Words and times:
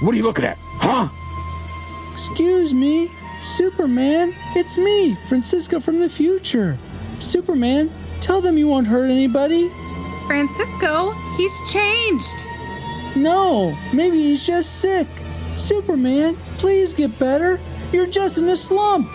What 0.00 0.14
are 0.14 0.16
you 0.16 0.22
looking 0.22 0.44
at? 0.44 0.58
Huh? 0.78 1.08
Excuse 2.12 2.72
me, 2.72 3.10
Superman, 3.40 4.32
it's 4.54 4.78
me, 4.78 5.16
Francisco 5.26 5.80
from 5.80 5.98
the 5.98 6.08
future. 6.08 6.76
Superman, 7.18 7.90
tell 8.20 8.40
them 8.40 8.56
you 8.56 8.68
won't 8.68 8.86
hurt 8.86 9.10
anybody. 9.10 9.68
Francisco, 10.28 11.10
he's 11.36 11.52
changed. 11.72 12.46
No, 13.16 13.76
maybe 13.92 14.18
he's 14.18 14.46
just 14.46 14.80
sick. 14.80 15.08
Superman, 15.56 16.36
please 16.58 16.94
get 16.94 17.18
better. 17.18 17.58
You're 17.92 18.06
just 18.06 18.38
in 18.38 18.48
a 18.50 18.56
slump. 18.56 19.10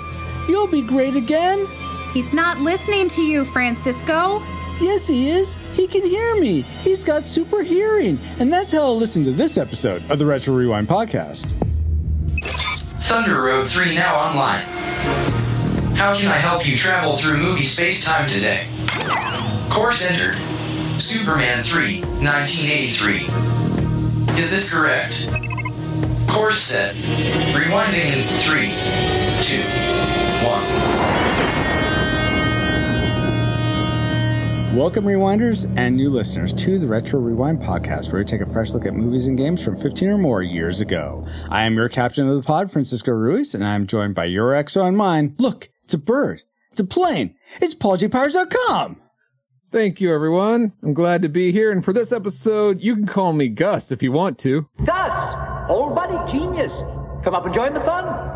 You'll 0.49 0.67
be 0.67 0.81
great 0.81 1.15
again. 1.15 1.65
He's 2.11 2.33
not 2.33 2.59
listening 2.59 3.07
to 3.09 3.21
you, 3.21 3.45
Francisco. 3.45 4.43
Yes, 4.81 5.07
he 5.07 5.29
is. 5.29 5.55
He 5.73 5.87
can 5.87 6.03
hear 6.05 6.35
me. 6.35 6.61
He's 6.81 7.03
got 7.03 7.25
super 7.25 7.61
hearing. 7.63 8.19
And 8.39 8.51
that's 8.51 8.71
how 8.71 8.79
I'll 8.79 8.97
listen 8.97 9.23
to 9.23 9.31
this 9.31 9.57
episode 9.57 10.03
of 10.09 10.17
the 10.19 10.25
Retro 10.25 10.53
Rewind 10.55 10.87
podcast. 10.87 11.53
Thunder 13.03 13.41
Road 13.41 13.69
3 13.69 13.95
now 13.95 14.15
online. 14.15 14.63
How 15.95 16.15
can 16.15 16.27
I 16.27 16.37
help 16.37 16.67
you 16.67 16.75
travel 16.77 17.15
through 17.15 17.37
movie 17.37 17.63
space 17.63 18.03
time 18.03 18.27
today? 18.27 18.65
Course 19.69 20.01
entered. 20.03 20.35
Superman 20.99 21.63
3, 21.63 22.01
1983. 22.01 23.27
Is 24.39 24.49
this 24.49 24.71
correct? 24.73 25.27
Course 26.27 26.59
set. 26.61 26.95
Rewinding 27.53 28.05
in 28.05 28.23
3, 28.41 28.71
2, 29.45 29.61
1. 30.99 31.02
Welcome, 34.73 35.05
Rewinders 35.05 35.71
and 35.77 35.95
new 35.95 36.09
listeners, 36.09 36.51
to 36.53 36.79
the 36.79 36.87
Retro 36.87 37.19
Rewind 37.19 37.61
podcast, 37.61 38.11
where 38.11 38.21
we 38.21 38.25
take 38.25 38.41
a 38.41 38.45
fresh 38.45 38.73
look 38.73 38.87
at 38.87 38.95
movies 38.95 39.27
and 39.27 39.37
games 39.37 39.63
from 39.63 39.75
15 39.75 40.09
or 40.09 40.17
more 40.17 40.41
years 40.41 40.81
ago. 40.81 41.27
I 41.49 41.65
am 41.65 41.75
your 41.75 41.89
captain 41.89 42.27
of 42.27 42.35
the 42.35 42.41
pod, 42.41 42.71
Francisco 42.71 43.11
Ruiz, 43.11 43.53
and 43.53 43.63
I'm 43.63 43.85
joined 43.85 44.15
by 44.15 44.25
your 44.25 44.53
exo 44.53 44.87
and 44.87 44.97
mine. 44.97 45.35
Look, 45.37 45.69
it's 45.83 45.93
a 45.93 45.99
bird. 45.99 46.41
It's 46.71 46.79
a 46.79 46.85
plane. 46.85 47.35
It's 47.61 47.75
PaulJPowers.com. 47.75 48.99
Thank 49.71 50.01
you, 50.01 50.11
everyone. 50.11 50.73
I'm 50.81 50.95
glad 50.95 51.21
to 51.21 51.29
be 51.29 51.51
here. 51.51 51.71
And 51.71 51.85
for 51.85 51.93
this 51.93 52.11
episode, 52.11 52.81
you 52.81 52.95
can 52.95 53.05
call 53.05 53.33
me 53.33 53.49
Gus 53.49 53.91
if 53.91 54.01
you 54.01 54.11
want 54.11 54.39
to. 54.39 54.67
Gus, 54.85 55.69
old 55.69 55.93
buddy, 55.93 56.31
genius. 56.31 56.81
Come 57.23 57.35
up 57.35 57.45
and 57.45 57.53
join 57.53 57.75
the 57.75 57.81
fun. 57.81 58.32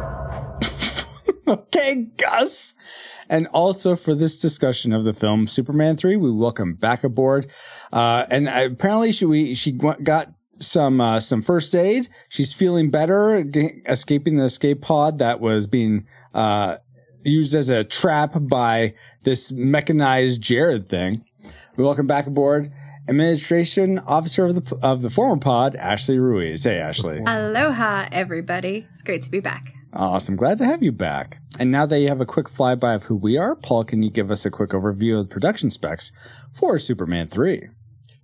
okay, 1.52 2.08
Gus. 2.18 2.76
And 3.30 3.48
also 3.48 3.96
for 3.96 4.14
this 4.14 4.40
discussion 4.40 4.94
of 4.94 5.04
the 5.04 5.14
film 5.14 5.48
Superman 5.48 5.98
3, 5.98 6.18
we 6.18 6.32
welcome 6.32 6.74
back 6.74 7.04
aboard. 7.04 7.48
Uh, 7.92 8.26
and 8.30 8.48
apparently 8.48 9.12
she, 9.12 9.26
we, 9.26 9.54
she 9.54 9.72
got 9.72 10.30
some, 10.60 11.00
uh, 11.00 11.20
some 11.20 11.42
first 11.42 11.74
aid. 11.76 12.10
She's 12.30 12.54
feeling 12.54 12.90
better, 12.90 13.46
escaping 13.88 14.36
the 14.36 14.44
escape 14.44 14.82
pod 14.82 15.20
that 15.20 15.40
was 15.40 15.68
being, 15.68 16.06
uh, 16.34 16.78
used 17.24 17.56
as 17.56 17.70
a 17.70 17.84
trap 17.84 18.34
by 18.42 18.94
this 19.24 19.52
mechanized 19.52 20.42
Jaerod 20.42 20.88
thing. 20.88 21.24
We 21.78 21.84
welcome 21.84 22.08
back 22.08 22.28
aboard 22.28 22.72
administration 23.10 24.00
officer 24.00 24.46
of 24.46 24.56
the 24.56 24.78
of 24.84 25.02
the 25.02 25.10
former 25.10 25.40
pod, 25.40 25.76
Ashley 25.76 26.20
Ruiz. 26.20 26.64
Hey, 26.64 26.78
Ashley. 26.78 27.22
Aloha, 27.26 28.06
everybody. 28.12 28.86
It's 28.90 29.02
great 29.02 29.22
to 29.22 29.32
be 29.32 29.40
back. 29.40 29.77
Awesome. 29.98 30.36
Glad 30.36 30.60
to 30.60 30.66
have 30.66 30.84
you 30.84 30.92
back. 30.92 31.40
And 31.60 31.72
now 31.72 31.88
that 31.88 32.00
you 32.00 32.08
have 32.08 32.22
a 32.22 32.26
quick 32.26 32.46
flyby 32.46 32.96
of 32.96 33.06
who 33.06 33.16
we 33.16 33.36
are, 33.36 33.56
Paul, 33.56 33.84
can 33.84 34.04
you 34.04 34.12
give 34.12 34.30
us 34.30 34.46
a 34.46 34.52
quick 34.52 34.70
overview 34.70 35.20
of 35.20 35.28
the 35.28 35.34
production 35.34 35.72
specs 35.72 36.12
for 36.54 36.78
Superman 36.78 37.28
3? 37.28 37.70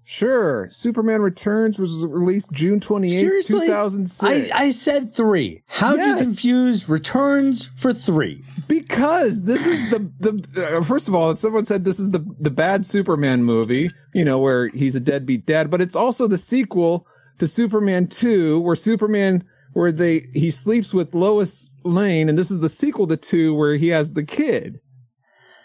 Sure. 0.05 0.69
Superman 0.69 1.21
Returns 1.21 1.79
was 1.79 2.05
released 2.05 2.51
June 2.51 2.79
28th, 2.79 3.19
Seriously? 3.19 3.67
2006. 3.67 4.51
I, 4.51 4.55
I 4.55 4.71
said 4.71 5.11
three. 5.11 5.63
How 5.65 5.95
would 5.95 6.05
you 6.05 6.17
confuse 6.17 6.87
returns 6.89 7.67
for 7.67 7.91
three? 7.93 8.43
Because 8.67 9.43
this 9.43 9.65
is 9.65 9.89
the 9.89 10.11
the 10.19 10.77
uh, 10.77 10.83
first 10.83 11.07
of 11.07 11.15
all, 11.15 11.33
someone 11.37 11.63
said 11.63 11.85
this 11.85 11.99
is 11.99 12.09
the 12.09 12.19
the 12.37 12.51
bad 12.51 12.85
Superman 12.85 13.45
movie, 13.45 13.91
you 14.13 14.25
know, 14.25 14.39
where 14.39 14.67
he's 14.67 14.95
a 14.95 14.99
deadbeat 14.99 15.45
dad, 15.45 15.71
but 15.71 15.79
it's 15.79 15.95
also 15.95 16.27
the 16.27 16.37
sequel 16.37 17.07
to 17.39 17.47
Superman 17.47 18.07
2 18.07 18.59
where 18.59 18.75
Superman 18.75 19.45
where 19.73 19.91
they 19.91 20.27
he 20.33 20.49
sleeps 20.51 20.93
with 20.93 21.13
Lois 21.13 21.75
Lane 21.83 22.29
and 22.29 22.37
this 22.37 22.49
is 22.51 22.59
the 22.59 22.69
sequel 22.69 23.07
to 23.07 23.17
2 23.17 23.53
where 23.55 23.75
he 23.75 23.89
has 23.89 24.13
the 24.13 24.23
kid. 24.23 24.79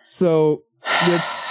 So 0.05 0.63
it's 1.03 1.37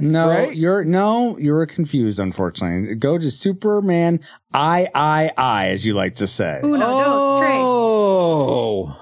No, 0.00 0.28
Right? 0.28 0.56
you're 0.56 0.84
no, 0.84 1.36
you're 1.38 1.64
confused. 1.66 2.18
Unfortunately, 2.18 2.94
go 2.96 3.18
to 3.18 3.30
Superman 3.30 4.20
I 4.52 4.88
I 4.94 5.30
I, 5.36 5.68
as 5.68 5.84
you 5.86 5.94
like 5.94 6.16
to 6.16 6.26
say. 6.26 6.60
Uno, 6.64 6.78
dos, 6.78 7.40
tres. 7.40 7.52
Oh. 7.60 8.98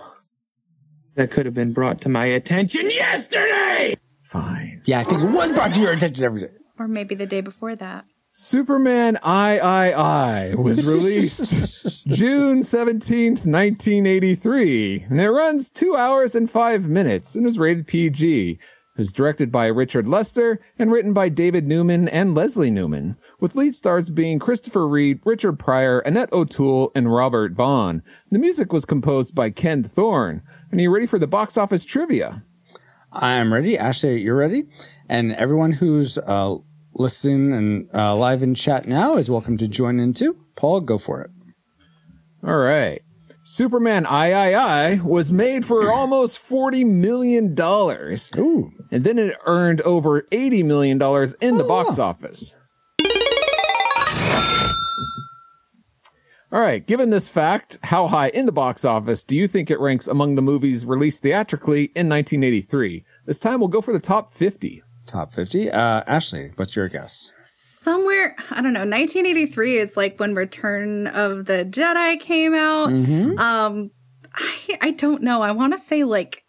that 1.14 1.30
could 1.30 1.46
have 1.46 1.54
been 1.54 1.72
brought 1.72 2.00
to 2.02 2.08
my 2.08 2.26
attention 2.26 2.90
yesterday. 2.90 3.96
Fine. 4.24 4.82
Yeah, 4.84 5.00
I 5.00 5.04
think 5.04 5.22
it 5.22 5.30
was 5.30 5.50
brought 5.52 5.72
to 5.74 5.80
your 5.80 5.92
attention 5.92 6.24
every 6.24 6.40
day. 6.42 6.52
Or 6.78 6.88
maybe 6.88 7.14
the 7.14 7.26
day 7.26 7.40
before 7.40 7.76
that. 7.76 8.04
Superman 8.32 9.18
I 9.24 9.58
I 9.58 9.90
I 9.90 10.54
was 10.54 10.84
released 10.86 12.06
June 12.06 12.60
17th, 12.60 13.44
1983. 13.44 15.06
And 15.10 15.20
it 15.20 15.30
runs 15.30 15.68
two 15.68 15.96
hours 15.96 16.36
and 16.36 16.48
five 16.48 16.88
minutes 16.88 17.34
and 17.34 17.44
is 17.44 17.58
rated 17.58 17.88
PG. 17.88 18.52
It 18.52 18.58
was 18.96 19.12
directed 19.12 19.50
by 19.50 19.66
Richard 19.66 20.06
Lester 20.06 20.60
and 20.78 20.92
written 20.92 21.12
by 21.12 21.28
David 21.28 21.66
Newman 21.66 22.06
and 22.08 22.34
Leslie 22.34 22.70
Newman, 22.70 23.16
with 23.40 23.56
lead 23.56 23.74
stars 23.74 24.10
being 24.10 24.38
Christopher 24.38 24.86
Reeve, 24.86 25.20
Richard 25.24 25.58
Pryor, 25.58 25.98
Annette 26.00 26.32
O'Toole, 26.32 26.92
and 26.94 27.12
Robert 27.12 27.52
Vaughn. 27.52 28.00
The 28.30 28.38
music 28.38 28.72
was 28.72 28.84
composed 28.84 29.34
by 29.34 29.50
Ken 29.50 29.82
Thorne. 29.82 30.42
And 30.70 30.78
are 30.78 30.82
you 30.82 30.94
ready 30.94 31.06
for 31.06 31.18
the 31.18 31.26
box 31.26 31.58
office 31.58 31.84
trivia? 31.84 32.44
I'm 33.12 33.52
ready. 33.52 33.76
Ashley, 33.76 34.20
you're 34.20 34.36
ready. 34.36 34.66
And 35.08 35.32
everyone 35.32 35.72
who's 35.72 36.16
uh, 36.18 36.58
listening 36.94 37.52
and 37.52 37.88
uh, 37.94 38.14
live 38.16 38.42
in 38.42 38.54
chat 38.54 38.86
now 38.86 39.16
is 39.16 39.30
welcome 39.30 39.56
to 39.58 39.68
join 39.68 40.00
in 40.00 40.12
too. 40.14 40.36
Paul, 40.56 40.80
go 40.80 40.98
for 40.98 41.20
it. 41.20 41.30
All 42.42 42.56
right. 42.56 43.02
Superman 43.42 44.06
III 44.06 45.00
was 45.00 45.32
made 45.32 45.64
for 45.64 45.90
almost 45.92 46.38
$40 46.38 46.86
million. 46.86 47.52
Ooh. 48.38 48.72
And 48.90 49.04
then 49.04 49.18
it 49.18 49.36
earned 49.46 49.80
over 49.82 50.22
$80 50.22 50.64
million 50.64 50.96
in 51.40 51.58
the 51.58 51.64
box 51.64 51.98
office. 51.98 52.56
All 56.52 56.60
right. 56.60 56.84
Given 56.84 57.10
this 57.10 57.28
fact, 57.28 57.78
how 57.84 58.08
high 58.08 58.28
in 58.28 58.46
the 58.46 58.52
box 58.52 58.84
office 58.84 59.22
do 59.22 59.36
you 59.36 59.46
think 59.46 59.70
it 59.70 59.78
ranks 59.78 60.08
among 60.08 60.34
the 60.34 60.42
movies 60.42 60.84
released 60.84 61.22
theatrically 61.22 61.84
in 61.94 62.08
1983? 62.08 63.04
This 63.26 63.38
time 63.38 63.60
we'll 63.60 63.68
go 63.68 63.80
for 63.80 63.92
the 63.92 64.00
top 64.00 64.32
50. 64.32 64.82
Top 65.10 65.32
50. 65.32 65.72
Uh, 65.72 66.04
Ashley, 66.06 66.52
what's 66.54 66.76
your 66.76 66.88
guess? 66.88 67.32
Somewhere, 67.44 68.36
I 68.48 68.62
don't 68.62 68.72
know, 68.72 68.86
1983 68.86 69.78
is 69.78 69.96
like 69.96 70.20
when 70.20 70.36
Return 70.36 71.08
of 71.08 71.46
the 71.46 71.66
Jedi 71.68 72.20
came 72.20 72.54
out. 72.54 72.90
Mm-hmm. 72.90 73.36
Um, 73.36 73.90
I, 74.32 74.78
I 74.80 74.90
don't 74.92 75.22
know. 75.24 75.42
I 75.42 75.50
want 75.50 75.72
to 75.72 75.80
say 75.80 76.04
like 76.04 76.44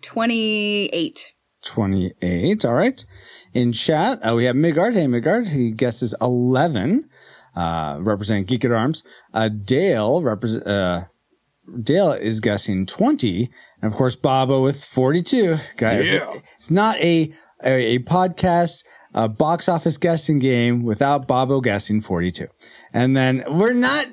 28. 0.00 1.34
28. 1.62 2.64
All 2.64 2.72
right. 2.72 3.04
In 3.52 3.74
chat, 3.74 4.20
uh, 4.26 4.34
we 4.34 4.44
have 4.44 4.56
Midgard. 4.56 4.94
Hey, 4.94 5.06
Midgard. 5.08 5.48
He 5.48 5.72
guesses 5.72 6.14
11, 6.22 7.06
uh, 7.54 7.98
representing 8.00 8.44
Geek 8.44 8.64
at 8.64 8.72
Arms. 8.72 9.04
Uh, 9.34 9.50
Dale 9.50 10.22
represent, 10.22 10.66
uh, 10.66 11.04
Dale 11.82 12.12
is 12.12 12.40
guessing 12.40 12.86
20. 12.86 13.50
And 13.82 13.90
of 13.90 13.96
course, 13.96 14.16
Bobo 14.16 14.62
with 14.62 14.84
42. 14.84 15.56
Guy, 15.76 16.00
Yeah. 16.00 16.32
It's 16.56 16.70
not 16.70 16.96
a, 16.98 17.32
a, 17.64 17.94
a 17.94 17.98
podcast, 18.00 18.84
uh, 19.14 19.28
box 19.28 19.68
office 19.68 19.98
guessing 19.98 20.38
game 20.38 20.82
without 20.82 21.26
Bobo 21.26 21.60
guessing 21.60 22.00
42. 22.00 22.46
And 22.92 23.16
then 23.16 23.44
we're 23.48 23.72
not, 23.72 24.06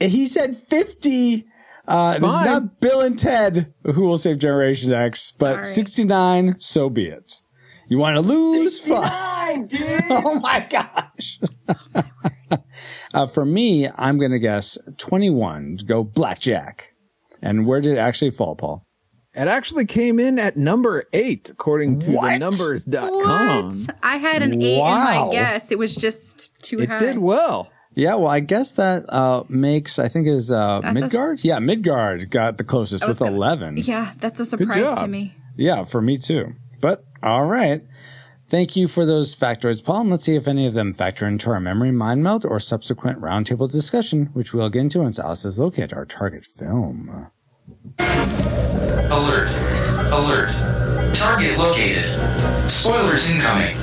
he 0.00 0.26
said 0.26 0.56
50. 0.56 1.46
Uh, 1.86 2.12
this 2.18 2.22
is 2.22 2.22
not 2.22 2.80
Bill 2.80 3.00
and 3.00 3.18
Ted 3.18 3.72
who 3.84 4.02
will 4.02 4.18
save 4.18 4.38
Generation 4.38 4.92
X, 4.92 5.32
but 5.38 5.64
Sorry. 5.64 5.64
69, 5.64 6.56
so 6.58 6.88
be 6.88 7.06
it. 7.06 7.42
You 7.88 7.98
want 7.98 8.14
to 8.14 8.20
lose? 8.20 8.78
Fine. 8.78 9.68
oh 10.10 10.38
my 10.40 10.64
gosh. 10.70 11.40
uh, 13.14 13.26
for 13.26 13.44
me, 13.44 13.88
I'm 13.96 14.18
going 14.18 14.30
to 14.30 14.38
guess 14.38 14.78
21 14.98 15.78
to 15.78 15.84
go 15.84 16.04
blackjack. 16.04 16.94
And 17.42 17.66
where 17.66 17.80
did 17.80 17.94
it 17.94 17.98
actually 17.98 18.30
fall, 18.30 18.54
Paul? 18.54 18.86
It 19.34 19.46
actually 19.46 19.86
came 19.86 20.18
in 20.18 20.38
at 20.38 20.56
number 20.56 21.04
eight, 21.12 21.50
according 21.50 22.00
to 22.00 22.12
What? 22.12 22.32
the 22.32 22.38
numbers.com. 22.38 23.68
What? 23.68 23.96
I 24.02 24.16
had 24.16 24.42
an 24.42 24.60
8 24.60 24.74
in 24.74 24.80
Wow. 24.80 25.26
my 25.26 25.32
guess. 25.32 25.70
It 25.70 25.78
was 25.78 25.94
just 25.94 26.50
too 26.62 26.80
It 26.80 26.88
high. 26.88 26.98
did 26.98 27.18
well. 27.18 27.70
Yeah, 27.94 28.14
well, 28.16 28.28
I 28.28 28.40
guess 28.40 28.72
that 28.72 29.04
uh, 29.12 29.44
makes, 29.48 29.98
I 29.98 30.08
think, 30.08 30.26
is 30.26 30.50
uh, 30.50 30.80
That's 30.82 30.94
Midgard. 30.94 31.38
s- 31.38 31.44
yeah, 31.44 31.58
Midgard 31.58 32.30
got 32.30 32.58
the 32.58 32.64
closest 32.64 33.06
with 33.06 33.18
gonna- 33.18 33.32
11. 33.36 33.76
Yeah, 33.78 34.12
that's 34.20 34.40
a 34.40 34.44
surprise 34.44 34.98
to 34.98 35.06
me. 35.08 35.34
Yeah, 35.56 35.84
for 35.84 36.00
me 36.00 36.16
too. 36.18 36.54
But 36.80 37.04
all 37.22 37.44
right. 37.46 37.82
Thank 38.48 38.74
you 38.74 38.88
for 38.88 39.06
those 39.06 39.36
factoids, 39.36 39.84
Paul. 39.84 40.00
And 40.02 40.10
let's 40.10 40.24
see 40.24 40.34
if 40.34 40.48
any 40.48 40.66
of 40.66 40.74
them 40.74 40.92
factor 40.92 41.26
into 41.26 41.50
our 41.50 41.60
memory 41.60 41.92
mind 41.92 42.22
meld 42.24 42.44
or 42.44 42.58
subsequent 42.58 43.20
roundtable 43.20 43.70
discussion, 43.70 44.30
which 44.32 44.52
we'll 44.52 44.70
get 44.70 44.80
into 44.80 45.00
once 45.02 45.20
Alice 45.20 45.44
has 45.44 45.60
located 45.60 45.92
our 45.92 46.04
target 46.04 46.44
film. 46.44 47.28
Alert. 49.10 49.48
Alert. 50.12 50.50
Target 51.14 51.58
located. 51.58 52.06
Spoilers 52.70 53.28
incoming. 53.30 53.76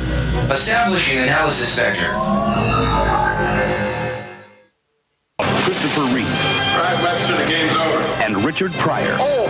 Establishing 0.52 1.20
analysis 1.20 1.76
vector. 1.76 2.08
Christopher 5.38 6.08
Reeve 6.16 6.26
Right, 6.78 6.98
Webster, 7.04 7.38
the 7.38 7.48
game's 7.50 7.76
over. 7.78 8.00
and 8.24 8.46
Richard 8.46 8.72
Pryor 8.84 9.18
Oh, 9.20 9.46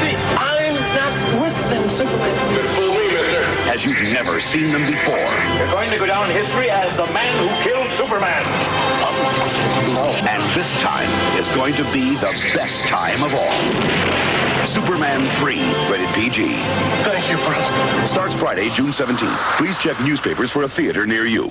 see, 0.00 0.14
I'm 0.16 0.74
not 0.96 1.14
with 1.42 1.56
them, 1.70 1.84
Superman. 1.90 2.32
Could 2.54 2.68
fool 2.78 2.94
me, 2.94 3.06
mister. 3.12 3.42
as 3.68 3.84
you've 3.84 4.12
never 4.14 4.40
seen 4.54 4.72
them 4.72 4.86
before. 4.88 5.28
You're 5.58 5.70
going 5.74 5.90
to 5.90 5.98
go 5.98 6.06
down 6.06 6.30
in 6.30 6.36
history 6.36 6.70
as 6.70 6.90
the 6.96 7.06
man 7.12 7.34
who 7.42 7.48
killed 7.66 7.90
Superman. 7.98 8.42
And 9.18 10.42
this 10.54 10.70
time 10.82 11.10
is 11.38 11.46
going 11.54 11.74
to 11.74 11.84
be 11.92 12.14
the 12.18 12.32
best 12.54 12.76
time 12.88 13.22
of 13.22 13.32
all. 13.34 13.58
Superman 14.74 15.26
3, 15.42 15.54
rated 15.90 16.14
PG. 16.14 16.38
Thank 17.04 17.30
you, 17.30 17.36
brother. 17.42 18.06
Starts 18.08 18.34
Friday, 18.40 18.70
June 18.76 18.92
17th. 18.92 19.58
Please 19.58 19.74
check 19.82 19.98
newspapers 20.00 20.50
for 20.52 20.62
a 20.64 20.68
theater 20.76 21.06
near 21.06 21.26
you. 21.26 21.50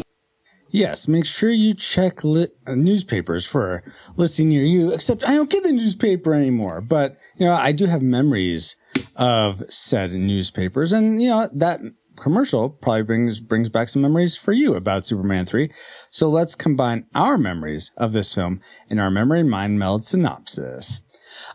Yes, 0.70 1.08
make 1.08 1.26
sure 1.26 1.50
you 1.50 1.74
check 1.74 2.24
li- 2.24 2.50
uh, 2.66 2.76
newspapers 2.76 3.46
for 3.46 3.76
a 3.76 3.84
listing 4.18 4.50
near 4.50 4.64
you. 4.64 4.92
Except 4.94 5.24
I 5.28 5.34
don't 5.36 5.50
get 5.50 5.64
the 5.64 5.72
newspaper 5.72 6.34
anymore, 6.34 6.82
but 6.82 7.18
you 7.38 7.46
know 7.46 7.54
I 7.54 7.72
do 7.72 7.86
have 7.86 8.02
memories 8.02 8.76
of 9.16 9.64
said 9.70 10.12
newspapers, 10.12 10.92
and 10.92 11.22
you 11.22 11.30
know 11.30 11.50
that 11.54 11.80
commercial 12.18 12.70
probably 12.70 13.04
brings 13.04 13.40
brings 13.40 13.70
back 13.70 13.88
some 13.90 14.02
memories 14.02 14.36
for 14.36 14.52
you 14.52 14.76
about 14.76 15.06
Superman 15.06 15.46
three. 15.46 15.72
So 16.10 16.30
let's 16.30 16.56
combine 16.56 17.06
our 17.16 17.38
memories 17.38 17.92
of 17.98 18.14
this 18.14 18.34
film 18.34 18.62
in 18.90 19.00
our 19.00 19.12
memory 19.12 19.44
mind 19.44 19.80
meld 19.80 20.04
synopsis. 20.04 21.02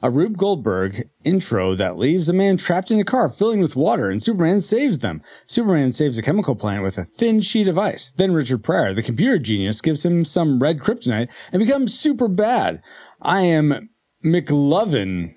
A 0.03 0.11
Rube 0.11 0.37
Goldberg 0.37 1.09
intro 1.25 1.75
that 1.75 1.99
leaves 1.99 2.29
a 2.29 2.33
man 2.33 2.57
trapped 2.57 2.91
in 2.91 3.01
a 3.01 3.05
car 3.05 3.29
filling 3.29 3.61
with 3.61 3.75
water 3.75 4.11
and 4.11 4.23
Superman 4.23 4.61
saves 4.61 5.01
them. 5.01 5.23
Superman 5.47 5.93
saves 5.93 6.19
a 6.19 6.23
chemical 6.23 6.55
plant 6.55 6.85
with 6.85 6.99
a 6.99 7.05
thin 7.05 7.41
sheet 7.41 7.69
of 7.69 7.79
ice. 7.79 8.13
Then 8.13 8.33
Richard 8.33 8.63
Pryor, 8.63 8.95
the 8.95 9.03
computer 9.03 9.39
genius, 9.39 9.81
gives 9.81 10.05
him 10.05 10.25
some 10.25 10.61
red 10.61 10.79
kryptonite 10.79 11.31
and 11.53 11.61
becomes 11.61 11.99
super 11.99 12.29
bad. 12.29 12.81
I 13.21 13.43
am 13.43 13.91
McLovin. 14.25 15.35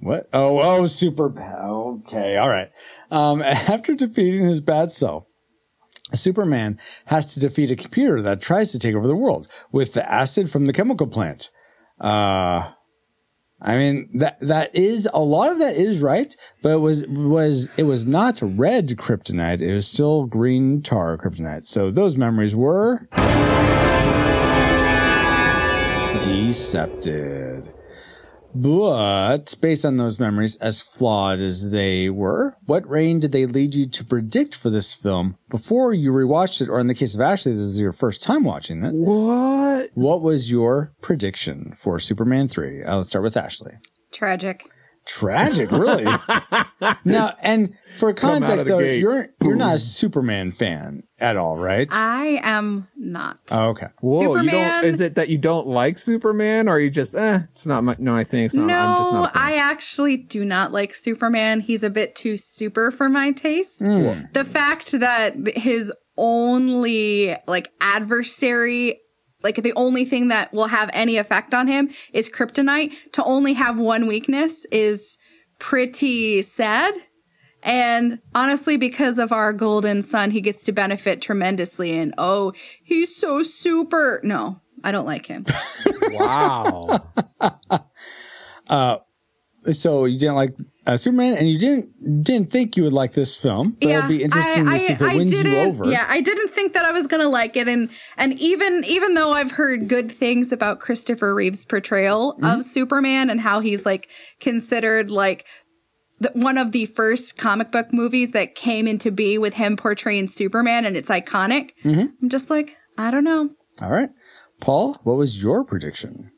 What? 0.00 0.28
Oh, 0.32 0.60
oh, 0.60 0.86
super. 0.86 1.26
Okay. 1.40 2.36
All 2.36 2.48
right. 2.48 2.70
Um, 3.10 3.42
after 3.42 3.94
defeating 3.94 4.44
his 4.44 4.60
bad 4.60 4.92
self, 4.92 5.26
Superman 6.14 6.78
has 7.06 7.34
to 7.34 7.40
defeat 7.40 7.70
a 7.70 7.76
computer 7.76 8.22
that 8.22 8.40
tries 8.40 8.72
to 8.72 8.78
take 8.78 8.94
over 8.94 9.06
the 9.06 9.16
world 9.16 9.48
with 9.72 9.94
the 9.94 10.10
acid 10.10 10.50
from 10.50 10.66
the 10.66 10.72
chemical 10.72 11.06
plant. 11.06 11.50
Uh, 12.00 12.72
I 13.60 13.76
mean 13.76 14.08
that 14.14 14.38
that 14.40 14.74
is 14.74 15.08
a 15.12 15.18
lot 15.18 15.50
of 15.50 15.58
that 15.58 15.74
is 15.74 16.00
right, 16.00 16.34
but 16.62 16.70
it 16.70 16.80
was 16.80 17.04
was 17.08 17.68
it 17.76 17.82
was 17.82 18.06
not 18.06 18.38
red 18.40 18.88
kryptonite. 18.90 19.60
It 19.60 19.74
was 19.74 19.88
still 19.88 20.26
green 20.26 20.80
tar 20.80 21.18
kryptonite. 21.18 21.66
So 21.66 21.90
those 21.90 22.16
memories 22.16 22.54
were 22.54 23.08
decepted. 26.22 27.74
But 28.54 29.54
based 29.60 29.84
on 29.84 29.96
those 29.96 30.18
memories, 30.18 30.56
as 30.56 30.82
flawed 30.82 31.38
as 31.38 31.70
they 31.70 32.10
were, 32.10 32.56
what 32.64 32.88
rain 32.88 33.20
did 33.20 33.32
they 33.32 33.46
lead 33.46 33.74
you 33.74 33.86
to 33.86 34.04
predict 34.04 34.54
for 34.54 34.70
this 34.70 34.94
film 34.94 35.36
before 35.48 35.92
you 35.92 36.10
rewatched 36.10 36.60
it, 36.60 36.68
or 36.68 36.80
in 36.80 36.86
the 36.86 36.94
case 36.94 37.14
of 37.14 37.20
Ashley, 37.20 37.52
this 37.52 37.60
is 37.60 37.80
your 37.80 37.92
first 37.92 38.22
time 38.22 38.44
watching 38.44 38.82
it? 38.84 38.94
What? 38.94 39.90
What 39.94 40.22
was 40.22 40.50
your 40.50 40.92
prediction 41.00 41.74
for 41.78 41.98
Superman 41.98 42.48
3? 42.48 42.84
Uh, 42.84 42.96
let's 42.96 43.10
start 43.10 43.22
with 43.22 43.36
Ashley. 43.36 43.74
Tragic. 44.12 44.70
Tragic, 45.08 45.72
really. 45.72 46.04
now, 47.04 47.34
and 47.40 47.74
for 47.96 48.12
context, 48.12 48.66
though, 48.66 48.78
gate. 48.78 49.00
you're 49.00 49.30
you're 49.40 49.56
not 49.56 49.76
a 49.76 49.78
Superman 49.78 50.50
fan 50.50 51.02
at 51.18 51.38
all, 51.38 51.56
right? 51.56 51.88
I 51.90 52.40
am 52.42 52.88
not. 52.94 53.40
oh, 53.50 53.70
okay. 53.70 53.86
Whoa, 54.00 54.20
you 54.20 54.28
Superman- 54.28 54.82
don't? 54.82 54.84
Is 54.84 55.00
it 55.00 55.14
that 55.14 55.30
you 55.30 55.38
don't 55.38 55.66
like 55.66 55.98
Superman, 55.98 56.68
or 56.68 56.72
are 56.72 56.78
you 56.78 56.90
just 56.90 57.14
eh? 57.14 57.40
It's 57.52 57.64
not 57.64 57.84
my. 57.84 57.96
No, 57.98 58.14
I 58.14 58.24
think 58.24 58.46
it's 58.46 58.54
not. 58.54 58.70
I'm 58.70 58.98
just 58.98 59.12
no, 59.12 59.20
not. 59.22 59.36
I 59.36 59.56
actually 59.56 60.18
do 60.18 60.44
not 60.44 60.72
like 60.72 60.94
Superman. 60.94 61.60
He's 61.60 61.82
a 61.82 61.90
bit 61.90 62.14
too 62.14 62.36
super 62.36 62.90
for 62.90 63.08
my 63.08 63.32
taste. 63.32 63.86
Hmm. 63.86 64.24
The 64.34 64.44
fact 64.44 64.90
that 64.92 65.56
his 65.56 65.90
only 66.18 67.34
like 67.46 67.70
adversary 67.80 69.00
like 69.42 69.62
the 69.62 69.72
only 69.74 70.04
thing 70.04 70.28
that 70.28 70.52
will 70.52 70.66
have 70.68 70.90
any 70.92 71.16
effect 71.16 71.54
on 71.54 71.68
him 71.68 71.90
is 72.12 72.28
kryptonite. 72.28 72.92
To 73.12 73.24
only 73.24 73.54
have 73.54 73.78
one 73.78 74.06
weakness 74.06 74.64
is 74.72 75.18
pretty 75.58 76.42
sad. 76.42 76.94
And 77.62 78.20
honestly 78.34 78.76
because 78.76 79.18
of 79.18 79.32
our 79.32 79.52
golden 79.52 80.02
son 80.02 80.30
he 80.30 80.40
gets 80.40 80.64
to 80.64 80.72
benefit 80.72 81.20
tremendously 81.20 81.98
and 81.98 82.14
oh 82.16 82.52
he's 82.82 83.14
so 83.14 83.42
super. 83.42 84.20
No 84.22 84.60
i 84.84 84.92
don't 84.92 85.06
like 85.06 85.26
him. 85.26 85.44
Wow. 86.12 87.10
Uh, 88.68 88.98
So 89.72 90.04
you 90.06 90.18
didn't 90.18 90.36
like 90.36 90.54
uh, 90.86 90.96
Superman, 90.96 91.34
and 91.36 91.48
you 91.50 91.58
didn't 91.58 92.24
didn't 92.24 92.50
think 92.50 92.76
you 92.76 92.82
would 92.84 92.92
like 92.92 93.12
this 93.12 93.36
film, 93.36 93.76
but 93.80 93.90
it'll 93.90 94.08
be 94.08 94.22
interesting 94.22 94.64
to 94.64 94.78
see 94.78 94.92
if 94.92 95.00
it 95.02 95.14
wins 95.14 95.32
you 95.44 95.56
over. 95.58 95.84
Yeah, 95.90 96.06
I 96.08 96.20
didn't 96.22 96.54
think 96.54 96.72
that 96.72 96.84
I 96.86 96.92
was 96.92 97.06
gonna 97.06 97.28
like 97.28 97.56
it, 97.56 97.68
and 97.68 97.90
and 98.16 98.38
even 98.40 98.84
even 98.84 99.14
though 99.14 99.32
I've 99.32 99.52
heard 99.52 99.88
good 99.88 100.10
things 100.10 100.52
about 100.52 100.80
Christopher 100.80 101.34
Reeve's 101.34 101.64
portrayal 101.64 102.34
Mm-hmm. 102.34 102.44
of 102.44 102.64
Superman 102.64 103.28
and 103.30 103.40
how 103.40 103.60
he's 103.60 103.84
like 103.84 104.08
considered 104.40 105.10
like 105.10 105.44
the, 106.20 106.30
one 106.34 106.56
of 106.58 106.72
the 106.72 106.86
first 106.86 107.36
comic 107.36 107.70
book 107.70 107.92
movies 107.92 108.32
that 108.32 108.54
came 108.54 108.86
into 108.88 109.10
be 109.10 109.38
with 109.38 109.54
him 109.54 109.76
portraying 109.76 110.26
Superman, 110.26 110.84
and 110.86 110.96
it's 110.96 111.08
iconic. 111.10 111.70
Mm-hmm. 111.84 112.06
I'm 112.22 112.28
just 112.28 112.48
like, 112.50 112.76
I 112.96 113.10
don't 113.10 113.24
know. 113.24 113.50
All 113.82 113.90
right, 113.90 114.10
Paul, 114.60 114.94
what 115.04 115.16
was 115.16 115.42
your 115.42 115.64
prediction? 115.64 116.32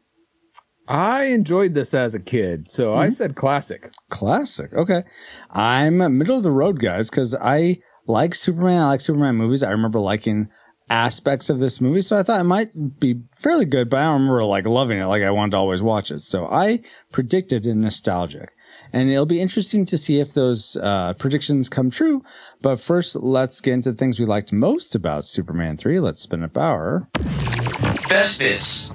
I 0.88 1.24
enjoyed 1.26 1.74
this 1.74 1.94
as 1.94 2.14
a 2.14 2.20
kid, 2.20 2.68
so 2.68 2.92
Hmm? 2.92 2.98
I 2.98 3.08
said 3.10 3.36
classic. 3.36 3.92
Classic. 4.08 4.72
Okay, 4.72 5.04
I'm 5.50 5.98
middle 6.18 6.36
of 6.36 6.42
the 6.42 6.50
road, 6.50 6.80
guys, 6.80 7.10
because 7.10 7.34
I 7.34 7.78
like 8.06 8.34
Superman. 8.34 8.82
I 8.82 8.86
like 8.88 9.00
Superman 9.00 9.36
movies. 9.36 9.62
I 9.62 9.70
remember 9.70 10.00
liking 10.00 10.48
aspects 10.88 11.48
of 11.48 11.60
this 11.60 11.80
movie, 11.80 12.02
so 12.02 12.18
I 12.18 12.24
thought 12.24 12.40
it 12.40 12.44
might 12.44 12.98
be 12.98 13.20
fairly 13.32 13.64
good. 13.64 13.88
But 13.88 13.98
I 13.98 14.04
don't 14.04 14.14
remember 14.22 14.44
like 14.44 14.66
loving 14.66 14.98
it, 14.98 15.06
like 15.06 15.22
I 15.22 15.30
wanted 15.30 15.52
to 15.52 15.58
always 15.58 15.82
watch 15.82 16.10
it. 16.10 16.20
So 16.20 16.46
I 16.46 16.80
predicted 17.12 17.66
it 17.66 17.74
nostalgic, 17.76 18.50
and 18.92 19.08
it'll 19.08 19.26
be 19.26 19.40
interesting 19.40 19.84
to 19.84 19.96
see 19.96 20.18
if 20.18 20.34
those 20.34 20.76
uh, 20.76 21.14
predictions 21.14 21.68
come 21.68 21.90
true. 21.90 22.24
But 22.60 22.80
first, 22.80 23.14
let's 23.14 23.60
get 23.60 23.74
into 23.74 23.92
the 23.92 23.96
things 23.96 24.18
we 24.18 24.26
liked 24.26 24.52
most 24.52 24.96
about 24.96 25.24
Superman 25.24 25.76
three. 25.76 26.00
Let's 26.00 26.22
spin 26.22 26.42
up 26.42 26.58
our 26.58 27.06
Best 28.08 28.40
bits. 28.40 28.90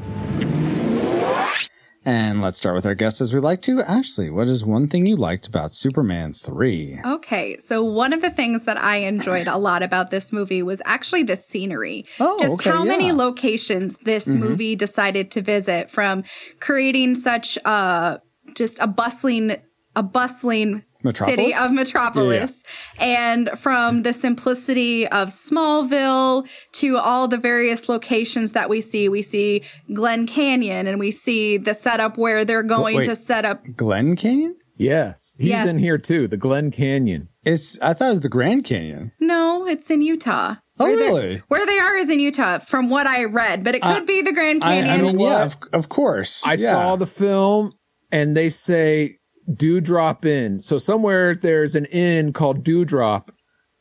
And 2.06 2.42
let's 2.42 2.58
start 2.58 2.76
with 2.76 2.86
our 2.86 2.96
guest 2.96 3.20
as 3.20 3.34
we 3.34 3.40
like 3.40 3.62
to. 3.64 3.82
Ashley, 3.82 4.30
what 4.30 4.48
is 4.48 4.64
one 4.64 4.88
thing 4.88 5.06
you 5.06 5.16
liked 5.16 5.48
about 5.48 5.74
Superman 5.74 6.34
three? 6.34 7.00
Okay, 7.04 7.58
so 7.58 7.84
one 7.84 8.14
of 8.14 8.22
the 8.22 8.30
things 8.30 8.64
that 8.64 8.78
I 8.78 8.98
enjoyed 8.98 9.48
a 9.48 9.58
lot 9.58 9.82
about 9.82 10.12
this 10.12 10.32
movie 10.32 10.62
was 10.62 10.82
actually 10.86 11.24
the 11.24 11.36
scenery. 11.36 12.06
Oh, 12.20 12.38
Just 12.40 12.54
okay, 12.54 12.70
how 12.70 12.86
many 12.86 13.12
locations 13.12 13.98
this 14.04 14.28
movie 14.28 14.76
decided 14.76 15.32
to 15.32 15.42
visit 15.42 15.90
from 15.90 16.24
creating 16.60 17.16
such 17.16 17.58
uh 17.66 18.20
just 18.54 18.78
a 18.80 18.88
bustling 18.88 19.58
a 19.96 20.04
bustling 20.04 20.84
Metropolis? 21.06 21.38
city 21.38 21.56
of 21.56 21.72
Metropolis 21.72 22.64
and 23.00 23.50
from 23.58 24.04
the 24.04 24.12
simplicity 24.12 25.08
of 25.08 25.30
Smallville 25.30 26.48
to 26.74 26.98
all 26.98 27.28
the 27.28 27.38
various 27.38 27.88
locations 27.88 28.52
that 28.54 28.70
we 28.70 28.82
see. 28.82 29.08
We 29.10 29.22
see 29.22 29.64
Glen 29.94 30.28
Canyon 30.28 30.88
and 30.88 31.00
we 31.00 31.12
see 31.12 31.58
the 31.58 31.74
setup 31.74 32.18
where 32.18 32.44
they're 32.46 32.64
going 32.64 32.98
wait. 32.98 33.06
to 33.06 33.16
set 33.16 33.46
up 33.46 33.64
Glen 33.76 34.16
Canyon? 34.16 34.56
Yes, 34.78 35.36
he's 35.38 35.48
Yes. 35.48 35.70
in 35.70 35.80
here 35.80 35.98
too. 35.98 36.28
The 36.28 36.36
Glen 36.38 36.70
Canyon. 36.70 37.30
It's 37.46 37.80
I 37.82 37.94
thought 37.94 38.08
it 38.08 38.10
was 38.12 38.22
the 38.22 38.30
Grand 38.30 38.66
Canyon. 38.66 39.14
No, 39.22 39.66
it's 39.66 39.90
in 39.90 40.02
Utah. 40.02 40.56
Oh, 40.78 40.84
Where 40.86 40.96
they- 40.98 41.02
really? 41.04 41.44
where 41.48 41.66
they 41.66 41.78
are 41.80 41.96
is 41.96 42.10
in 42.10 42.20
Utah, 42.20 42.58
from 42.60 42.90
what 42.90 43.08
I 43.08 43.24
read, 43.24 43.64
but 43.64 43.76
it 43.76 43.82
could 43.82 44.06
be 44.06 44.22
the 44.22 44.34
Grand 44.34 44.62
Canyon. 44.62 44.90
I 44.90 45.02
mean, 45.02 45.20
yeah, 45.20 45.46
of, 45.46 45.56
of 45.72 45.88
course. 45.88 46.46
I 46.46 46.56
yeah. 46.56 46.72
saw 46.72 46.96
the 46.98 47.08
film, 47.08 47.72
and 48.12 48.36
they 48.36 48.50
say 48.50 49.20
Dewdrop 49.54 50.26
Inn. 50.26 50.60
So 50.60 50.78
somewhere 50.78 51.36
there's 51.36 51.76
an 51.76 51.86
inn 51.86 52.34
called 52.34 52.64
Dewdrop, 52.64 53.32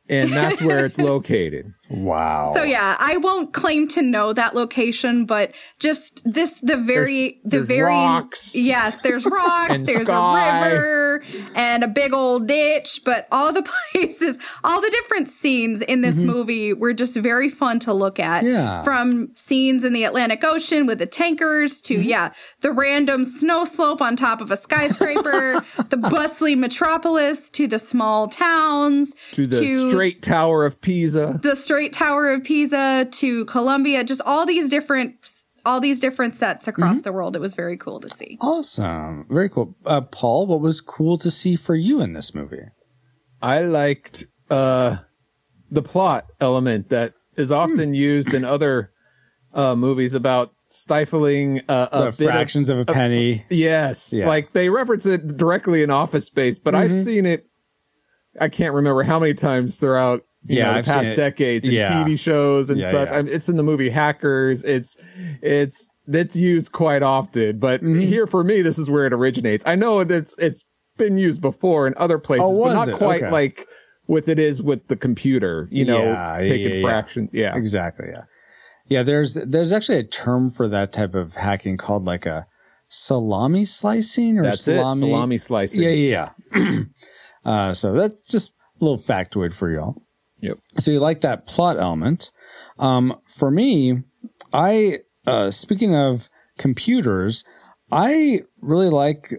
and 0.08 0.32
that's 0.32 0.60
where 0.60 0.84
it's 0.84 0.98
located. 0.98 1.72
Wow. 1.94 2.52
So 2.54 2.62
yeah, 2.62 2.96
I 2.98 3.16
won't 3.16 3.52
claim 3.52 3.88
to 3.88 4.02
know 4.02 4.32
that 4.32 4.54
location, 4.54 5.24
but 5.26 5.52
just 5.78 6.22
this 6.24 6.54
the 6.62 6.76
very 6.76 7.40
the 7.44 7.58
there's 7.58 7.66
very 7.68 7.90
rocks. 7.90 8.54
yes, 8.54 9.00
there's 9.02 9.24
rocks, 9.40 9.80
there's 9.80 10.06
sky. 10.06 10.68
a 10.68 10.74
river 10.74 11.24
and 11.54 11.82
a 11.84 11.88
big 11.88 12.12
old 12.12 12.46
ditch, 12.48 13.00
but 13.04 13.26
all 13.32 13.52
the 13.52 13.62
places, 13.92 14.36
all 14.62 14.80
the 14.80 14.90
different 14.90 15.28
scenes 15.28 15.80
in 15.80 16.00
this 16.02 16.16
movie 16.16 16.72
were 16.72 16.92
just 16.92 17.16
very 17.16 17.48
fun 17.48 17.78
to 17.80 17.92
look 17.92 18.18
at. 18.20 18.42
Mm-hmm. 18.44 18.54
Yeah. 18.54 18.82
From 18.82 19.34
scenes 19.34 19.84
in 19.84 19.92
the 19.92 20.04
Atlantic 20.04 20.42
Ocean 20.44 20.86
with 20.86 20.98
the 20.98 21.06
tankers 21.06 21.80
to 21.82 21.94
Mm-hmm. 21.94 22.08
yeah, 22.08 22.32
the 22.60 22.72
random 22.72 23.24
snow 23.24 23.64
slope 23.64 24.02
on 24.02 24.16
top 24.16 24.40
of 24.40 24.50
a 24.50 24.56
skyscraper, 24.56 25.60
the 25.90 25.96
bustling 25.96 26.58
metropolis 26.60 27.48
to 27.50 27.66
the 27.68 27.78
small 27.78 28.26
towns 28.26 29.14
to 29.32 29.46
the 29.46 29.88
straight 29.90 30.22
tower 30.22 30.64
of 30.64 30.80
Pisa. 30.80 31.38
the 31.42 31.54
straight 31.54 31.83
tower 31.92 32.30
of 32.30 32.42
pisa 32.44 33.06
to 33.10 33.44
colombia 33.46 34.02
just 34.04 34.20
all 34.24 34.46
these 34.46 34.68
different 34.68 35.14
all 35.66 35.80
these 35.80 35.98
different 36.00 36.34
sets 36.34 36.68
across 36.68 37.00
the 37.02 37.12
world 37.12 37.34
it 37.36 37.38
was 37.38 37.54
very 37.54 37.76
cool 37.76 37.98
to 38.00 38.08
see 38.08 38.36
awesome. 38.40 39.26
Very 39.30 39.48
cool. 39.48 39.74
Uh, 39.86 40.02
Paul, 40.02 40.46
what 40.46 40.60
was 40.60 40.80
cool 40.80 41.16
to 41.18 41.30
see 41.30 41.56
for 41.56 41.74
you 41.74 42.00
in 42.02 42.12
this 42.12 42.34
movie? 42.34 42.66
I 43.40 43.60
liked 43.60 44.26
uh, 44.50 44.96
the 45.70 45.80
plot 45.82 46.26
element 46.40 46.90
that 46.90 47.14
is 47.36 47.50
often 47.50 47.94
used 47.94 48.34
in 48.34 48.44
other 48.44 48.90
uh, 49.54 49.74
movies 49.74 50.14
about 50.14 50.52
stifling 50.68 51.62
uh, 51.68 51.88
a 51.92 51.98
the 52.04 52.16
bit 52.18 52.26
fractions 52.30 52.68
of, 52.68 52.80
a 52.80 52.84
penny. 52.84 53.46
Yes, 53.48 54.12
Yeah. 54.12 54.26
like 54.28 54.52
they 54.52 54.68
reference 54.68 55.06
it 55.06 55.36
directly 55.38 55.82
in 55.82 55.90
Office 55.90 56.26
Space, 56.26 56.58
but 56.58 56.74
I've 56.74 56.90
Mm-hmm. 56.90 57.02
seen 57.04 57.26
it. 57.26 57.46
I 58.38 58.48
can't 58.48 58.74
remember 58.74 59.02
how 59.04 59.18
many 59.18 59.32
times 59.32 59.78
throughout 59.78 60.18
you 60.18 60.24
Yeah, 60.46 60.72
know, 60.72 60.82
the 60.82 60.84
past 60.86 61.08
it. 61.10 61.14
decades 61.16 61.66
in 61.66 61.72
Yeah. 61.74 62.04
TV 62.04 62.18
shows 62.18 62.68
and 62.70 62.80
Yeah, 62.80 62.90
such. 62.90 63.08
yeah. 63.08 63.16
I 63.18 63.22
mean, 63.22 63.32
it's 63.34 63.48
in 63.48 63.56
the 63.56 63.62
movie 63.62 63.88
Hackers. 63.90 64.62
It's 64.64 64.96
it's 65.42 65.90
it's 66.06 66.36
used 66.36 66.72
quite 66.72 67.02
often, 67.02 67.58
but 67.58 67.82
Mm-hmm. 67.82 68.00
here 68.00 68.26
for 68.26 68.44
me, 68.44 68.60
this 68.62 68.78
is 68.78 68.90
where 68.90 69.06
it 69.06 69.12
originates. 69.14 69.64
I 69.66 69.74
know 69.74 70.00
it's 70.00 70.34
it's 70.38 70.64
been 70.98 71.16
used 71.16 71.40
before 71.40 71.86
in 71.86 71.94
other 71.96 72.18
places, 72.18 72.46
Oh, 72.48 72.64
but 72.64 72.74
not 72.74 72.88
it? 72.88 72.94
quite 72.96 73.22
Okay. 73.22 73.30
like 73.32 73.66
with 74.06 74.28
it 74.28 74.38
is 74.38 74.62
with 74.62 74.86
the 74.88 74.96
computer. 74.96 75.66
You 75.70 75.86
know, 75.86 76.38
taking 76.44 76.82
fractions. 76.82 77.32
Yeah, 77.32 77.56
Exactly. 77.56 78.08
Yeah. 78.10 78.24
Yeah. 78.86 79.02
There's 79.02 79.34
there's 79.34 79.72
actually 79.72 79.98
a 79.98 80.04
term 80.04 80.50
for 80.50 80.68
that 80.68 80.92
type 80.92 81.14
of 81.14 81.34
hacking 81.36 81.78
called 81.78 82.04
like 82.04 82.26
a 82.26 82.46
salami 82.86 83.64
slicing 83.64 84.38
or 84.38 84.42
that's 84.42 84.62
salami. 84.62 84.96
it. 84.98 85.00
Salami 85.00 85.38
slicing. 85.38 85.82
Yeah. 85.82 85.88
Yeah. 85.88 86.30
yeah. 86.54 86.80
uh, 87.46 87.72
so 87.72 87.92
that's 87.94 88.20
just 88.22 88.52
a 88.80 88.84
little 88.84 88.98
factoid 88.98 89.52
for 89.54 89.70
y'all. 89.70 90.02
Yep. 90.44 90.58
So 90.78 90.90
you 90.90 91.00
like 91.00 91.22
that 91.22 91.46
plot 91.46 91.78
element. 91.78 92.30
Um, 92.78 93.18
for 93.24 93.50
me, 93.50 94.02
I, 94.52 94.98
uh, 95.26 95.50
speaking 95.50 95.94
of 95.96 96.28
computers, 96.58 97.44
I 97.90 98.42
really 98.60 98.90
like 98.90 99.30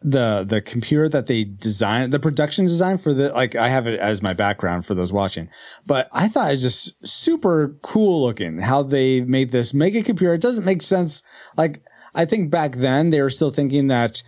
the, 0.00 0.44
the 0.48 0.62
computer 0.62 1.10
that 1.10 1.26
they 1.26 1.44
designed, 1.44 2.12
the 2.12 2.18
production 2.18 2.64
design 2.64 2.96
for 2.96 3.12
the, 3.12 3.32
like, 3.34 3.54
I 3.54 3.68
have 3.68 3.86
it 3.86 4.00
as 4.00 4.22
my 4.22 4.32
background 4.32 4.86
for 4.86 4.94
those 4.94 5.12
watching, 5.12 5.50
but 5.84 6.08
I 6.10 6.28
thought 6.28 6.48
it 6.48 6.52
was 6.52 6.62
just 6.62 7.06
super 7.06 7.76
cool 7.82 8.22
looking 8.22 8.58
how 8.58 8.82
they 8.82 9.20
made 9.20 9.50
this 9.50 9.74
mega 9.74 10.02
computer. 10.02 10.32
It 10.32 10.40
doesn't 10.40 10.64
make 10.64 10.80
sense. 10.80 11.22
Like, 11.56 11.82
I 12.14 12.24
think 12.24 12.50
back 12.50 12.76
then 12.76 13.10
they 13.10 13.20
were 13.20 13.30
still 13.30 13.50
thinking 13.50 13.88
that, 13.88 14.22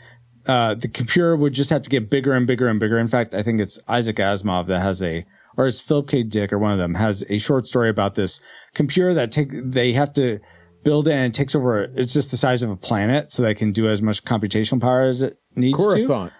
uh, 0.47 0.75
the 0.75 0.89
computer 0.89 1.37
would 1.37 1.55
just 1.55 1.71
have 1.71 1.83
to 1.83 1.91
get 1.91 2.11
bigger 2.11 2.33
and 2.35 2.47
bigger 2.47 2.69
and 2.69 2.79
bigger. 2.79 2.99
In 2.99 3.09
fact, 3.09 3.35
I 3.35 3.43
think 3.43 3.61
it's 3.61 3.79
Isaac 3.89 4.17
Asimov 4.17 4.67
that 4.67 4.81
has 4.81 5.03
a, 5.03 5.25
or 5.59 5.67
it's 5.67 5.81
Philip 5.81 6.09
K. 6.09 6.23
Dick 6.23 6.53
or 6.53 6.59
one 6.59 6.73
of 6.73 6.79
them 6.79 6.95
has 6.95 7.23
a 7.29 7.37
short 7.39 7.67
story 7.67 7.91
about 7.91 8.15
this 8.15 8.41
computer 8.75 9.13
that 9.15 9.31
take, 9.33 9.51
they 9.53 9.93
have 9.93 10.13
to 10.15 10.39
build 10.85 11.09
it 11.09 11.13
and 11.13 11.35
it 11.35 11.37
takes 11.37 11.55
over, 11.55 11.83
it's 11.83 12.15
just 12.15 12.31
the 12.31 12.37
size 12.39 12.63
of 12.63 12.71
a 12.71 12.77
planet 12.77 13.31
so 13.33 13.43
they 13.43 13.55
can 13.55 13.73
do 13.73 13.89
as 13.89 14.01
much 14.01 14.25
computational 14.25 14.81
power 14.81 15.03
as 15.03 15.21
it 15.23 15.37
needs 15.57 15.77
Coruscant. 15.77 16.33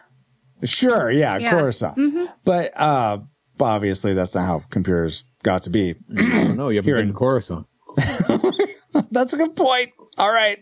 to. 0.61 0.67
Sure. 0.67 1.11
Yeah. 1.11 1.37
Yeah. 1.39 1.51
Coruscant. 1.51 2.31
But, 2.45 2.81
uh, 2.81 3.19
obviously 3.61 4.15
that's 4.15 4.35
not 4.37 4.47
how 4.47 4.63
computers 4.71 5.25
got 5.43 5.63
to 5.65 5.71
be. 5.71 5.97
no. 6.09 6.69
You 6.69 6.77
haven't 6.77 6.85
Here 6.85 6.95
been 6.97 7.09
in- 7.09 7.13
to 7.13 7.13
Coruscant. 7.19 7.67
That's 9.11 9.33
a 9.33 9.37
good 9.37 9.55
point. 9.57 9.91
All 10.17 10.33
right. 10.33 10.59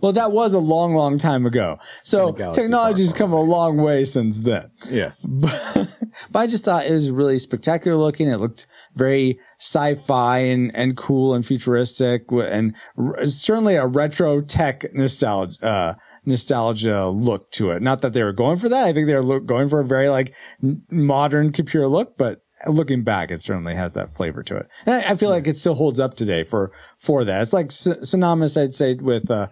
Well, 0.00 0.12
that 0.12 0.32
was 0.32 0.54
a 0.54 0.58
long, 0.58 0.94
long 0.94 1.18
time 1.18 1.46
ago. 1.46 1.78
So 2.02 2.32
technology's 2.32 3.12
come 3.12 3.32
a 3.32 3.40
long 3.40 3.76
way 3.76 4.04
since 4.04 4.40
then. 4.40 4.70
Yes. 4.88 5.24
but 5.26 6.38
I 6.38 6.46
just 6.46 6.64
thought 6.64 6.86
it 6.86 6.92
was 6.92 7.10
really 7.10 7.38
spectacular 7.38 7.96
looking. 7.96 8.28
It 8.28 8.38
looked 8.38 8.66
very 8.94 9.38
sci-fi 9.58 10.38
and, 10.38 10.74
and 10.74 10.96
cool 10.96 11.34
and 11.34 11.44
futuristic 11.44 12.24
and 12.30 12.74
r- 12.96 13.26
certainly 13.26 13.76
a 13.76 13.86
retro 13.86 14.40
tech 14.40 14.84
nostalgia, 14.94 15.66
uh, 15.66 15.94
nostalgia 16.24 17.08
look 17.08 17.50
to 17.52 17.70
it. 17.70 17.82
Not 17.82 18.02
that 18.02 18.12
they 18.12 18.22
were 18.22 18.32
going 18.32 18.56
for 18.56 18.68
that. 18.68 18.86
I 18.86 18.92
think 18.92 19.06
they 19.06 19.14
were 19.14 19.22
look, 19.22 19.46
going 19.46 19.68
for 19.68 19.80
a 19.80 19.84
very 19.84 20.08
like 20.08 20.34
n- 20.62 20.82
modern 20.90 21.52
computer 21.52 21.88
look, 21.88 22.18
but 22.18 22.42
looking 22.68 23.02
back, 23.02 23.30
it 23.30 23.40
certainly 23.40 23.74
has 23.74 23.92
that 23.94 24.12
flavor 24.12 24.42
to 24.44 24.56
it. 24.56 24.68
And 24.84 24.94
I, 24.94 25.12
I 25.12 25.16
feel 25.16 25.30
like 25.30 25.46
it 25.46 25.56
still 25.56 25.74
holds 25.74 26.00
up 26.00 26.14
today 26.14 26.44
for, 26.44 26.72
for 26.98 27.24
that. 27.24 27.42
It's 27.42 27.52
like 27.52 27.70
sy- 27.70 28.02
synonymous, 28.02 28.56
I'd 28.56 28.74
say, 28.74 28.94
with, 28.94 29.30
uh, 29.30 29.48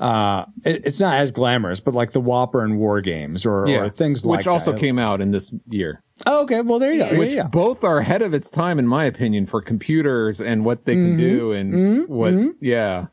uh, 0.00 0.46
it, 0.64 0.86
it's 0.86 1.00
not 1.00 1.14
as 1.16 1.30
glamorous, 1.30 1.80
but 1.80 1.94
like 1.94 2.12
the 2.12 2.20
WOPR 2.20 2.64
and 2.64 2.78
War 2.78 3.00
Games 3.00 3.46
or, 3.46 3.68
or 3.68 3.88
things 3.88 4.24
like 4.24 4.38
that. 4.38 4.38
which 4.38 4.46
also 4.46 4.72
that. 4.72 4.80
came 4.80 4.98
out 4.98 5.20
in 5.20 5.30
this 5.30 5.54
year. 5.66 6.02
Oh, 6.26 6.42
okay. 6.42 6.60
Well, 6.60 6.78
there 6.78 6.92
you 6.92 7.04
go. 7.04 7.18
which 7.18 7.30
yeah, 7.30 7.42
yeah. 7.42 7.48
both 7.48 7.84
are 7.84 7.98
ahead 7.98 8.22
of 8.22 8.34
its 8.34 8.50
time, 8.50 8.78
in 8.78 8.86
my 8.86 9.04
opinion, 9.04 9.46
for 9.46 9.60
computers 9.60 10.40
and 10.40 10.64
what 10.64 10.84
they 10.84 10.94
can 10.94 11.16
do 11.16 11.52
and 11.52 12.08
what. 12.08 12.34
Yeah, 12.60 13.06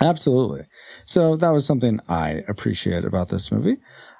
Absolutely. 0.00 0.62
So 1.04 1.36
that 1.36 1.50
was 1.50 1.66
something 1.66 2.00
I 2.08 2.42
appreciate 2.48 3.04
about 3.04 3.28
this 3.28 3.52
movie. 3.52 3.76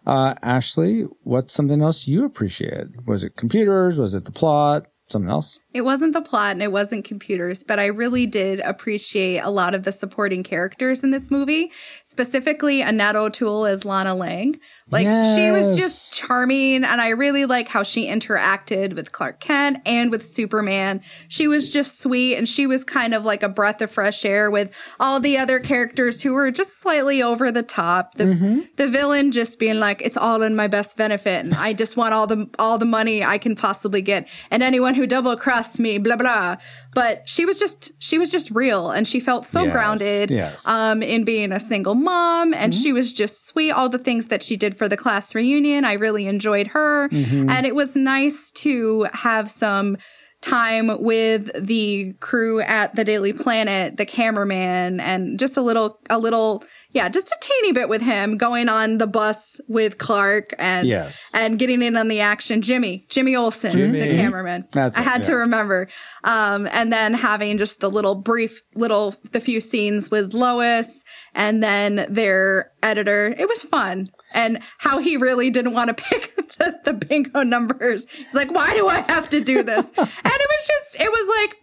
Uh, 0.06 0.34
Ashley, 0.42 1.02
what's 1.22 1.52
something 1.54 1.82
else 1.82 2.06
you 2.06 2.24
appreciate? 2.24 2.86
Was 3.06 3.24
it 3.24 3.36
computers? 3.36 3.98
Was 3.98 4.14
it 4.14 4.24
the 4.24 4.32
plot? 4.32 4.86
Something 5.08 5.30
else? 5.30 5.58
It 5.72 5.82
wasn't 5.82 6.14
the 6.14 6.20
plot 6.20 6.52
and 6.52 6.62
it 6.62 6.72
wasn't 6.72 7.04
computers, 7.04 7.62
but 7.62 7.78
I 7.78 7.86
really 7.86 8.26
did 8.26 8.58
appreciate 8.60 9.38
a 9.38 9.50
lot 9.50 9.74
of 9.74 9.84
the 9.84 9.92
supporting 9.92 10.42
characters 10.42 11.04
in 11.04 11.10
this 11.10 11.30
movie, 11.30 11.70
specifically 12.02 12.80
Annette 12.80 13.14
O'Toole 13.14 13.66
as 13.66 13.84
Lana 13.84 14.14
Lang. 14.14 14.58
Like 14.90 15.06
she 15.36 15.50
was 15.52 15.78
just 15.78 16.12
charming 16.12 16.82
and 16.82 17.00
I 17.00 17.10
really 17.10 17.44
like 17.44 17.68
how 17.68 17.84
she 17.84 18.06
interacted 18.06 18.96
with 18.96 19.12
Clark 19.12 19.38
Kent 19.38 19.78
and 19.86 20.10
with 20.10 20.24
Superman. 20.24 21.00
She 21.28 21.46
was 21.46 21.70
just 21.70 22.00
sweet 22.00 22.36
and 22.36 22.48
she 22.48 22.66
was 22.66 22.82
kind 22.82 23.14
of 23.14 23.24
like 23.24 23.44
a 23.44 23.48
breath 23.48 23.80
of 23.80 23.90
fresh 23.92 24.24
air 24.24 24.50
with 24.50 24.74
all 24.98 25.20
the 25.20 25.38
other 25.38 25.60
characters 25.60 26.22
who 26.22 26.32
were 26.32 26.50
just 26.50 26.80
slightly 26.80 27.22
over 27.22 27.52
the 27.52 27.62
top. 27.62 28.14
The 28.16 28.24
mm-hmm. 28.24 28.60
the 28.74 28.88
villain 28.88 29.30
just 29.30 29.60
being 29.60 29.78
like 29.78 30.02
it's 30.02 30.16
all 30.16 30.42
in 30.42 30.56
my 30.56 30.66
best 30.66 30.96
benefit 30.96 31.44
and 31.44 31.54
I 31.54 31.72
just 31.72 31.96
want 31.96 32.12
all 32.12 32.26
the 32.26 32.48
all 32.58 32.76
the 32.76 32.84
money 32.84 33.22
I 33.22 33.38
can 33.38 33.54
possibly 33.54 34.02
get 34.02 34.26
and 34.50 34.60
anyone 34.60 34.94
who 34.94 35.06
double 35.06 35.36
me 35.78 35.98
blah 35.98 36.16
blah. 36.16 36.56
But 36.94 37.28
she 37.28 37.44
was 37.44 37.58
just 37.58 37.92
she 37.98 38.18
was 38.18 38.30
just 38.30 38.50
real 38.50 38.90
and 38.90 39.06
she 39.06 39.20
felt 39.20 39.46
so 39.46 39.62
Yes, 39.64 39.72
grounded 39.72 40.30
yes. 40.30 40.66
um 40.66 41.02
in 41.02 41.24
being 41.24 41.52
a 41.52 41.60
single 41.60 41.94
mom 41.94 42.54
and 42.54 42.74
she 42.74 42.92
was 42.92 43.12
just 43.12 43.46
sweet 43.46 43.70
all 43.72 43.88
the 43.88 43.98
things 43.98 44.26
that 44.28 44.42
she 44.42 44.56
did 44.56 44.76
for 44.76 44.88
the 44.88 44.96
class 44.96 45.34
reunion 45.34 45.84
i 45.84 45.92
really 45.92 46.26
enjoyed 46.26 46.68
her 46.68 47.08
and 47.12 47.66
it 47.66 47.74
was 47.74 47.94
nice 47.94 48.50
to 48.52 49.06
have 49.12 49.50
some 49.50 49.96
time 50.40 51.02
with 51.02 51.50
the 51.66 52.14
crew 52.20 52.60
at 52.62 52.94
the 52.96 53.04
daily 53.04 53.32
planet 53.32 53.98
the 53.98 54.06
cameraman 54.06 54.98
and 55.00 55.38
just 55.38 55.56
a 55.56 55.60
little 55.62 55.98
a 56.08 56.18
little 56.18 56.64
yeah 56.92 57.08
just 57.08 57.28
a 57.28 57.36
teeny 57.40 57.72
bit 57.72 57.88
with 57.88 58.02
him 58.02 58.36
going 58.36 58.68
on 58.68 58.98
the 58.98 59.06
bus 59.06 59.60
with 59.68 59.98
clark 59.98 60.54
and 60.58 60.86
Yes. 60.86 61.30
and 61.34 61.58
getting 61.58 61.82
in 61.82 61.96
on 61.96 62.08
the 62.08 62.20
action. 62.20 62.62
Jimmy 62.62 63.06
jimmy 63.08 63.36
olsen 63.36 63.72
Jimmy. 63.72 64.00
the 64.00 64.06
cameraman. 64.14 64.66
That's 64.72 64.98
i 64.98 65.00
it, 65.00 65.04
had 65.04 65.22
to 65.24 65.32
yeah. 65.32 65.38
remember. 65.38 65.88
Um 66.24 66.66
and 66.72 66.92
then 66.92 67.14
having 67.14 67.58
just 67.58 67.80
the 67.80 67.90
little 67.90 68.14
brief 68.14 68.62
little 68.74 69.14
the 69.32 69.40
few 69.40 69.60
scenes 69.60 70.10
with 70.10 70.32
lois 70.34 71.04
and 71.34 71.62
then 71.62 72.06
their 72.08 72.72
editor. 72.82 73.34
It 73.38 73.48
was 73.48 73.62
fun. 73.62 74.10
And 74.32 74.60
how 74.78 74.98
he 74.98 75.16
really 75.16 75.50
didn't 75.50 75.72
want 75.72 75.88
to 75.88 75.94
pick 76.10 76.34
the, 76.58 76.78
the 76.84 76.92
bingo 76.92 77.42
numbers. 77.42 78.06
He's 78.10 78.34
like 78.34 78.50
why 78.52 78.74
do 78.74 78.88
i 78.88 79.00
have 79.08 79.30
to 79.30 79.40
do 79.42 79.62
this? 79.62 79.92
And 79.98 80.08
it 80.08 80.48
was 80.48 80.66
just 80.66 81.00
it 81.00 81.10
was 81.10 81.28
like 81.40 81.56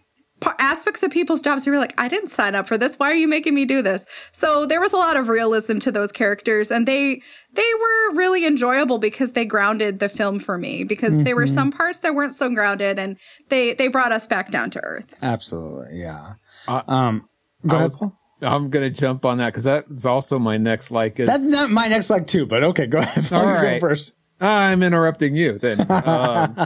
aspects 0.58 1.02
of 1.02 1.10
people's 1.10 1.42
jobs 1.42 1.66
you 1.66 1.72
were 1.72 1.78
like 1.78 1.94
i 1.98 2.08
didn't 2.08 2.28
sign 2.28 2.54
up 2.54 2.66
for 2.66 2.78
this 2.78 2.96
why 2.96 3.10
are 3.10 3.14
you 3.14 3.28
making 3.28 3.54
me 3.54 3.64
do 3.64 3.82
this 3.82 4.06
so 4.32 4.66
there 4.66 4.80
was 4.80 4.92
a 4.92 4.96
lot 4.96 5.16
of 5.16 5.28
realism 5.28 5.78
to 5.78 5.90
those 5.90 6.12
characters 6.12 6.70
and 6.70 6.86
they 6.86 7.20
they 7.54 7.70
were 7.80 8.14
really 8.16 8.46
enjoyable 8.46 8.98
because 8.98 9.32
they 9.32 9.44
grounded 9.44 9.98
the 9.98 10.08
film 10.08 10.38
for 10.38 10.56
me 10.56 10.84
because 10.84 11.22
there 11.24 11.34
were 11.34 11.46
some 11.46 11.72
parts 11.72 12.00
that 12.00 12.14
weren't 12.14 12.34
so 12.34 12.48
grounded 12.48 12.98
and 12.98 13.16
they 13.48 13.74
they 13.74 13.88
brought 13.88 14.12
us 14.12 14.26
back 14.26 14.50
down 14.50 14.70
to 14.70 14.80
earth 14.84 15.16
Absolutely. 15.22 16.00
Yeah. 16.00 16.34
Uh, 16.66 16.82
um, 16.86 17.28
go 17.66 17.76
I 17.76 17.78
ahead, 17.80 17.90
was, 18.00 18.12
I'm 18.42 18.70
gonna 18.70 18.90
jump 18.90 19.24
on 19.24 19.38
that 19.38 19.46
because 19.46 19.64
that's 19.64 20.04
also 20.04 20.38
my 20.38 20.56
next 20.56 20.90
like. 20.90 21.18
Is, 21.18 21.26
That's 21.26 21.42
not 21.42 21.70
my 21.70 21.88
next 21.88 22.10
like 22.10 22.26
too, 22.26 22.46
but 22.46 22.62
okay, 22.62 22.86
go 22.86 22.98
ahead. 22.98 23.32
All 23.32 23.44
You 23.44 23.60
go 23.60 23.78
first. 23.80 24.14
I'm 24.40 24.82
interrupting 24.82 25.34
you 25.34 25.58
then. 25.58 25.78
Um, 25.90 26.56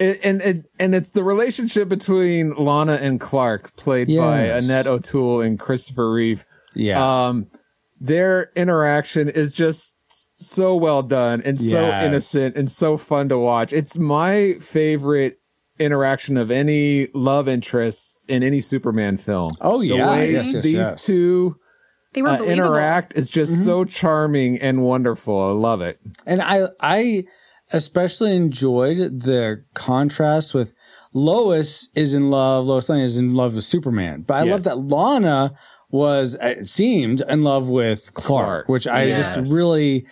and, 0.00 0.42
and, 0.42 0.64
and 0.80 0.94
it's 0.94 1.10
the 1.12 1.22
relationship 1.22 1.88
between 1.88 2.54
Lana 2.56 2.94
and 2.94 3.20
Clark 3.20 3.76
played 3.76 4.08
by 4.08 4.40
Annette 4.42 4.86
O'Toole 4.88 5.40
and 5.40 5.58
Christopher 5.58 6.10
Reeve. 6.12 6.44
Yeah. 6.74 7.26
Um, 7.28 7.46
their 8.00 8.50
interaction 8.56 9.28
is 9.28 9.52
just 9.52 9.94
so 10.08 10.74
well 10.76 11.02
done 11.02 11.42
and 11.44 11.60
so 11.60 11.80
Yes. 11.80 12.04
innocent 12.04 12.56
and 12.56 12.70
so 12.70 12.96
fun 12.96 13.28
to 13.28 13.38
watch. 13.38 13.72
It's 13.72 13.96
my 13.96 14.54
favorite 14.60 15.38
interaction 15.78 16.36
of 16.36 16.50
any 16.50 17.08
love 17.14 17.48
interests 17.48 18.24
in 18.28 18.42
any 18.42 18.60
Superman 18.60 19.16
film. 19.16 19.52
Oh, 19.60 19.80
The 19.80 19.86
yeah. 19.86 20.10
way 20.10 20.32
Yes, 20.32 20.52
yes, 20.54 20.64
these 20.64 20.72
yes. 20.74 21.06
two 21.06 21.56
They 22.14 22.22
were 22.22 22.30
uh, 22.30 22.42
interact 22.44 23.16
is 23.16 23.28
just 23.30 23.52
Mm-hmm. 23.52 23.64
so 23.64 23.84
charming 23.84 24.58
and 24.60 24.82
wonderful. 24.82 25.38
I 25.40 25.50
love 25.52 25.80
it. 25.82 26.00
And 26.26 26.40
I 26.40 26.68
I 26.80 27.24
especially 27.72 28.36
enjoyed 28.36 29.20
the 29.20 29.64
contrast 29.74 30.54
with 30.54 30.74
Lois 31.12 31.88
is 31.94 32.14
in 32.14 32.30
love, 32.30 32.66
Lois 32.66 32.88
Lane 32.88 33.00
is 33.02 33.18
in 33.18 33.34
love 33.34 33.54
with 33.54 33.64
Superman. 33.64 34.22
But 34.22 34.34
I 34.34 34.42
love 34.44 34.64
that 34.64 34.78
Lana 34.78 35.54
was 35.90 36.36
uh, 36.36 36.54
it 36.58 36.68
seemed 36.68 37.22
in 37.28 37.42
love 37.42 37.68
with 37.68 38.12
Clark, 38.14 38.66
Clark. 38.66 38.68
which 38.68 38.86
I 38.86 39.04
Yes. 39.04 39.34
just 39.36 39.52
really 39.52 40.06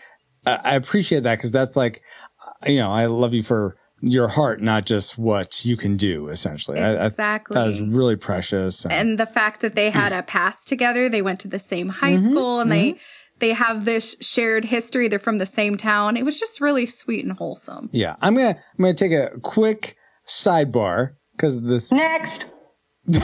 I 0.46 0.54
I 0.56 0.74
appreciate 0.74 1.22
that 1.24 1.38
because 1.38 1.50
that's 1.50 1.76
like 1.76 2.02
uh, 2.46 2.68
you 2.70 2.78
know, 2.78 2.90
I 2.92 3.06
love 3.06 3.34
you 3.34 3.42
for 3.42 3.76
your 4.04 4.26
heart, 4.28 4.60
not 4.60 4.84
just 4.84 5.16
what 5.16 5.64
you 5.64 5.76
can 5.76 5.96
do, 5.96 6.28
essentially. 6.28 6.80
I- 6.80 7.04
I, 7.04 7.06
Exactly. 7.06 7.54
that 7.54 7.64
was 7.64 7.80
really 7.80 8.16
precious. 8.16 8.84
and- 8.84 8.92
and 8.92 9.18
the 9.18 9.26
fact 9.26 9.60
that 9.60 9.74
they 9.76 9.90
had 9.90 10.12
a 10.12 10.22
past 10.34 10.66
together 10.68 11.08
they 11.08 11.22
went 11.22 11.38
to 11.40 11.48
the 11.48 11.58
same 11.58 11.88
high 11.88 12.14
Mm-hmm. 12.14 12.30
school 12.32 12.60
and 12.60 12.70
they 12.72 12.96
they 13.38 13.52
have 13.52 13.84
this 13.84 14.14
shared 14.20 14.64
history 14.66 15.08
they're 15.08 15.18
from 15.18 15.38
the 15.38 15.46
same 15.46 15.76
town 15.76 16.16
it 16.16 16.24
was 16.24 16.38
just 16.38 16.60
really 16.60 16.86
sweet 16.86 17.24
and 17.24 17.36
wholesome 17.38 17.88
yeah. 17.92 18.16
I'm 18.20 18.34
gonna 18.34 18.50
I'm 18.56 18.82
gonna 18.82 18.94
take 18.94 19.12
a 19.12 19.38
quick 19.40 19.96
sidebar 20.26 21.14
because 21.36 21.62
this 21.62 21.90
Next. 22.06 22.44
but 23.06 23.22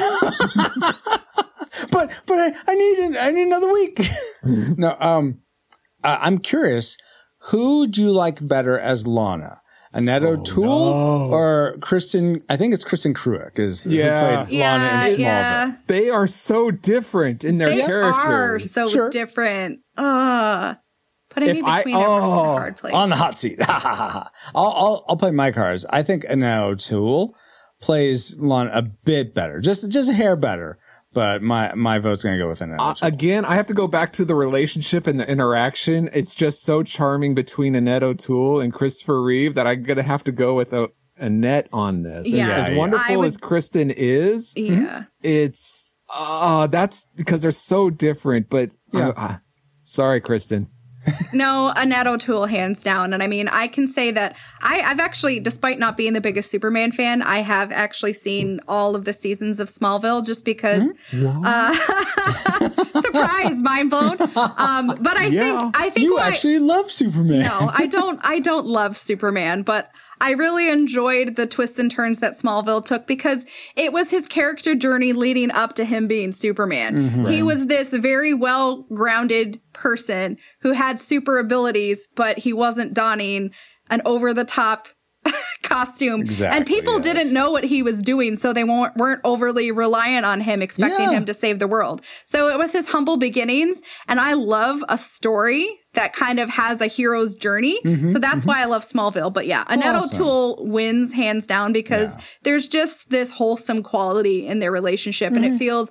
but 2.26 2.38
I, 2.38 2.52
I 2.66 2.74
need 2.74 2.98
an, 2.98 3.16
I 3.16 3.30
need 3.30 3.46
another 3.46 3.72
week. 3.72 4.00
no, 4.44 4.96
um, 4.98 5.40
I, 6.02 6.16
I'm 6.16 6.38
curious. 6.38 6.96
Who 7.50 7.86
do 7.86 8.02
you 8.02 8.10
like 8.10 8.46
better 8.46 8.78
as 8.78 9.06
Lana? 9.06 9.60
Annette 9.98 10.22
O'Toole 10.22 10.68
or 11.34 11.76
Kristin? 11.80 12.42
I 12.48 12.56
think 12.56 12.72
it's 12.72 12.84
Kristin 12.84 13.14
Kreuk 13.14 13.58
is 13.58 13.86
Yeah. 13.86 14.44
who 14.44 14.46
played 14.46 14.60
Lana 14.60 14.84
in 14.84 14.90
Smallville. 15.14 15.18
yeah 15.18 15.72
They 15.88 16.08
are 16.10 16.26
so 16.26 16.70
different 16.70 17.42
in 17.44 17.58
their 17.58 17.70
characters. 17.70 18.72
they 18.74 18.80
are 18.82 18.86
so 18.86 18.88
Sure. 18.88 19.10
different 19.10 19.80
uh 19.96 20.74
putting 21.30 21.52
me 21.52 21.58
If 21.58 21.64
I- 21.64 21.78
between 21.78 21.96
everyone's 21.96 22.22
oh, 22.24 22.30
a 22.30 22.34
hard 22.54 22.76
place 22.76 22.94
On 22.94 23.08
the 23.10 23.16
hot 23.16 23.36
seat. 23.38 23.58
I'll, 23.68 24.30
I'll 24.54 25.04
I'll 25.08 25.16
play 25.16 25.30
my 25.32 25.50
cards. 25.52 25.84
I 25.90 26.02
think 26.02 26.24
Annette 26.28 26.62
O'Toole 26.62 27.34
plays 27.80 28.38
Lana 28.40 28.70
a 28.72 28.82
bit 28.82 29.34
better, 29.34 29.60
just 29.60 29.90
just 29.90 30.08
a 30.08 30.12
hair 30.12 30.36
better. 30.36 30.78
But 31.18 31.42
my 31.42 31.74
my 31.74 31.98
vote's 31.98 32.22
gonna 32.22 32.38
go 32.38 32.46
with 32.46 32.60
Annette. 32.60 32.78
Uh, 32.78 32.94
again, 33.02 33.44
I 33.44 33.56
have 33.56 33.66
to 33.66 33.74
go 33.74 33.88
back 33.88 34.12
to 34.14 34.24
the 34.24 34.36
relationship 34.36 35.08
and 35.08 35.18
the 35.18 35.28
interaction. 35.28 36.08
It's 36.12 36.32
just 36.32 36.62
so 36.62 36.84
charming 36.84 37.34
between 37.34 37.74
Annette 37.74 38.04
O'Toole 38.04 38.60
and 38.60 38.72
Christopher 38.72 39.20
Reeve 39.20 39.56
that 39.56 39.66
I'm 39.66 39.82
gonna 39.82 40.04
have 40.04 40.22
to 40.24 40.32
go 40.32 40.54
with 40.54 40.72
a, 40.72 40.90
Annette 41.16 41.68
on 41.72 42.02
this. 42.04 42.28
As- 42.28 42.32
Yeah. 42.32 42.50
As, 42.50 42.66
Yeah, 42.66 42.72
yeah. 42.72 42.78
wonderful 42.78 43.16
would- 43.16 43.26
as 43.26 43.36
Kristin 43.36 43.92
is, 43.96 44.54
yeah 44.56 45.04
it's 45.20 45.92
uh 46.14 46.68
that's 46.68 47.06
because 47.16 47.42
they're 47.42 47.50
so 47.52 47.90
different. 47.90 48.48
But 48.48 48.70
Yeah. 48.92 49.08
uh, 49.08 49.36
sorry, 49.82 50.20
Kristin. 50.20 50.68
No, 51.32 51.72
Annette 51.76 52.06
O'Toole, 52.06 52.46
hands 52.46 52.82
down. 52.82 53.12
And 53.12 53.22
I 53.22 53.26
mean, 53.26 53.48
I 53.48 53.68
can 53.68 53.86
say 53.86 54.10
that 54.12 54.36
I, 54.60 54.80
I've 54.80 55.00
actually, 55.00 55.40
despite 55.40 55.78
not 55.78 55.96
being 55.96 56.12
the 56.12 56.20
biggest 56.20 56.50
Superman 56.50 56.92
fan, 56.92 57.22
I 57.22 57.38
have 57.42 57.72
actually 57.72 58.12
seen 58.12 58.60
all 58.68 58.94
of 58.96 59.04
the 59.04 59.12
seasons 59.12 59.60
of 59.60 59.68
Smallville 59.68 60.24
just 60.24 60.44
because. 60.44 60.88
Uh, 61.12 61.74
surprise, 63.02 63.60
mind 63.60 63.90
blown. 63.90 64.16
Um, 64.36 64.94
but 65.00 65.16
I 65.16 65.26
Yeah. 65.26 65.42
think 65.62 65.76
I 65.76 65.90
think 65.90 66.04
you 66.04 66.18
actually 66.18 66.58
love 66.58 66.90
Superman. 66.90 67.40
no, 67.40 67.70
I 67.72 67.86
don't. 67.86 68.20
I 68.22 68.40
don't 68.40 68.66
love 68.66 68.96
Superman, 68.96 69.62
but 69.62 69.90
I 70.20 70.32
really 70.32 70.68
enjoyed 70.68 71.36
the 71.36 71.46
twists 71.46 71.78
and 71.78 71.90
turns 71.90 72.18
that 72.18 72.38
Smallville 72.38 72.84
took 72.84 73.06
because 73.06 73.46
it 73.76 73.92
was 73.92 74.10
his 74.10 74.26
character 74.26 74.74
journey 74.74 75.12
leading 75.12 75.50
up 75.50 75.74
to 75.74 75.84
him 75.84 76.06
being 76.06 76.32
Superman. 76.32 77.10
Mm-hmm. 77.10 77.26
He 77.26 77.42
was 77.42 77.66
this 77.66 77.90
very 77.90 78.34
well 78.34 78.82
grounded 78.92 79.60
person 79.72 80.36
who 80.60 80.72
had 80.72 80.98
super 80.98 81.38
abilities, 81.38 82.08
but 82.14 82.38
he 82.38 82.52
wasn't 82.52 82.94
donning 82.94 83.50
an 83.90 84.02
over 84.04 84.34
the 84.34 84.44
top 84.44 84.88
costume. 85.62 86.20
Exactly, 86.22 86.56
and 86.56 86.66
people 86.66 86.94
yes. 86.94 87.02
didn't 87.04 87.32
know 87.32 87.50
what 87.50 87.64
he 87.64 87.82
was 87.82 88.00
doing, 88.00 88.36
so 88.36 88.52
they 88.52 88.64
weren't, 88.64 88.96
weren't 88.96 89.20
overly 89.24 89.70
reliant 89.70 90.24
on 90.24 90.40
him, 90.40 90.62
expecting 90.62 91.10
Yeah. 91.10 91.16
him 91.18 91.24
to 91.26 91.34
save 91.34 91.58
the 91.58 91.66
world. 91.68 92.02
So 92.26 92.48
it 92.48 92.58
was 92.58 92.72
his 92.72 92.88
humble 92.88 93.16
beginnings. 93.16 93.82
And 94.06 94.20
I 94.20 94.34
love 94.34 94.82
a 94.88 94.96
story 94.98 95.68
that 95.94 96.12
kind 96.12 96.38
of 96.38 96.48
has 96.50 96.80
a 96.80 96.86
hero's 96.86 97.34
journey. 97.34 97.80
So 98.12 98.18
that's 98.18 98.44
why 98.46 98.60
I 98.62 98.66
love 98.66 98.84
Smallville. 98.84 99.32
But 99.32 99.46
yeah, 99.46 99.64
Annette 99.68 99.94
Mm-hmm, 99.94 99.96
Awesome. 100.04 100.20
O'Toole 100.22 100.66
wins 100.66 101.12
hands 101.12 101.44
down 101.46 101.72
because 101.72 102.14
there's 102.44 102.68
just 102.68 103.08
this 103.10 103.30
wholesome 103.32 103.82
quality 103.82 104.46
in 104.46 104.60
their 104.60 104.70
relationship. 104.70 105.32
And 105.32 105.44
Mm-hmm. 105.44 105.54
it 105.54 105.58
feels 105.58 105.90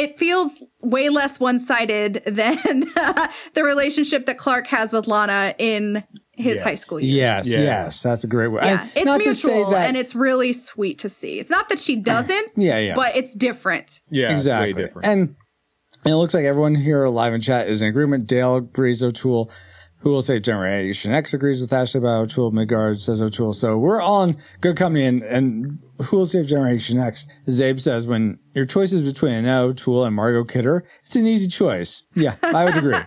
it 0.00 0.18
feels 0.18 0.50
way 0.82 1.08
less 1.10 1.38
one-sided 1.38 2.22
than 2.26 2.56
the 3.54 3.62
relationship 3.62 4.26
that 4.26 4.38
Clark 4.38 4.66
has 4.68 4.92
with 4.92 5.06
Lana 5.06 5.54
in 5.58 6.02
his 6.32 6.58
high 6.60 6.74
school 6.74 6.98
years. 6.98 7.12
Yes, 7.14 7.46
Yeah. 7.48 7.60
yes, 7.60 8.02
that's 8.02 8.24
a 8.24 8.26
great 8.26 8.48
word. 8.48 8.64
Yeah, 8.64 8.80
And 8.82 8.90
it's 8.96 9.04
not 9.04 9.18
mutual 9.18 9.34
to 9.34 9.38
say 9.40 9.64
that 9.72 9.88
and 9.88 9.96
it's 9.96 10.14
really 10.14 10.52
sweet 10.54 10.98
to 11.00 11.08
see. 11.10 11.38
It's 11.38 11.50
not 11.50 11.68
that 11.68 11.78
she 11.78 11.96
doesn't, 12.12 12.48
Yeah, 12.56 12.78
yeah. 12.78 12.94
but 12.94 13.14
it's 13.16 13.34
different. 13.34 14.00
Yeah, 14.10 14.32
exactly. 14.32 14.72
way 14.72 14.82
different. 14.82 15.06
And, 15.06 15.36
and 16.04 16.12
it 16.14 16.16
looks 16.16 16.32
like 16.32 16.44
everyone 16.44 16.76
here 16.76 17.06
live 17.08 17.34
in 17.34 17.42
chat 17.42 17.68
is 17.68 17.82
in 17.82 17.88
agreement. 17.88 18.26
Dale 18.26 18.56
agrees 18.56 19.02
O'Toole. 19.02 19.50
Who 20.00 20.10
will 20.10 20.22
say 20.22 20.40
Generation 20.40 21.12
X 21.12 21.34
agrees 21.34 21.60
with 21.60 21.72
Ashley 21.72 21.98
about 21.98 22.22
O'Toole. 22.22 22.52
Midgard 22.52 23.00
says 23.00 23.20
O'Toole. 23.20 23.52
So 23.52 23.76
we're 23.76 24.00
all 24.00 24.22
in 24.24 24.38
good 24.62 24.76
company. 24.76 25.04
And, 25.04 25.22
and 25.22 25.78
who 26.04 26.16
will 26.16 26.26
save 26.26 26.46
Generation 26.46 26.98
X? 26.98 27.26
Zabe 27.46 27.80
says 27.80 28.06
when 28.06 28.38
your 28.54 28.64
choice 28.64 28.92
is 28.92 29.02
between 29.02 29.46
O'Toole 29.46 30.04
and 30.06 30.16
Margot 30.16 30.44
Kidder, 30.44 30.84
it's 31.00 31.16
an 31.16 31.26
easy 31.26 31.48
choice. 31.48 32.04
Yeah, 32.14 32.36
I 32.42 32.64
would 32.64 32.76
agree. 32.76 32.96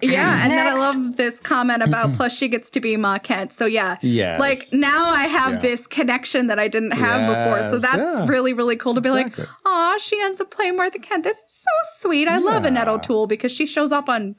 Yeah, 0.00 0.44
and 0.44 0.52
then 0.52 0.66
I 0.66 0.74
love 0.74 1.16
this 1.16 1.40
comment 1.40 1.82
about 1.82 2.12
plus 2.16 2.36
she 2.36 2.46
gets 2.46 2.70
to 2.70 2.80
be 2.80 2.96
Ma 2.96 3.18
Kent. 3.18 3.52
So 3.52 3.64
yeah, 3.66 3.96
yeah, 4.02 4.36
like 4.38 4.58
now 4.72 5.08
I 5.08 5.24
have 5.26 5.54
Yeah. 5.54 5.60
this 5.60 5.86
connection 5.86 6.46
that 6.48 6.58
I 6.58 6.68
didn't 6.68 6.92
have 6.92 7.26
before. 7.26 7.68
So 7.70 7.78
that's 7.78 8.18
yeah. 8.18 8.26
really 8.28 8.52
really 8.52 8.76
cool 8.76 8.94
to 8.94 9.00
be 9.00 9.08
Exactly. 9.08 9.44
like, 9.44 9.52
oh, 9.64 9.98
she 10.00 10.20
ends 10.20 10.40
up 10.40 10.50
playing 10.50 10.76
Martha 10.76 10.98
Kent. 11.00 11.24
This 11.24 11.38
is 11.38 11.44
so 11.48 11.70
sweet. 12.00 12.28
I 12.28 12.38
love 12.38 12.64
Annette 12.64 12.86
O'Toole 12.86 13.26
because 13.26 13.50
she 13.50 13.66
shows 13.66 13.90
up 13.90 14.08
on 14.08 14.36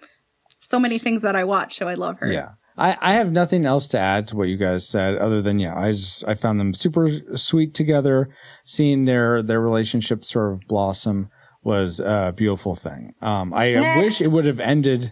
so 0.70 0.80
many 0.80 1.00
things 1.00 1.22
that 1.24 1.36
I 1.36 1.44
watch. 1.44 1.78
So 1.78 1.88
I 1.88 1.96
love 1.96 2.20
her. 2.20 2.32
Yeah. 2.32 2.52
I, 2.78 2.96
I 3.02 3.14
have 3.14 3.32
nothing 3.32 3.66
else 3.66 3.88
to 3.90 4.00
add 4.00 4.28
to 4.28 4.38
what 4.38 4.48
you 4.48 4.56
guys 4.56 4.88
said 4.88 5.18
other 5.18 5.42
than, 5.42 5.60
yeah, 5.60 5.78
I 5.78 5.92
just, 5.92 6.26
I 6.28 6.36
found 6.36 6.60
them 6.60 6.74
super 6.74 7.10
sweet 7.36 7.74
together. 7.74 8.30
Seeing 8.64 9.06
their, 9.06 9.42
their 9.44 9.60
relationship 9.60 10.24
sort 10.24 10.54
of 10.54 10.62
blossom 10.68 11.30
was 11.64 12.00
a 12.00 12.34
beautiful 12.38 12.76
thing. 12.76 13.14
Um, 13.22 13.54
I 13.54 13.98
wish 14.00 14.22
it 14.22 14.28
would 14.32 14.46
have 14.46 14.60
ended 14.62 15.12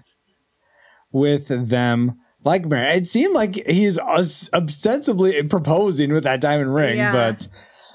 with 1.12 1.48
them 1.70 2.18
like 2.44 2.66
married. 2.66 3.04
It 3.04 3.08
seemed 3.08 3.34
like 3.34 3.56
he's 3.68 3.98
os- 4.00 4.50
ostensibly 4.54 5.44
proposing 5.44 6.14
with 6.14 6.24
that 6.24 6.40
diamond 6.40 6.74
ring, 6.74 6.98
Yeah. 6.98 7.12
but 7.12 7.50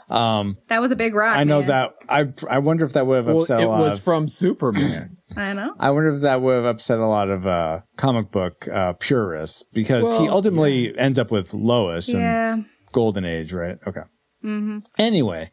That 0.08 0.80
was 0.80 0.90
a 0.90 0.96
big 0.96 1.14
rock. 1.14 1.36
I 1.36 1.44
know 1.44 1.60
man. 1.60 1.68
that 1.68 1.92
I, 2.08 2.32
I 2.50 2.58
wonder 2.58 2.84
if 2.84 2.92
that 2.94 3.06
would 3.06 3.16
have 3.16 3.26
well, 3.26 3.40
upset 3.40 3.60
it 3.60 3.64
a 3.64 3.68
lot 3.68 3.80
was 3.80 3.98
of- 3.98 4.04
from 4.04 4.28
Superman. 4.28 5.16
I 5.36 5.52
know. 5.54 5.74
I 5.78 5.90
wonder 5.92 6.14
if 6.14 6.20
that 6.22 6.42
would 6.42 6.54
have 6.56 6.64
upset 6.64 6.98
a 6.98 7.06
lot 7.06 7.30
of 7.30 7.46
uh, 7.46 7.80
comic 7.96 8.30
book 8.30 8.68
uh, 8.68 8.92
purists 8.94 9.62
because 9.72 10.04
he 10.04 10.24
Well, 10.24 10.34
ultimately 10.34 10.96
ends 10.98 11.18
up 11.18 11.30
with 11.30 11.54
Lois 11.54 12.12
Yeah. 12.12 12.52
and 12.54 12.66
Golden 12.92 13.24
Age, 13.24 13.52
right? 13.52 13.78
Okay. 13.86 14.02
Mm-hmm. 14.44 14.78
Anyway, 14.98 15.50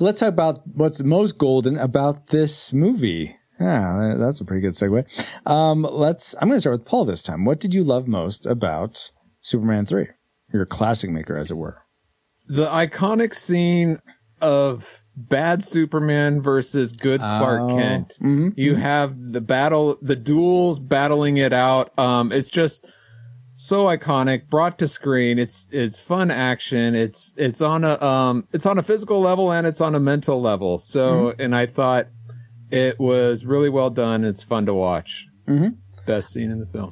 let's 0.00 0.20
talk 0.20 0.28
about 0.30 0.60
what's 0.66 1.02
most 1.02 1.38
golden 1.38 1.78
about 1.78 2.28
this 2.28 2.72
movie. 2.72 3.36
Yeah, 3.60 4.14
that's 4.18 4.40
a 4.40 4.44
pretty 4.44 4.62
good 4.62 4.72
segue. 4.72 5.06
Um, 5.48 5.82
let's. 5.82 6.34
I'm 6.40 6.48
going 6.48 6.56
to 6.56 6.60
start 6.60 6.78
with 6.80 6.86
Paul 6.88 7.04
this 7.04 7.22
time. 7.22 7.44
What 7.44 7.60
did 7.60 7.72
you 7.72 7.84
love 7.84 8.08
most 8.08 8.46
about 8.46 9.10
Superman 9.40 9.86
three? 9.86 10.08
Your 10.52 10.66
classic 10.66 11.10
maker, 11.10 11.36
as 11.36 11.50
it 11.52 11.56
were. 11.56 11.83
The 12.46 12.66
iconic 12.66 13.34
scene 13.34 14.00
of 14.40 15.02
bad 15.16 15.62
Superman 15.64 16.42
versus 16.42 16.92
good 16.92 17.20
Clark 17.20 17.60
Oh, 17.62 17.78
Kent. 17.78 18.18
You 18.56 18.74
have 18.74 19.14
the 19.32 19.40
battle, 19.40 19.96
the 20.02 20.16
duels 20.16 20.78
battling 20.78 21.36
it 21.36 21.52
out. 21.52 21.96
Um, 21.98 22.32
it's 22.32 22.50
just 22.50 22.86
so 23.56 23.84
iconic, 23.84 24.50
brought 24.50 24.78
to 24.80 24.88
screen. 24.88 25.38
It's 25.38 25.68
it's 25.70 26.00
fun 26.00 26.30
action. 26.30 26.94
It's 26.94 27.32
it's 27.36 27.60
on 27.60 27.84
a 27.84 28.00
um 28.02 28.48
it's 28.52 28.66
on 28.66 28.78
a 28.78 28.82
physical 28.82 29.20
level 29.20 29.52
and 29.52 29.66
it's 29.66 29.80
on 29.80 29.94
a 29.94 30.00
mental 30.00 30.40
level. 30.42 30.78
So 30.78 31.34
and 31.38 31.54
I 31.54 31.66
thought 31.66 32.08
it 32.70 32.98
was 32.98 33.44
really 33.46 33.68
well 33.68 33.90
done. 33.90 34.24
It's 34.24 34.42
fun 34.42 34.66
to 34.66 34.74
watch. 34.74 35.28
Mm-hmm. 35.46 35.68
Best 36.06 36.32
scene 36.32 36.50
in 36.50 36.58
the 36.58 36.66
film. 36.66 36.90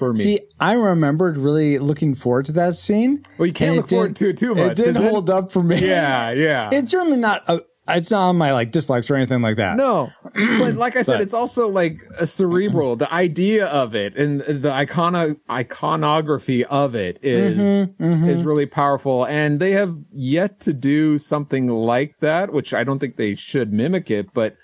For 0.00 0.12
me. 0.12 0.18
See, 0.18 0.40
I 0.58 0.72
remembered 0.74 1.38
really 1.38 1.78
looking 1.78 2.16
forward 2.16 2.46
to 2.46 2.52
that 2.54 2.74
scene. 2.74 3.22
Well, 3.38 3.46
you 3.46 3.52
can't 3.52 3.76
look 3.76 3.88
forward 3.88 4.16
to 4.16 4.30
it 4.30 4.36
too 4.38 4.56
much, 4.56 4.72
It 4.72 4.76
didn't 4.84 5.02
hold 5.04 5.30
up 5.30 5.52
for 5.52 5.62
me. 5.62 5.78
yeah, 5.86 6.32
yeah. 6.32 6.70
it's 6.72 6.90
certainly 6.90 7.18
not. 7.18 7.42
A, 7.48 7.60
it's 7.92 8.10
not 8.12 8.28
on 8.28 8.36
my 8.36 8.52
like 8.52 8.70
dislikes 8.70 9.10
or 9.10 9.16
anything 9.16 9.42
like 9.42 9.56
that. 9.56 9.76
No, 9.76 10.10
but 10.34 10.74
like 10.74 10.94
I 10.96 11.02
said, 11.02 11.14
But- 11.14 11.22
it's 11.22 11.34
also 11.34 11.66
like 11.68 12.00
a 12.20 12.26
cerebral. 12.26 12.94
The 12.96 13.12
idea 13.12 13.66
of 13.66 13.94
it 13.96 14.16
and 14.16 14.40
the 14.42 14.70
icono 14.70 15.38
iconography 15.50 16.64
of 16.64 16.94
it 16.94 17.18
is 17.22 17.88
Mm-hmm, 17.88 18.28
is 18.28 18.42
really 18.44 18.66
powerful, 18.66 19.24
and 19.26 19.58
they 19.60 19.72
have 19.72 19.96
yet 20.12 20.60
to 20.60 20.72
do 20.72 21.18
something 21.18 21.66
like 21.68 22.18
that, 22.20 22.52
which 22.52 22.72
I 22.72 22.84
don't 22.84 22.98
think 23.00 23.16
they 23.16 23.34
should 23.34 23.72
mimic 23.72 24.10
it, 24.10 24.32
but 24.34 24.56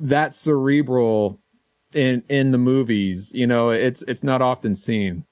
that 0.00 0.32
cerebral 0.34 1.40
in 1.94 2.22
in 2.28 2.52
the 2.52 2.58
movies, 2.58 3.32
you 3.34 3.46
know, 3.46 3.70
it's 3.70 4.02
it's 4.02 4.22
not 4.22 4.42
often 4.42 4.74
seen. 4.74 5.24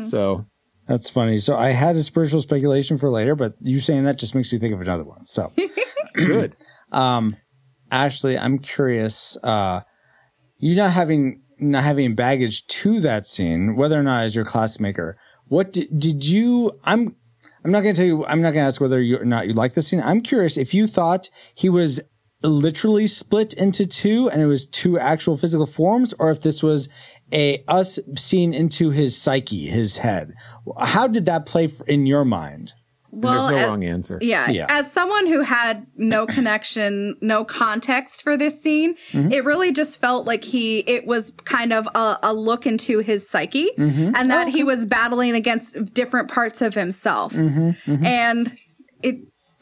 So 0.00 0.46
That's 0.86 1.10
funny. 1.10 1.38
So 1.38 1.56
I 1.56 1.70
had 1.70 1.96
a 1.96 2.02
spiritual 2.02 2.40
speculation 2.40 2.96
for 2.96 3.10
later, 3.10 3.34
but 3.34 3.54
you 3.60 3.78
saying 3.80 4.04
that 4.04 4.18
just 4.18 4.34
makes 4.34 4.52
me 4.52 4.58
think 4.58 4.72
of 4.74 4.80
another 4.80 5.04
one. 5.04 5.24
So, 5.26 5.52
good. 6.14 6.56
um, 6.92 7.36
Ashley, 7.90 8.38
I'm 8.38 8.58
curious. 8.58 9.36
Uh, 9.42 9.82
you 10.58 10.74
not 10.74 10.90
having 10.92 11.42
not 11.60 11.84
having 11.84 12.14
baggage 12.14 12.66
to 12.68 13.00
that 13.00 13.26
scene, 13.26 13.76
whether 13.76 13.98
or 13.98 14.02
not 14.02 14.24
as 14.24 14.34
your 14.34 14.44
classmaker, 14.44 15.16
what 15.46 15.72
did, 15.72 15.88
did 15.98 16.24
you? 16.24 16.72
I'm 16.84 17.16
I'm 17.64 17.70
not 17.70 17.82
going 17.82 17.94
to 17.94 18.00
tell 18.00 18.06
you. 18.06 18.24
I'm 18.26 18.40
not 18.40 18.52
going 18.52 18.62
to 18.64 18.68
ask 18.68 18.80
whether 18.80 19.00
you 19.00 19.18
or 19.18 19.24
not 19.24 19.46
you 19.46 19.52
like 19.52 19.74
the 19.74 19.82
scene. 19.82 20.00
I'm 20.02 20.20
curious 20.20 20.56
if 20.56 20.72
you 20.72 20.86
thought 20.86 21.28
he 21.54 21.68
was 21.68 22.00
literally 22.42 23.06
split 23.06 23.52
into 23.54 23.84
two 23.86 24.30
and 24.30 24.40
it 24.40 24.46
was 24.46 24.66
two 24.66 24.98
actual 24.98 25.36
physical 25.36 25.66
forms, 25.66 26.14
or 26.18 26.30
if 26.30 26.40
this 26.40 26.62
was 26.62 26.88
a 27.32 27.62
us 27.68 27.98
seeing 28.16 28.54
into 28.54 28.90
his 28.90 29.16
psyche, 29.20 29.66
his 29.66 29.96
head. 29.98 30.32
How 30.80 31.06
did 31.08 31.26
that 31.26 31.46
play 31.46 31.64
f- 31.64 31.82
in 31.86 32.06
your 32.06 32.24
mind? 32.24 32.72
Well, 33.10 33.48
There's 33.48 33.52
no 33.52 33.58
as- 33.64 33.68
wrong 33.70 33.84
answer. 33.84 34.18
Yeah. 34.20 34.50
Yeah. 34.50 34.66
As 34.68 34.92
someone 34.92 35.26
who 35.26 35.40
had 35.40 35.86
no 35.96 36.26
connection, 36.26 37.16
no 37.22 37.44
context 37.44 38.22
for 38.22 38.36
this 38.36 38.62
scene, 38.62 38.94
Mm-hmm. 39.12 39.32
it 39.32 39.44
really 39.44 39.72
just 39.72 39.98
felt 39.98 40.26
like 40.26 40.44
he, 40.44 40.80
it 40.80 41.06
was 41.06 41.32
kind 41.44 41.72
of 41.72 41.88
a, 41.94 42.18
a 42.22 42.32
look 42.34 42.66
into 42.66 42.98
his 43.00 43.28
psyche 43.28 43.70
Mm-hmm. 43.78 44.14
and 44.14 44.16
Oh, 44.16 44.28
that 44.28 44.48
he 44.48 44.62
was 44.62 44.84
battling 44.86 45.34
against 45.34 45.92
different 45.94 46.30
parts 46.30 46.60
of 46.62 46.74
himself. 46.74 47.32
Mm-hmm. 47.32 48.04
And 48.04 48.56
it, 49.02 49.16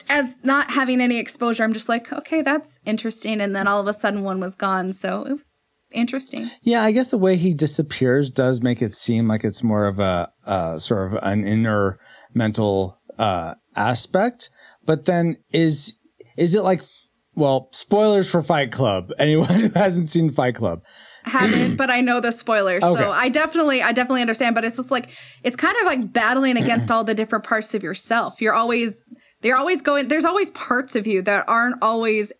as 0.08 0.36
not 0.42 0.70
having 0.70 1.00
any 1.00 1.18
exposure, 1.18 1.64
I'm 1.64 1.72
just 1.72 1.88
like, 1.88 2.12
okay, 2.12 2.42
that's 2.42 2.80
interesting. 2.84 3.40
And 3.40 3.54
then 3.54 3.66
all 3.66 3.80
of 3.80 3.86
a 3.86 3.92
sudden 3.92 4.22
one 4.22 4.40
was 4.40 4.54
gone. 4.54 4.92
So 4.92 5.24
it 5.24 5.32
was 5.32 5.56
interesting. 5.92 6.48
Yeah, 6.62 6.82
I 6.82 6.92
guess 6.92 7.08
the 7.08 7.18
way 7.18 7.36
he 7.36 7.54
disappears 7.54 8.30
does 8.30 8.62
make 8.62 8.82
it 8.82 8.92
seem 8.92 9.28
like 9.28 9.44
it's 9.44 9.62
more 9.62 9.86
of 9.86 9.98
a 9.98 10.30
uh, 10.46 10.78
sort 10.78 11.12
of 11.12 11.18
an 11.22 11.46
inner 11.46 11.98
mental 12.34 13.00
uh, 13.18 13.54
aspect. 13.74 14.50
But 14.84 15.04
then 15.04 15.36
is 15.52 15.94
is 16.36 16.54
it 16.54 16.62
like 16.62 16.80
well, 17.36 17.68
spoilers 17.72 18.30
for 18.30 18.42
Fight 18.42 18.72
Club. 18.72 19.10
Anyone 19.18 19.48
who 19.48 19.68
hasn't 19.68 20.08
seen 20.08 20.30
Fight 20.30 20.54
Club, 20.54 20.84
haven't, 21.24 21.76
but 21.76 21.90
I 21.90 22.00
know 22.00 22.18
the 22.18 22.32
spoilers. 22.32 22.82
Okay. 22.82 23.00
So 23.00 23.12
I 23.12 23.28
definitely, 23.28 23.82
I 23.82 23.92
definitely 23.92 24.22
understand. 24.22 24.54
But 24.54 24.64
it's 24.64 24.76
just 24.76 24.90
like 24.90 25.10
it's 25.44 25.56
kind 25.56 25.76
of 25.80 25.84
like 25.84 26.12
battling 26.12 26.56
against 26.56 26.90
all 26.90 27.04
the 27.04 27.14
different 27.14 27.44
parts 27.44 27.74
of 27.74 27.82
yourself. 27.82 28.40
You're 28.40 28.54
always, 28.54 29.02
they're 29.46 29.56
always 29.56 29.80
going. 29.80 30.08
There's 30.08 30.24
always 30.24 30.50
parts 30.50 30.96
of 30.96 31.06
you 31.06 31.22
that 31.22 31.48
aren't 31.48 31.76
always 31.80 32.32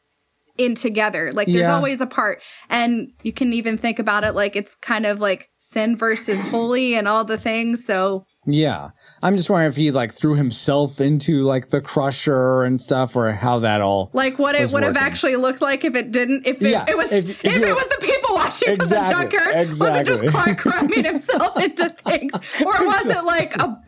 in 0.59 0.75
together. 0.75 1.31
Like 1.33 1.47
there's 1.47 1.69
Yeah. 1.69 1.77
always 1.77 2.01
a 2.01 2.07
part, 2.07 2.43
and 2.69 3.13
you 3.23 3.33
can 3.33 3.53
even 3.53 3.79
think 3.79 4.01
about 4.01 4.25
it 4.25 4.35
like 4.35 4.57
it's 4.57 4.75
kind 4.75 5.07
of 5.07 5.21
like 5.21 5.49
sin 5.61 5.97
versus 5.97 6.41
holy 6.41 6.97
and 6.97 7.07
all 7.07 7.23
the 7.23 7.39
things. 7.39 7.85
So 7.85 8.25
yeah, 8.45 8.89
I'm 9.27 9.37
just 9.37 9.51
wondering 9.51 9.69
if 9.71 9.75
he 9.77 9.91
like 9.91 10.13
threw 10.15 10.37
himself 10.37 11.01
into 11.01 11.43
like 11.43 11.71
the 11.71 11.81
Crusher 11.81 12.63
and 12.63 12.81
stuff, 12.81 13.17
or 13.17 13.33
how 13.33 13.59
that 13.59 13.81
all 13.81 14.09
like 14.13 14.39
what 14.39 14.55
it 14.55 14.71
would 14.71 14.85
have 14.85 14.97
actually 14.97 15.35
looked 15.35 15.61
like 15.61 15.85
if 15.85 15.97
it 15.97 16.13
didn't. 16.13 16.47
If 16.47 16.63
it, 16.63 16.71
Yeah, 16.71 16.85
it 16.89 16.97
was, 16.97 17.11
if- 17.11 17.29
if, 17.29 17.45
if 17.45 17.57
it 17.57 17.75
was 17.75 17.89
the 17.89 17.99
people 18.01 18.37
watching 18.37 18.73
Exactly, 18.73 19.27
from 19.29 19.31
the 19.31 19.37
junkyard, 19.37 19.69
was 19.69 19.81
it 19.83 20.07
just 20.07 20.23
exactly. 20.23 20.29
Clark 20.55 20.59
cramming 20.59 21.05
himself 21.13 21.61
into 21.61 21.89
things, 21.89 22.33
or 22.65 22.87
was 22.87 23.07
it 23.07 23.25
like 23.25 23.57
a 23.57 23.83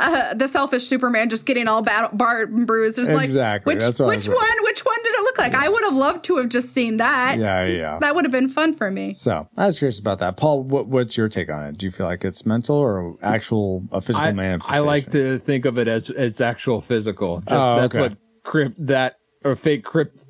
uh, 0.00 0.34
the 0.34 0.48
selfish 0.48 0.86
Superman 0.86 1.28
just 1.28 1.44
getting 1.44 1.68
all 1.68 1.82
bad, 1.82 2.16
barred 2.16 2.50
and 2.50 2.66
bruised? 2.66 2.98
It's 2.98 3.10
like 3.10 3.24
Exactly, 3.24 3.74
which 3.74 3.82
that's 3.84 4.00
what 4.00 4.06
I 4.06 4.16
which 4.16 4.26
one? 4.26 4.62
Which 4.62 4.84
one 4.86 5.02
did 5.04 5.14
it 5.14 5.20
look 5.22 5.36
like? 5.38 5.54
I 5.54 5.68
would 5.68 5.84
have 5.84 5.94
loved 5.94 6.24
to 6.24 6.38
have 6.38 6.48
just 6.48 6.72
seen 6.72 6.96
that. 6.96 7.38
yeah, 7.38 7.66
yeah. 7.66 7.98
That 8.00 8.14
would 8.14 8.24
have 8.24 8.32
been 8.32 8.48
fun 8.48 8.74
for 8.74 8.90
me. 8.90 9.12
So 9.12 9.48
I 9.56 9.66
was 9.66 9.78
curious 9.78 9.98
about 9.98 10.18
that, 10.20 10.38
Paul. 10.38 10.62
What, 10.62 10.88
what's 10.88 11.16
your 11.16 11.28
take 11.28 11.50
on 11.50 11.62
it? 11.64 11.76
Do 11.76 11.86
you 11.86 11.92
feel 11.92 12.06
like 12.06 12.24
it's 12.24 12.46
mental 12.46 12.76
or 12.76 13.16
actual 13.22 13.81
a 13.90 14.00
physical 14.00 14.40
I, 14.40 14.58
I 14.68 14.78
like 14.80 15.10
to 15.12 15.38
think 15.38 15.64
of 15.64 15.78
it 15.78 15.88
as 15.88 16.10
as 16.10 16.40
actual 16.40 16.80
physical. 16.80 17.40
Just 17.40 17.50
Oh, 17.52 17.76
that's 17.80 17.96
okay. 17.96 18.00
what 18.00 18.18
crypt 18.44 18.86
that 18.86 19.16
or 19.44 19.56
fake 19.56 19.84
crypt 19.84 20.24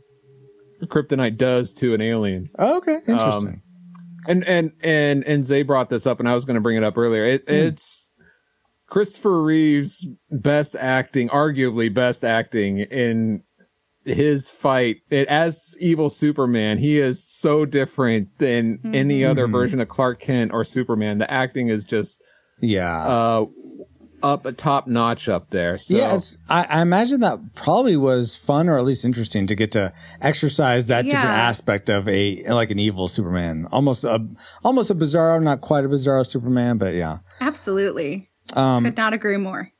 kryptonite 0.84 1.36
does 1.36 1.72
to 1.74 1.94
an 1.94 2.00
alien. 2.00 2.46
Oh, 2.58 2.78
okay, 2.78 2.98
interesting. 3.06 3.48
Um, 3.48 3.62
And 4.28 4.44
and 4.44 4.72
and 4.82 5.24
and 5.24 5.44
Zay 5.44 5.62
brought 5.62 5.90
this 5.90 6.06
up, 6.06 6.20
and 6.20 6.28
I 6.28 6.34
was 6.34 6.44
going 6.44 6.54
to 6.54 6.60
bring 6.60 6.76
it 6.76 6.84
up 6.84 6.96
earlier. 6.96 7.24
It, 7.24 7.44
Hmm. 7.48 7.54
It's 7.54 8.12
Christopher 8.88 9.42
Reeve's 9.42 10.06
best 10.30 10.76
acting, 10.76 11.28
arguably 11.30 11.92
best 11.92 12.24
acting 12.24 12.78
in 12.80 13.42
his 14.04 14.50
fight 14.50 14.96
it, 15.10 15.28
as 15.28 15.76
evil 15.80 16.10
Superman. 16.10 16.78
He 16.78 16.98
is 16.98 17.24
so 17.26 17.64
different 17.64 18.36
than 18.38 18.80
any 18.92 19.24
other 19.24 19.44
Mm-hmm. 19.44 19.52
version 19.52 19.80
of 19.80 19.88
Clark 19.88 20.20
Kent 20.20 20.52
or 20.52 20.64
Superman. 20.64 21.18
The 21.18 21.30
acting 21.30 21.68
is 21.68 21.84
just 21.84 22.20
yeah. 22.62 23.04
uh 23.04 23.46
up 24.22 24.46
a 24.46 24.52
top 24.52 24.86
notch 24.86 25.28
up 25.28 25.50
there. 25.50 25.76
So 25.76 25.96
Yeah, 25.96 26.18
I, 26.48 26.64
I 26.64 26.82
imagine 26.82 27.20
that 27.20 27.56
probably 27.56 27.96
was 27.96 28.36
fun 28.36 28.68
or 28.68 28.78
at 28.78 28.84
least 28.84 29.04
interesting 29.04 29.48
to 29.48 29.54
get 29.54 29.72
to 29.72 29.92
exercise 30.20 30.86
that 30.86 31.04
different 31.04 31.26
aspect 31.26 31.90
of 31.90 32.06
a 32.08 32.44
like 32.44 32.70
an 32.70 32.78
evil 32.78 33.08
Superman, 33.08 33.66
almost 33.72 34.04
a 34.04 34.24
almost 34.64 34.90
a 34.90 34.94
bizarro, 34.94 35.42
not 35.42 35.60
quite 35.60 35.84
a 35.84 35.88
bizarro 35.88 36.24
Superman, 36.24 36.78
but 36.78 36.94
yeah. 36.94 37.18
Absolutely, 37.40 38.30
Um, 38.54 38.84
could 38.84 38.96
not 38.96 39.12
agree 39.12 39.38
more. 39.38 39.71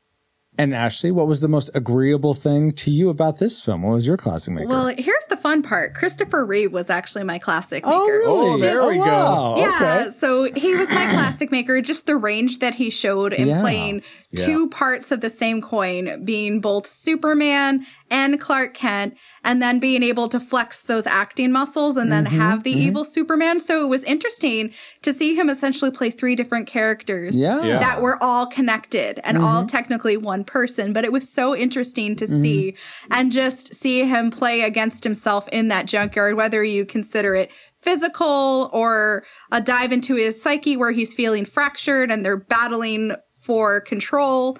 And 0.62 0.74
Ashley, 0.76 1.10
what 1.10 1.26
was 1.26 1.40
the 1.40 1.48
most 1.48 1.70
agreeable 1.74 2.34
thing 2.34 2.70
to 2.70 2.90
you 2.92 3.08
about 3.08 3.38
this 3.38 3.60
film? 3.60 3.82
What 3.82 3.94
was 3.94 4.06
your 4.06 4.16
classic 4.16 4.54
maker? 4.54 4.68
Well, 4.68 4.94
here's 4.96 5.24
the 5.28 5.36
fun 5.36 5.64
part. 5.64 5.92
Christopher 5.92 6.44
Reeve 6.44 6.72
was 6.72 6.88
actually 6.88 7.24
my 7.24 7.40
classic 7.40 7.84
maker. 7.84 7.96
oh, 7.96 8.06
really? 8.08 8.28
Oh, 8.54 8.56
there 8.58 8.86
we 8.86 8.94
go. 8.98 9.00
wow, 9.04 9.56
Yeah, 9.56 10.02
Okay. 10.02 10.10
so 10.10 10.44
he 10.52 10.76
was 10.76 10.88
my 10.90 11.06
classic 11.10 11.50
maker. 11.50 11.80
Just 11.80 12.06
the 12.06 12.16
range 12.16 12.60
that 12.60 12.76
he 12.76 12.90
showed 12.90 13.32
in 13.32 13.48
Yeah. 13.48 13.60
playing 13.60 14.02
two 14.36 14.68
parts 14.68 15.10
of 15.10 15.20
the 15.20 15.30
same 15.30 15.60
coin, 15.60 16.22
being 16.24 16.60
both 16.60 16.86
Superman 16.86 17.84
and 18.08 18.40
Clark 18.40 18.72
Kent, 18.74 19.16
and 19.44 19.60
then 19.60 19.78
being 19.80 20.02
able 20.02 20.28
to 20.28 20.38
flex 20.38 20.80
those 20.80 21.06
acting 21.06 21.50
muscles 21.52 21.96
and 21.96 22.10
Mm-hmm, 22.12 22.24
then 22.24 22.40
have 22.40 22.62
the 22.62 22.72
evil 22.72 23.04
Superman. 23.04 23.58
So 23.60 23.82
it 23.82 23.88
was 23.88 24.04
interesting 24.04 24.72
to 25.02 25.12
see 25.12 25.34
him 25.34 25.48
essentially 25.50 25.90
play 25.90 26.10
three 26.10 26.34
different 26.36 26.66
characters 26.66 27.34
Yeah. 27.36 27.62
Yeah. 27.64 27.78
that 27.78 28.00
were 28.00 28.22
all 28.22 28.46
connected 28.46 29.20
and 29.24 29.36
Mm-hmm. 29.36 29.46
all 29.46 29.66
technically 29.66 30.16
one 30.16 30.44
person. 30.44 30.92
But 30.92 31.04
it 31.04 31.12
was 31.12 31.28
so 31.28 31.56
interesting 31.56 32.14
to 32.16 32.26
see 32.26 32.76
and 33.10 33.32
just 33.32 33.74
see 33.74 34.04
him 34.04 34.30
play 34.30 34.62
against 34.62 35.02
himself 35.04 35.48
in 35.48 35.68
that 35.68 35.86
junkyard, 35.86 36.34
whether 36.36 36.62
you 36.62 36.84
consider 36.86 37.34
it 37.34 37.50
physical 37.80 38.70
or 38.72 39.24
a 39.50 39.60
dive 39.60 39.92
into 39.92 40.14
his 40.14 40.40
psyche 40.40 40.76
where 40.76 40.92
he's 40.92 41.12
feeling 41.14 41.44
fractured 41.44 42.10
and 42.10 42.24
they're 42.24 42.36
battling 42.36 43.12
for 43.40 43.80
control. 43.80 44.56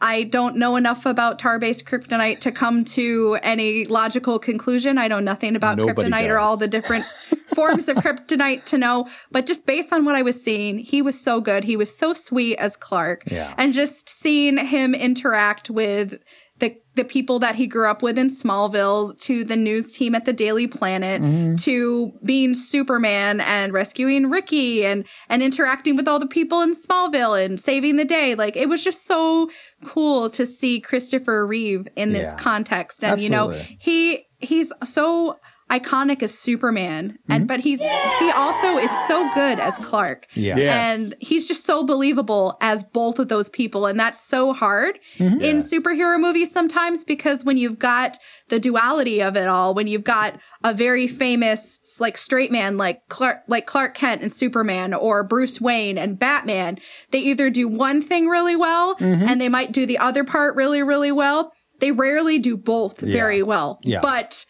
I 0.00 0.24
don't 0.24 0.56
know 0.56 0.76
enough 0.76 1.06
about 1.06 1.38
tar 1.38 1.58
based 1.58 1.84
kryptonite 1.84 2.40
to 2.40 2.52
come 2.52 2.84
to 2.86 3.38
any 3.42 3.84
logical 3.84 4.38
conclusion. 4.38 4.98
I 4.98 5.08
know 5.08 5.20
nothing 5.20 5.56
about 5.56 5.76
Nobody 5.76 6.10
kryptonite 6.10 6.28
or 6.28 6.38
all 6.38 6.56
the 6.56 6.68
different 6.68 7.04
forms 7.54 7.88
of 7.88 7.96
kryptonite 7.96 8.64
to 8.66 8.78
know. 8.78 9.08
But 9.32 9.46
just 9.46 9.66
based 9.66 9.92
on 9.92 10.04
what 10.04 10.14
I 10.14 10.22
was 10.22 10.42
seeing, 10.42 10.78
he 10.78 11.02
was 11.02 11.20
so 11.20 11.40
good. 11.40 11.64
He 11.64 11.76
was 11.76 11.96
so 11.96 12.12
sweet 12.12 12.56
as 12.58 12.76
Clark. 12.76 13.24
Yeah. 13.26 13.54
And 13.56 13.72
just 13.72 14.08
seeing 14.08 14.58
him 14.58 14.94
interact 14.94 15.68
with 15.68 16.18
the 16.60 16.76
the 16.94 17.04
people 17.04 17.38
that 17.38 17.54
he 17.54 17.66
grew 17.68 17.88
up 17.88 18.02
with 18.02 18.18
in 18.18 18.28
Smallville 18.28 19.16
to 19.20 19.44
the 19.44 19.54
news 19.56 19.92
team 19.92 20.14
at 20.16 20.24
the 20.24 20.32
Daily 20.32 20.66
Planet 20.66 21.22
Mm-hmm. 21.22 21.56
to 21.56 22.12
being 22.24 22.54
Superman 22.54 23.40
and 23.40 23.72
rescuing 23.72 24.28
Ricky 24.30 24.84
and 24.84 25.04
and 25.28 25.42
interacting 25.42 25.94
with 25.96 26.08
all 26.08 26.18
the 26.18 26.26
people 26.26 26.60
in 26.60 26.72
Smallville 26.74 27.42
and 27.44 27.60
saving 27.60 27.96
the 27.96 28.04
day 28.04 28.34
like 28.34 28.56
it 28.56 28.68
was 28.68 28.82
just 28.82 29.06
so 29.06 29.48
cool 29.84 30.28
to 30.30 30.44
see 30.44 30.80
Christopher 30.80 31.46
Reeve 31.46 31.86
in 31.96 32.12
this 32.12 32.28
Yeah. 32.32 32.38
context 32.38 33.04
and 33.04 33.20
you 33.22 33.30
know 33.30 33.50
he 33.78 34.26
he's 34.40 34.72
so 34.84 35.36
iconic 35.70 36.22
as 36.22 36.36
Superman, 36.36 37.18
and 37.28 37.42
mm-hmm. 37.42 37.46
but 37.46 37.60
he's 37.60 37.80
he 37.80 38.30
also 38.30 38.78
is 38.78 38.90
so 39.06 39.28
good 39.34 39.60
as 39.60 39.76
Clark. 39.78 40.26
Yeah. 40.34 40.56
Yes. 40.56 40.98
And 40.98 41.14
he's 41.20 41.46
just 41.46 41.64
so 41.64 41.84
believable 41.84 42.56
as 42.60 42.82
both 42.82 43.18
of 43.18 43.28
those 43.28 43.48
people. 43.48 43.86
And 43.86 43.98
that's 43.98 44.20
so 44.20 44.52
hard 44.52 44.98
mm-hmm. 45.18 45.40
in 45.40 45.58
superhero 45.58 46.18
movies 46.18 46.50
sometimes 46.50 47.04
because 47.04 47.44
when 47.44 47.56
you've 47.56 47.78
got 47.78 48.18
the 48.48 48.58
duality 48.58 49.22
of 49.22 49.36
it 49.36 49.48
all, 49.48 49.74
when 49.74 49.86
you've 49.86 50.04
got 50.04 50.38
a 50.64 50.72
very 50.72 51.06
famous, 51.06 51.98
like 52.00 52.16
straight 52.16 52.50
man 52.50 52.76
like 52.76 53.06
Clark, 53.08 53.42
like 53.46 53.66
Clark 53.66 53.94
Kent 53.94 54.22
and 54.22 54.32
Superman 54.32 54.94
or 54.94 55.22
Bruce 55.22 55.60
Wayne 55.60 55.98
and 55.98 56.18
Batman, 56.18 56.78
they 57.10 57.20
either 57.20 57.50
do 57.50 57.68
one 57.68 58.00
thing 58.00 58.28
really 58.28 58.56
well 58.56 58.96
mm-hmm. 58.96 59.28
and 59.28 59.40
they 59.40 59.48
might 59.48 59.72
do 59.72 59.86
the 59.86 59.98
other 59.98 60.24
part 60.24 60.56
really, 60.56 60.82
really 60.82 61.12
well. 61.12 61.52
They 61.80 61.92
rarely 61.92 62.38
do 62.38 62.56
both 62.56 63.00
very 63.00 63.42
well. 63.42 63.78
Yeah. 63.84 64.00
But 64.00 64.44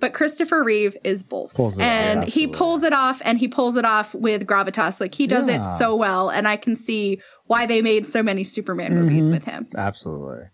but 0.00 0.12
Christopher 0.14 0.64
Reeve 0.64 0.96
is 1.04 1.22
both. 1.22 1.54
Pulls 1.54 1.78
it 1.78 1.82
off, 1.82 1.88
and 1.88 2.20
yeah, 2.24 2.26
he 2.30 2.46
pulls 2.46 2.82
it 2.82 2.92
off 2.92 3.20
and 3.24 3.38
he 3.38 3.46
pulls 3.48 3.76
it 3.76 3.84
off 3.84 4.14
with 4.14 4.46
gravitas. 4.46 5.00
Like 5.00 5.14
he 5.14 5.26
does 5.26 5.46
Yeah. 5.46 5.60
it 5.60 5.78
so 5.78 5.94
well. 5.94 6.30
And 6.30 6.48
I 6.48 6.56
can 6.56 6.74
see 6.74 7.20
why 7.46 7.66
they 7.66 7.82
made 7.82 8.06
so 8.06 8.22
many 8.22 8.42
Superman 8.44 8.94
movies 8.94 9.24
Mm-hmm. 9.24 9.32
with 9.32 9.44
him. 9.44 9.68
Absolutely. 9.76 10.44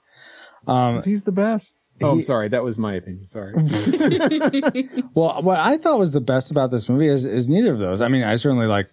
He's 1.04 1.22
the 1.22 1.30
best. 1.32 1.86
Oh, 2.02 2.06
He- 2.06 2.18
I'm 2.18 2.22
sorry. 2.24 2.48
That 2.48 2.64
was 2.64 2.76
my 2.76 2.94
opinion. 2.94 3.26
Sorry. 3.28 3.54
Well, 5.14 5.42
what 5.42 5.58
I 5.60 5.76
thought 5.76 5.98
was 5.98 6.10
the 6.10 6.20
best 6.20 6.50
about 6.50 6.70
this 6.70 6.88
movie 6.88 7.06
is, 7.06 7.24
is 7.24 7.48
neither 7.48 7.72
of 7.72 7.78
those. 7.78 8.00
I 8.00 8.08
mean, 8.08 8.22
I 8.24 8.36
certainly 8.36 8.66
like 8.66 8.88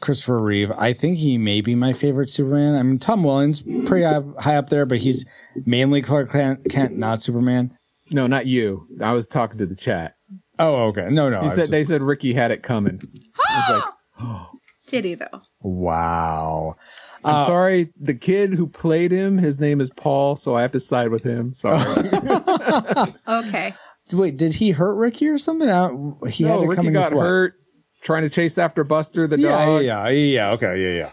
Christopher 0.00 0.38
Reeve. 0.42 0.72
I 0.72 0.92
think 0.92 1.18
he 1.18 1.38
may 1.38 1.60
be 1.60 1.74
my 1.74 1.92
favorite 1.92 2.30
Superman. 2.30 2.74
I 2.74 2.82
mean, 2.82 2.98
Tom 2.98 3.22
Welling 3.22 3.52
pretty 3.84 4.04
high, 4.04 4.22
high 4.38 4.56
up 4.56 4.70
there, 4.70 4.86
but 4.86 4.98
he's 4.98 5.24
mainly 5.66 6.02
Clark 6.02 6.30
Kent, 6.32 6.68
Kent, 6.70 6.96
not 6.96 7.22
Superman. 7.22 7.76
No, 8.12 8.26
not 8.26 8.46
you. 8.46 8.86
I 9.02 9.12
was 9.12 9.26
talking 9.28 9.58
to 9.58 9.66
the 9.66 9.76
chat. 9.76 10.14
Oh, 10.58 10.86
okay. 10.88 11.08
No, 11.10 11.28
no. 11.30 11.40
He 11.40 11.46
I 11.46 11.50
said 11.50 11.56
just- 11.62 11.70
they 11.72 11.84
said 11.84 12.02
Ricky 12.02 12.32
had 12.34 12.50
it 12.50 12.62
coming. 12.62 13.00
I 13.48 13.82
was 14.18 14.26
like, 14.26 14.46
Did 14.88 15.04
he 15.04 15.14
though? 15.14 15.42
wow. 15.60 16.76
I'm 17.24 17.34
Uh, 17.36 17.46
sorry. 17.46 17.92
The 18.00 18.14
kid 18.14 18.54
who 18.54 18.66
played 18.68 19.10
him, 19.10 19.38
his 19.38 19.58
name 19.60 19.80
is 19.80 19.90
Paul, 19.90 20.36
so 20.36 20.54
I 20.56 20.62
have 20.62 20.72
to 20.72 20.80
side 20.80 21.10
with 21.10 21.24
him. 21.24 21.52
Sorry. 21.54 21.78
Okay. 23.28 23.74
Wait, 24.12 24.36
did 24.38 24.54
he 24.54 24.70
hurt 24.70 24.94
Ricky 24.94 25.28
or 25.28 25.36
something? 25.36 25.68
Uh, 25.68 25.90
he 26.28 26.44
no, 26.44 26.50
had 26.50 26.54
to 26.54 26.60
come 26.60 26.68
Ricky 26.68 26.86
in 26.88 26.92
got 26.94 27.12
hurt 27.12 27.54
trying 28.02 28.22
to 28.22 28.30
chase 28.30 28.56
after 28.56 28.82
Buster 28.84 29.26
the 29.26 29.38
Yeah, 29.38 29.50
dog. 29.50 29.82
yeah, 29.84 30.08
yeah, 30.08 30.10
yeah. 30.10 30.52
Okay, 30.54 30.82
yeah, 30.82 30.98
yeah. 30.98 31.10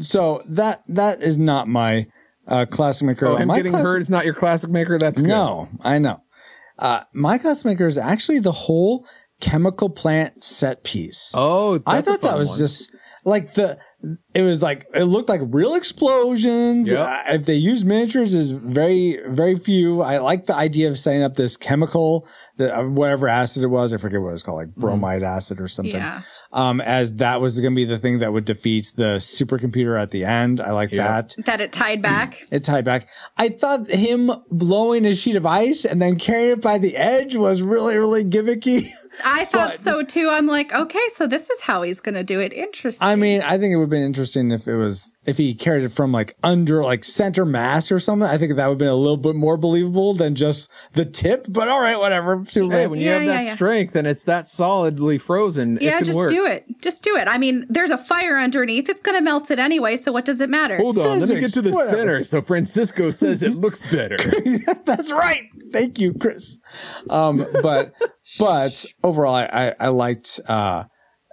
So 0.00 0.42
that 0.48 0.82
that 0.88 1.22
is 1.22 1.38
not 1.38 1.68
my 1.68 2.06
uh, 2.46 2.66
classic 2.66 3.06
maker. 3.06 3.26
Oh, 3.26 3.36
him 3.36 3.48
my 3.48 3.56
getting 3.56 3.72
classic- 3.72 3.86
hurt 3.86 4.02
is 4.02 4.10
not 4.10 4.24
your 4.24 4.34
classic 4.34 4.70
maker. 4.70 4.98
That's 4.98 5.20
good. 5.20 5.28
No, 5.28 5.68
I 5.82 5.98
know. 5.98 6.22
Uh, 6.78 7.02
my 7.14 7.38
classic 7.38 7.66
maker 7.66 7.86
is 7.86 7.98
actually 7.98 8.38
the 8.40 8.52
whole 8.52 9.06
chemical 9.40 9.88
plant 9.90 10.44
set 10.44 10.84
piece. 10.84 11.32
Oh, 11.36 11.80
I 11.86 11.96
that's 11.96 12.08
a 12.08 12.10
thought 12.12 12.20
that 12.22 12.30
fun 12.30 12.38
was 12.38 12.48
one. 12.50 12.58
just 12.58 12.92
like 13.24 13.54
the. 13.54 13.78
It 14.34 14.42
was 14.42 14.62
like 14.62 14.86
it 14.94 15.04
looked 15.04 15.28
like 15.28 15.40
real 15.44 15.74
explosions. 15.74 16.88
Yep. 16.88 17.08
Uh, 17.08 17.22
if 17.34 17.46
they 17.46 17.54
use 17.54 17.84
miniatures, 17.84 18.34
is 18.34 18.50
very 18.52 19.18
very 19.26 19.56
few. 19.58 20.02
I 20.02 20.18
like 20.18 20.46
the 20.46 20.54
idea 20.54 20.90
of 20.90 20.98
setting 20.98 21.22
up 21.22 21.34
this 21.34 21.56
chemical, 21.56 22.26
the, 22.56 22.76
uh, 22.76 22.84
whatever 22.88 23.26
acid 23.28 23.64
it 23.64 23.68
was. 23.68 23.92
I 23.94 23.96
forget 23.96 24.20
what 24.20 24.28
it 24.28 24.32
was 24.32 24.42
called, 24.42 24.58
like 24.58 24.74
bromide 24.76 25.22
acid 25.22 25.60
or 25.60 25.66
something. 25.68 25.94
Yeah. 25.94 26.22
Um, 26.52 26.80
as 26.80 27.16
that 27.16 27.40
was 27.40 27.60
going 27.60 27.72
to 27.72 27.76
be 27.76 27.84
the 27.84 27.98
thing 27.98 28.18
that 28.20 28.32
would 28.32 28.44
defeat 28.44 28.92
the 28.96 29.16
supercomputer 29.16 30.00
at 30.00 30.10
the 30.10 30.24
end. 30.24 30.60
I 30.60 30.70
like 30.72 30.92
Yep. 30.92 31.06
that. 31.36 31.44
That 31.46 31.60
it 31.60 31.72
tied 31.72 32.02
back. 32.02 32.42
It 32.52 32.64
tied 32.64 32.84
back. 32.84 33.08
I 33.36 33.48
thought 33.48 33.90
him 33.90 34.30
blowing 34.50 35.04
a 35.04 35.14
sheet 35.14 35.36
of 35.36 35.44
ice 35.44 35.84
and 35.84 36.00
then 36.00 36.18
carrying 36.18 36.52
it 36.52 36.62
by 36.62 36.78
the 36.78 36.96
edge 36.96 37.34
was 37.34 37.60
really, 37.60 37.96
really 37.96 38.24
gimmicky. 38.24 38.86
I 39.24 39.44
thought 39.52 39.72
But- 39.72 39.80
so 39.80 40.02
too. 40.02 40.28
I'm 40.30 40.46
like, 40.46 40.72
okay, 40.72 41.08
so 41.14 41.26
this 41.26 41.50
is 41.50 41.60
how 41.62 41.82
he's 41.82 42.00
gonna 42.00 42.22
do 42.22 42.40
it. 42.40 42.52
Interesting. 42.52 43.06
I 43.06 43.16
mean, 43.16 43.42
I 43.42 43.58
think 43.58 43.72
it 43.72 43.76
would 43.76 43.85
have 43.86 43.90
been 43.90 44.02
interesting 44.02 44.50
if 44.50 44.68
it 44.68 44.76
was, 44.76 45.12
if 45.24 45.38
he 45.38 45.54
carried 45.54 45.84
it 45.84 45.90
from 45.90 46.12
like 46.12 46.36
under, 46.42 46.82
like 46.84 47.04
center 47.04 47.44
mass 47.44 47.90
or 47.90 47.98
something. 47.98 48.28
I 48.28 48.38
think 48.38 48.54
that 48.56 48.66
would 48.66 48.72
have 48.74 48.78
been 48.78 48.88
a 48.88 48.94
little 48.94 49.16
bit 49.16 49.34
more 49.34 49.56
believable 49.56 50.14
than 50.14 50.34
just 50.34 50.70
the 50.94 51.04
tip, 51.04 51.46
but 51.48 51.68
all 51.68 51.80
right, 51.80 51.96
whatever. 51.98 52.44
Superman. 52.46 52.78
Hey, 52.78 52.86
when 52.86 53.00
you 53.00 53.06
Yeah, 53.06 53.14
have 53.14 53.22
yeah, 53.24 53.32
that 53.34 53.44
yeah. 53.44 53.54
strength 53.54 53.96
and 53.96 54.06
it's 54.06 54.24
that 54.24 54.48
solidly 54.48 55.18
frozen, 55.18 55.78
yeah, 55.80 55.90
it 55.90 55.96
can 55.98 56.04
just 56.04 56.16
work. 56.16 56.30
do 56.30 56.44
it. 56.46 56.64
Just 56.82 57.02
do 57.04 57.16
it. 57.16 57.28
I 57.28 57.38
mean, 57.38 57.66
there's 57.68 57.90
a 57.90 57.98
fire 57.98 58.38
underneath. 58.38 58.88
It's 58.88 59.00
gonna 59.00 59.22
melt 59.22 59.50
it 59.50 59.58
anyway. 59.58 59.96
So 59.96 60.12
what 60.12 60.24
does 60.24 60.40
it 60.40 60.50
matter? 60.50 60.76
Hold 60.76 60.98
on, 60.98 61.20
let 61.20 61.28
me 61.28 61.40
get 61.40 61.52
to 61.54 61.62
the 61.62 61.70
whatever. 61.70 61.96
center. 61.96 62.24
So 62.24 62.42
Francisco 62.42 63.10
says 63.10 63.42
it 63.42 63.54
looks 63.54 63.82
better. 63.90 64.16
That's 64.84 65.12
right. 65.12 65.44
Thank 65.72 65.98
you, 65.98 66.14
Chris. 66.14 66.58
Um, 67.10 67.44
but 67.62 67.92
but 68.38 68.84
overall, 69.02 69.34
I 69.34 69.44
I, 69.46 69.74
I 69.80 69.88
liked 69.88 70.40
uh, 70.48 70.84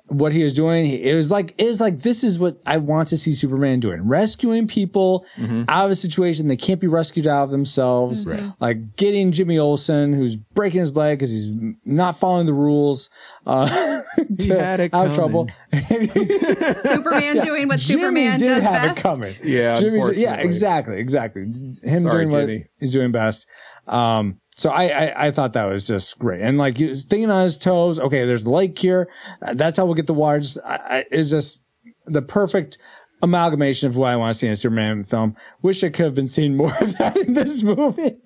what 0.07 0.33
he 0.33 0.43
was 0.43 0.53
doing. 0.53 0.85
It 0.85 1.15
was 1.15 1.31
like 1.31 1.55
it 1.57 1.65
was 1.65 1.79
like 1.79 1.99
this 1.99 2.23
is 2.23 2.37
what 2.37 2.61
I 2.65 2.77
want 2.77 3.07
to 3.09 3.17
see 3.17 3.33
Superman 3.33 3.79
doing: 3.79 4.07
rescuing 4.07 4.67
people 4.67 5.25
out 5.69 5.85
of 5.85 5.91
a 5.91 5.95
situation 5.95 6.47
they 6.47 6.57
can't 6.57 6.79
be 6.81 6.87
rescued 6.87 7.25
out 7.27 7.43
of 7.45 7.51
themselves. 7.51 8.27
Like 8.59 8.95
getting 8.97 9.31
Jimmy 9.31 9.57
Olsen, 9.57 10.13
who's 10.13 10.35
breaking 10.35 10.81
his 10.81 10.95
leg 10.95 11.17
because 11.19 11.31
he's 11.31 11.51
not 11.85 12.19
following 12.19 12.45
the 12.45 12.53
rules, 12.53 13.09
uh, 13.45 14.01
He 14.39 14.49
had 14.49 14.79
it 14.81 14.93
out 14.93 15.07
of 15.07 15.15
trouble. 15.15 15.47
Superman 15.73 17.43
doing 17.43 17.67
what 17.67 17.79
Jimmy 17.79 18.01
Superman 18.01 18.39
did 18.39 18.55
does 18.55 18.63
have 18.63 18.81
best. 18.89 18.99
it 18.99 19.01
coming. 19.01 19.33
Yeah, 19.43 19.79
Jimmy, 19.79 20.15
yeah, 20.15 20.35
exactly, 20.35 20.99
exactly. 20.99 21.43
Him 21.43 21.73
Sorry, 21.73 21.99
doing 22.01 22.29
what 22.29 22.41
Jimmy. 22.41 22.65
he's 22.79 22.93
doing 22.93 23.11
best. 23.11 23.47
Um, 23.87 24.39
so 24.55 24.69
I, 24.69 24.83
I, 24.85 25.27
I 25.27 25.31
thought 25.31 25.53
that 25.53 25.65
was 25.65 25.87
just 25.87 26.19
great. 26.19 26.41
And 26.41 26.57
like 26.57 26.77
thinking 26.77 27.31
on 27.31 27.43
his 27.43 27.57
toes. 27.57 27.99
Okay, 27.99 28.25
there's 28.25 28.43
the 28.43 28.51
lake 28.51 28.77
here. 28.77 29.09
Uh, 29.41 29.53
That's 29.53 29.77
how 29.77 29.85
we'll 29.85 29.95
get 29.95 30.07
the 30.07 30.13
water. 30.13 30.39
Just, 30.39 30.59
I, 30.65 31.05
it's 31.11 31.29
just 31.29 31.59
the 32.05 32.21
perfect 32.21 32.77
amalgamation 33.21 33.87
of 33.87 33.97
what 33.97 34.11
I 34.11 34.15
want 34.15 34.33
to 34.33 34.39
see 34.39 34.47
in 34.47 34.53
a 34.53 34.57
Superman 34.57 35.03
film. 35.03 35.35
Wish 35.61 35.83
I 35.83 35.89
could 35.89 36.05
have 36.05 36.15
been 36.15 36.27
seeing 36.27 36.55
more 36.55 36.73
of 36.81 36.97
that 36.97 37.17
in 37.17 37.33
this 37.33 37.63
movie. 37.63 38.17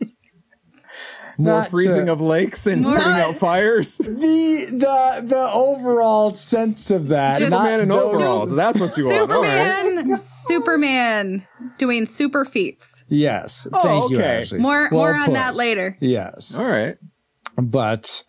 More 1.39 1.60
Not 1.60 1.69
freezing 1.69 2.08
to- 2.08 2.13
of 2.13 2.21
lakes 2.21 2.65
and 2.65 2.84
putting 2.84 3.04
out 3.04 3.36
fires. 3.47 3.97
the 3.97 4.65
the 4.71 5.21
the 5.23 5.50
overall 5.54 6.34
sense 6.34 6.89
of 6.89 7.10
that. 7.10 7.39
Just- 7.39 7.52
not 7.52 7.60
Superman 7.65 7.80
in 7.82 7.88
those- 7.89 8.13
overalls. 8.15 8.56
That's 8.56 8.80
what 8.80 8.97
you 8.97 9.06
want. 9.08 9.32
All 9.32 9.41
right. 9.43 9.93
Superman, 10.17 10.17
Superman 10.17 11.47
doing 11.78 12.06
super 12.08 12.43
feats. 12.43 13.04
Yes. 13.08 13.67
Oh, 13.71 13.82
Thank 13.84 14.12
you, 14.12 14.17
okay. 14.17 14.38
Ashley. 14.39 14.60
More, 14.60 14.89
Well 14.91 15.00
more 15.02 15.15
on 15.15 15.34
that 15.34 15.56
later. 15.56 15.97
Yes. 16.00 16.58
All 16.60 16.65
right. 16.65 16.97
but 17.56 18.23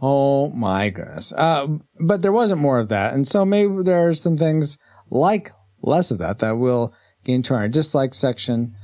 oh 0.00 0.50
my 0.50 0.90
goodness 0.90 1.32
uh, 1.34 1.66
but 2.00 2.20
there 2.20 2.32
wasn't 2.32 2.60
more 2.60 2.80
of 2.80 2.88
that 2.88 3.14
and 3.14 3.26
so 3.28 3.44
maybe 3.44 3.82
there 3.84 4.08
are 4.08 4.12
some 4.14 4.36
things 4.36 4.76
like 5.08 5.52
less 5.82 6.10
of 6.10 6.18
that 6.18 6.40
that 6.40 6.58
will 6.58 6.92
get 7.22 7.34
into 7.36 7.54
our 7.54 7.68
dislike 7.68 8.12
section 8.12 8.74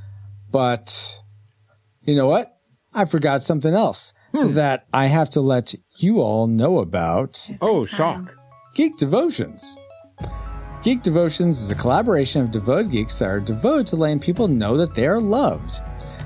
but 0.53 1.21
you 2.05 2.15
know 2.15 2.29
what 2.29 2.57
i 2.95 3.05
forgot 3.05 3.43
something 3.43 3.75
else 3.75 4.13
that 4.33 4.87
i 4.93 5.07
have 5.07 5.29
to 5.31 5.41
let 5.41 5.75
you 5.99 6.21
all 6.21 6.47
know 6.47 6.79
about 6.79 7.51
Oh, 7.61 7.83
shock. 7.85 8.37
Geek 8.75 8.97
Devotions. 8.97 9.77
Geek 10.85 11.03
Devotions 11.03 11.61
is 11.61 11.71
a 11.71 11.75
collaboration 11.75 12.41
of 12.41 12.51
devoted 12.53 12.91
geeks 12.93 13.19
that 13.19 13.29
are 13.29 13.41
devoted 13.41 13.87
to 13.89 13.97
letting 13.97 14.21
people 14.21 14.47
know 14.49 14.77
that 14.77 14.95
they 14.95 15.07
are 15.07 15.21
loved. 15.21 15.81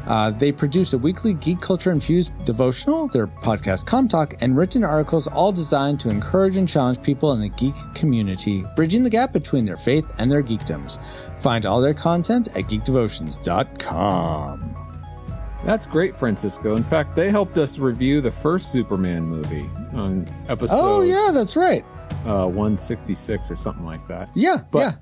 Uh, 0.06 0.30
they 0.30 0.52
produce 0.52 0.92
a 0.92 0.98
weekly 0.98 1.32
geek 1.32 1.62
culture 1.62 1.90
infused 1.90 2.30
devotional, 2.44 3.08
their 3.08 3.26
podcast 3.26 3.86
Com 3.86 4.06
Talk, 4.06 4.34
and 4.42 4.54
written 4.54 4.84
articles 4.84 5.26
all 5.26 5.50
designed 5.50 5.98
to 6.00 6.10
encourage 6.10 6.58
and 6.58 6.68
challenge 6.68 7.02
people 7.02 7.32
in 7.32 7.40
the 7.40 7.48
geek 7.48 7.74
community, 7.94 8.62
bridging 8.76 9.02
the 9.02 9.08
gap 9.10 9.32
between 9.32 9.64
their 9.64 9.78
faith 9.78 10.14
and 10.18 10.30
their 10.30 10.42
geekdoms. 10.42 11.02
Find 11.40 11.64
all 11.64 11.80
their 11.80 11.94
content 11.94 12.48
at 12.48 12.64
geekdevotions.com. 12.64 14.74
That's 15.64 15.86
great, 15.86 16.14
Francisco. 16.14 16.76
In 16.76 16.84
fact, 16.84 17.16
they 17.16 17.30
helped 17.30 17.56
us 17.56 17.78
review 17.78 18.20
the 18.20 18.30
first 18.30 18.70
Superman 18.70 19.22
movie 19.22 19.68
on 19.94 20.28
episode 20.48 20.76
Oh, 20.78 21.00
yeah, 21.00 21.30
that's 21.32 21.56
right. 21.56 21.84
uh, 22.26 22.46
166 22.46 23.50
or 23.50 23.56
something 23.56 23.84
like 23.86 24.06
that. 24.08 24.28
Yeah, 24.34 24.58
But- 24.70 24.78
yeah. 24.80 24.92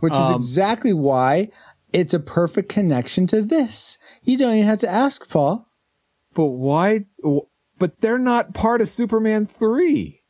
Which 0.00 0.12
is 0.12 0.18
Um, 0.18 0.34
exactly 0.34 0.92
why 0.92 1.48
it's 1.92 2.12
a 2.12 2.20
perfect 2.20 2.68
connection 2.68 3.26
to 3.28 3.40
this. 3.40 3.96
You 4.22 4.36
don't 4.36 4.54
even 4.54 4.66
have 4.66 4.80
to 4.80 4.88
ask, 4.88 5.28
Paul. 5.30 5.66
But 6.34 6.46
why? 6.48 7.06
But 7.78 8.00
they're 8.00 8.18
not 8.18 8.52
part 8.54 8.80
of 8.82 8.88
Superman 8.88 9.46
3. 9.46 10.20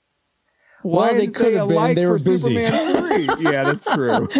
Why 0.86 1.06
Well, 1.10 1.14
they 1.14 1.26
did 1.26 1.34
could 1.34 1.54
have 1.54 1.68
been. 1.68 1.94
They 1.94 2.06
were 2.06 2.18
busy. 2.18 2.54
Yeah, 3.40 3.64
that's 3.64 3.84
true. 3.84 4.28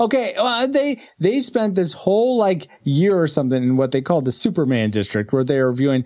Okay, 0.00 0.34
well, 0.36 0.68
they 0.68 0.98
they 1.18 1.40
spent 1.40 1.74
this 1.74 1.92
whole 1.92 2.38
like 2.38 2.68
year 2.84 3.16
or 3.20 3.26
something 3.26 3.62
in 3.62 3.76
what 3.76 3.90
they 3.92 4.00
called 4.00 4.24
the 4.24 4.32
Superman 4.32 4.90
district, 4.90 5.32
where 5.32 5.44
they 5.44 5.58
were 5.58 5.70
reviewing 5.70 6.04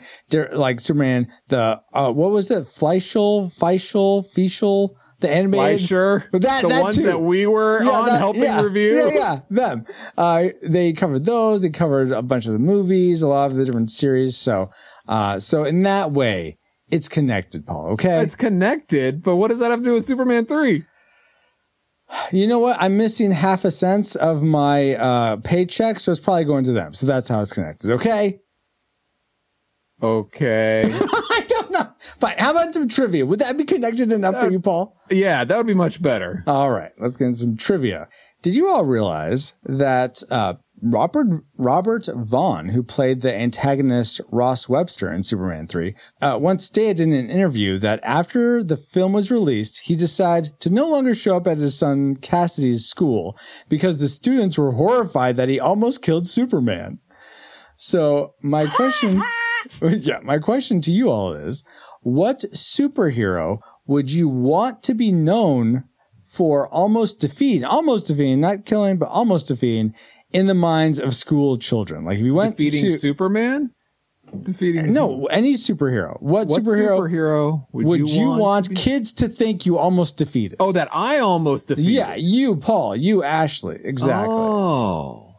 like 0.52 0.80
Superman, 0.80 1.28
the 1.48 1.80
uh, 1.92 2.10
what 2.12 2.30
was 2.30 2.50
it, 2.50 2.64
Fleischl, 2.64 3.52
Feischl, 3.56 4.24
Fischl, 4.34 4.90
the 5.20 5.30
animated, 5.30 5.80
Fleischer, 5.80 6.28
that- 6.32 6.62
the 6.62 6.68
that 6.68 6.82
ones 6.82 6.96
too. 6.96 7.02
that 7.02 7.20
we 7.20 7.46
were 7.46 7.78
on 7.84 8.06
that- 8.06 8.18
helping 8.18 8.42
yeah, 8.42 8.60
review. 8.62 8.96
Yeah, 8.96 9.10
yeah, 9.14 9.40
them. 9.50 9.82
Uh, 10.16 10.48
they 10.68 10.92
covered 10.92 11.24
those. 11.24 11.62
They 11.62 11.70
covered 11.70 12.10
a 12.12 12.22
bunch 12.22 12.46
of 12.46 12.52
the 12.54 12.58
movies, 12.58 13.22
a 13.22 13.28
lot 13.28 13.50
of 13.50 13.56
the 13.56 13.64
different 13.64 13.90
series. 13.90 14.36
So 14.36 14.70
Uh, 15.06 15.38
so 15.38 15.64
in 15.64 15.82
that 15.82 16.12
way, 16.12 16.58
it's 16.92 17.08
connected, 17.08 17.66
Paul. 17.66 17.92
Okay. 17.92 18.20
It's 18.20 18.36
connected, 18.36 19.22
but 19.22 19.36
what 19.36 19.48
does 19.48 19.58
that 19.58 19.70
have 19.70 19.80
to 19.80 19.84
do 19.84 19.94
with 19.94 20.04
Superman 20.04 20.46
3? 20.46 20.84
you 22.30 22.46
know 22.46 22.58
what? 22.58 22.76
I'm 22.78 22.96
missing 22.96 23.32
half 23.32 23.64
a 23.64 23.70
cent 23.70 24.14
of 24.16 24.42
my 24.42 24.94
uh, 24.94 25.36
paycheck, 25.36 25.98
so 25.98 26.12
it's 26.12 26.20
probably 26.20 26.44
going 26.44 26.64
to 26.64 26.72
them. 26.72 26.94
So 26.94 27.06
that's 27.06 27.28
how 27.28 27.40
it's 27.40 27.52
connected. 27.52 27.90
Okay. 27.92 28.40
Okay. 30.02 30.82
I 30.90 31.46
don't 31.48 31.70
know. 31.70 31.88
Fine. 32.18 32.36
How 32.38 32.50
about 32.50 32.74
some 32.74 32.88
trivia? 32.88 33.24
Would 33.24 33.38
that 33.38 33.56
be 33.56 33.64
connected 33.64 34.12
enough 34.12 34.38
for 34.38 34.50
you, 34.50 34.60
Paul? 34.60 34.96
yeah, 35.10 35.44
that 35.44 35.56
would 35.56 35.66
be 35.66 35.74
much 35.74 36.02
better. 36.02 36.42
All 36.46 36.70
right. 36.70 36.92
Let's 36.98 37.16
get 37.16 37.28
into 37.28 37.38
some 37.38 37.56
trivia. 37.56 38.08
Did 38.42 38.54
you 38.56 38.68
all 38.68 38.84
realize 38.84 39.54
that 39.64 40.22
uh, 40.30 40.54
Robert 40.82 41.44
Robert 41.56 42.08
Vaughn, 42.12 42.70
who 42.70 42.82
played 42.82 43.20
the 43.20 43.32
antagonist 43.32 44.20
Ross 44.32 44.68
Webster 44.68 45.12
in 45.12 45.22
Superman 45.22 45.68
3, 45.68 45.94
uh, 46.20 46.38
once 46.40 46.64
stated 46.64 46.98
in 47.00 47.12
an 47.12 47.30
interview 47.30 47.78
that 47.78 48.00
after 48.02 48.64
the 48.64 48.76
film 48.76 49.12
was 49.12 49.30
released, 49.30 49.82
he 49.84 49.94
decided 49.94 50.58
to 50.58 50.70
no 50.70 50.88
longer 50.88 51.14
show 51.14 51.36
up 51.36 51.46
at 51.46 51.58
his 51.58 51.78
son 51.78 52.16
Cassidy's 52.16 52.84
school 52.84 53.38
because 53.68 54.00
the 54.00 54.08
students 54.08 54.58
were 54.58 54.72
horrified 54.72 55.36
that 55.36 55.48
he 55.48 55.60
almost 55.60 56.02
killed 56.02 56.26
Superman. 56.26 56.98
So 57.76 58.34
my 58.42 58.66
question, 58.66 59.22
yeah, 59.82 60.18
my 60.24 60.38
question 60.38 60.80
to 60.82 60.90
you 60.90 61.10
all 61.10 61.32
is, 61.32 61.64
what 62.00 62.40
superhero 62.52 63.60
would 63.86 64.10
you 64.10 64.28
want 64.28 64.82
to 64.82 64.94
be 64.94 65.12
known 65.12 65.84
for 66.24 66.66
almost 66.68 67.20
defeating, 67.20 67.64
almost 67.64 68.08
defeating, 68.08 68.40
not 68.40 68.64
killing, 68.64 68.96
but 68.96 69.08
almost 69.08 69.48
defeating 69.48 69.94
in 70.32 70.46
the 70.46 70.54
minds 70.54 70.98
of 70.98 71.14
school 71.14 71.56
children? 71.58 72.04
Like 72.04 72.18
if 72.18 72.24
you 72.24 72.34
went 72.34 72.56
Defeating 72.56 72.84
to, 72.84 72.90
Superman? 72.98 73.70
Defeating 74.42 74.92
no, 74.94 75.26
any 75.26 75.54
superhero. 75.54 76.20
What, 76.22 76.48
What 76.48 76.62
superhero, 76.62 77.00
superhero 77.00 77.66
would, 77.72 77.86
would 77.86 78.08
you, 78.08 78.30
want, 78.30 78.64
to 78.66 78.74
kids 78.74 79.12
to 79.14 79.28
think 79.28 79.66
you 79.66 79.76
almost 79.76 80.16
defeated? 80.16 80.56
Oh, 80.58 80.72
that 80.72 80.88
I 80.90 81.18
almost 81.18 81.68
defeated. 81.68 81.90
yeah, 81.90 82.14
you, 82.14 82.56
Paul, 82.56 82.96
you, 82.96 83.22
Ashley, 83.22 83.78
exactly. 83.84 84.32
Oh. 84.34 85.34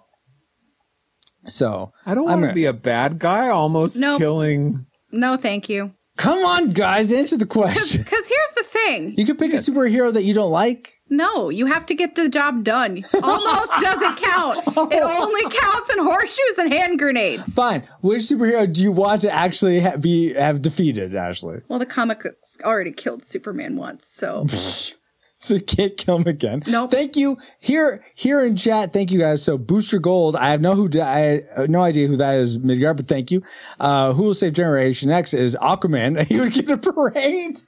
So 1.47 1.91
I 2.05 2.13
don't 2.15 2.25
want 2.25 2.41
to 2.41 2.47
gonna- 2.47 2.53
be 2.53 2.65
a 2.65 2.73
bad 2.73 3.17
guy 3.19 3.49
almost 3.49 3.97
Nope. 3.97 4.19
killing. 4.19 4.85
No, 5.11 5.37
thank 5.37 5.69
you. 5.69 5.91
Come 6.17 6.45
on, 6.45 6.69
guys, 6.69 7.11
answer 7.11 7.37
the 7.37 7.45
question. 7.45 8.03
Because 8.13 8.29
here's 8.29 8.53
the 8.55 8.63
thing. 8.63 9.15
You 9.17 9.25
could 9.25 9.39
pick 9.39 9.53
a 9.53 9.57
superhero 9.57 10.13
that 10.13 10.23
you 10.23 10.33
don't 10.33 10.51
like. 10.51 10.89
No, 11.09 11.49
you 11.49 11.65
have 11.65 11.85
to 11.87 11.95
get 11.95 12.15
the 12.15 12.29
job 12.29 12.63
done. 12.63 13.03
Almost 13.13 13.71
doesn't 13.81 14.17
count. 14.17 14.59
It 14.67 15.01
oh. 15.01 15.23
only 15.23 15.41
counts 15.49 15.91
in 15.91 15.99
horseshoes 15.99 16.57
and 16.57 16.73
hand 16.73 16.99
grenades. 16.99 17.51
Fine. 17.53 17.87
Which 18.01 18.23
superhero 18.23 18.71
do 18.71 18.83
you 18.83 18.91
want 18.91 19.21
to 19.21 19.31
actually 19.31 19.81
ha- 19.81 19.97
be 19.97 20.33
have 20.33 20.61
defeated, 20.61 21.15
Ashley? 21.15 21.61
Well, 21.67 21.79
the 21.79 21.85
comic 21.85 22.23
already 22.63 22.91
killed 22.91 23.23
Superman 23.23 23.75
once, 23.75 24.05
so 24.05 24.45
So 25.53 25.55
you 25.55 25.61
can't 25.61 25.97
kill 25.97 26.19
him 26.19 26.27
again. 26.27 26.63
Nope. 26.67 26.89
Thank 26.89 27.17
you. 27.17 27.37
Here, 27.59 28.05
here 28.15 28.45
in 28.45 28.55
chat. 28.55 28.93
Thank 28.93 29.11
you 29.11 29.19
guys. 29.19 29.43
So 29.43 29.57
Booster 29.57 29.99
Gold. 29.99 30.37
I 30.37 30.51
have 30.51 30.61
no 30.61 30.73
who 30.73 30.89
I 31.01 31.41
no 31.67 31.81
idea 31.81 32.07
who 32.07 32.15
that 32.15 32.35
is, 32.35 32.59
Midgard, 32.59 32.95
but 32.95 33.09
thank 33.09 33.29
you. 33.29 33.43
Uh, 33.77 34.13
who 34.13 34.23
will 34.23 34.33
save 34.33 34.53
Generation 34.53 35.11
X 35.11 35.33
is 35.33 35.57
Aquaman. 35.57 36.25
He 36.33 36.39
would 36.39 36.53
get 36.53 36.69
a 36.69 36.77
parade. 36.77 37.59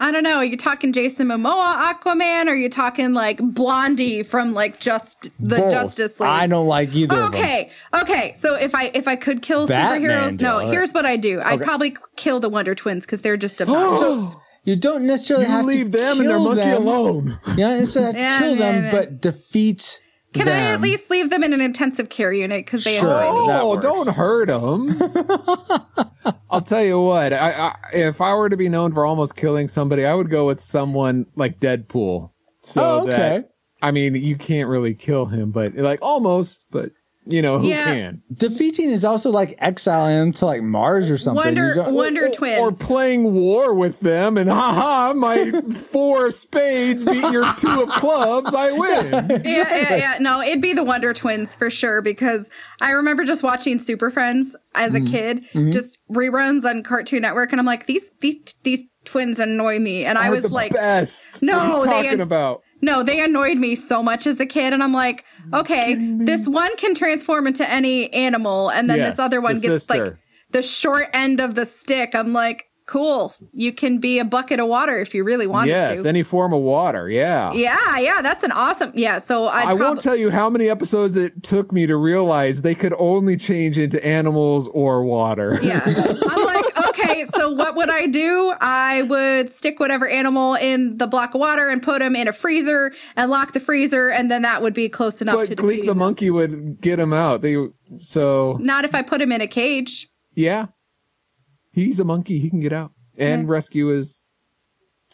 I 0.00 0.10
don't 0.10 0.22
know. 0.22 0.36
Are 0.36 0.44
you 0.44 0.56
talking 0.56 0.92
Jason 0.92 1.28
Momoa 1.28 1.92
Aquaman? 1.92 2.46
Or 2.46 2.50
are 2.50 2.56
you 2.56 2.70
talking 2.70 3.12
like 3.12 3.38
Blondie 3.42 4.22
from 4.22 4.54
like 4.54 4.80
just 4.80 5.24
the 5.38 5.56
Both. 5.56 5.72
Justice 5.72 6.18
League? 6.18 6.28
I 6.28 6.46
don't 6.46 6.66
like 6.66 6.94
either 6.94 7.14
of 7.14 7.32
them. 7.32 7.40
Okay, 7.40 7.70
okay. 7.92 8.32
So 8.34 8.54
if 8.54 8.74
I 8.74 8.84
if 8.94 9.06
I 9.06 9.16
could 9.16 9.42
kill 9.42 9.66
Batman 9.66 10.38
superheroes, 10.38 10.40
no. 10.40 10.58
Here's 10.60 10.92
what 10.92 11.04
I 11.04 11.16
do. 11.16 11.40
I'd 11.44 11.60
probably 11.60 11.94
kill 12.16 12.40
the 12.40 12.48
Wonder 12.48 12.74
Twins 12.74 13.04
because 13.04 13.20
they're 13.20 13.36
just 13.36 13.60
obnoxious. 13.60 14.34
You 14.68 14.76
don't 14.76 15.06
necessarily 15.06 15.46
You 15.46 15.50
have 15.50 15.64
leave 15.64 15.86
to 15.92 15.98
them 15.98 16.20
and 16.20 16.28
their 16.28 16.36
kill 16.36 16.44
monkey 16.44 16.60
them. 16.62 16.82
alone. 16.86 17.40
You 17.48 17.56
don't 17.56 17.78
necessarily 17.80 18.12
have 18.12 18.14
to 18.16 18.20
Yeah, 18.20 18.38
kill 18.38 18.56
them, 18.56 18.74
yeah, 18.74 18.82
yeah. 18.82 18.92
but 18.92 19.20
defeat 19.22 20.00
Can 20.34 20.46
I 20.46 20.72
at 20.74 20.82
least 20.82 21.08
leave 21.08 21.30
them 21.30 21.42
in 21.42 21.54
an 21.54 21.62
intensive 21.62 22.10
care 22.10 22.32
unit 22.34 22.66
because 22.66 22.84
they 22.84 22.98
Sure. 22.98 23.08
annoy 23.10 23.46
me? 23.46 23.52
Oh, 23.60 23.80
don't 23.80 24.08
hurt 24.14 24.48
them. 24.48 24.90
I'll 26.50 26.60
tell 26.60 26.82
you 26.84 27.00
what. 27.00 27.32
I, 27.32 27.50
I 27.68 27.74
if 27.94 28.20
I 28.20 28.34
were 28.34 28.48
to 28.50 28.56
be 28.56 28.68
known 28.68 28.92
for 28.92 29.04
almost 29.06 29.36
killing 29.36 29.68
somebody, 29.68 30.04
I 30.04 30.14
would 30.14 30.28
go 30.30 30.46
with 30.46 30.60
someone 30.60 31.26
like 31.34 31.60
Deadpool. 31.60 32.30
So 32.60 32.82
Oh, 32.84 33.02
okay. 33.04 33.10
that 33.16 33.50
I 33.80 33.90
mean, 33.92 34.14
you 34.16 34.36
can't 34.36 34.68
really 34.68 34.94
kill 34.94 35.26
him, 35.26 35.50
but 35.50 35.74
like 35.76 36.00
almost. 36.02 36.66
But 36.70 36.90
you 37.28 37.42
know 37.42 37.58
who 37.58 37.68
Yeah. 37.68 37.84
can? 37.84 38.22
Defeating 38.34 38.90
is 38.90 39.04
also 39.04 39.30
like 39.30 39.54
exiling 39.58 40.16
them 40.16 40.32
to 40.34 40.46
like 40.46 40.62
Mars 40.62 41.10
or 41.10 41.18
something. 41.18 41.42
You 41.56 41.62
Wonder 41.62 41.74
don't- 41.74 41.94
Wonder 41.94 42.26
Or 42.26 42.30
Twins. 42.30 42.78
playing 42.78 43.34
war 43.34 43.74
with 43.74 44.00
them, 44.00 44.36
and 44.38 44.48
haha, 44.50 45.14
my 45.14 45.50
four 45.92 46.30
spades 46.32 47.04
beat 47.04 47.30
your 47.30 47.44
two 47.54 47.82
of 47.82 47.88
clubs. 47.90 48.54
I 48.54 48.72
win. 48.72 49.10
yeah, 49.44 49.76
yeah, 49.76 49.96
yeah. 49.96 50.18
No, 50.20 50.40
it'd 50.42 50.62
be 50.62 50.72
the 50.72 50.84
Wonder 50.84 51.12
Twins 51.14 51.54
for 51.54 51.70
sure 51.70 52.02
because 52.02 52.48
I 52.80 52.92
remember 52.92 53.24
just 53.24 53.42
watching 53.42 53.78
Super 53.78 54.10
Friends 54.10 54.56
as 54.74 54.92
Mm-hmm. 54.92 55.06
a 55.06 55.10
kid, 55.10 55.72
just 55.72 55.98
reruns 56.10 56.64
on 56.64 56.82
Cartoon 56.82 57.22
Network, 57.22 57.52
and 57.52 57.60
I'm 57.60 57.66
like, 57.66 57.86
these 57.86 58.10
these 58.20 58.36
these 58.62 58.84
twins 59.04 59.38
annoy 59.40 59.78
me, 59.78 60.04
and 60.04 60.16
I 60.18 60.30
was 60.30 60.42
the 60.44 60.48
like, 60.48 60.72
best. 60.72 61.42
No, 61.42 61.56
what 61.56 61.64
are 61.64 61.72
you 61.78 61.84
they- 61.84 62.02
talking 62.08 62.20
about? 62.20 62.62
No, 62.80 63.02
they 63.02 63.20
annoyed 63.20 63.58
me 63.58 63.74
so 63.74 64.02
much 64.02 64.26
as 64.26 64.38
a 64.40 64.46
kid, 64.46 64.72
and 64.72 64.82
I'm 64.82 64.92
like, 64.92 65.24
okay, 65.52 65.94
this 65.94 66.46
one 66.46 66.74
can 66.76 66.94
transform 66.94 67.46
into 67.46 67.68
any 67.68 68.12
animal, 68.12 68.70
and 68.70 68.88
then 68.88 68.98
Yes, 68.98 69.12
this 69.16 69.18
other 69.18 69.40
one 69.40 69.54
the 69.54 69.60
gets 69.60 69.90
like 69.90 70.14
the 70.50 70.62
short 70.62 71.08
end 71.12 71.40
of 71.40 71.54
the 71.54 71.66
stick. 71.66 72.14
I'm 72.14 72.32
like, 72.32 72.67
cool, 72.88 73.34
you 73.52 73.72
can 73.72 73.98
be 73.98 74.18
a 74.18 74.24
bucket 74.24 74.58
of 74.58 74.66
water 74.66 74.98
if 74.98 75.14
you 75.14 75.22
really 75.22 75.46
wanted 75.46 75.70
Yes, 75.70 75.88
to. 75.88 75.94
Yes, 75.96 76.04
any 76.06 76.22
form 76.24 76.52
of 76.52 76.60
water. 76.62 77.08
Yeah. 77.08 77.52
yeah, 77.52 77.98
yeah, 77.98 78.20
that's 78.22 78.42
an 78.42 78.50
awesome. 78.50 78.90
Yeah, 78.94 79.18
so 79.18 79.46
I'd 79.46 79.68
I 79.68 79.74
won't 79.74 80.00
tell 80.00 80.16
you 80.16 80.30
how 80.30 80.50
many 80.50 80.68
episodes 80.68 81.16
it 81.16 81.42
took 81.44 81.70
me 81.70 81.86
to 81.86 81.96
realize 81.96 82.62
they 82.62 82.74
could 82.74 82.94
only 82.98 83.36
change 83.36 83.78
into 83.78 84.04
animals 84.04 84.66
or 84.68 85.04
water. 85.04 85.60
Yeah. 85.62 85.82
I'm 85.86 86.44
like, 86.44 86.88
okay, 86.88 87.24
so 87.26 87.52
what 87.52 87.76
would 87.76 87.90
I 87.90 88.06
do? 88.06 88.54
I 88.60 89.02
would 89.02 89.50
stick 89.50 89.78
whatever 89.78 90.08
animal 90.08 90.54
in 90.54 90.96
the 90.96 91.06
block 91.06 91.34
of 91.34 91.40
water 91.40 91.68
and 91.68 91.82
put 91.82 92.00
them 92.00 92.16
in 92.16 92.26
a 92.26 92.32
freezer 92.32 92.92
and 93.16 93.30
lock 93.30 93.52
the 93.52 93.60
freezer, 93.60 94.08
and 94.08 94.30
then 94.30 94.42
that 94.42 94.62
would 94.62 94.74
be 94.74 94.88
close 94.88 95.20
enough 95.22 95.44
to 95.44 95.54
but 95.54 95.58
Gleek 95.58 95.86
the 95.86 95.94
monkey 95.94 96.30
would 96.30 96.80
get 96.80 96.98
him 96.98 97.12
out. 97.12 97.42
They 97.42 97.56
so 98.00 98.56
Not 98.60 98.84
if 98.84 98.94
I 98.94 99.02
put 99.02 99.20
him 99.20 99.30
in 99.32 99.40
a 99.40 99.46
cage. 99.46 100.08
yeah, 100.34 100.66
he's 101.84 102.00
a 102.00 102.04
monkey. 102.04 102.38
He 102.38 102.50
can 102.50 102.60
get 102.60 102.72
out 102.72 102.92
and 103.16 103.48
rescue 103.48 103.88
his. 103.88 104.24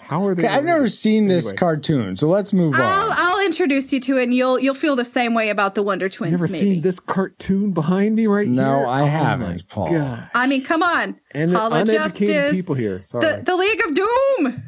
How 0.00 0.27
are 0.27 0.35
they? 0.35 0.46
I've 0.46 0.64
never 0.64 0.88
seen 0.88 1.29
this 1.29 1.53
cartoon, 1.53 2.16
so 2.16 2.27
let's 2.29 2.53
move 2.53 2.74
I'll 2.74 3.11
on. 3.12 3.16
I'll 3.16 3.46
introduce 3.46 3.92
you 3.92 4.00
to 4.00 4.18
it, 4.18 4.24
and 4.24 4.35
you'll 4.35 4.59
you'll 4.59 4.74
feel 4.74 4.96
the 4.96 5.05
same 5.05 5.35
way 5.35 5.48
about 5.50 5.77
the 5.77 5.83
Wonder 5.83 6.09
Twins. 6.09 6.33
Never 6.33 6.48
maybe. 6.48 6.59
seen 6.59 6.83
this 6.83 6.98
cartoon 7.00 7.70
behind 7.72 8.16
me 8.16 8.27
right 8.27 8.48
No, 8.48 8.79
here. 8.79 8.87
I 8.87 9.03
Oh 9.03 9.07
haven't, 9.07 9.68
Paul. 9.68 9.90
God. 9.90 10.29
I 10.35 10.46
mean, 10.48 10.64
come 10.64 10.83
on, 10.83 11.20
And 11.31 11.53
Hall 11.53 11.72
of 11.72 11.88
uneducated 11.88 12.29
Justice, 12.29 12.57
people 12.57 12.74
here. 12.74 13.03
Sorry. 13.05 13.24
the 13.24 13.42
the 13.44 13.57
League 13.57 13.81
of 13.87 13.94
Doom. 13.94 14.62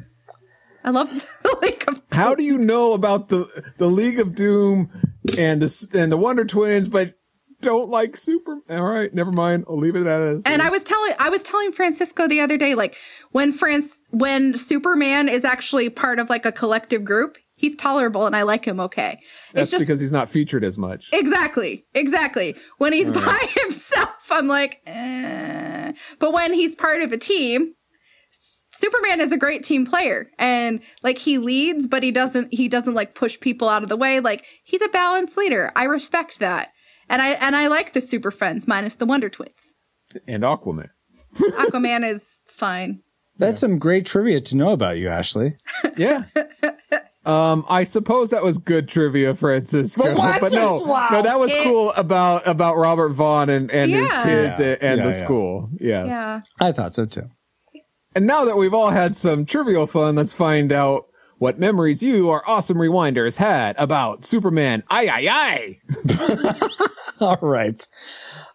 I 0.84 0.90
love 0.90 1.10
the 1.42 1.58
League 1.60 1.84
of. 1.88 1.94
Doom. 1.96 2.02
How 2.12 2.34
do 2.36 2.44
you 2.44 2.56
know 2.56 2.92
about 2.92 3.28
the 3.28 3.46
the 3.78 3.88
League 3.88 4.20
of 4.20 4.36
Doom 4.36 4.88
and 5.36 5.60
the 5.60 5.88
and 5.92 6.10
the 6.12 6.16
Wonder 6.16 6.44
Twins, 6.44 6.88
but 6.88 7.14
don't 7.60 7.88
like 7.88 8.16
Super? 8.16 8.58
All 8.68 8.82
right, 8.82 9.12
never 9.12 9.32
mind. 9.32 9.64
I'll 9.68 9.78
leave 9.78 9.96
it 9.96 10.06
as. 10.06 10.42
And 10.44 10.62
I 10.62 10.70
was 10.70 10.84
telling 10.84 11.12
I 11.18 11.30
was 11.30 11.42
telling 11.42 11.72
Francisco 11.72 12.28
the 12.28 12.40
other 12.40 12.56
day, 12.56 12.74
like 12.74 12.96
when 13.32 13.52
France 13.52 13.98
when 14.10 14.56
Superman 14.56 15.28
is 15.28 15.44
actually 15.44 15.88
part 15.90 16.18
of 16.18 16.28
like 16.28 16.44
a 16.44 16.52
collective 16.52 17.04
group, 17.04 17.38
he's 17.54 17.74
tolerable 17.74 18.26
and 18.26 18.36
I 18.36 18.42
like 18.42 18.64
him 18.64 18.78
okay. 18.80 19.18
that's 19.52 19.64
it's 19.64 19.70
just 19.70 19.82
because 19.82 20.00
he's 20.00 20.12
not 20.12 20.28
featured 20.28 20.64
as 20.64 20.78
much. 20.78 21.10
exactly, 21.12 21.84
exactly. 21.94 22.54
When 22.78 22.92
he's 22.92 23.10
by 23.10 23.48
himself, 23.62 24.30
I'm 24.30 24.46
like, 24.46 24.80
eh. 24.86 25.92
but 26.18 26.32
when 26.32 26.52
he's 26.52 26.74
part 26.74 27.02
of 27.02 27.12
a 27.12 27.18
team, 27.18 27.74
Superman 28.76 29.22
is 29.22 29.32
a 29.32 29.38
great 29.38 29.62
team 29.62 29.86
player 29.86 30.30
and 30.38 30.80
like 31.02 31.18
he 31.18 31.38
leads, 31.38 31.86
but 31.86 32.02
he 32.02 32.12
doesn't 32.12 32.52
he 32.52 32.68
doesn't 32.68 32.94
like 32.94 33.14
push 33.14 33.40
people 33.40 33.68
out 33.68 33.82
of 33.82 33.88
the 33.88 33.96
way. 33.96 34.20
Like 34.20 34.44
he's 34.64 34.82
a 34.82 34.88
balanced 34.88 35.36
leader. 35.36 35.72
I 35.74 35.84
respect 35.84 36.38
that. 36.40 36.72
And 37.08 37.22
I 37.22 37.30
and 37.30 37.54
I 37.56 37.66
like 37.68 37.92
the 37.92 38.00
Super 38.00 38.30
Friends 38.30 38.66
minus 38.66 38.94
the 38.96 39.06
Wonder 39.06 39.28
Twins. 39.28 39.74
and 40.26 40.42
Aquaman. 40.42 40.88
Aquaman 41.34 42.08
is 42.08 42.40
fine. 42.48 43.00
That's 43.38 43.60
some 43.60 43.78
great 43.78 44.06
trivia 44.06 44.40
to 44.40 44.56
know 44.56 44.70
about 44.70 44.96
you, 44.98 45.08
Ashley. 45.08 45.56
Yeah. 45.96 46.24
Um, 47.24 47.64
I 47.68 47.82
suppose 47.84 48.30
that 48.30 48.44
was 48.44 48.58
good 48.58 48.86
trivia, 48.88 49.34
Francisco. 49.34 50.02
But 50.14 50.42
what? 50.42 50.52
no, 50.52 50.76
Wow. 50.76 51.08
no, 51.10 51.22
that 51.22 51.38
was 51.40 51.50
It- 51.52 51.64
cool 51.64 51.92
about 51.96 52.46
about 52.46 52.76
Robert 52.76 53.10
Vaughn 53.10 53.50
and, 53.50 53.68
and 53.72 53.90
his 53.90 54.10
kids 54.12 54.60
Yeah. 54.60 54.66
and, 54.66 54.82
and 54.82 54.98
Yeah, 54.98 55.04
the 55.08 55.10
yeah. 55.16 55.24
school. 55.24 55.68
Yes. 55.80 56.06
Yeah. 56.06 56.40
I 56.60 56.70
thought 56.72 56.94
so 56.94 57.04
too. 57.04 57.28
And 58.14 58.26
now 58.26 58.44
that 58.44 58.56
we've 58.56 58.72
all 58.74 58.90
had 58.90 59.16
some 59.16 59.44
trivial 59.44 59.86
fun, 59.88 60.14
let's 60.14 60.32
find 60.32 60.70
out 60.72 61.06
what 61.38 61.58
memories 61.58 62.02
you 62.02 62.28
or 62.28 62.48
awesome 62.48 62.78
rewinders 62.78 63.36
had 63.36 63.76
about 63.78 64.24
Superman. 64.24 64.82
Aye, 64.88 65.08
aye, 65.08 65.28
aye. 65.30 66.68
All 67.20 67.38
right. 67.40 67.86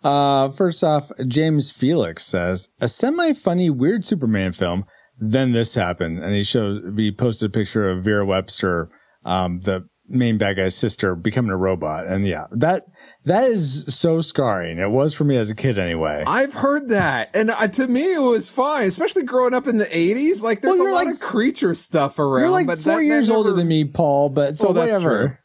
Uh, 0.03 0.49
first 0.51 0.84
off, 0.84 1.11
James 1.27 1.71
Felix 1.71 2.23
says 2.25 2.69
a 2.79 2.88
semi-funny, 2.88 3.69
weird 3.69 4.03
Superman 4.03 4.51
film. 4.51 4.86
Then 5.17 5.51
this 5.51 5.75
happened, 5.75 6.19
and 6.19 6.34
he 6.34 6.43
shows. 6.43 6.82
he 6.97 7.11
posted 7.11 7.51
a 7.51 7.53
picture 7.53 7.89
of 7.89 8.03
Vera 8.03 8.25
Webster, 8.25 8.89
um, 9.23 9.59
the 9.59 9.88
main 10.12 10.38
bad 10.38 10.57
guy's 10.57 10.76
sister, 10.76 11.16
becoming 11.16 11.51
a 11.51 11.57
robot, 11.57 12.05
and 12.07 12.28
yeah, 12.28 12.47
that 12.51 12.86
that 13.26 13.45
is 13.51 13.93
so 13.95 14.22
scarring. 14.22 14.78
It 14.78 14.89
was 14.91 15.14
for 15.14 15.24
me 15.24 15.38
as 15.38 15.49
a 15.49 15.55
kid, 15.55 15.80
anyway. 15.80 16.24
I've 16.28 16.53
heard 16.53 16.89
that, 16.89 17.30
and 17.34 17.51
uh, 17.51 17.68
to 17.68 17.88
me, 17.88 18.14
it 18.14 18.22
was 18.22 18.49
fine, 18.49 18.88
especially 18.88 19.24
growing 19.24 19.53
up 19.53 19.68
in 19.68 19.78
the 19.78 19.86
'80s. 19.86 20.41
Like, 20.41 20.62
there's 20.62 20.78
Well, 20.80 20.91
a 20.91 20.93
lot 20.93 21.05
like- 21.05 21.16
of 21.16 21.20
creature 21.22 21.74
stuff 21.74 22.20
around. 22.20 22.41
You're 22.43 22.51
like 22.51 22.68
but 22.68 22.80
four 22.80 22.93
that- 22.93 22.99
that 22.99 23.05
years 23.05 23.30
older 23.30 23.53
than 23.53 23.68
me, 23.68 23.86
Paul. 23.86 24.30
But 24.30 24.57
so 24.57 24.66
Well, 24.68 24.74
that's 24.74 24.91
whatever. 24.93 25.28
true. 25.28 25.38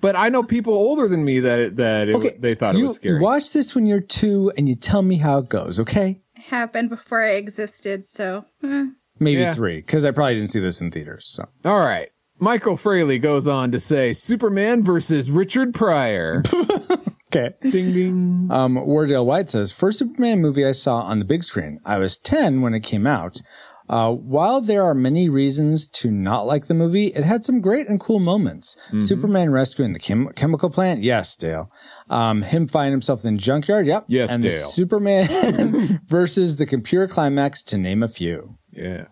But 0.00 0.16
I 0.16 0.30
know 0.30 0.42
people 0.42 0.72
older 0.72 1.08
than 1.08 1.24
me 1.26 1.40
that 1.40 1.58
it, 1.58 1.76
that 1.76 2.08
it, 2.08 2.14
Okay, 2.14 2.32
they 2.40 2.54
thought 2.54 2.74
it 2.74 2.82
was 2.82 2.96
scary. 2.96 3.20
watch 3.20 3.52
this 3.52 3.74
when 3.74 3.84
you're 3.86 4.00
two, 4.00 4.50
and 4.56 4.66
you 4.68 4.74
tell 4.74 5.02
me 5.02 5.16
how 5.16 5.38
it 5.38 5.48
goes. 5.50 5.78
Okay, 5.78 6.22
Happened 6.36 6.88
before 6.88 7.22
I 7.22 7.32
existed, 7.32 8.06
so 8.08 8.46
eh. 8.64 8.86
maybe 9.18 9.42
Yeah. 9.42 9.52
three, 9.52 9.76
because 9.76 10.06
I 10.06 10.10
probably 10.10 10.36
didn't 10.36 10.52
see 10.52 10.60
this 10.60 10.80
in 10.80 10.90
theaters. 10.90 11.26
So 11.26 11.44
All 11.66 11.80
right. 11.80 12.08
Michael 12.40 12.76
Fraley 12.76 13.18
goes 13.18 13.46
on 13.46 13.70
to 13.72 13.78
say 13.78 14.14
Superman 14.14 14.82
versus 14.82 15.30
Richard 15.30 15.74
Pryor. 15.74 16.42
okay. 17.26 17.50
ding 17.60 17.92
ding. 17.92 18.48
Um, 18.50 18.76
Wardale 18.76 19.26
White 19.26 19.50
says, 19.50 19.72
first 19.72 19.98
Superman 19.98 20.40
movie 20.40 20.66
I 20.66 20.72
saw 20.72 21.00
on 21.00 21.18
the 21.18 21.26
big 21.26 21.44
screen. 21.44 21.80
I 21.84 21.98
was 21.98 22.16
10 22.16 22.62
when 22.62 22.72
it 22.72 22.80
came 22.80 23.06
out. 23.06 23.42
Uh, 23.90 24.14
while 24.14 24.60
there 24.60 24.84
are 24.84 24.94
many 24.94 25.28
reasons 25.28 25.86
to 25.88 26.10
not 26.10 26.46
like 26.46 26.66
the 26.66 26.74
movie, 26.74 27.08
it 27.08 27.24
had 27.24 27.44
some 27.44 27.60
great 27.60 27.88
and 27.88 28.00
cool 28.00 28.20
moments. 28.20 28.76
Mm-hmm. 28.86 29.00
Superman 29.00 29.50
rescuing 29.50 29.92
the 29.92 29.98
chem- 29.98 30.32
chemical 30.34 30.70
plant. 30.70 31.02
Yes, 31.02 31.36
Dale. 31.36 31.70
Um, 32.08 32.42
him 32.42 32.68
finding 32.68 32.92
himself 32.92 33.24
in 33.24 33.34
the 33.34 33.42
junkyard. 33.42 33.86
Yep. 33.88 34.04
Yes, 34.06 34.30
and 34.30 34.44
Dale. 34.44 34.52
Superman 34.52 36.00
versus 36.08 36.56
the 36.56 36.66
computer 36.66 37.08
climax 37.08 37.62
to 37.64 37.76
name 37.76 38.02
a 38.02 38.08
few. 38.08 38.56
Yeah. 38.72 39.06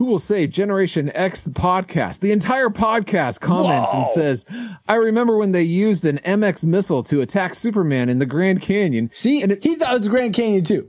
Who 0.00 0.06
will 0.06 0.18
say 0.18 0.46
Generation 0.46 1.12
X 1.14 1.44
the 1.44 1.50
podcast? 1.50 2.20
The 2.20 2.32
entire 2.32 2.70
podcast 2.70 3.40
comments 3.40 3.92
and 3.92 4.06
says, 4.06 4.46
I 4.88 4.94
remember 4.94 5.36
when 5.36 5.52
they 5.52 5.60
used 5.62 6.06
an 6.06 6.20
MX 6.24 6.64
missile 6.64 7.02
to 7.02 7.20
attack 7.20 7.52
Superman 7.52 8.08
in 8.08 8.18
the 8.18 8.24
Grand 8.24 8.62
Canyon. 8.62 9.10
See, 9.12 9.42
And 9.42 9.52
it- 9.52 9.62
he 9.62 9.74
thought 9.74 9.90
it 9.90 9.98
was 9.98 10.02
the 10.04 10.08
Grand 10.08 10.32
Canyon 10.32 10.64
too. 10.64 10.88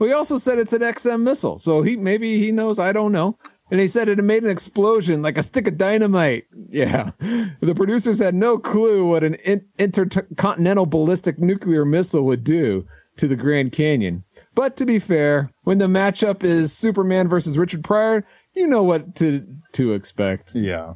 Well, 0.00 0.08
he 0.08 0.12
also 0.12 0.36
said 0.38 0.58
it's 0.58 0.72
an 0.72 0.82
XM 0.82 1.20
missile. 1.22 1.58
So 1.58 1.82
he 1.82 1.94
maybe 1.94 2.40
he 2.40 2.50
knows, 2.50 2.80
I 2.80 2.90
don't 2.90 3.12
know. 3.12 3.38
And 3.70 3.78
he 3.78 3.86
said 3.86 4.08
it 4.08 4.18
made 4.24 4.42
an 4.42 4.50
explosion 4.50 5.22
like 5.22 5.38
a 5.38 5.42
stick 5.44 5.68
of 5.68 5.78
dynamite. 5.78 6.46
Yeah. 6.68 7.12
The 7.60 7.72
producers 7.76 8.18
had 8.18 8.34
no 8.34 8.58
clue 8.58 9.06
what 9.08 9.22
an 9.22 9.34
in- 9.44 9.64
intercontinental 9.78 10.86
ballistic 10.86 11.38
nuclear 11.38 11.84
missile 11.84 12.24
would 12.24 12.42
do 12.42 12.84
to 13.16 13.28
the 13.28 13.36
Grand 13.36 13.72
Canyon. 13.72 14.24
But 14.54 14.76
to 14.76 14.86
be 14.86 14.98
fair, 14.98 15.50
when 15.62 15.78
the 15.78 15.86
matchup 15.86 16.44
is 16.44 16.72
Superman 16.72 17.28
versus 17.28 17.56
Richard 17.58 17.84
Pryor, 17.84 18.26
you 18.54 18.66
know 18.66 18.82
what 18.82 19.14
to 19.16 19.46
to 19.72 19.92
expect. 19.92 20.54
Yeah. 20.54 20.94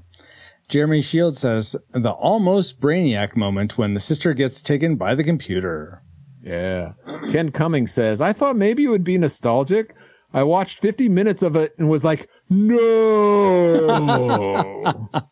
Jeremy 0.68 1.00
Shields 1.00 1.40
says 1.40 1.76
the 1.90 2.10
almost 2.10 2.80
brainiac 2.80 3.36
moment 3.36 3.78
when 3.78 3.94
the 3.94 4.00
sister 4.00 4.34
gets 4.34 4.60
taken 4.60 4.96
by 4.96 5.14
the 5.14 5.24
computer. 5.24 6.02
Yeah. 6.42 6.92
Ken 7.32 7.50
Cummings 7.50 7.92
says, 7.92 8.20
I 8.20 8.32
thought 8.34 8.56
maybe 8.56 8.84
it 8.84 8.88
would 8.88 9.04
be 9.04 9.16
nostalgic. 9.18 9.94
I 10.32 10.42
watched 10.42 10.78
50 10.78 11.08
minutes 11.08 11.42
of 11.42 11.56
it 11.56 11.72
and 11.78 11.88
was 11.88 12.04
like, 12.04 12.28
no, 12.50 12.78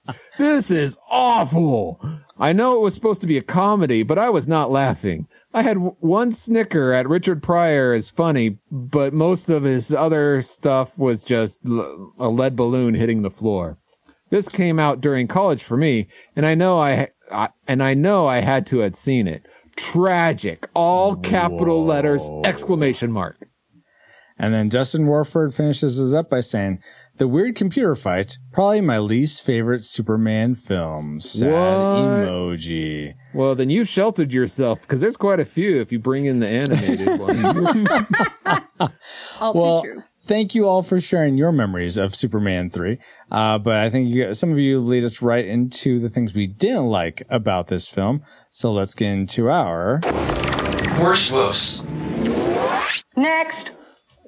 this 0.38 0.70
is 0.70 0.98
awful. 1.10 2.00
I 2.38 2.52
know 2.54 2.76
it 2.76 2.82
was 2.82 2.94
supposed 2.94 3.20
to 3.20 3.26
be 3.26 3.36
a 3.36 3.42
comedy, 3.42 4.02
but 4.02 4.18
I 4.18 4.30
was 4.30 4.48
not 4.48 4.70
laughing. 4.70 5.26
I 5.56 5.62
had 5.62 5.78
one 6.00 6.32
snicker 6.32 6.92
at 6.92 7.08
Richard 7.08 7.42
Pryor 7.42 7.94
as 7.94 8.10
funny, 8.10 8.58
but 8.70 9.14
most 9.14 9.48
of 9.48 9.62
his 9.62 9.90
other 9.90 10.42
stuff 10.42 10.98
was 10.98 11.24
just 11.24 11.64
l- 11.64 12.12
a 12.18 12.28
lead 12.28 12.56
balloon 12.56 12.92
hitting 12.92 13.22
the 13.22 13.30
floor. 13.30 13.78
This 14.28 14.50
came 14.50 14.78
out 14.78 15.00
during 15.00 15.26
college 15.26 15.62
for 15.62 15.78
me, 15.78 16.08
and 16.36 16.44
I 16.44 16.54
know 16.54 16.78
I, 16.78 17.08
I 17.32 17.48
and 17.66 17.82
I 17.82 17.94
know 17.94 18.26
I 18.26 18.42
had 18.42 18.66
to 18.66 18.80
have 18.80 18.94
seen 18.94 19.26
it. 19.26 19.46
Tragic, 19.76 20.68
all 20.74 21.16
capital 21.16 21.82
letters, 21.82 22.28
exclamation 22.44 23.10
mark. 23.10 23.48
And 24.38 24.52
then 24.52 24.68
Justin 24.68 25.06
Warford 25.06 25.54
finishes 25.54 25.98
us 25.98 26.12
up 26.12 26.28
by 26.28 26.40
saying, 26.40 26.82
The 27.18 27.26
weird 27.26 27.56
computer 27.56 27.94
fight, 27.96 28.36
probably 28.52 28.82
my 28.82 28.98
least 28.98 29.42
favorite 29.42 29.84
Superman 29.84 30.54
film. 30.54 31.18
Sad 31.20 31.50
What? 31.50 32.28
emoji. 32.28 33.14
Well, 33.32 33.54
then 33.54 33.70
you've 33.70 33.88
sheltered 33.88 34.32
yourself 34.34 34.82
because 34.82 35.00
there's 35.00 35.16
quite 35.16 35.40
a 35.40 35.46
few 35.46 35.80
if 35.80 35.90
you 35.92 35.98
bring 35.98 36.26
in 36.26 36.40
the 36.40 36.48
animated 36.48 37.18
ones. 38.78 38.90
all 39.40 39.54
Well, 39.54 39.82
too 39.82 39.92
true. 39.94 40.02
thank 40.24 40.54
you 40.54 40.68
all 40.68 40.82
for 40.82 41.00
sharing 41.00 41.38
your 41.38 41.52
memories 41.52 41.96
of 41.96 42.14
Superman 42.14 42.68
3. 42.68 42.98
Uh, 43.30 43.58
but 43.60 43.78
I 43.78 43.88
think 43.88 44.12
you, 44.12 44.34
some 44.34 44.52
of 44.52 44.58
you 44.58 44.78
lead 44.80 45.02
us 45.02 45.22
right 45.22 45.46
into 45.46 45.98
the 45.98 46.10
things 46.10 46.34
we 46.34 46.46
didn't 46.46 46.86
like 46.86 47.22
about 47.30 47.68
this 47.68 47.88
film. 47.88 48.22
So 48.50 48.72
let's 48.72 48.94
get 48.94 49.10
into 49.12 49.48
our. 49.48 50.00
Worst 51.00 51.32
whoops. 51.32 51.82
Next. 53.16 53.70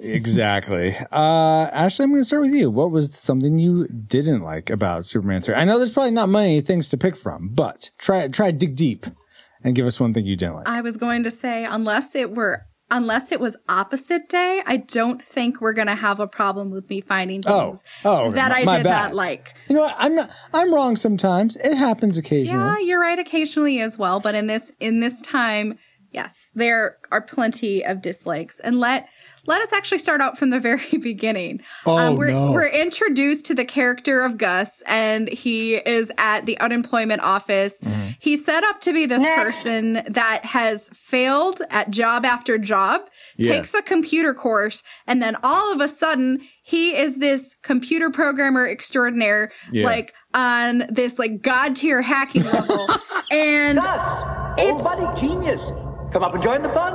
Exactly. 0.01 0.97
Uh, 1.13 1.69
Ashley, 1.73 2.05
I'm 2.05 2.11
going 2.11 2.21
to 2.21 2.25
start 2.25 2.43
with 2.43 2.55
you. 2.55 2.71
What 2.71 2.91
was 2.91 3.15
something 3.15 3.59
you 3.59 3.87
didn't 3.89 4.43
like 4.43 4.71
about 4.71 5.05
Superman 5.05 5.41
3? 5.43 5.55
I 5.55 5.65
know 5.65 5.79
there's 5.79 5.93
probably 5.93 6.11
not 6.13 6.29
many 6.29 6.61
things 6.61 6.89
to 6.89 6.97
pick 6.97 7.17
from, 7.17 7.49
but 7.53 7.91
try, 7.99 8.29
try 8.29 8.51
dig 8.51 8.77
deep 8.77 9.07
and 9.65 9.75
give 9.75 9.87
us 9.87 9.99
one 9.99 10.15
thing 10.15 10.25
you 10.27 10.37
didn't 10.37 10.55
like. 10.57 10.69
I 10.69 10.81
was 10.81 10.97
going 10.97 11.25
to 11.25 11.31
say, 11.31 11.65
unless 11.65 12.15
it 12.15 12.35
were, 12.35 12.63
unless 12.91 13.33
it 13.33 13.41
was 13.41 13.57
opposite 13.69 14.29
day, 14.29 14.63
I 14.65 14.77
don't 14.79 15.21
think 15.21 15.61
we're 15.61 15.73
going 15.73 15.89
to 15.89 15.95
have 15.97 16.21
a 16.21 16.27
problem 16.29 16.71
with 16.71 16.89
me 16.89 17.01
finding 17.01 17.43
Oh. 17.47 17.67
things 17.71 17.85
Oh, 18.05 18.27
okay. 18.27 18.35
that 18.37 18.53
I 18.53 18.65
my 18.65 18.77
did 18.79 18.85
bad. 18.85 19.09
not 19.09 19.15
like. 19.15 19.55
You 19.69 19.77
know 19.77 19.83
what? 19.83 19.97
I'm 19.99 20.15
not, 20.15 20.31
I'm 20.55 20.73
wrong 20.73 20.97
sometimes. 20.97 21.57
It 21.57 21.75
happens 21.77 22.17
occasionally. 22.19 22.65
Yeah, 22.65 22.79
you're 22.79 23.01
right 23.01 23.19
occasionally 23.19 23.81
as 23.81 23.99
well, 23.99 24.21
but 24.21 24.35
in 24.35 24.47
this 24.47 24.73
in 24.81 25.01
this 25.01 25.21
time, 25.21 25.77
yes, 26.13 26.51
there 26.55 26.99
are 27.11 27.21
plenty 27.21 27.85
of 27.85 28.01
dislikes. 28.01 28.61
And 28.61 28.79
let 28.81 29.09
let 29.49 29.61
us 29.63 29.73
actually 29.73 29.99
start 29.99 30.21
out 30.21 30.39
from 30.39 30.51
the 30.51 30.61
very 30.69 30.99
beginning. 30.99 31.61
Oh, 31.87 32.15
we're 32.15 32.31
no. 32.31 32.53
we're 32.53 32.69
introduced 32.69 33.47
to 33.47 33.55
the 33.55 33.65
character 33.65 34.23
of 34.23 34.39
Gus 34.39 34.83
and 34.87 35.29
he 35.29 35.75
is 35.77 36.13
at 36.19 36.47
the 36.47 36.59
unemployment 36.61 37.23
office. 37.23 37.81
Mm-hmm. 37.81 38.11
He's 38.21 38.45
set 38.45 38.63
up 38.63 38.81
to 38.83 38.93
be 38.93 39.07
this 39.07 39.23
Next. 39.23 39.43
person 39.43 40.03
that 40.07 40.45
has 40.45 40.89
failed 40.95 41.63
at 41.71 41.91
job 41.91 42.25
after 42.25 42.59
job, 42.59 43.03
Yes. 43.37 43.57
takes 43.57 43.75
a 43.75 43.83
computer 43.83 44.35
course, 44.35 44.83
and 45.07 45.21
then 45.23 45.37
all 45.43 45.73
of 45.73 45.81
a 45.81 45.89
sudden 45.89 46.41
he 46.63 46.95
is 46.97 47.17
this 47.17 47.55
computer 47.63 48.11
programmer 48.11 48.69
extraordinaire, 48.69 49.51
Yeah. 49.73 49.87
like 49.87 50.15
on 50.35 50.85
this 50.91 51.19
like 51.19 51.41
god 51.43 51.75
tier 51.75 52.03
hacking 52.03 52.45
level. 52.45 52.87
and 53.31 53.81
Gus, 53.81 54.23
old 54.61 54.81
It's- 54.81 54.83
buddy 54.83 55.21
genius. 55.21 55.73
Come 56.13 56.23
up 56.23 56.33
and 56.35 56.43
join 56.43 56.63
the 56.63 56.71
fun. 56.71 56.95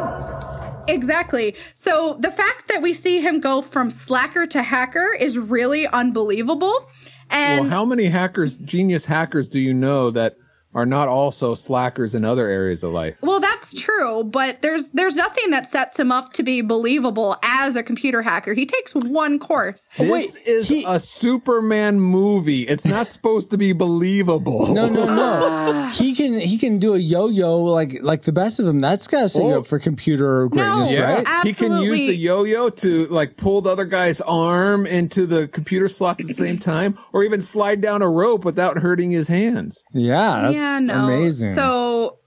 Exactly. 0.87 1.55
So 1.73 2.17
the 2.19 2.31
fact 2.31 2.67
that 2.67 2.81
we 2.81 2.93
see 2.93 3.21
him 3.21 3.39
go 3.39 3.61
from 3.61 3.91
slacker 3.91 4.45
to 4.47 4.63
hacker 4.63 5.15
is 5.19 5.37
really 5.37 5.87
unbelievable. 5.87 6.89
And 7.29 7.61
well, 7.61 7.69
how 7.69 7.85
many 7.85 8.05
hackers, 8.05 8.55
genius 8.57 9.05
hackers, 9.05 9.49
do 9.49 9.59
you 9.59 9.73
know 9.73 10.11
that 10.11 10.37
are 10.75 10.85
not 10.85 11.07
also 11.07 11.53
slackers 11.53 12.15
in 12.15 12.25
other 12.25 12.47
areas 12.47 12.83
of 12.83 12.91
life? 12.91 13.17
Well, 13.21 13.39
that's 13.39 13.73
true, 13.73 14.23
but 14.23 14.61
there's 14.61 14.89
there's 14.91 15.15
nothing 15.15 15.51
that 15.51 15.69
sets 15.69 15.99
him 15.99 16.11
up 16.11 16.33
to 16.33 16.43
be 16.43 16.61
believable 16.61 17.37
as 17.43 17.75
a 17.75 17.83
computer 17.83 18.21
hacker. 18.21 18.53
He 18.53 18.65
takes 18.65 18.93
one 18.93 19.39
course. 19.39 19.87
This 19.97 20.09
wait, 20.09 20.47
is 20.47 20.67
he- 20.67 20.83
a 20.87 20.99
Superman 20.99 21.99
movie. 21.99 22.63
It's 22.63 22.85
not 22.85 23.07
supposed 23.07 23.51
to 23.51 23.57
be 23.57 23.73
believable. 23.73 24.73
No, 24.73 24.87
no, 24.89 25.05
no. 25.05 25.39
Ah. 25.43 25.91
he 25.95 26.13
can 26.15 26.33
he 26.33 26.57
can 26.57 26.79
do 26.79 26.93
a 26.93 26.97
yo-yo 26.97 27.57
like 27.63 27.99
like 28.01 28.23
the 28.23 28.33
best 28.33 28.59
of 28.59 28.65
them. 28.65 28.79
That's 28.79 29.07
got 29.07 29.21
to 29.21 29.29
set 29.29 29.43
you 29.43 29.49
Oh. 29.53 29.59
up 29.59 29.67
for 29.67 29.79
computer 29.79 30.47
greatness, 30.49 30.89
No. 30.89 30.95
Yeah, 30.95 31.23
right? 31.23 31.47
he 31.47 31.53
can 31.53 31.77
use 31.81 32.07
the 32.07 32.15
yo-yo 32.15 32.69
to 32.69 33.05
like 33.07 33.37
pull 33.37 33.61
the 33.61 33.69
other 33.71 33.85
guy's 33.85 34.21
arm 34.21 34.85
into 34.85 35.25
the 35.25 35.47
computer 35.47 35.87
slots 35.87 36.21
at 36.21 36.27
the 36.27 36.33
same 36.33 36.57
time, 36.57 36.97
or 37.13 37.23
even 37.23 37.41
slide 37.41 37.81
down 37.81 38.01
a 38.01 38.09
rope 38.09 38.43
without 38.45 38.77
hurting 38.79 39.11
his 39.11 39.27
hands. 39.27 39.83
Yeah, 39.93 40.41
that's 40.51 40.55
yeah, 40.63 40.79
no. 40.79 41.05
amazing. 41.05 41.51
Oh, 41.51 41.55
so, 41.55 42.19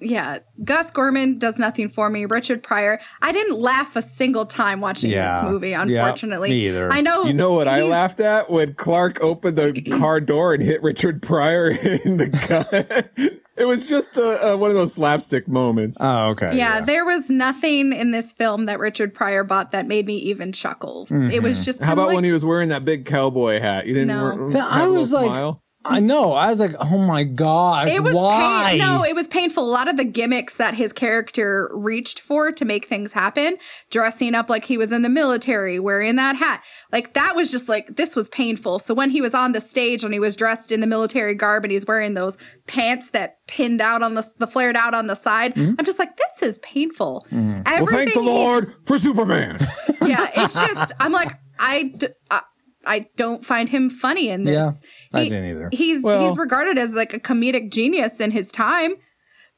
yeah, 0.00 0.38
Gus 0.64 0.90
Gorman 0.90 1.38
does 1.38 1.58
nothing 1.58 1.88
for 1.88 2.08
me. 2.08 2.24
Richard 2.24 2.62
Pryor, 2.62 3.00
I 3.20 3.32
didn't 3.32 3.58
laugh 3.58 3.96
a 3.96 4.02
single 4.02 4.46
time 4.46 4.80
watching 4.80 5.10
Yeah. 5.10 5.42
this 5.42 5.50
movie. 5.50 5.70
Yeah, 5.70 5.82
Unfortunately, 5.82 6.50
me 6.50 6.68
either. 6.68 6.90
I 6.92 7.00
know. 7.00 7.24
You 7.24 7.34
know 7.34 7.52
what 7.52 7.68
I 7.68 7.82
laughed 7.82 8.20
at 8.20 8.50
when 8.50 8.74
Clark 8.74 9.22
opened 9.22 9.58
the 9.58 9.82
car 9.98 10.20
door 10.20 10.54
and 10.54 10.62
hit 10.62 10.82
Richard 10.82 11.22
Pryor 11.22 11.70
in 12.04 12.16
the 12.16 12.28
gut. 12.28 13.10
It 13.56 13.66
was 13.66 13.88
just 13.88 14.16
a, 14.16 14.48
a, 14.48 14.56
one 14.56 14.70
of 14.70 14.76
those 14.76 14.94
slapstick 14.94 15.46
moments. 15.46 15.98
Oh, 16.00 16.30
okay. 16.30 16.56
yeah, 16.56 16.80
there 16.80 17.04
was 17.04 17.28
nothing 17.28 17.92
in 17.92 18.10
this 18.10 18.32
film 18.32 18.64
that 18.66 18.78
Richard 18.78 19.12
Pryor 19.12 19.44
bought 19.44 19.72
that 19.72 19.86
made 19.86 20.06
me 20.06 20.16
even 20.16 20.52
chuckle. 20.52 21.06
It 21.10 21.42
was 21.42 21.56
mm-hmm. 21.56 21.64
just 21.64 21.82
How 21.82 21.92
about 21.92 22.08
like, 22.08 22.14
when 22.14 22.24
he 22.24 22.32
was 22.32 22.44
wearing 22.44 22.70
that 22.70 22.86
big 22.86 23.04
cowboy 23.04 23.60
hat? 23.60 23.86
You 23.86 23.92
didn't. 23.92 24.16
No. 24.16 24.36
wear- 24.36 24.62
have 24.62 24.90
was 24.90 25.12
like, 25.12 25.26
smile? 25.26 25.62
I 25.84 26.00
know. 26.00 26.32
I 26.32 26.50
was 26.50 26.60
like, 26.60 26.74
oh 26.78 26.98
my 26.98 27.24
god, 27.24 27.88
it 27.88 28.02
was 28.02 28.14
why? 28.14 28.70
pain- 28.70 28.78
no, 28.80 29.02
it 29.02 29.14
was 29.14 29.26
painful. 29.28 29.64
A 29.64 29.70
lot 29.70 29.88
of 29.88 29.96
the 29.96 30.04
gimmicks 30.04 30.56
that 30.56 30.74
his 30.74 30.92
character 30.92 31.70
reached 31.72 32.20
for 32.20 32.52
to 32.52 32.64
make 32.66 32.86
things 32.86 33.14
happen, 33.14 33.56
dressing 33.88 34.34
up 34.34 34.50
like 34.50 34.66
he 34.66 34.76
was 34.76 34.92
in 34.92 35.00
the 35.00 35.08
military, 35.08 35.78
wearing 35.78 36.16
that 36.16 36.36
hat, 36.36 36.62
like 36.92 37.14
that 37.14 37.34
was 37.34 37.50
just 37.50 37.66
like 37.68 37.96
this 37.96 38.14
was 38.14 38.28
painful. 38.28 38.78
So 38.78 38.92
when 38.92 39.08
he 39.08 39.22
was 39.22 39.32
on 39.32 39.52
the 39.52 39.60
stage 39.60 40.04
and 40.04 40.12
he 40.12 40.20
was 40.20 40.36
dressed 40.36 40.70
in 40.70 40.80
the 40.80 40.86
military 40.86 41.34
garb 41.34 41.64
and 41.64 41.72
he's 41.72 41.86
wearing 41.86 42.12
those 42.12 42.36
pants 42.66 43.10
that 43.10 43.38
pinned 43.46 43.80
out 43.80 44.02
on 44.02 44.14
the 44.14 44.30
the 44.36 44.46
flared 44.46 44.76
out 44.76 44.92
on 44.92 45.06
the 45.06 45.16
side, 45.16 45.54
mm-hmm. 45.54 45.76
I'm 45.78 45.84
just 45.86 45.98
like 45.98 46.16
this 46.16 46.42
is 46.42 46.58
painful. 46.58 47.24
Mm-hmm. 47.32 47.62
Well, 47.82 47.86
thank 47.86 48.12
the 48.12 48.20
he- 48.20 48.26
Lord 48.26 48.74
for 48.84 48.98
Superman. 48.98 49.56
yeah, 50.06 50.28
it's 50.36 50.52
just 50.52 50.92
I'm 51.00 51.12
like 51.12 51.32
I. 51.58 51.84
D- 51.96 52.08
I 52.30 52.42
I 52.86 53.06
don't 53.16 53.44
find 53.44 53.68
him 53.68 53.90
funny 53.90 54.28
in 54.28 54.44
this. 54.44 54.82
Yeah, 55.12 55.20
I 55.20 55.24
didn't 55.24 55.50
either. 55.50 55.68
He's 55.72 56.02
Well- 56.02 56.28
he's 56.28 56.38
regarded 56.38 56.78
as 56.78 56.94
like 56.94 57.12
a 57.12 57.20
comedic 57.20 57.70
genius 57.72 58.20
in 58.20 58.30
his 58.30 58.50
time, 58.50 58.94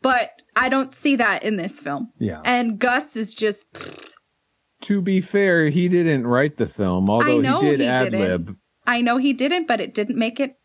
but 0.01 0.31
I 0.57 0.68
don't 0.68 0.93
see 0.93 1.16
that 1.16 1.45
in 1.45 1.57
this 1.57 1.79
film. 1.81 2.11
Yeah. 2.18 2.41
And 2.45 2.79
Gus 2.79 3.16
is 3.16 3.35
just 3.35 3.64
to 4.83 5.01
be 5.01 5.20
fair, 5.20 5.68
he 5.68 5.89
didn't 5.89 6.27
write 6.27 6.57
the 6.57 6.66
film, 6.66 7.09
although 7.09 7.41
know 7.41 7.61
he 7.61 7.70
did 7.70 7.81
he 7.81 7.87
ad 7.87 8.12
lib. 8.12 8.57
I 8.87 9.01
know 9.01 9.18
he 9.18 9.33
didn't, 9.33 9.68
but 9.68 9.81
it 9.81 9.95
didn't 9.95 10.18
make 10.18 10.41
it 10.41 10.57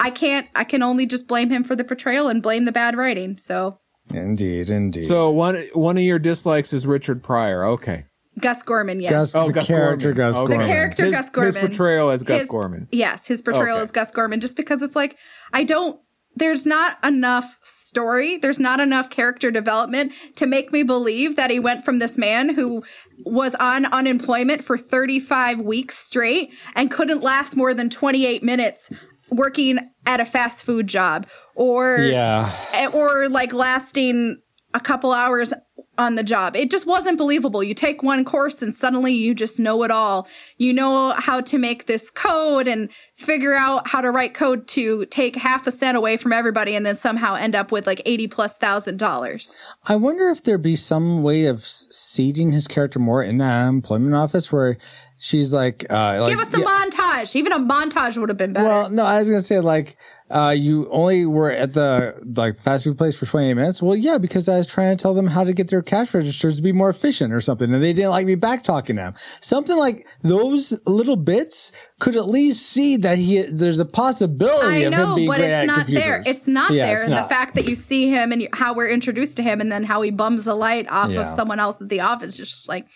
I 0.00 0.10
can't 0.10 0.46
I 0.54 0.64
can 0.64 0.82
only 0.82 1.06
just 1.06 1.26
blame 1.26 1.50
him 1.50 1.64
for 1.64 1.76
the 1.76 1.84
portrayal 1.84 2.28
and 2.28 2.42
blame 2.42 2.64
the 2.64 2.72
bad 2.72 2.96
writing. 2.96 3.36
So 3.36 3.78
Indeed, 4.14 4.70
indeed. 4.70 5.04
So 5.04 5.30
one 5.30 5.56
one 5.74 5.96
of 5.96 6.02
your 6.02 6.18
dislikes 6.18 6.72
is 6.72 6.86
Richard 6.86 7.22
Pryor. 7.22 7.64
Okay. 7.64 8.04
Gus 8.40 8.62
Gorman, 8.62 9.00
yes. 9.00 9.10
Gus, 9.10 9.34
Oh, 9.34 9.46
the 9.46 9.52
Gus 9.54 9.66
character 9.66 10.12
Gorman. 10.12 10.32
Gus 10.32 10.36
Okay. 10.36 10.46
Gorman. 10.48 10.66
the 10.66 10.72
character 10.72 11.04
His- 11.04 11.14
Gus 11.14 11.30
Gorman. 11.30 11.54
his 11.54 11.62
portrayal 11.68 12.10
as 12.10 12.22
Gus 12.22 12.40
His- 12.42 12.50
Gorman. 12.50 12.88
Yes, 12.92 13.26
his 13.26 13.42
portrayal 13.42 13.76
Okay. 13.76 13.82
as 13.84 13.90
Gus 13.90 14.10
Gorman, 14.10 14.40
just 14.40 14.56
because 14.56 14.82
it's 14.82 14.96
like 14.96 15.16
I 15.52 15.64
don't. 15.64 15.98
There's 16.38 16.66
not 16.66 16.98
enough 17.02 17.56
story. 17.62 18.36
There's 18.36 18.58
not 18.58 18.78
enough 18.78 19.08
character 19.08 19.50
development 19.50 20.12
to 20.34 20.46
make 20.46 20.70
me 20.70 20.82
believe 20.82 21.34
that 21.36 21.50
he 21.50 21.58
went 21.58 21.82
from 21.82 21.98
this 21.98 22.18
man 22.18 22.50
who 22.50 22.82
was 23.24 23.54
on 23.54 23.86
unemployment 23.86 24.62
for 24.62 24.76
35 24.76 25.60
weeks 25.60 25.96
straight 25.96 26.50
and 26.74 26.90
couldn't 26.90 27.22
last 27.22 27.56
more 27.56 27.72
than 27.72 27.88
28 27.88 28.42
minutes 28.42 28.90
working 29.30 29.78
at 30.04 30.20
a 30.20 30.26
fast 30.26 30.62
food 30.62 30.86
job 30.88 31.26
or 31.54 32.00
Yeah. 32.00 32.50
eh, 32.74 32.86
or 32.92 33.30
like 33.30 33.54
lasting 33.54 34.36
a 34.74 34.80
couple 34.80 35.12
hours 35.14 35.54
on 35.98 36.14
the 36.14 36.22
job. 36.22 36.56
It 36.56 36.70
just 36.70 36.86
wasn't 36.86 37.18
believable. 37.18 37.62
You 37.62 37.74
take 37.74 38.02
one 38.02 38.24
course 38.24 38.62
and 38.62 38.74
suddenly 38.74 39.12
you 39.12 39.34
just 39.34 39.58
know 39.58 39.82
it 39.82 39.90
all. 39.90 40.28
You 40.58 40.72
know 40.72 41.14
how 41.16 41.40
to 41.42 41.58
make 41.58 41.86
this 41.86 42.10
code 42.10 42.68
and 42.68 42.88
figure 43.14 43.54
out 43.54 43.88
how 43.88 44.00
to 44.00 44.10
write 44.10 44.34
code 44.34 44.68
to 44.68 45.06
take 45.06 45.36
half 45.36 45.66
a 45.66 45.70
cent 45.70 45.96
away 45.96 46.16
from 46.16 46.32
everybody 46.32 46.74
and 46.74 46.84
then 46.84 46.96
somehow 46.96 47.34
end 47.34 47.54
up 47.54 47.72
with 47.72 47.86
like 47.86 48.02
80 48.04 48.28
plus 48.28 48.56
thousand 48.56 48.98
dollars. 48.98 49.54
I 49.84 49.96
wonder 49.96 50.28
if 50.28 50.42
there'd 50.42 50.62
be 50.62 50.76
some 50.76 51.22
way 51.22 51.46
of 51.46 51.64
seeding 51.64 52.52
his 52.52 52.66
character 52.66 52.98
more 52.98 53.22
in 53.22 53.38
that 53.38 53.68
employment 53.68 54.14
office 54.14 54.52
where 54.52 54.76
she's 55.18 55.52
like, 55.52 55.86
uh, 55.90 56.18
like 56.20 56.30
Give 56.30 56.40
us 56.40 56.54
a 56.54 56.60
yeah, 56.60 56.66
montage. 56.66 57.34
Even 57.36 57.52
a 57.52 57.58
montage 57.58 58.16
would 58.18 58.28
have 58.28 58.38
been 58.38 58.52
better. 58.52 58.66
Well, 58.66 58.90
no, 58.90 59.04
I 59.04 59.18
was 59.18 59.28
gonna 59.30 59.42
say 59.42 59.60
like, 59.60 59.96
uh, 60.30 60.54
you 60.56 60.88
only 60.90 61.24
were 61.24 61.50
at 61.52 61.72
the 61.74 62.20
like 62.36 62.56
fast 62.56 62.84
food 62.84 62.98
place 62.98 63.16
for 63.16 63.26
28 63.26 63.54
minutes. 63.54 63.80
Well, 63.80 63.94
yeah, 63.94 64.18
because 64.18 64.48
I 64.48 64.58
was 64.58 64.66
trying 64.66 64.96
to 64.96 65.00
tell 65.00 65.14
them 65.14 65.28
how 65.28 65.44
to 65.44 65.52
get 65.52 65.68
their 65.68 65.82
cash 65.82 66.12
registers 66.14 66.56
to 66.56 66.62
be 66.62 66.72
more 66.72 66.90
efficient 66.90 67.32
or 67.32 67.40
something, 67.40 67.72
and 67.72 67.82
they 67.82 67.92
didn't 67.92 68.10
like 68.10 68.26
me 68.26 68.34
back 68.34 68.62
talking 68.62 68.96
to 68.96 69.02
them. 69.02 69.14
Something 69.40 69.76
like 69.76 70.04
those 70.22 70.78
little 70.86 71.14
bits 71.16 71.70
could 72.00 72.16
at 72.16 72.28
least 72.28 72.66
see 72.66 72.96
that 72.96 73.18
he 73.18 73.42
there's 73.42 73.78
a 73.78 73.84
possibility 73.84 74.84
I 74.84 74.88
of 74.88 74.94
him 74.94 75.14
being 75.14 75.28
but 75.28 75.36
great 75.38 75.46
it's 75.50 75.54
at 75.54 75.66
not 75.66 75.76
computers. 75.86 76.04
there. 76.04 76.22
It's 76.26 76.46
not 76.48 76.70
Yeah, 76.72 76.86
there. 76.86 76.96
it's 76.96 77.04
and 77.06 77.14
not. 77.14 77.28
the 77.28 77.34
fact 77.34 77.54
that 77.54 77.68
you 77.68 77.76
see 77.76 78.08
him 78.10 78.32
and 78.32 78.42
you, 78.42 78.48
how 78.52 78.74
we're 78.74 78.88
introduced 78.88 79.36
to 79.36 79.42
him 79.42 79.60
and 79.60 79.70
then 79.70 79.84
how 79.84 80.02
he 80.02 80.10
bums 80.10 80.44
the 80.46 80.54
light 80.54 80.90
off 80.90 81.10
Yeah. 81.12 81.22
of 81.22 81.28
someone 81.28 81.60
else 81.60 81.80
at 81.80 81.88
the 81.88 82.00
office, 82.00 82.36
just 82.36 82.68
like, 82.68 82.86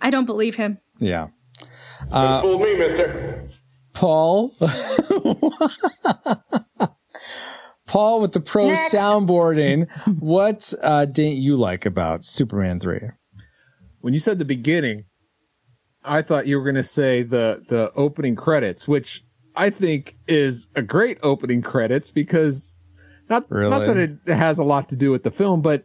I 0.00 0.10
don't 0.10 0.24
believe 0.26 0.56
him. 0.56 0.78
yeah. 0.98 1.28
Don't 2.10 2.42
fool 2.42 2.58
me, 2.58 2.76
mister. 2.76 3.46
Paul. 3.94 4.54
Paul 7.86 8.20
with 8.20 8.32
the 8.32 8.40
pro 8.40 8.70
soundboarding. 8.70 9.88
What 10.18 10.74
uh, 10.82 11.04
didn't 11.06 11.36
you 11.36 11.56
like 11.56 11.86
about 11.86 12.24
Superman 12.24 12.80
3? 12.80 13.10
When 14.00 14.12
you 14.12 14.20
said 14.20 14.38
the 14.38 14.44
beginning, 14.44 15.04
I 16.04 16.20
thought 16.22 16.46
you 16.46 16.58
were 16.58 16.64
going 16.64 16.74
to 16.74 16.82
say 16.82 17.22
the 17.22 17.62
the 17.66 17.92
opening 17.94 18.34
credits, 18.34 18.86
which 18.86 19.24
I 19.56 19.70
think 19.70 20.16
is 20.26 20.68
a 20.74 20.82
great 20.82 21.18
opening 21.22 21.62
credits 21.62 22.10
because 22.10 22.76
not 23.30 23.50
Really? 23.50 23.70
not 23.70 23.86
that 23.86 23.96
it 23.96 24.18
has 24.26 24.58
a 24.58 24.64
lot 24.64 24.88
to 24.90 24.96
do 24.96 25.10
with 25.10 25.22
the 25.22 25.30
film, 25.30 25.62
but 25.62 25.84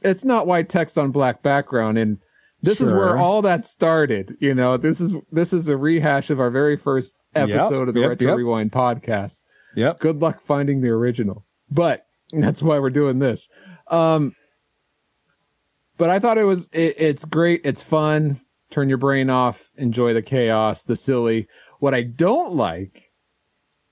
it's 0.00 0.24
not 0.24 0.46
white 0.46 0.68
text 0.68 0.98
on 0.98 1.10
black 1.10 1.42
background 1.42 1.98
and 1.98 2.18
this 2.60 2.80
is 2.80 2.90
where 2.92 3.16
all 3.16 3.40
that 3.42 3.64
started, 3.64 4.36
you 4.40 4.52
know. 4.52 4.76
This 4.76 5.00
is 5.00 5.14
this 5.30 5.52
is 5.52 5.68
a 5.68 5.76
rehash 5.76 6.28
of 6.28 6.40
our 6.40 6.50
very 6.50 6.76
first 6.76 7.20
episode 7.34 7.88
of 7.88 7.94
the 7.94 8.00
yep, 8.00 8.10
Retro 8.10 8.28
yep. 8.28 8.36
Rewind 8.36 8.72
podcast. 8.72 9.42
Yep. 9.76 10.00
Good 10.00 10.16
luck 10.16 10.40
finding 10.40 10.80
the 10.80 10.88
original. 10.88 11.44
But 11.70 12.06
that's 12.32 12.62
why 12.62 12.78
we're 12.78 12.90
doing 12.90 13.18
this. 13.18 13.48
Um 13.88 14.32
but 15.96 16.10
I 16.10 16.18
thought 16.18 16.38
it 16.38 16.44
was 16.44 16.68
it, 16.72 16.94
it's 16.98 17.24
great, 17.24 17.62
it's 17.64 17.82
fun. 17.82 18.40
Turn 18.70 18.88
your 18.88 18.98
brain 18.98 19.30
off, 19.30 19.70
enjoy 19.76 20.14
the 20.14 20.22
chaos, 20.22 20.84
the 20.84 20.96
silly. 20.96 21.48
What 21.80 21.94
I 21.94 22.02
don't 22.02 22.52
like 22.52 23.10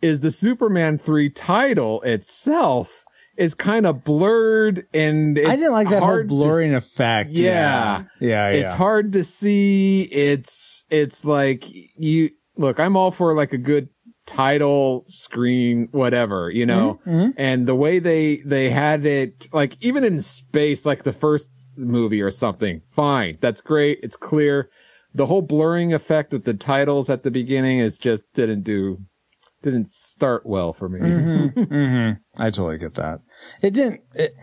is 0.02 0.20
the 0.20 0.30
Superman 0.30 0.98
3 0.98 1.30
title 1.30 2.02
itself 2.02 3.04
is 3.36 3.54
kind 3.54 3.86
of 3.86 4.04
blurred 4.04 4.86
and 4.94 5.36
it's 5.36 5.48
I 5.48 5.56
didn't 5.56 5.72
like 5.72 5.90
that 5.90 6.02
whole 6.02 6.18
to 6.18 6.24
blurring 6.24 6.74
effect. 6.74 7.30
Yeah. 7.30 8.04
Yeah. 8.20 8.28
Yeah. 8.28 8.48
it's 8.50 8.72
hard 8.72 9.12
to 9.12 9.24
see. 9.24 10.02
It's 10.02 10.84
it's 10.90 11.24
like 11.24 11.64
you 11.68 12.30
look. 12.56 12.78
I'm 12.80 12.96
all 12.96 13.10
for 13.10 13.34
like 13.34 13.52
a 13.52 13.58
good 13.58 13.88
title 14.26 15.04
screen, 15.06 15.88
whatever 15.92 16.50
you 16.50 16.66
know. 16.66 17.00
Mm-hmm, 17.06 17.30
And 17.36 17.66
the 17.66 17.74
way 17.74 17.98
they 17.98 18.36
they 18.38 18.70
had 18.70 19.06
it, 19.06 19.48
like 19.52 19.76
even 19.80 20.04
in 20.04 20.20
space, 20.22 20.84
like 20.84 21.04
the 21.04 21.12
first 21.12 21.68
movie 21.76 22.20
or 22.22 22.30
something. 22.30 22.82
Fine, 22.90 23.38
that's 23.40 23.60
great. 23.60 24.00
It's 24.02 24.16
clear. 24.16 24.70
The 25.14 25.26
whole 25.26 25.42
blurring 25.42 25.94
effect 25.94 26.32
with 26.32 26.44
the 26.44 26.54
titles 26.54 27.08
at 27.08 27.22
the 27.22 27.30
beginning 27.30 27.78
is 27.78 27.96
just 27.98 28.24
didn't 28.34 28.62
do 28.62 28.98
didn't 29.62 29.90
start 29.90 30.44
well 30.44 30.72
for 30.72 30.88
me. 30.88 31.00
Mm-hmm. 31.00 32.12
I 32.40 32.50
totally 32.50 32.78
get 32.78 32.94
that. 32.94 33.20
It 33.62 33.74
didn't. 33.74 34.02
It, 34.14 34.34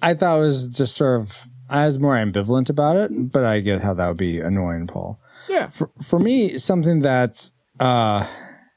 I 0.00 0.14
thought 0.14 0.38
it 0.38 0.42
was 0.42 0.72
just 0.74 0.96
sort 0.96 1.20
of. 1.20 1.48
I 1.70 1.84
was 1.84 1.98
more 1.98 2.14
ambivalent 2.16 2.70
about 2.70 2.96
it, 2.96 3.10
but 3.30 3.44
I 3.44 3.60
get 3.60 3.82
how 3.82 3.92
that 3.94 4.08
would 4.08 4.16
be 4.16 4.40
annoying, 4.40 4.86
Paul. 4.86 5.20
Yeah. 5.48 5.68
For 5.68 5.90
for 6.02 6.18
me, 6.18 6.58
something 6.58 7.00
that 7.00 7.50
uh, 7.80 8.26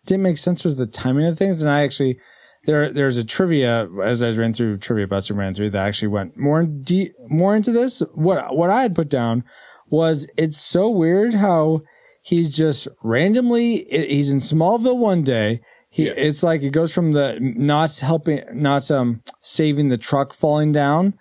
didn't 0.06 0.24
make 0.24 0.38
sense 0.38 0.64
was 0.64 0.78
the 0.78 0.88
timing 0.88 1.26
of 1.26 1.38
things, 1.38 1.62
and 1.62 1.72
I 1.72 1.82
actually 1.84 2.20
there 2.66 2.92
there's 2.92 3.18
a 3.18 3.24
trivia 3.24 3.90
as 4.04 4.22
I 4.22 4.28
was 4.28 4.38
reading 4.38 4.54
through 4.54 4.78
trivia 4.78 5.06
about 5.06 5.24
Superman 5.24 5.54
three 5.54 5.70
that 5.70 5.88
actually 5.88 6.10
went 6.10 6.38
more 6.38 6.62
in 6.62 6.84
de- 6.84 7.14
more 7.28 7.56
into 7.56 7.72
this. 7.72 8.02
What 8.14 8.56
what 8.56 8.70
I 8.70 8.82
had 8.82 8.96
put 8.96 9.10
down 9.10 9.44
was 9.88 10.28
it's 10.38 10.60
so 10.60 10.90
weird 10.90 11.34
how 11.34 11.82
he's 12.22 12.56
just 12.56 12.88
randomly 13.04 13.86
he's 13.90 14.32
in 14.32 14.40
Smallville 14.40 14.98
one 14.98 15.24
day. 15.24 15.62
He 15.90 16.08
it's 16.08 16.44
like 16.44 16.62
it 16.62 16.72
goes 16.72 16.94
from 16.94 17.14
the 17.14 17.38
not 17.42 18.00
helping 18.00 18.44
not 18.54 18.90
um 18.90 19.24
saving 19.42 19.90
the 19.90 19.98
truck 19.98 20.34
falling 20.34 20.72
down. 20.72 21.16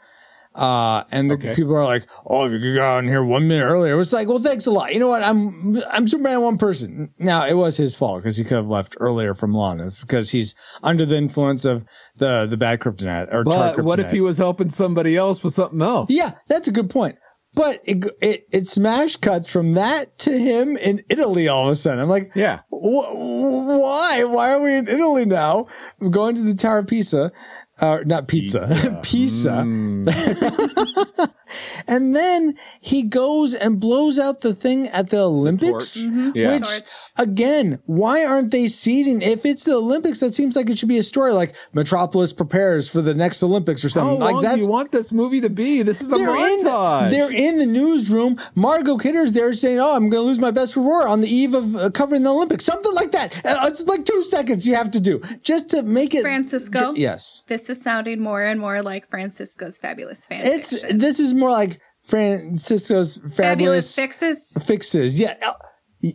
Uh, 0.61 1.05
and 1.11 1.31
the 1.31 1.35
Okay. 1.37 1.55
people 1.55 1.75
are 1.75 1.85
like, 1.87 2.07
"Oh, 2.27 2.45
if 2.45 2.53
you 2.53 2.59
could 2.61 2.75
go 2.75 2.83
out 2.85 2.99
in 3.03 3.09
here 3.09 3.25
one 3.25 3.49
minute 3.49 3.65
earlier," 3.65 3.99
it's 3.99 4.13
like, 4.13 4.29
"Well, 4.29 4.39
thanks 4.41 4.67
a 4.67 4.71
lot." 4.71 4.93
You 4.93 5.01
know 5.01 5.09
what? 5.09 5.23
I'm 5.23 5.83
I'm 5.91 6.07
Superman 6.07 6.43
one 6.43 6.59
person. 6.59 7.09
Now 7.19 7.47
it 7.47 7.55
was 7.55 7.79
his 7.79 7.97
fault 7.97 8.23
because 8.23 8.37
he 8.37 8.45
could 8.45 8.57
have 8.59 8.69
left 8.69 8.95
earlier 9.01 9.33
from 9.33 9.55
Lana's 9.55 9.99
because 10.01 10.31
he's 10.31 10.55
under 10.83 11.07
the 11.07 11.17
influence 11.17 11.65
of 11.65 11.85
the 12.19 12.47
the 12.47 12.59
bad 12.59 12.81
kryptonite 12.81 13.33
or 13.33 13.43
tar 13.45 13.73
But 13.75 13.85
what 13.87 14.01
if 14.01 14.11
he 14.11 14.21
was 14.21 14.37
helping 14.37 14.69
somebody 14.69 15.17
else 15.17 15.43
with 15.43 15.55
something 15.55 15.81
else? 15.81 16.11
Yeah, 16.11 16.33
that's 16.47 16.69
a 16.69 16.73
good 16.73 16.91
point. 16.91 17.17
But 17.53 17.81
it, 17.85 18.05
it 18.21 18.43
it 18.53 18.69
smash 18.69 19.17
cuts 19.17 19.51
from 19.51 19.73
that 19.73 20.19
to 20.21 20.39
him 20.39 20.77
in 20.77 21.03
Italy 21.09 21.49
all 21.49 21.65
of 21.65 21.73
a 21.73 21.75
sudden. 21.75 21.99
I'm 21.99 22.09
like, 22.09 22.31
Yeah. 22.37 22.61
wh- 22.71 23.11
why? 23.15 24.23
Why 24.25 24.53
are 24.53 24.63
we 24.63 24.77
in 24.77 24.87
Italy 24.87 25.25
now? 25.25 25.67
We're 25.99 26.11
going 26.11 26.37
to 26.37 26.43
the 26.43 26.55
Tower 26.55 26.79
of 26.79 26.87
Pisa, 26.87 27.33
uh, 27.81 27.99
not 28.05 28.29
pizza, 28.29 29.01
pizza. 29.03 29.65
and 31.87 32.15
then 32.15 32.55
he 32.81 33.03
goes 33.03 33.55
and 33.55 33.81
blows 33.81 34.19
out 34.19 34.41
the 34.41 34.55
thing 34.55 34.89
at 34.89 35.11
the 35.11 35.19
Olympics. 35.23 35.95
torch. 35.95 36.05
Mhm. 36.07 36.33
Yeah. 36.35 36.55
Which, 36.59 36.69
again, 37.17 37.79
why 37.87 38.25
aren't 38.25 38.51
they 38.51 38.69
seeding? 38.69 39.23
If 39.23 39.45
it's 39.45 39.65
the 39.65 39.75
Olympics, 39.75 40.21
that 40.21 40.35
seems 40.35 40.57
like 40.57 40.71
it 40.71 40.79
should 40.79 40.89
be 40.89 40.99
a 40.99 41.03
story 41.03 41.33
like 41.33 41.55
Metropolis 41.73 42.33
prepares 42.33 42.89
for 42.89 43.03
the 43.03 43.15
next 43.15 43.43
Olympics 43.43 43.85
or 43.85 43.89
How 43.89 43.93
something. 43.95 44.21
like 44.21 44.35
long 44.35 44.55
do 44.55 44.61
you 44.61 44.69
want 44.69 44.93
this 44.93 45.13
movie 45.13 45.41
to 45.41 45.51
be? 45.51 45.83
This 45.83 46.01
is 46.01 46.13
a 46.13 46.17
they're 46.17 46.29
in, 46.59 46.65
the, 46.65 46.71
montage. 46.71 47.11
they're 47.11 47.33
in 47.33 47.59
the 47.59 47.67
newsroom. 47.67 48.39
Margot 48.55 48.97
Kidder's 48.99 49.33
there 49.33 49.53
saying, 49.53 49.79
"Oh, 49.81 49.95
I'm 49.95 50.09
going 50.11 50.23
to 50.23 50.27
lose 50.29 50.39
my 50.39 50.51
best 50.51 50.75
performer 50.75 51.09
on 51.09 51.21
the 51.21 51.29
eve 51.29 51.55
of 51.55 51.77
uh, 51.77 51.91
covering 51.91 52.23
the 52.23 52.33
Olympics." 52.33 52.65
Something 52.65 52.95
like 52.95 53.13
that. 53.13 53.35
Uh, 53.45 53.67
it's 53.69 53.83
like 53.85 54.05
two 54.05 54.23
seconds 54.25 54.67
you 54.67 54.75
have 54.75 54.91
to 54.93 55.01
do 55.01 55.21
just 55.43 55.69
to 55.71 55.83
make 55.83 56.15
it. 56.15 56.23
Francisco. 56.23 56.95
Yes, 56.97 57.43
This 57.49 57.71
is 57.71 57.81
sounding 57.81 58.21
more 58.21 58.43
and 58.43 58.61
more 58.61 58.83
like 58.83 59.09
Francisco's 59.09 59.79
fabulous 59.79 60.27
fan 60.27 60.45
it's 60.45 60.71
fiction. 60.71 60.99
this 60.99 61.19
is 61.21 61.33
more 61.41 61.51
like 61.51 61.81
Francisco's 62.05 63.17
fabulous, 63.17 63.37
fabulous 63.37 63.95
fixes. 63.95 64.53
fixes. 64.65 65.21
Yeah, 65.21 65.35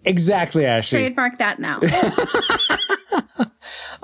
exactly, 0.05 0.65
Ashley. 0.65 0.99
Trademark 0.99 1.39
that 1.39 1.59
now. 1.59 1.79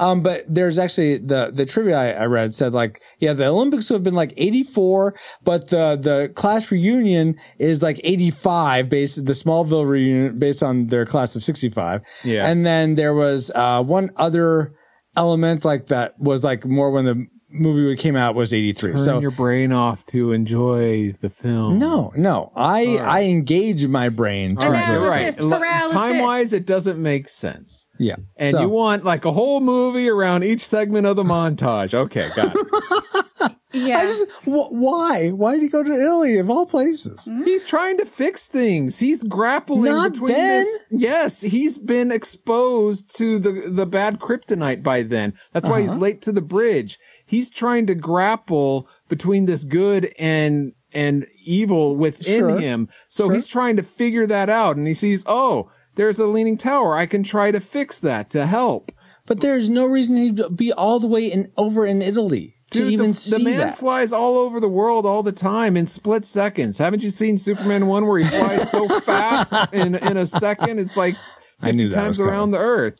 Um, 0.01 0.22
but 0.24 0.43
there's 0.47 0.80
actually 0.80 1.19
the 1.19 1.51
the 1.53 1.65
trivia 1.65 1.95
I, 1.95 2.09
I 2.24 2.26
read 2.26 2.55
said 2.55 2.74
like, 2.74 3.01
yeah, 3.19 3.34
the 3.34 3.45
Olympics 3.45 3.88
would 3.89 3.97
have 3.97 4.03
been 4.03 4.15
like 4.15 4.34
84, 4.36 5.15
but 5.43 5.67
the 5.67 5.95
the 5.95 6.32
class 6.34 6.72
reunion 6.72 7.38
is 7.59 7.84
like 7.84 8.01
85 8.03 8.89
based 8.89 9.24
the 9.24 9.34
Smallville 9.34 9.88
reunion 9.88 10.39
based 10.39 10.63
on 10.63 10.88
their 10.88 11.05
class 11.05 11.36
of 11.36 11.43
65. 11.43 12.01
Yeah. 12.24 12.49
and 12.49 12.65
then 12.65 12.95
there 12.95 13.13
was 13.13 13.51
uh 13.53 13.84
one 13.84 14.09
other 14.17 14.74
element 15.15 15.63
like 15.65 15.88
that 15.88 16.19
was 16.19 16.43
like 16.43 16.65
more 16.65 16.89
when 16.89 17.05
the 17.05 17.28
movie 17.52 17.89
that 17.89 17.99
came 18.02 18.16
out 18.16 18.36
was 18.36 18.54
83. 18.54 18.91
Turn 18.91 18.97
so 18.99 19.20
your 19.20 19.32
brain 19.32 19.72
off 19.72 20.06
to 20.08 20.32
enjoy 20.32 21.14
the 21.22 21.30
film. 21.30 21.80
no, 21.80 22.12
no, 22.16 22.52
I 22.56 22.97
I 22.97 23.24
engage 23.24 23.86
my 23.88 24.10
brain. 24.10 24.56
To 24.58 24.66
All 24.66 24.72
right, 24.72 24.80
enjoy 24.88 25.08
right. 25.08 25.36
Paralysis, 25.36 25.49
paralysis. 25.58 25.91
Time 25.91 26.20
wise, 26.20 26.54
it 26.54 26.66
doesn't 26.66 27.02
make 27.02 27.28
sense. 27.30 27.88
Yeah, 27.99 28.16
And 28.38 28.52
So- 28.52 28.62
you 28.62 28.70
want 28.70 29.04
like 29.06 29.26
a 29.26 29.32
whole 29.32 29.60
movie 29.62 30.10
around 30.10 30.43
each 30.43 30.66
segment 30.66 31.06
of 31.08 31.16
the 31.16 31.24
montage. 31.24 31.93
Okay, 31.93 32.28
got 32.36 32.56
it. 32.56 33.56
yeah. 33.74 33.99
I 33.99 34.06
just 34.06 34.26
wh- 34.43 34.72
why 34.72 35.30
why 35.30 35.54
did 35.54 35.62
he 35.64 35.70
go 35.70 35.84
to 35.84 35.91
Italy 35.91 36.38
of 36.39 36.49
all 36.49 36.66
places? 36.66 37.30
He's 37.45 37.64
trying 37.64 37.97
to 37.99 38.06
fix 38.06 38.47
things. 38.47 38.99
He's 38.99 39.24
grappling 39.24 39.91
Not 39.91 40.14
between 40.14 40.34
then. 40.34 40.62
this. 40.64 40.84
Yes, 40.91 41.41
he's 41.41 41.78
been 41.78 42.12
exposed 42.12 43.16
to 43.18 43.39
the 43.39 43.52
the 43.70 43.86
bad 43.86 44.20
kryptonite 44.20 44.84
by 44.84 45.04
then. 45.04 45.34
That's 45.54 45.68
why 45.68 45.74
Uh-huh. 45.74 45.82
he's 45.82 45.95
late 45.95 46.22
to 46.24 46.32
the 46.32 46.41
bridge. 46.41 46.99
He's 47.32 47.49
trying 47.49 47.86
to 47.88 47.95
grapple 47.95 48.89
between 49.07 49.45
this 49.45 49.63
good 49.63 50.13
and 50.19 50.73
and 50.93 51.25
evil 51.45 51.95
within 51.95 52.39
Sure. 52.39 52.59
him. 52.59 52.89
So 53.07 53.23
Sure. 53.27 53.34
he's 53.36 53.47
trying 53.47 53.77
to 53.77 53.84
figure 53.84 54.27
that 54.27 54.49
out 54.49 54.75
and 54.75 54.86
he 54.86 54.93
sees, 54.93 55.23
"Oh, 55.25 55.69
there's 55.95 56.19
a 56.19 56.27
leaning 56.27 56.57
tower. 56.57 56.93
I 56.95 57.05
can 57.05 57.23
try 57.23 57.49
to 57.51 57.61
fix 57.61 57.97
that 58.01 58.29
to 58.32 58.45
help." 58.45 58.91
But 59.25 59.39
there's 59.39 59.69
no 59.69 59.86
reason 59.86 60.17
he'd 60.17 60.41
be 60.57 60.73
all 60.73 60.99
the 60.99 61.07
way 61.07 61.27
in 61.27 61.49
over 61.55 61.86
in 61.86 62.01
Italy 62.01 62.55
to 62.71 62.79
Dude, 62.79 62.91
even 62.91 63.07
the, 63.11 63.13
see 63.13 63.38
the 63.38 63.43
man 63.51 63.57
that. 63.59 63.77
flies 63.77 64.11
all 64.11 64.38
over 64.38 64.59
the 64.59 64.67
world 64.67 65.05
all 65.05 65.23
the 65.23 65.32
time 65.32 65.77
in 65.77 65.88
split 65.88 66.25
seconds. 66.25 66.79
Haven't 66.79 67.03
you 67.03 67.11
seen 67.11 67.38
Superman 67.38 67.88
one 67.88 68.05
where 68.05 68.19
he 68.19 68.25
flies 68.25 68.69
so 68.69 68.89
fast 68.99 69.53
in 69.73 69.95
in 69.95 70.17
a 70.17 70.25
second? 70.25 70.79
It's 70.79 70.97
like 70.97 71.15
I 71.61 71.67
fifty 71.67 71.77
knew 71.77 71.89
that 71.89 71.95
times 71.95 72.19
was 72.19 72.27
around 72.27 72.51
the 72.51 72.59
Earth. 72.59 72.97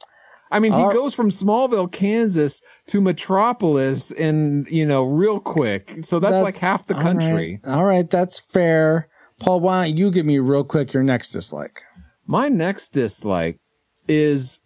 I 0.52 0.60
mean, 0.60 0.74
he 0.74 0.82
All- 0.82 0.92
goes 0.92 1.14
from 1.14 1.30
Smallville, 1.30 1.92
Kansas, 1.92 2.62
to 2.88 3.00
Metropolis 3.02 4.12
in 4.12 4.66
you 4.70 4.86
know 4.86 5.04
real 5.04 5.40
quick. 5.40 6.00
So 6.04 6.20
that's, 6.20 6.42
like 6.42 6.58
half 6.58 6.86
the 6.88 6.96
all 6.96 7.02
country. 7.02 7.60
right. 7.64 7.74
All 7.74 7.86
right, 7.86 8.10
that's 8.10 8.40
fair. 8.40 9.08
Paul, 9.40 9.62
why 9.62 9.88
don't 9.88 9.98
you 9.98 10.12
give 10.12 10.26
me 10.26 10.40
real 10.40 10.64
quick 10.64 10.94
your 10.94 11.04
next 11.04 11.32
dislike? 11.32 11.82
My 12.28 12.48
next 12.48 12.90
dislike 12.90 13.60
is 14.08 14.60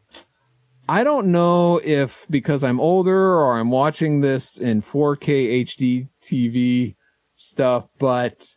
I 0.90 1.04
don't 1.04 1.28
know 1.28 1.80
if 1.84 2.26
because 2.30 2.64
I'm 2.64 2.80
older 2.80 3.36
or 3.36 3.58
I'm 3.58 3.72
watching 3.72 4.22
this 4.22 4.58
in 4.60 4.82
4K 4.82 5.64
HD 5.64 6.10
TV 6.22 6.96
stuff, 7.36 7.88
but 8.00 8.56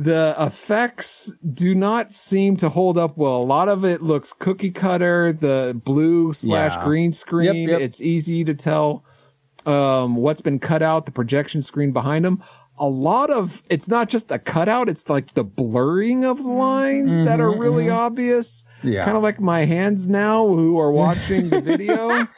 the 0.00 0.34
effects 0.38 1.34
do 1.52 1.74
not 1.74 2.12
seem 2.12 2.56
to 2.58 2.68
hold 2.68 2.96
up 2.96 3.16
well. 3.16 3.36
A 3.38 3.42
lot 3.42 3.68
of 3.68 3.84
it 3.84 4.00
looks 4.00 4.32
cookie 4.32 4.70
cutter, 4.70 5.32
the 5.32 5.80
blue 5.84 6.32
slash 6.32 6.74
Yeah. 6.76 6.84
green 6.84 7.12
screen. 7.12 7.68
yep. 7.68 7.80
It's 7.80 8.00
easy 8.00 8.44
to 8.44 8.54
tell 8.54 9.04
um, 9.66 10.16
what's 10.16 10.40
been 10.40 10.58
cut 10.60 10.82
out, 10.82 11.04
the 11.04 11.12
projection 11.12 11.60
screen 11.62 11.92
behind 11.92 12.24
them. 12.24 12.42
A 12.78 12.88
lot 12.88 13.28
of 13.30 13.62
it's 13.68 13.88
not 13.88 14.08
just 14.08 14.30
a 14.30 14.38
cutout, 14.38 14.88
it's 14.88 15.08
like 15.10 15.34
the 15.34 15.42
blurring 15.44 16.24
of 16.24 16.40
lines 16.40 17.24
that 17.24 17.40
are 17.40 17.50
really 17.50 17.90
obvious. 17.90 18.62
Mm-hmm, 18.78 18.88
Yeah. 18.92 19.04
Kind 19.04 19.16
of 19.16 19.22
like 19.24 19.40
my 19.40 19.64
hands 19.64 20.06
now 20.08 20.46
who 20.46 20.78
are 20.78 20.92
watching 20.92 21.48
the 21.50 21.60
video. 21.60 22.28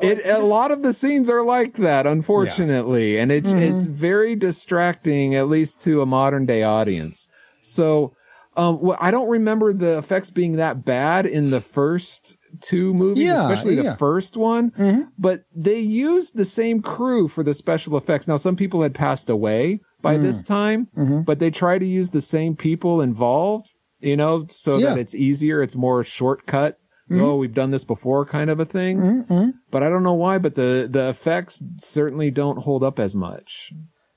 It 0.00 0.24
a 0.26 0.38
lot 0.38 0.70
of 0.70 0.82
the 0.82 0.92
scenes 0.92 1.28
are 1.28 1.44
like 1.44 1.74
that, 1.76 2.06
unfortunately, 2.06 3.18
and 3.18 3.30
it 3.32 3.44
Mm-hmm. 3.44 3.58
it's 3.58 3.86
very 3.86 4.34
distracting, 4.36 5.34
at 5.34 5.48
least 5.48 5.80
to 5.82 6.00
a 6.02 6.06
modern 6.06 6.46
day 6.46 6.62
audience. 6.62 7.28
So, 7.60 8.14
um, 8.56 8.80
well, 8.80 8.98
I 9.00 9.10
don't 9.10 9.28
remember 9.28 9.72
the 9.72 9.98
effects 9.98 10.30
being 10.30 10.56
that 10.56 10.84
bad 10.84 11.26
in 11.26 11.50
the 11.50 11.60
first 11.60 12.36
two 12.60 12.92
movies, 12.94 13.24
Yeah, 13.24 13.40
especially 13.40 13.74
the 13.76 13.84
yeah. 13.84 13.96
first 13.96 14.36
one. 14.36 15.08
But 15.18 15.44
they 15.54 15.78
used 15.80 16.36
the 16.36 16.44
same 16.44 16.82
crew 16.82 17.28
for 17.28 17.42
the 17.42 17.54
special 17.54 17.96
effects. 17.96 18.28
Now, 18.28 18.36
some 18.36 18.56
people 18.56 18.82
had 18.82 18.94
passed 18.94 19.30
away 19.30 19.80
by 20.02 20.16
Mm. 20.16 20.22
this 20.22 20.42
time, 20.42 20.88
Mm-hmm. 20.96 21.22
but 21.22 21.38
they 21.38 21.50
try 21.50 21.78
to 21.78 21.86
use 21.86 22.10
the 22.10 22.20
same 22.20 22.54
people 22.56 23.00
involved, 23.00 23.68
you 24.00 24.16
know, 24.16 24.46
so 24.50 24.76
Yeah. 24.78 24.90
that 24.90 24.98
it's 24.98 25.14
easier. 25.14 25.62
It's 25.62 25.76
more 25.76 26.02
shortcut. 26.04 26.76
Oh, 27.20 27.36
we've 27.36 27.54
done 27.54 27.70
this 27.70 27.84
before 27.84 28.24
kind 28.24 28.50
of 28.50 28.60
a 28.60 28.64
thing. 28.64 28.98
Mm-hmm. 28.98 29.50
But 29.70 29.82
I 29.82 29.88
don't 29.88 30.02
know 30.02 30.14
why, 30.14 30.38
but 30.38 30.54
the, 30.54 30.88
the 30.90 31.08
effects 31.08 31.62
certainly 31.78 32.30
don't 32.30 32.62
hold 32.62 32.82
up 32.84 32.98
as 32.98 33.14
much. 33.14 33.72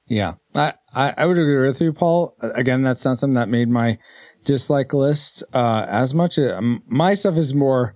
Yeah, 0.07 0.35
I, 0.53 0.73
I, 0.93 1.13
I 1.17 1.25
would 1.25 1.37
agree 1.37 1.65
with 1.65 1.81
you, 1.81 1.91
Paul. 1.91 2.35
Again, 2.41 2.83
that's 2.83 3.03
not 3.03 3.17
something 3.17 3.33
that 3.33 3.49
made 3.49 3.69
my 3.69 3.97
dislike 4.43 4.93
list 4.93 5.43
uh, 5.53 5.85
as 5.89 6.13
much. 6.13 6.37
Um, 6.37 6.83
my 6.87 7.15
stuff 7.15 7.37
is 7.37 7.53
more 7.53 7.95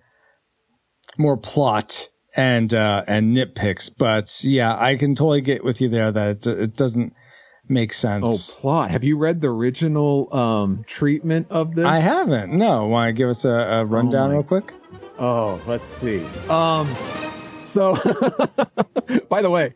more 1.17 1.37
plot 1.37 2.09
and 2.35 2.73
uh, 2.73 3.03
and 3.07 3.35
nitpicks, 3.35 3.91
but 3.95 4.43
yeah, 4.43 4.75
I 4.75 4.95
can 4.95 5.15
totally 5.15 5.41
get 5.41 5.63
with 5.63 5.81
you 5.81 5.89
there 5.89 6.11
that 6.11 6.47
it, 6.47 6.59
it 6.59 6.75
doesn't 6.75 7.13
make 7.69 7.93
sense. 7.93 8.57
Oh, 8.57 8.61
plot. 8.61 8.91
Have 8.91 9.03
you 9.03 9.17
read 9.17 9.39
the 9.41 9.47
original 9.49 10.33
um, 10.35 10.83
treatment 10.85 11.47
of 11.49 11.75
this? 11.75 11.85
I 11.85 11.99
haven't. 11.99 12.51
No, 12.51 12.87
want 12.87 13.09
to 13.09 13.13
give 13.13 13.29
us 13.29 13.45
a, 13.45 13.49
a 13.49 13.85
rundown 13.85 14.29
my- 14.29 14.35
real 14.35 14.43
quick? 14.43 14.73
Oh, 15.17 15.61
let's 15.67 15.87
see. 15.87 16.25
Um, 16.49 16.93
so, 17.61 17.93
by 19.29 19.41
the 19.41 19.49
way, 19.49 19.73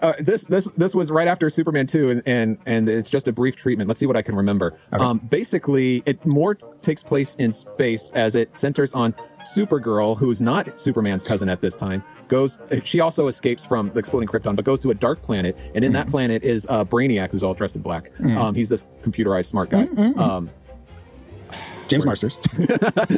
uh, 0.00 0.12
this 0.18 0.44
this 0.44 0.70
this 0.72 0.94
was 0.94 1.10
right 1.10 1.28
after 1.28 1.48
Superman 1.48 1.86
two, 1.86 2.10
and 2.10 2.22
and 2.26 2.58
and 2.66 2.88
it's 2.88 3.08
just 3.08 3.26
a 3.28 3.32
brief 3.32 3.56
treatment. 3.56 3.88
Let's 3.88 4.00
see 4.00 4.06
what 4.06 4.16
I 4.16 4.22
can 4.22 4.34
remember. 4.34 4.76
Um, 4.92 5.18
basically, 5.18 6.02
it 6.06 6.24
more 6.26 6.54
t- 6.56 6.66
takes 6.82 7.02
place 7.02 7.34
in 7.36 7.52
space 7.52 8.10
as 8.14 8.34
it 8.34 8.56
centers 8.56 8.92
on 8.92 9.14
Supergirl, 9.42 10.16
who's 10.16 10.40
not 10.40 10.80
Superman's 10.80 11.22
cousin 11.22 11.48
at 11.48 11.60
this 11.60 11.76
time. 11.76 12.02
Goes, 12.28 12.60
she 12.84 13.00
also 13.00 13.26
escapes 13.26 13.66
from 13.66 13.90
the 13.90 13.98
exploding 13.98 14.28
Krypton, 14.28 14.56
but 14.56 14.64
goes 14.64 14.80
to 14.80 14.90
a 14.90 14.94
dark 14.94 15.22
planet, 15.22 15.56
and 15.74 15.84
in 15.84 15.92
that 15.92 16.06
planet 16.08 16.42
is 16.42 16.66
uh, 16.70 16.84
Brainiac, 16.84 17.30
who's 17.30 17.42
all 17.42 17.54
dressed 17.54 17.76
in 17.76 17.82
black. 17.82 18.10
Um, 18.20 18.54
he's 18.54 18.68
this 18.68 18.86
computerized 19.02 19.46
smart 19.46 19.70
guy. 19.70 19.88
Um, 20.16 20.50
James 21.88 22.06
Marsters. 22.06 22.38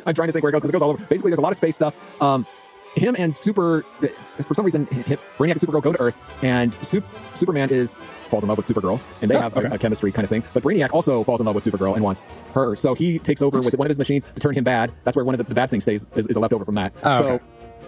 I'm 0.07 0.15
trying 0.15 0.29
to 0.29 0.33
think 0.33 0.43
where 0.43 0.49
it 0.49 0.53
goes 0.53 0.63
because 0.63 0.71
it 0.71 0.73
goes 0.73 0.83
all 0.83 0.91
over. 0.91 1.05
Basically, 1.07 1.31
there's 1.31 1.39
a 1.39 1.43
lot 1.43 1.53
of 1.53 1.57
space 1.57 1.77
stuff. 1.77 1.95
Um, 2.21 2.45
him 2.95 3.15
and 3.19 3.35
Super, 3.35 3.85
for 4.47 4.55
some 4.55 4.65
reason, 4.65 4.87
him, 4.87 5.19
Brainiac 5.39 5.53
and 5.53 5.61
Supergirl 5.61 5.83
go 5.83 5.93
to 5.93 6.01
Earth, 6.01 6.19
and 6.43 6.73
Sup- 6.75 7.05
Superman 7.35 7.71
is 7.71 7.95
falls 8.25 8.43
in 8.45 8.49
love 8.49 8.57
with 8.59 8.67
Supergirl, 8.67 9.01
and 9.21 9.31
they 9.31 9.37
Oh, 9.37 9.41
have 9.41 9.57
a- 9.57 9.61
okay. 9.67 9.75
a, 9.75 9.79
chemistry 9.79 10.11
kind 10.13 10.25
of 10.25 10.31
thing. 10.31 10.43
But 10.55 10.63
Brainiac 10.63 10.93
also 10.93 11.23
falls 11.25 11.41
in 11.41 11.47
love 11.47 11.55
with 11.55 11.65
Supergirl 11.65 11.95
and 11.95 12.03
wants 12.05 12.27
her, 12.55 12.75
so 12.77 12.95
he 12.95 13.19
takes 13.19 13.43
over 13.43 13.59
with 13.61 13.75
one 13.75 13.87
of 13.87 13.91
his 13.91 13.99
machines 13.99 14.25
to 14.25 14.41
turn 14.41 14.55
him 14.55 14.65
bad. 14.65 14.93
That's 15.05 15.17
where 15.17 15.25
one 15.25 15.35
of 15.35 15.39
the, 15.39 15.45
the 15.45 15.55
bad 15.55 15.71
things 15.71 15.83
stays 15.85 16.07
is, 16.15 16.27
is 16.29 16.37
a 16.37 16.41
leftover 16.41 16.65
from 16.65 16.77
that. 16.77 16.93
Oh, 17.03 17.19
so. 17.21 17.27
okay. 17.35 17.45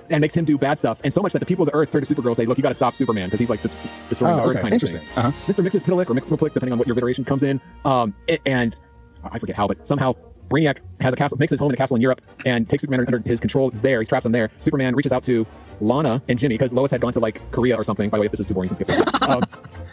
And 0.08 0.20
makes 0.20 0.36
him 0.36 0.44
do 0.44 0.56
bad 0.56 0.78
stuff, 0.78 1.00
and 1.02 1.12
so 1.12 1.20
much 1.20 1.32
that 1.32 1.40
the 1.40 1.46
people 1.46 1.64
of 1.64 1.72
the 1.72 1.74
Earth 1.76 1.90
turn 1.90 2.04
to 2.04 2.14
Supergirl 2.14 2.26
and 2.28 2.36
say, 2.36 2.46
"Look, 2.46 2.58
you 2.58 2.62
got 2.62 2.68
to 2.68 2.74
stop 2.76 2.94
Superman 2.94 3.26
because 3.26 3.40
he's 3.40 3.50
like 3.50 3.60
this 3.62 3.74
destroying 4.08 4.34
Oh, 4.34 4.36
the 4.36 4.42
Earth 4.44 4.50
okay. 4.56 4.60
kind 4.62 4.72
Interesting. 4.72 5.00
of 5.00 5.06
thing." 5.08 5.18
Uh-huh. 5.24 5.32
Mr. 5.52 5.64
Mixes 5.64 5.82
Pidalick 5.82 6.08
or 6.08 6.14
Mixes 6.14 6.32
Mixelplick, 6.32 6.52
depending 6.54 6.72
on 6.72 6.78
what 6.78 6.86
your 6.86 6.96
iteration 6.96 7.24
comes 7.24 7.42
in. 7.42 7.60
Um, 7.84 8.14
and 8.44 8.78
I 9.24 9.40
forget 9.40 9.56
how, 9.56 9.66
but 9.66 9.88
somehow 9.88 10.14
Brainiac 10.48 10.80
has 11.00 11.12
a 11.12 11.16
castle, 11.16 11.38
makes 11.38 11.50
his 11.50 11.60
home 11.60 11.70
in 11.70 11.74
a 11.74 11.76
castle 11.76 11.96
in 11.96 12.02
Europe, 12.02 12.20
and 12.44 12.68
takes 12.68 12.82
Superman 12.82 13.06
under 13.06 13.18
his 13.18 13.40
control 13.40 13.70
there. 13.70 14.00
He 14.00 14.06
traps 14.06 14.26
him 14.26 14.32
there. 14.32 14.50
Superman 14.60 14.94
reaches 14.94 15.12
out 15.12 15.22
to 15.24 15.46
Lana 15.80 16.22
and 16.28 16.38
Jimmy 16.38 16.54
because 16.54 16.72
Lois 16.72 16.90
had 16.90 17.00
gone 17.00 17.12
to 17.12 17.20
like 17.20 17.40
Korea 17.52 17.76
or 17.76 17.84
something. 17.84 18.10
By 18.10 18.18
the 18.18 18.20
way, 18.20 18.26
if 18.26 18.32
this 18.32 18.40
is 18.40 18.46
too 18.46 18.54
boring, 18.54 18.70
you 18.70 18.76
can 18.76 18.88
skip 18.88 19.06
it. 19.06 19.22
um, 19.28 19.42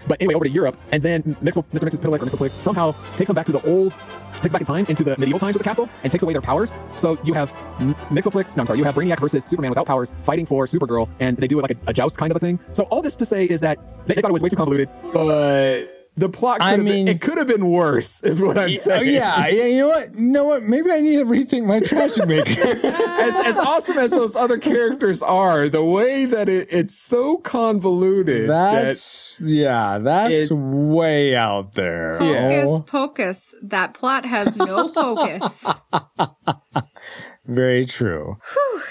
but 0.08 0.22
anyway, 0.22 0.34
over 0.34 0.46
to 0.46 0.52
Europe, 0.52 0.78
and 0.92 1.02
then 1.02 1.24
Mixel, 1.42 1.64
Mr. 1.74 1.90
Pidalick 1.90 2.22
or 2.22 2.26
Mixelplick 2.26 2.52
somehow 2.62 2.94
takes 3.16 3.28
them 3.28 3.36
back 3.36 3.46
to 3.46 3.52
the 3.52 3.62
old, 3.70 3.96
takes 4.34 4.52
back 4.52 4.62
in 4.62 4.66
time 4.66 4.86
into 4.88 5.04
the 5.04 5.18
medieval 5.18 5.40
times 5.40 5.56
of 5.56 5.60
the 5.60 5.64
castle 5.64 5.90
and 6.04 6.12
takes 6.12 6.24
away 6.24 6.34
their 6.34 6.42
powers. 6.42 6.72
So 6.98 7.18
you 7.24 7.34
have 7.34 7.54
M- 7.80 7.96
Mixelplick, 8.10 8.56
no, 8.56 8.62
I'm 8.62 8.68
sorry, 8.68 8.80
you 8.80 8.86
have 8.86 8.96
Brainiac 8.96 9.20
versus 9.20 9.44
Superman 9.46 9.72
without 9.72 9.86
powers 9.86 10.12
fighting 10.24 10.46
for 10.46 10.66
Supergirl, 10.66 11.10
and 11.20 11.38
they 11.38 11.48
do 11.48 11.60
it 11.60 11.62
like 11.62 11.72
a, 11.72 11.78
a 11.88 11.94
joust 11.94 12.18
kind 12.18 12.32
of 12.32 12.38
a 12.38 12.40
thing. 12.40 12.60
So 12.74 12.84
all 12.86 13.02
this 13.02 13.16
to 13.18 13.26
say 13.26 13.46
is 13.46 13.62
that 13.62 13.80
they, 14.06 14.16
they 14.16 14.22
thought 14.22 14.30
it 14.30 14.34
was 14.34 14.44
way 14.44 14.50
too 14.50 14.58
convoluted, 14.58 14.90
but 15.14 16.03
the 16.16 16.30
plot 16.30 16.60
could 16.60 16.66
I 16.66 16.72
have 16.72 16.80
mean- 16.82 17.06
been, 17.06 17.16
it 17.16 17.22
could 17.22 17.38
have 17.40 17.48
been 17.48 17.70
worse, 17.70 18.22
is 18.24 18.40
what 18.42 18.58
I'm 18.58 18.74
saying. 18.76 19.12
yeah, 19.12 19.48
yeah. 19.48 19.66
You 19.66 19.78
know 19.80 19.88
what? 19.88 20.14
You 20.14 20.22
know 20.28 20.44
what? 20.46 20.62
Maybe 20.64 20.92
I 20.92 21.02
need 21.02 21.16
to 21.18 21.26
rethink 21.26 21.66
my 21.66 21.80
tragic 21.80 22.28
maker. 22.28 22.52
as, 22.88 23.36
as 23.40 23.60
awesome 23.60 23.98
as 23.98 24.12
those 24.12 24.36
other 24.36 24.60
characters 24.60 25.24
are, 25.24 25.70
the 25.70 25.84
way 25.84 26.26
that 26.26 26.50
it, 26.50 26.72
it's 26.72 26.96
so 26.96 27.38
convoluted. 27.38 28.48
that- 28.50 28.84
That's 28.84 29.42
yeah. 29.44 29.98
That's 29.98 30.52
It- 30.52 30.56
way 30.56 31.36
out 31.36 31.74
there. 31.74 32.20
Focus, 32.20 32.70
Oh, 32.70 32.82
pocus. 32.82 33.56
That 33.64 33.94
plot 33.96 34.26
has 34.26 34.56
no 34.56 34.88
focus. 34.94 35.66
very 37.46 37.86
true. 37.86 38.38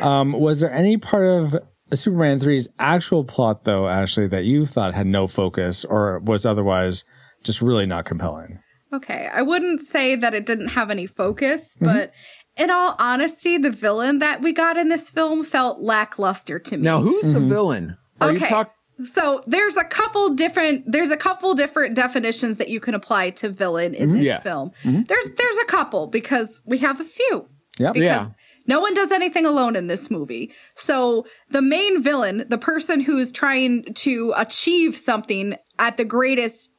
Um, 0.00 0.32
was 0.32 0.60
there 0.60 0.72
any 0.72 0.96
part 0.96 1.24
of 1.24 1.54
Superman 1.94 2.38
3's 2.38 2.68
actual 2.78 3.24
plot, 3.24 3.64
though, 3.64 3.88
Ashley, 3.88 4.26
that 4.28 4.44
you 4.44 4.64
thought 4.66 4.94
had 4.94 5.06
no 5.06 5.26
focus 5.26 5.84
or 5.84 6.18
was 6.20 6.46
otherwise 6.46 7.04
just 7.42 7.62
really 7.62 7.86
not 7.86 8.04
compelling? 8.04 8.58
Okay, 8.92 9.28
I 9.32 9.42
wouldn't 9.42 9.80
say 9.80 10.16
that 10.16 10.34
it 10.34 10.44
didn't 10.44 10.68
have 10.68 10.90
any 10.90 11.06
focus, 11.06 11.74
mm-hmm. 11.74 11.86
but 11.86 12.12
in 12.56 12.70
all 12.70 12.94
honesty, 12.98 13.56
the 13.56 13.70
villain 13.70 14.18
that 14.18 14.42
we 14.42 14.52
got 14.52 14.76
in 14.76 14.88
this 14.88 15.08
film 15.08 15.44
felt 15.44 15.80
lackluster 15.80 16.58
to 16.58 16.76
me. 16.76 16.82
now, 16.82 17.00
who's 17.00 17.24
the 17.24 17.40
mm-hmm. 17.40 17.48
villain? 17.48 17.96
Are 18.20 18.30
you 18.30 18.36
okay. 18.36 18.48
talk? 18.48 18.74
so 19.04 19.42
there's 19.46 19.76
a 19.76 19.84
couple 19.84 20.34
different 20.34 20.84
there's 20.90 21.10
a 21.10 21.16
couple 21.16 21.54
different 21.54 21.94
definitions 21.94 22.58
that 22.58 22.68
you 22.68 22.80
can 22.80 22.94
apply 22.94 23.30
to 23.30 23.48
villain 23.48 23.94
in 23.94 24.08
mm-hmm. 24.08 24.18
this 24.18 24.26
Yeah. 24.26 24.40
film. 24.40 24.72
There's 24.84 25.26
there's 25.36 25.56
a 25.62 25.64
couple 25.66 26.06
because 26.08 26.60
we 26.64 26.78
have 26.78 27.00
a 27.00 27.04
few. 27.04 27.48
Yep. 27.78 27.94
Because 27.94 28.04
Yeah. 28.04 28.28
no 28.66 28.80
one 28.80 28.94
does 28.94 29.10
anything 29.10 29.46
alone 29.46 29.76
in 29.76 29.86
this 29.86 30.10
movie. 30.10 30.52
So 30.74 31.26
the 31.50 31.62
main 31.62 32.02
villain, 32.02 32.44
the 32.48 32.58
person 32.58 33.00
who 33.00 33.18
is 33.18 33.32
trying 33.32 33.94
to 33.94 34.34
achieve 34.36 34.96
something 34.96 35.56
at 35.78 35.96
the 35.96 36.04
greatest 36.04 36.70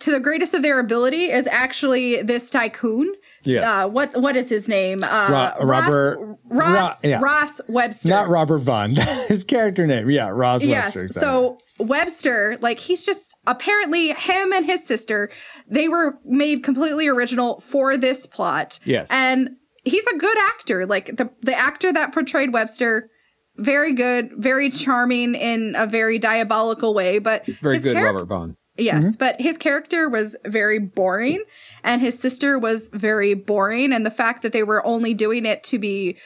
to 0.00 0.10
the 0.12 0.20
greatest 0.20 0.54
of 0.54 0.62
their 0.62 0.78
ability 0.78 1.24
is 1.30 1.46
actually 1.48 2.22
this 2.22 2.48
tycoon. 2.50 3.12
Yes. 3.44 3.66
Uh, 3.66 3.88
what 3.88 4.14
what 4.20 4.36
is 4.36 4.48
his 4.48 4.68
name? 4.68 5.02
Uh, 5.02 5.52
Ro- 5.58 5.66
Robert- 5.66 6.18
Ross 6.18 6.38
Ross, 6.50 7.04
Ro- 7.04 7.10
yeah. 7.10 7.20
Ross 7.20 7.60
Webster. 7.68 8.08
Not 8.08 8.28
Robert 8.28 8.58
Vaughn. 8.58 8.90
His 9.28 9.44
character 9.44 9.86
name. 9.86 10.10
Yeah, 10.10 10.28
Ross 10.28 10.62
Yes. 10.62 10.84
Webster. 10.96 11.02
exactly. 11.04 11.20
So 11.28 11.58
Webster, 11.78 12.58
like 12.60 12.78
he's 12.80 13.04
just 13.04 13.36
apparently 13.46 14.10
him 14.12 14.52
and 14.52 14.64
his 14.66 14.86
sister, 14.86 15.30
they 15.68 15.88
were 15.88 16.18
made 16.24 16.62
completely 16.64 17.06
original 17.08 17.60
for 17.60 17.96
this 17.96 18.26
plot. 18.26 18.78
Yes. 18.84 19.08
And 19.10 19.50
he's 19.84 20.06
a 20.06 20.16
good 20.16 20.38
actor. 20.38 20.86
Like 20.86 21.16
the 21.16 21.30
the 21.42 21.56
actor 21.56 21.92
that 21.92 22.12
portrayed 22.12 22.52
Webster, 22.52 23.10
very 23.56 23.92
good, 23.92 24.32
very 24.36 24.70
charming 24.70 25.34
in 25.34 25.74
a 25.76 25.86
very 25.86 26.18
diabolical 26.18 26.94
way. 26.94 27.18
But 27.18 27.46
Very 27.46 27.78
good, 27.78 27.96
charac- 27.96 28.04
Robert 28.04 28.26
Vaughn. 28.26 28.56
Yes, 28.78 29.04
mm-hmm. 29.04 29.12
but 29.18 29.40
his 29.40 29.56
character 29.56 30.08
was 30.08 30.36
very 30.44 30.78
boring 30.78 31.42
and 31.82 32.02
his 32.02 32.18
sister 32.18 32.58
was 32.58 32.88
very 32.92 33.32
boring 33.32 33.92
and 33.92 34.04
the 34.04 34.10
fact 34.10 34.42
that 34.42 34.52
they 34.52 34.62
were 34.62 34.84
only 34.84 35.14
doing 35.14 35.46
it 35.46 35.64
to 35.64 35.78
be 35.78 36.18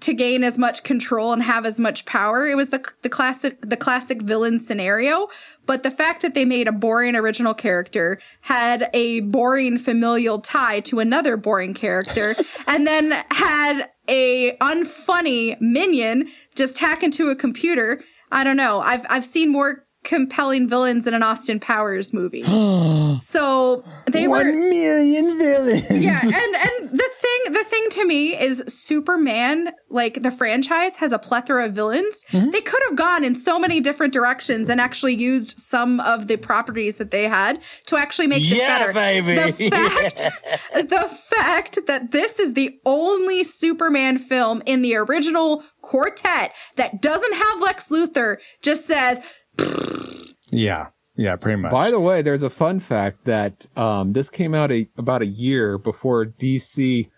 to 0.00 0.12
gain 0.12 0.42
as 0.42 0.58
much 0.58 0.82
control 0.82 1.32
and 1.32 1.42
have 1.42 1.64
as 1.64 1.78
much 1.78 2.04
power. 2.04 2.46
It 2.46 2.56
was 2.56 2.70
the 2.70 2.84
the 3.02 3.08
classic 3.08 3.60
the 3.60 3.76
classic 3.76 4.22
villain 4.22 4.58
scenario, 4.58 5.28
but 5.66 5.82
the 5.82 5.90
fact 5.90 6.22
that 6.22 6.34
they 6.34 6.44
made 6.44 6.66
a 6.66 6.72
boring 6.72 7.14
original 7.14 7.54
character 7.54 8.20
had 8.42 8.90
a 8.92 9.20
boring 9.20 9.78
familial 9.78 10.40
tie 10.40 10.80
to 10.80 11.00
another 11.00 11.36
boring 11.36 11.74
character 11.74 12.34
and 12.66 12.86
then 12.86 13.24
had 13.30 13.90
a 14.08 14.56
unfunny 14.58 15.60
minion 15.60 16.28
just 16.54 16.78
hack 16.78 17.02
into 17.02 17.30
a 17.30 17.36
computer. 17.36 18.02
I 18.32 18.42
don't 18.42 18.56
know. 18.56 18.80
I've 18.80 19.06
I've 19.08 19.24
seen 19.24 19.50
more 19.50 19.83
compelling 20.04 20.68
villains 20.68 21.06
in 21.06 21.14
an 21.14 21.22
Austin 21.22 21.58
Powers 21.58 22.12
movie. 22.12 22.42
so 23.20 23.82
they 24.06 24.28
One 24.28 24.46
were 24.46 24.52
million 24.52 25.38
villains. 25.38 25.90
yeah, 25.90 26.20
and 26.22 26.32
and 26.34 26.90
the 26.90 27.10
thing 27.20 27.52
the 27.52 27.64
thing 27.64 27.86
to 27.90 28.04
me 28.06 28.38
is 28.38 28.62
Superman, 28.68 29.70
like 29.90 30.22
the 30.22 30.30
franchise, 30.30 30.96
has 30.96 31.12
a 31.12 31.18
plethora 31.18 31.66
of 31.66 31.74
villains. 31.74 32.24
Mm-hmm. 32.30 32.50
They 32.50 32.60
could 32.60 32.80
have 32.88 32.96
gone 32.96 33.24
in 33.24 33.34
so 33.34 33.58
many 33.58 33.80
different 33.80 34.12
directions 34.12 34.68
and 34.68 34.80
actually 34.80 35.14
used 35.14 35.58
some 35.58 36.00
of 36.00 36.28
the 36.28 36.36
properties 36.36 36.96
that 36.96 37.10
they 37.10 37.26
had 37.28 37.60
to 37.86 37.96
actually 37.96 38.26
make 38.28 38.48
this 38.48 38.58
Yeah, 38.58 38.78
better. 38.78 38.92
baby. 38.92 39.34
The 39.34 39.52
fact 39.70 40.28
the 40.74 41.08
fact 41.08 41.78
that 41.86 42.10
this 42.12 42.38
is 42.38 42.54
the 42.54 42.78
only 42.84 43.42
Superman 43.44 44.18
film 44.18 44.62
in 44.66 44.82
the 44.82 44.94
original 44.96 45.64
quartet 45.82 46.54
that 46.76 47.00
doesn't 47.02 47.34
have 47.34 47.60
Lex 47.60 47.88
Luthor 47.88 48.36
just 48.62 48.86
says 48.86 49.18
Yeah. 50.50 50.88
Yeah, 51.16 51.36
pretty 51.36 51.60
much. 51.60 51.72
By 51.72 51.90
the 51.90 52.00
way, 52.00 52.22
there's 52.22 52.42
a 52.42 52.50
fun 52.50 52.80
fact 52.80 53.24
that 53.24 53.66
um, 53.76 54.12
this 54.12 54.28
came 54.28 54.54
out 54.54 54.72
a, 54.72 54.88
about 54.96 55.22
a 55.22 55.26
year 55.26 55.78
before 55.78 56.26
DC 56.26 57.08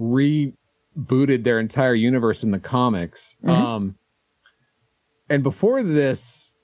rebooted 0.00 1.44
their 1.44 1.58
entire 1.58 1.94
universe 1.94 2.42
in 2.42 2.50
the 2.50 2.58
comics. 2.58 3.36
Um, 3.44 3.96
and 5.28 5.42
before 5.42 5.82
this, 5.82 6.54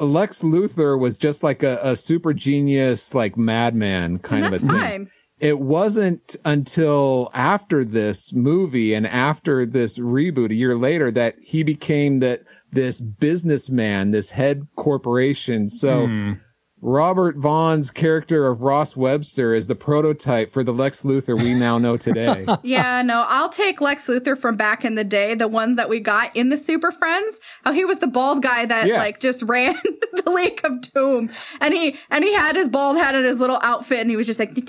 Lex 0.00 0.42
Luthor 0.42 0.98
was 0.98 1.16
just 1.18 1.42
like 1.42 1.62
a, 1.62 1.78
a 1.82 1.96
super 1.96 2.32
genius, 2.32 3.14
like 3.14 3.36
madman 3.36 4.18
kind 4.18 4.46
and 4.46 4.54
of 4.54 4.60
that's 4.60 4.72
a 4.72 4.72
thing. 4.72 4.80
fine. 4.80 5.10
It 5.38 5.60
wasn't 5.60 6.34
until 6.44 7.30
after 7.32 7.84
this 7.84 8.32
movie 8.32 8.94
and 8.94 9.06
after 9.06 9.64
this 9.64 9.96
reboot 9.98 10.50
a 10.50 10.54
year 10.54 10.76
later 10.76 11.12
that 11.12 11.36
he 11.40 11.62
became 11.62 12.18
that 12.18 12.42
this 12.72 13.00
businessman, 13.00 14.10
this 14.10 14.30
head 14.30 14.66
corporation. 14.76 15.68
So 15.68 16.34
Robert 16.80 17.36
Vaughn's 17.36 17.90
character 17.90 18.46
of 18.46 18.60
Ross 18.62 18.96
Webster 18.96 19.52
is 19.52 19.66
the 19.66 19.74
prototype 19.74 20.52
for 20.52 20.62
the 20.62 20.72
Lex 20.72 21.02
Luthor 21.02 21.36
we 21.36 21.54
now 21.58 21.76
know 21.78 21.96
today. 21.96 22.46
Yeah, 22.62 23.02
no, 23.02 23.24
I'll 23.28 23.48
take 23.48 23.80
Lex 23.80 24.06
Luthor 24.06 24.38
from 24.38 24.56
back 24.56 24.84
in 24.84 24.94
the 24.94 25.02
day, 25.02 25.34
the 25.34 25.48
one 25.48 25.74
that 25.76 25.88
we 25.88 25.98
got 25.98 26.34
in 26.36 26.50
the 26.50 26.56
Super 26.56 26.92
Friends. 26.92 27.40
Oh, 27.64 27.72
he 27.72 27.84
was 27.84 27.98
the 27.98 28.06
bald 28.06 28.42
guy 28.42 28.64
that 28.66 28.86
Yeah. 28.86 28.98
like 28.98 29.18
just 29.18 29.42
ran 29.42 29.74
the 30.24 30.30
League 30.30 30.60
of 30.62 30.80
Doom, 30.92 31.30
and 31.60 31.74
he 31.74 31.96
and 32.10 32.22
he 32.22 32.32
had 32.34 32.54
his 32.54 32.68
bald 32.68 32.96
head 32.96 33.14
and 33.16 33.24
his 33.24 33.38
little 33.40 33.58
outfit, 33.62 33.98
and 34.00 34.10
he 34.10 34.16
was 34.16 34.26
just 34.26 34.38
like, 34.38 34.50
I 34.50 34.60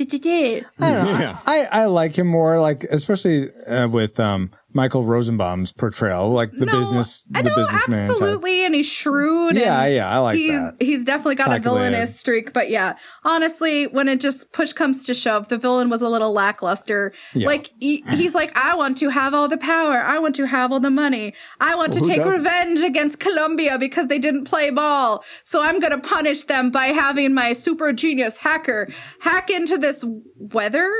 don't 0.91 1.19
know. 1.19 1.33
I, 1.45 1.67
I 1.71 1.85
like 1.85 2.17
him 2.17 2.27
more, 2.27 2.59
like 2.59 2.83
especially 2.85 3.49
uh, 3.67 3.87
with 3.87 4.19
um, 4.19 4.49
Michael 4.71 5.03
Rosenbaum's 5.03 5.71
portrayal, 5.71 6.29
like 6.29 6.51
the 6.51 6.65
No, 6.67 6.73
business, 6.77 7.23
the 7.23 7.41
know 7.41 7.55
businessman. 7.55 8.01
type. 8.07 8.11
absolutely, 8.11 8.65
and 8.65 8.75
he's 8.75 8.85
shrewd. 8.85 9.55
Yeah, 9.57 9.81
and 9.83 9.95
yeah, 9.95 10.09
I 10.09 10.17
like 10.19 10.37
he's, 10.37 10.51
that. 10.51 10.75
He's 10.79 11.03
definitely 11.03 11.35
got 11.35 11.47
Calculated. 11.47 11.87
a 11.87 11.89
villainous 11.91 12.19
streak, 12.19 12.53
but 12.53 12.69
yeah, 12.69 12.93
honestly, 13.23 13.87
when 13.87 14.07
it 14.07 14.19
just 14.21 14.53
push 14.53 14.73
comes 14.73 15.03
to 15.05 15.13
shove, 15.15 15.47
the 15.47 15.57
villain 15.57 15.89
was 15.89 16.03
a 16.03 16.07
little 16.09 16.31
lackluster. 16.31 17.13
Yeah. 17.33 17.47
Like 17.47 17.71
he, 17.79 18.03
he's 18.11 18.35
like, 18.35 18.55
I 18.55 18.75
want 18.75 18.97
to 18.99 19.09
have 19.09 19.33
all 19.33 19.47
the 19.47 19.57
power, 19.57 19.97
I 20.03 20.19
want 20.19 20.35
to 20.35 20.45
have 20.45 20.71
all 20.71 20.79
the 20.79 20.91
money, 20.91 21.33
I 21.59 21.73
want 21.75 21.93
to 21.93 21.99
Well, 22.01 22.09
who 22.09 22.15
take 22.15 22.23
doesn't? 22.23 22.37
revenge 22.43 22.79
against 22.81 23.19
Colombia 23.19 23.77
because 23.79 24.07
they 24.07 24.19
didn't 24.19 24.43
play 24.45 24.69
ball, 24.69 25.23
so 25.43 25.61
I'm 25.63 25.79
gonna 25.79 25.99
punish 25.99 26.43
them 26.43 26.69
by 26.69 26.87
having 26.87 27.33
my 27.33 27.53
super 27.53 27.91
genius 27.91 28.37
hacker 28.37 28.87
hack 29.21 29.49
into 29.49 29.77
this 29.79 30.05
weather. 30.37 30.91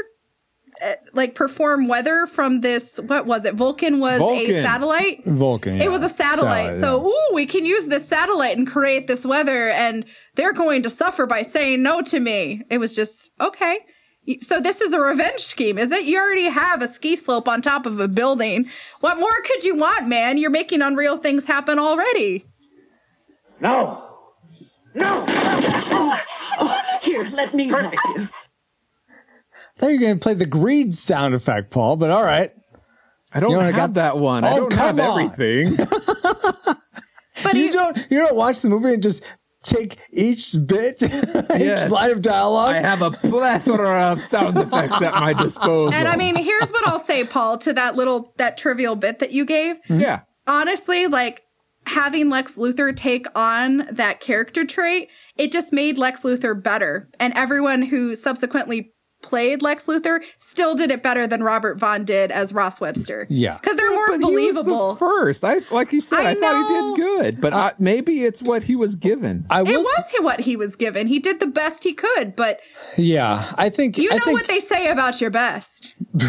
Uh, 0.84 0.94
Like 1.14 1.36
perform 1.36 1.88
weather 1.88 2.26
from 2.26 2.62
this. 2.62 3.00
What 3.00 3.26
was 3.26 3.46
it? 3.46 3.56
Vulcan 3.56 4.00
was 4.00 4.22
a 4.22 4.62
satellite. 4.62 5.24
Vulcan. 5.26 5.82
It 5.82 5.92
was 5.92 6.04
a 6.04 6.10
satellite. 6.10 6.74
Satellite, 6.74 6.76
so, 6.76 7.02
yeah. 7.02 7.08
ooh, 7.08 7.36
we 7.36 7.46
can 7.46 7.66
use 7.66 7.88
this 7.88 8.08
satellite 8.08 8.58
and 8.58 8.68
create 8.68 9.08
this 9.08 9.26
weather, 9.26 9.70
and 9.70 10.06
they're 10.36 10.54
going 10.54 10.84
to 10.84 10.90
suffer 10.90 11.26
by 11.26 11.42
saying 11.42 11.82
no 11.84 12.02
to 12.04 12.20
me. 12.20 12.64
It 12.70 12.78
was 12.78 12.96
just, 12.96 13.32
okay. 13.40 13.80
So, 14.42 14.60
this 14.62 14.80
is 14.82 14.94
a 14.94 15.00
revenge 15.00 15.40
scheme, 15.42 15.78
is 15.78 15.92
it? 15.92 16.06
You 16.06 16.20
already 16.20 16.50
have 16.50 16.82
a 16.82 16.88
ski 16.88 17.16
slope 17.16 17.48
on 17.48 17.62
top 17.62 17.86
of 17.86 18.00
a 18.00 18.08
building. 18.08 18.70
What 19.00 19.20
more 19.20 19.42
could 19.42 19.64
you 19.64 19.76
want, 19.76 20.08
man? 20.08 20.38
You're 20.38 20.50
making 20.52 20.82
unreal 20.82 21.18
things 21.18 21.46
happen 21.46 21.80
already. 21.80 22.46
No. 23.60 24.06
No. 24.94 25.26
Here, 27.02 27.24
let 27.34 27.54
me 27.54 27.68
help 27.68 27.94
you. 28.16 28.28
I 29.80 29.82
thought 29.82 29.88
you 29.92 29.96
were 30.00 30.02
going 30.02 30.20
to 30.20 30.24
play 30.24 30.34
the 30.34 30.46
greed 30.46 30.94
sound 30.94 31.34
effect, 31.34 31.72
Paul, 31.72 31.96
but 31.96 32.12
all 32.12 32.24
right. 32.24 32.52
I 33.32 33.40
don't 33.40 33.52
You 33.52 33.58
wanna 33.58 33.72
have 33.72 33.76
got- 33.76 33.94
that 33.94 34.18
one. 34.18 34.44
I 34.44 34.52
Oh, 34.54 34.56
don't 34.62 34.74
have 34.74 35.00
on. 35.00 35.32
everything. 35.32 35.78
But 37.42 37.54
You 37.56 37.64
he- 37.66 37.70
don't 37.70 37.98
you 38.10 38.20
don't 38.20 38.36
watch 38.36 38.60
the 38.62 38.70
movie 38.70 38.94
and 38.96 39.02
just 39.02 39.24
take 39.64 39.96
each 40.12 40.56
bit, 40.66 41.02
Yes. 41.02 41.86
each 41.86 41.90
line 41.92 42.12
of 42.12 42.22
dialogue. 42.22 42.76
I 42.76 42.82
have 42.82 43.02
a 43.02 43.12
plethora 43.12 44.12
of 44.12 44.20
sound 44.20 44.58
effects 44.58 45.02
at 45.02 45.14
my 45.14 45.32
disposal. 45.34 45.94
and 45.94 46.08
I 46.08 46.18
mean, 46.18 46.36
here's 46.36 46.70
what 46.72 46.86
I'll 46.86 47.00
say, 47.00 47.24
Paul, 47.24 47.58
to 47.60 47.72
that 47.74 47.96
little, 47.96 48.34
that 48.38 48.58
trivial 48.58 48.96
bit 48.98 49.20
that 49.20 49.32
you 49.32 49.46
gave. 49.46 49.76
Mm-hmm. 49.84 50.00
yeah. 50.02 50.22
honestly, 50.48 51.08
like 51.08 51.44
having 51.86 52.30
Lex 52.30 52.58
Luthor 52.58 52.94
take 52.94 53.26
on 53.36 53.88
that 53.92 54.20
character 54.20 54.66
trait, 54.66 55.08
it 55.38 55.52
just 55.54 55.72
made 55.72 55.98
Lex 55.98 56.22
Luthor 56.24 56.62
better. 56.62 57.10
And 57.22 57.34
everyone 57.36 57.84
who 57.84 58.16
subsequently 58.18 58.92
played 59.22 59.62
Lex 59.62 59.86
Luthor 59.86 60.22
still 60.40 60.76
did 60.76 60.92
it 60.92 61.04
better 61.04 61.28
than 61.28 61.44
Robert 61.44 61.78
Vaughn 61.78 62.06
did 62.06 62.32
as 62.32 62.54
Ross 62.54 62.80
Webster. 62.82 63.28
Yeah. 63.30 63.58
Because 63.58 63.76
they're 63.78 63.94
more 63.94 64.08
But 64.08 64.22
he 64.22 64.36
was 64.48 64.56
the 64.56 64.64
believable. 64.64 64.96
first, 64.96 65.44
I 65.44 65.60
like 65.72 65.92
you 65.92 66.02
said, 66.02 66.26
I 66.26 66.32
I, 66.32 66.36
thought 66.36 66.68
he 66.68 66.74
did 66.74 66.96
good, 67.08 67.42
but 67.42 67.54
I, 67.54 67.74
maybe 67.80 68.24
it's 68.24 68.42
what 68.42 68.64
he 68.64 68.76
was 68.76 68.96
given. 68.96 69.46
I 69.50 69.62
It 69.62 69.78
was 69.78 70.14
what 70.20 70.42
he 70.42 70.56
was 70.56 70.76
given. 70.76 71.08
He 71.08 71.20
did 71.20 71.40
the 71.40 71.48
best 71.48 71.84
he 71.84 71.94
could, 71.94 72.36
but 72.36 72.60
yeah, 72.98 73.52
I 73.58 73.70
think. 73.70 73.98
you 73.98 74.10
I 74.12 74.18
know 74.18 74.26
think, 74.26 74.38
what 74.40 74.48
they 74.48 74.60
say 74.60 74.88
about 74.88 75.22
your 75.22 75.30
best. 75.30 75.96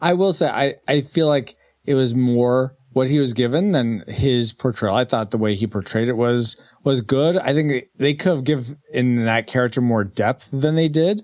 I 0.00 0.14
will 0.14 0.32
say 0.32 0.48
I, 0.48 0.74
I 0.88 1.00
feel 1.02 1.28
like 1.28 1.54
it 1.84 1.94
was 1.94 2.14
more 2.14 2.76
what 2.92 3.08
he 3.08 3.18
was 3.18 3.32
given 3.32 3.72
than 3.72 4.04
his 4.08 4.52
portrayal. 4.52 4.94
I 4.94 5.04
thought 5.04 5.30
the 5.30 5.38
way 5.38 5.54
he 5.54 5.66
portrayed 5.66 6.08
it 6.08 6.16
was 6.16 6.56
was 6.84 7.00
good. 7.00 7.36
I 7.36 7.52
think 7.52 7.70
they, 7.70 7.88
they 7.96 8.14
could 8.14 8.36
have 8.36 8.44
given 8.44 8.78
in 8.92 9.24
that 9.24 9.46
character 9.46 9.80
more 9.80 10.04
depth 10.04 10.50
than 10.52 10.74
they 10.74 10.88
did. 10.88 11.22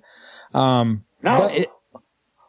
Um, 0.55 1.05
but 1.23 1.55
it, 1.55 1.69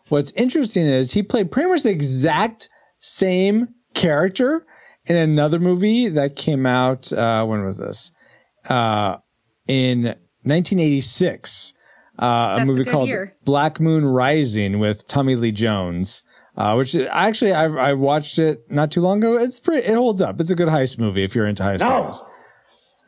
what's 0.07 0.31
interesting 0.33 0.85
is 0.85 1.13
he 1.13 1.23
played 1.23 1.51
pretty 1.51 1.69
much 1.69 1.83
the 1.83 1.89
exact 1.89 2.69
same 2.99 3.75
character 3.93 4.65
in 5.05 5.15
another 5.15 5.59
movie 5.59 6.07
that 6.09 6.35
came 6.35 6.65
out. 6.65 7.11
Uh, 7.11 7.45
when 7.45 7.63
was 7.63 7.77
this? 7.77 8.11
Uh, 8.69 9.17
in 9.67 10.03
1986. 10.43 11.73
Uh, 12.17 12.25
a 12.25 12.27
That's 12.27 12.61
a 12.61 12.65
movie 12.65 12.85
called 12.85 13.07
year. 13.07 13.35
Black 13.45 13.79
Moon 13.79 14.05
Rising 14.05 14.79
with 14.79 15.07
Tommy 15.07 15.35
Lee 15.35 15.53
Jones. 15.53 16.23
Uh, 16.59 16.75
which 16.75 16.93
actually 16.93 17.53
I, 17.53 17.65
I 17.67 17.93
watched 17.93 18.37
it 18.37 18.69
not 18.69 18.91
too 18.91 18.99
long 18.99 19.19
ago. 19.19 19.37
It's 19.37 19.61
pretty, 19.61 19.87
it 19.87 19.95
holds 19.95 20.21
up. 20.21 20.41
It's 20.41 20.51
a 20.51 20.55
good 20.55 20.67
heist 20.67 20.99
movie 20.99 21.23
if 21.23 21.33
you're 21.33 21.47
into 21.47 21.63
heist 21.63 21.79
No. 21.79 22.01
movies. 22.01 22.23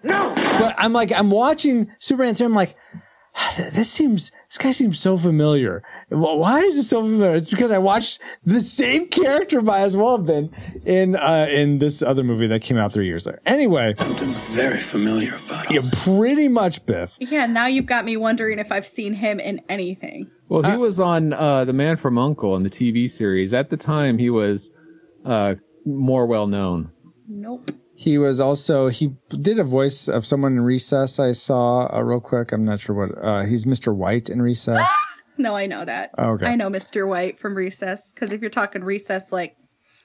No! 0.03 0.33
But 0.57 0.73
I'm 0.77 0.93
like, 0.93 1.11
I'm 1.11 1.29
watching 1.29 1.91
Superman 1.99 2.33
3. 2.33 2.45
I'm 2.45 2.53
like, 2.55 2.75
this 3.57 3.89
seems, 3.91 4.31
this 4.47 4.57
guy 4.57 4.71
seems 4.71 4.99
so 4.99 5.17
familiar. 5.17 5.83
Why 6.09 6.59
is 6.61 6.77
it 6.77 6.83
so 6.83 7.01
familiar? 7.01 7.35
It's 7.35 7.49
because 7.49 7.71
I 7.71 7.77
watched 7.77 8.21
the 8.43 8.59
same 8.61 9.07
character 9.07 9.61
by 9.61 9.79
as 9.81 9.95
well 9.95 10.17
have 10.17 10.25
been 10.25 10.51
in, 10.85 11.15
uh, 11.15 11.47
in 11.49 11.77
this 11.79 12.01
other 12.01 12.23
movie 12.23 12.47
that 12.47 12.61
came 12.61 12.77
out 12.77 12.91
three 12.93 13.07
years 13.07 13.25
later. 13.25 13.41
Anyway, 13.45 13.93
Something 13.97 14.29
very 14.55 14.77
familiar 14.77 15.35
about 15.45 15.69
you. 15.69 15.81
yeah, 15.81 15.89
pretty 16.03 16.47
much 16.47 16.85
Biff. 16.85 17.17
Yeah, 17.19 17.45
now 17.45 17.67
you've 17.67 17.85
got 17.85 18.03
me 18.05 18.17
wondering 18.17 18.59
if 18.59 18.71
I've 18.71 18.87
seen 18.87 19.13
him 19.13 19.39
in 19.39 19.61
anything. 19.69 20.29
Well, 20.49 20.63
he 20.69 20.75
was 20.75 20.99
on 20.99 21.31
uh, 21.31 21.63
The 21.63 21.71
Man 21.73 21.95
from 21.95 22.17
U.N.C.L.E. 22.17 22.55
in 22.57 22.63
the 22.63 22.69
TV 22.69 23.09
series. 23.09 23.53
At 23.53 23.69
the 23.69 23.77
time, 23.77 24.17
he 24.17 24.29
was 24.29 24.71
uh, 25.23 25.55
more 25.85 26.25
well 26.25 26.45
known. 26.47 26.91
Nope. 27.29 27.71
He 28.01 28.17
was 28.17 28.41
also, 28.41 28.87
he 28.87 29.13
did 29.29 29.59
a 29.59 29.63
voice 29.63 30.07
of 30.07 30.25
someone 30.25 30.53
in 30.53 30.61
Recess. 30.61 31.19
I 31.19 31.33
saw 31.33 31.87
uh, 31.95 32.01
real 32.01 32.19
quick. 32.19 32.51
I'm 32.51 32.65
not 32.65 32.79
sure 32.79 32.95
what, 32.95 33.23
uh, 33.23 33.43
he's 33.43 33.65
Mr. 33.65 33.95
White 33.95 34.27
in 34.27 34.41
Recess. 34.41 34.89
No, 35.37 35.55
I 35.55 35.65
know 35.65 35.85
that. 35.85 36.11
Okay. 36.19 36.45
I 36.45 36.55
know 36.55 36.69
Mr. 36.69 37.07
White 37.07 37.39
from 37.39 37.55
Recess 37.55 38.11
because 38.11 38.31
if 38.31 38.41
you're 38.41 38.49
talking 38.51 38.83
Recess, 38.83 39.31
like 39.31 39.55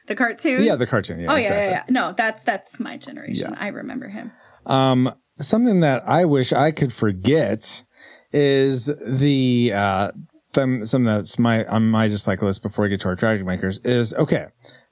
the 0.07 0.15
cartoon. 0.15 0.63
yeah, 0.63 0.77
the 0.77 0.87
cartoon. 0.87 1.21
Yeah, 1.21 1.33
oh 1.33 1.35
yeah, 1.35 1.41
exactly. 1.41 1.65
yeah, 1.65 1.71
yeah. 1.71 1.85
No, 1.91 2.15
that's 2.17 2.43
that's 2.43 2.81
my 2.81 2.97
generation. 2.97 3.51
Yeah. 3.53 3.59
I 3.59 3.69
remember 3.69 4.09
him. 4.09 4.33
Um, 4.65 5.13
something 5.39 5.81
that 5.81 6.09
I 6.09 6.25
wish 6.25 6.53
I 6.53 6.71
could 6.71 6.93
forget 6.93 7.85
is 8.33 8.87
the 8.87 9.73
uh, 9.75 10.13
them, 10.53 10.87
something 10.87 11.13
that's 11.13 11.39
my 11.39 11.65
on 11.67 11.91
my 11.91 12.07
dislike 12.07 12.41
list 12.41 12.63
before 12.63 12.85
we 12.85 12.89
get 12.89 13.01
to 13.01 13.09
our 13.09 13.17
tragic 13.17 13.45
makers 13.45 13.79
is 13.85 14.15
okay. 14.15 14.47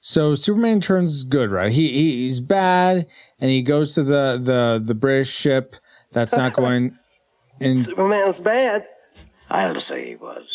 So 0.07 0.35
Superman 0.35 0.81
turns 0.81 1.23
good, 1.23 1.49
right? 1.49 1.71
He, 1.71 1.87
he 1.91 2.25
he's 2.25 2.39
bad, 2.39 3.07
and 3.39 3.49
he 3.49 3.63
goes 3.63 3.95
to 3.95 4.03
the 4.03 4.39
the 4.39 4.79
the 4.85 4.93
British 4.93 5.31
ship 5.33 5.75
that's 6.11 6.37
not 6.37 6.53
going. 6.61 6.95
in. 7.59 7.77
Superman's 7.77 8.39
bad. 8.39 8.85
I'll 9.49 9.81
say 9.81 10.09
he 10.09 10.15
was. 10.15 10.45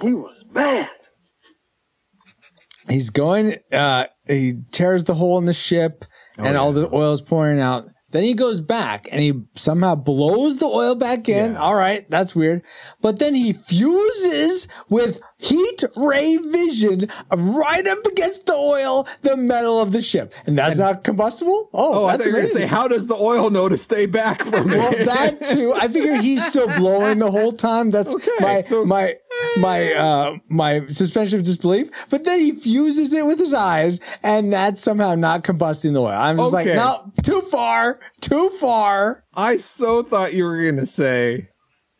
He 0.00 0.14
was 0.14 0.44
bad. 0.52 0.88
he's 2.88 3.10
going 3.10 3.56
uh 3.72 4.06
he 4.28 4.52
tears 4.70 5.02
the 5.02 5.14
hole 5.14 5.36
in 5.38 5.46
the 5.46 5.52
ship 5.52 6.04
and 6.38 6.56
all 6.56 6.70
the 6.72 6.88
oil's 6.94 7.22
pouring 7.22 7.58
out 7.58 7.88
then 8.10 8.22
he 8.22 8.34
goes 8.34 8.60
back 8.60 9.08
and 9.10 9.20
he 9.20 9.32
somehow 9.56 9.94
blows 9.96 10.58
the 10.58 10.66
oil 10.66 10.94
back 10.94 11.28
in 11.28 11.56
all 11.56 11.74
right 11.74 12.08
that's 12.10 12.36
weird 12.36 12.62
but 13.00 13.18
then 13.18 13.34
he 13.34 13.52
fuses 13.54 14.68
with 14.90 15.20
heat 15.44 15.84
ray 15.96 16.36
vision 16.38 17.08
right 17.32 17.86
up 17.86 18.04
against 18.06 18.46
the 18.46 18.54
oil 18.54 19.06
the 19.22 19.36
metal 19.36 19.80
of 19.80 19.92
the 19.92 20.00
ship 20.02 20.32
and 20.46 20.56
that's 20.58 20.78
not 20.78 21.04
combustible 21.04 21.68
oh, 21.72 22.04
Oh, 22.04 22.06
that's 22.08 22.26
were 22.26 22.32
going 22.32 22.44
to 22.44 22.48
say, 22.48 22.66
how 22.66 22.88
does 22.88 23.06
the 23.06 23.14
oil 23.14 23.50
know 23.50 23.68
to 23.68 23.76
stay 23.76 24.06
back 24.06 24.42
from 24.42 24.72
it? 24.72 24.76
well, 24.78 24.90
that 25.04 25.42
too. 25.52 25.72
I 25.74 25.88
figure 25.88 26.16
he's 26.16 26.44
still 26.46 26.68
blowing 26.68 27.18
the 27.18 27.30
whole 27.30 27.52
time. 27.52 27.90
That's 27.90 28.14
Okay, 28.14 28.30
my 28.40 28.60
so- 28.62 28.84
my 28.84 29.14
my 29.58 29.92
uh 29.92 30.36
my 30.48 30.86
suspension 30.88 31.38
of 31.38 31.44
disbelief. 31.44 31.90
But 32.10 32.24
then 32.24 32.40
he 32.40 32.52
fuses 32.52 33.12
it 33.12 33.26
with 33.26 33.38
his 33.38 33.52
eyes, 33.54 34.00
and 34.22 34.52
that's 34.52 34.80
somehow 34.80 35.14
not 35.14 35.44
combusting 35.44 35.92
the 35.92 36.00
oil. 36.00 36.08
I'm 36.08 36.36
just 36.38 36.52
like, 36.52 36.66
Okay. 36.66 36.76
no, 36.76 37.12
too 37.22 37.40
far, 37.42 38.00
too 38.20 38.48
far. 38.60 39.22
I 39.34 39.56
so 39.58 40.02
thought 40.02 40.34
you 40.34 40.44
were 40.44 40.60
going 40.62 40.76
to 40.76 40.86
say 40.86 41.48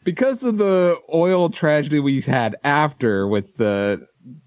because 0.04 0.42
of 0.44 0.58
the 0.58 0.96
oil 1.12 1.50
tragedy 1.50 1.98
we 2.00 2.20
had 2.20 2.56
after 2.64 3.26
with 3.26 3.56
the 3.56 4.06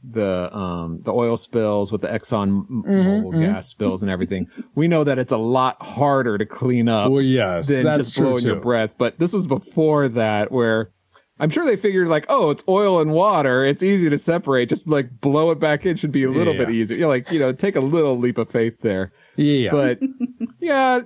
the 0.09 0.55
um 0.57 1.01
the 1.03 1.13
oil 1.13 1.37
spills 1.37 1.91
with 1.91 2.01
the 2.01 2.07
Exxon 2.07 2.65
Mm-hmm, 2.67 2.89
Mobil 2.89 3.39
gas 3.39 3.67
spills 3.67 4.01
and 4.01 4.11
everything. 4.11 4.47
We 4.75 4.87
know 4.87 5.03
that 5.03 5.19
it's 5.19 5.31
a 5.31 5.37
lot 5.37 5.77
harder 5.85 6.37
to 6.37 6.45
clean 6.45 6.89
up 6.89 7.11
Well, 7.11 7.21
yes, 7.21 7.67
than 7.67 7.83
that's 7.83 8.09
just 8.09 8.15
true 8.15 8.27
blowing 8.29 8.43
your 8.43 8.55
too. 8.55 8.61
breath. 8.61 8.95
But 8.97 9.19
this 9.19 9.33
was 9.33 9.45
before 9.45 10.07
that 10.09 10.51
where 10.51 10.91
I'm 11.39 11.51
sure 11.51 11.63
they 11.65 11.75
figured 11.77 12.07
like, 12.07 12.25
oh, 12.29 12.49
it's 12.49 12.63
oil 12.67 12.99
and 12.99 13.11
water. 13.13 13.63
It's 13.63 13.83
easy 13.83 14.09
to 14.09 14.17
separate. 14.17 14.69
Just 14.69 14.87
like 14.87 15.21
blow 15.21 15.51
it 15.51 15.59
back 15.59 15.85
in 15.85 15.95
should 15.95 16.11
be 16.11 16.23
a 16.23 16.31
little 16.31 16.55
Yeah. 16.55 16.65
bit 16.65 16.69
easier. 16.73 16.97
You're 16.97 17.07
like, 17.07 17.31
you 17.31 17.37
know, 17.39 17.53
take 17.53 17.75
a 17.75 17.79
little 17.81 18.17
leap 18.17 18.39
of 18.39 18.49
faith 18.49 18.81
there. 18.81 19.11
Yeah, 19.35 19.69
But 19.69 19.99
yeah, 20.59 21.01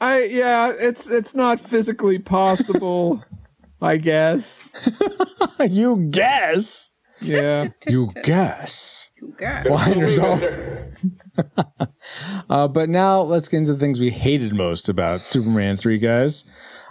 I 0.00 0.22
yeah, 0.24 0.72
it's 0.78 1.10
it's 1.10 1.34
not 1.34 1.58
physically 1.58 2.20
possible. 2.20 3.24
I 3.82 3.96
guess. 3.98 4.72
you 5.68 6.08
guess, 6.10 6.92
Yeah. 7.20 7.68
you 7.88 8.10
guess. 8.22 9.10
Girl. 9.36 9.62
Winders 9.86 10.18
all. 10.18 10.40
uh, 12.48 12.68
but 12.68 12.88
now 12.88 13.22
let's 13.22 13.48
get 13.48 13.58
into 13.58 13.72
the 13.74 13.78
things 13.78 14.00
we 14.00 14.10
hated 14.10 14.54
most 14.54 14.88
about 14.88 15.22
Superman 15.22 15.76
3, 15.76 15.98
guys. 15.98 16.44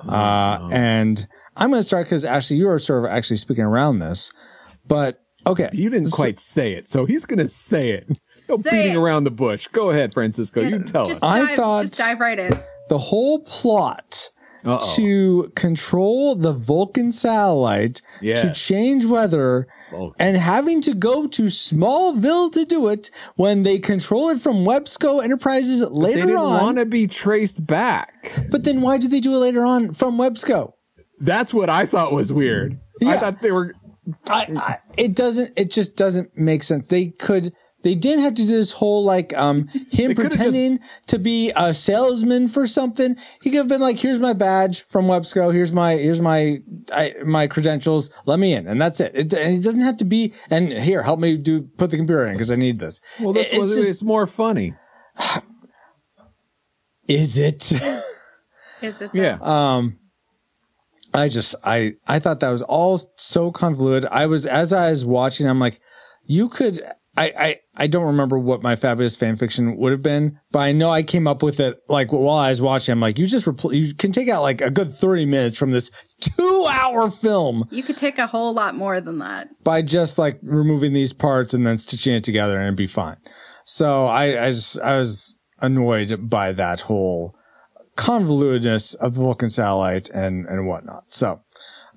Uh, 0.07 0.69
and 0.71 1.27
I'm 1.55 1.69
going 1.71 1.81
to 1.81 1.87
start 1.87 2.05
because 2.05 2.25
Ashley, 2.25 2.57
you 2.57 2.69
are 2.69 2.79
sort 2.79 3.05
of 3.05 3.11
actually 3.11 3.37
speaking 3.37 3.63
around 3.63 3.99
this. 3.99 4.31
But 4.87 5.19
okay. 5.45 5.69
You 5.73 5.89
didn't 5.89 6.11
quite 6.11 6.39
say 6.39 6.73
it, 6.73 6.87
so 6.87 7.05
he's 7.05 7.25
gonna 7.25 7.45
say 7.47 7.91
it. 7.91 8.07
No 8.49 8.57
Say 8.57 8.71
beating 8.71 8.93
it. 8.93 8.97
around 8.97 9.25
the 9.25 9.31
bush. 9.31 9.67
Go 9.67 9.91
ahead, 9.91 10.13
Francisco. 10.13 10.61
You 10.61 10.79
tell 10.83 11.05
Just 11.05 11.23
us. 11.23 11.29
I 11.47 11.55
thought- 11.55 11.83
just 11.85 11.97
dive 11.97 12.19
right 12.19 12.39
in. 12.39 12.59
The 12.89 12.97
whole 12.97 13.39
plot 13.41 14.31
Uh-oh. 14.65 14.95
to 14.95 15.51
control 15.55 16.35
the 16.35 16.53
Vulcan 16.53 17.11
satellite 17.11 18.01
to 18.21 18.51
change 18.53 19.05
weather 19.05 19.67
Vulcan. 19.91 20.15
and 20.19 20.37
having 20.37 20.81
to 20.81 20.93
go 20.93 21.27
to 21.27 21.43
Smallville 21.43 22.51
to 22.53 22.65
do 22.65 22.87
it 22.89 23.09
when 23.35 23.63
they 23.63 23.79
control 23.79 24.29
it 24.29 24.41
from 24.41 24.65
Websco 24.65 25.23
Enterprises 25.23 25.79
They 25.79 25.85
later 25.87 26.21
didn't 26.25 26.35
on. 26.37 26.61
want 26.61 26.77
to 26.77 26.85
be 26.85 27.07
traced 27.07 27.65
back. 27.65 28.45
But 28.49 28.63
then 28.63 28.81
why 28.81 28.97
did 28.97 29.11
they 29.11 29.19
do 29.21 29.33
it 29.35 29.39
later 29.39 29.65
on 29.65 29.93
from 29.93 30.17
Websco? 30.17 30.73
That's 31.19 31.53
what 31.53 31.69
I 31.69 31.85
thought 31.85 32.11
was 32.11 32.31
weird. 32.31 32.79
I 33.05 33.17
thought 33.17 33.41
they 33.41 33.51
were. 33.51 33.75
I, 34.27 34.47
I, 34.57 34.77
it 34.97 35.15
doesn't. 35.15 35.53
It 35.57 35.69
just 35.71 35.95
doesn't 35.95 36.37
make 36.37 36.63
sense. 36.63 36.87
They 36.87 37.07
could. 37.07 37.53
They 37.81 37.95
didn't 37.95 38.23
have 38.25 38.33
to 38.33 38.41
do 38.41 38.47
this 38.47 38.71
whole 38.71 39.03
like 39.05 39.33
um 39.37 39.67
him 39.89 40.13
could've 40.13 40.31
pretending 40.31 40.79
to 41.07 41.17
be 41.17 41.51
a 41.55 41.73
salesman 41.73 42.49
for 42.49 42.67
something. 42.67 43.15
He 43.41 43.51
could 43.51 43.57
have 43.59 43.67
been 43.69 43.79
like, 43.79 43.99
"Here's 43.99 44.19
my 44.19 44.33
badge 44.33 44.81
from 44.83 45.05
Websco. 45.05 45.53
Here's 45.53 45.71
my 45.71 45.93
here's 45.95 46.19
my 46.19 46.57
I, 46.91 47.13
my 47.25 47.47
credentials. 47.47 48.11
Let 48.25 48.37
me 48.39 48.53
in," 48.53 48.67
and 48.67 48.81
that's 48.81 48.99
it. 48.99 49.11
it. 49.15 49.33
And 49.33 49.53
he 49.55 49.61
doesn't 49.61 49.79
have 49.81 49.95
to 49.97 50.05
be. 50.05 50.33
And 50.49 50.73
here, 50.73 51.03
help 51.03 51.19
me 51.21 51.37
do 51.37 51.61
put 51.77 51.89
the 51.91 51.97
computer 51.97 52.25
in 52.27 52.33
because 52.33 52.51
I 52.51 52.55
need 52.55 52.79
this. 52.79 52.99
Well, 53.19 53.31
this 53.31 53.51
It- 53.53 53.61
was. 53.61 53.77
it's 53.77 53.87
It's, 53.89 54.03
more 54.03 54.27
funny. 54.27 54.73
is 57.07 57.37
it? 57.37 57.71
Is 58.81 59.01
it? 59.01 59.11
Yeah. 59.13 59.37
Um, 59.41 59.99
I 61.13 61.27
just 61.27 61.53
I 61.65 61.95
I 62.07 62.19
thought 62.19 62.39
that 62.39 62.49
was 62.49 62.61
all 62.61 62.99
so 63.17 63.51
convoluted. 63.51 64.09
I 64.09 64.25
was 64.25 64.45
as 64.45 64.71
I 64.71 64.89
was 64.89 65.03
watching, 65.05 65.47
I'm 65.47 65.59
like, 65.59 65.79
you 66.25 66.47
could. 66.49 66.81
I, 67.19 67.33
I, 67.37 67.59
I 67.75 67.87
don't 67.87 68.05
remember 68.05 68.39
what 68.39 68.63
my 68.63 68.77
fabulous 68.77 69.15
fan 69.17 69.35
fiction 69.35 69.75
would 69.75 69.91
have 69.91 70.01
been, 70.01 70.39
but 70.51 70.59
I 70.59 70.71
know 70.71 70.89
I 70.89 71.03
came 71.03 71.27
up 71.27 71.43
with 71.43 71.59
it 71.59 71.77
like 71.89 72.13
while 72.13 72.37
I 72.37 72.49
was 72.49 72.61
watching. 72.61 72.93
I'm 72.93 73.01
like, 73.01 73.19
you 73.19 73.25
just 73.25 73.45
repl- 73.45 73.75
you 73.75 73.93
can 73.93 74.13
take 74.13 74.29
out 74.29 74.41
like 74.41 74.61
a 74.61 74.71
good 74.71 74.93
30 74.93 75.25
minutes 75.25 75.57
from 75.57 75.71
this 75.71 75.91
two 76.21 76.67
hour 76.69 77.11
film 77.11 77.65
You 77.71 77.83
could 77.83 77.97
take 77.97 78.19
a 78.19 78.27
whole 78.27 78.53
lot 78.53 78.75
more 78.75 79.01
than 79.01 79.19
that. 79.19 79.49
by 79.63 79.81
just 79.81 80.17
like 80.17 80.39
removing 80.43 80.93
these 80.93 81.11
parts 81.11 81.53
and 81.53 81.67
then 81.67 81.77
stitching 81.77 82.13
it 82.15 82.23
together 82.23 82.55
and 82.57 82.67
it'd 82.67 82.77
be 82.77 82.87
fine. 82.87 83.17
So 83.65 84.05
I, 84.05 84.45
I 84.45 84.51
just, 84.51 84.79
I 84.79 84.97
was 84.97 85.35
annoyed 85.59 86.29
by 86.29 86.53
that 86.53 86.79
whole 86.81 87.35
convolutedness 87.97 88.95
of 88.95 89.15
the 89.15 89.21
Vulcan 89.21 89.49
satellite 89.49 90.09
and, 90.09 90.45
and 90.47 90.67
whatnot. 90.67 91.11
So, 91.11 91.41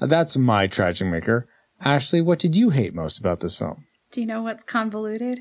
That's 0.00 0.36
my 0.36 0.66
tragic 0.66 1.06
maker. 1.06 1.48
Ashley, 1.80 2.20
what 2.20 2.40
did 2.40 2.56
you 2.56 2.70
hate 2.70 2.92
most 2.94 3.18
about 3.20 3.38
this 3.40 3.56
film? 3.56 3.84
Do 4.12 4.20
you 4.20 4.26
know 4.26 4.42
what's 4.42 4.62
convoluted? 4.62 5.40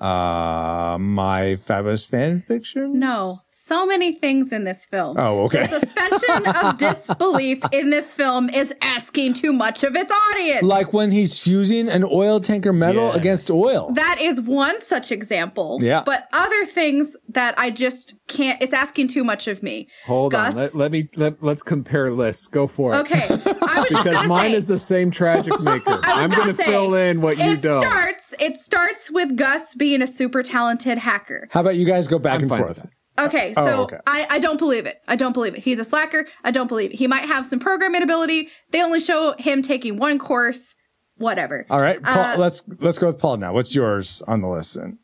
Uh, 0.00 0.96
my 0.98 1.56
fabulous 1.56 2.06
fan 2.06 2.40
fiction? 2.40 2.98
No, 2.98 3.34
so 3.50 3.84
many 3.86 4.12
things 4.12 4.50
in 4.50 4.64
this 4.64 4.86
film. 4.86 5.16
Oh, 5.18 5.44
okay. 5.44 5.66
The 5.66 5.78
suspension 5.80 6.46
of 6.46 6.78
disbelief 6.78 7.62
in 7.72 7.90
this 7.90 8.14
film 8.14 8.48
is 8.48 8.72
asking 8.80 9.34
too 9.34 9.52
much 9.52 9.84
of 9.84 9.94
its 9.94 10.10
audience. 10.10 10.62
Like 10.62 10.94
when 10.94 11.10
he's 11.10 11.38
fusing 11.38 11.88
an 11.88 12.02
oil 12.04 12.40
tanker 12.40 12.72
metal 12.72 13.08
Yes. 13.08 13.16
against 13.16 13.50
oil. 13.50 13.92
that 13.94 14.18
is 14.20 14.40
one 14.40 14.80
such 14.80 15.12
example. 15.12 15.78
Yeah. 15.82 16.02
But 16.06 16.28
other 16.32 16.64
things 16.64 17.14
that 17.28 17.58
I 17.58 17.70
just 17.70 18.14
can't, 18.26 18.60
it's 18.62 18.72
asking 18.72 19.08
too 19.08 19.22
much 19.22 19.48
of 19.48 19.62
me. 19.62 19.88
Hold 20.06 20.32
Gus? 20.32 20.54
on. 20.54 20.60
Let, 20.60 20.74
let 20.74 20.92
me 20.92 21.08
let, 21.16 21.42
let's 21.42 21.62
compare 21.62 22.10
lists. 22.10 22.46
Go 22.46 22.66
for 22.66 22.94
it. 22.94 22.98
Okay. 23.00 23.26
I 23.28 23.34
was 23.34 23.86
Because 23.90 24.04
gonna 24.04 24.28
mine 24.28 24.52
say, 24.52 24.56
is 24.56 24.66
the 24.66 24.78
same 24.78 25.10
tragic 25.10 25.60
maker. 25.60 25.90
I 25.90 25.94
was 25.94 26.02
I'm 26.06 26.30
gonna 26.30 26.42
going 26.44 26.56
to 26.56 26.62
say, 26.62 26.64
fill 26.64 26.94
in 26.94 27.20
what 27.20 27.36
you 27.36 27.56
don't. 27.56 27.82
starts. 27.82 28.34
It 28.40 28.56
starts 28.58 29.10
with 29.10 29.36
Gus 29.36 29.74
being 29.74 29.89
a 30.00 30.06
super 30.06 30.42
talented 30.42 30.98
hacker. 30.98 31.48
How 31.50 31.60
about 31.60 31.76
you 31.76 31.84
guys 31.84 32.06
go 32.08 32.18
back 32.18 32.36
I'm 32.36 32.42
and 32.42 32.50
forth? 32.50 32.86
Okay, 33.18 33.52
Oh, 33.56 33.66
so 33.66 33.82
okay. 33.82 33.98
I, 34.06 34.26
I 34.30 34.38
don't 34.38 34.58
believe 34.58 34.86
it. 34.86 35.02
I 35.06 35.16
don't 35.16 35.32
believe 35.32 35.54
it. 35.54 35.60
He's 35.62 35.78
a 35.78 35.84
slacker. 35.84 36.26
I 36.44 36.50
don't 36.50 36.68
believe 36.68 36.92
it. 36.92 36.96
He 36.96 37.06
might 37.06 37.24
have 37.26 37.44
some 37.44 37.58
programming 37.58 38.02
ability. 38.02 38.48
They 38.70 38.82
only 38.82 39.00
show 39.00 39.34
him 39.38 39.60
taking 39.62 39.96
one 39.98 40.18
course. 40.18 40.74
Whatever. 41.16 41.66
All 41.68 41.80
right, 41.80 42.02
Paul, 42.02 42.18
Uh, 42.18 42.36
let's 42.38 42.62
let's 42.78 42.98
go 42.98 43.08
with 43.08 43.18
Paul 43.18 43.36
now. 43.36 43.52
What's 43.52 43.74
yours 43.74 44.22
on 44.26 44.40
the 44.40 44.48
list 44.48 44.74
then? 44.74 44.98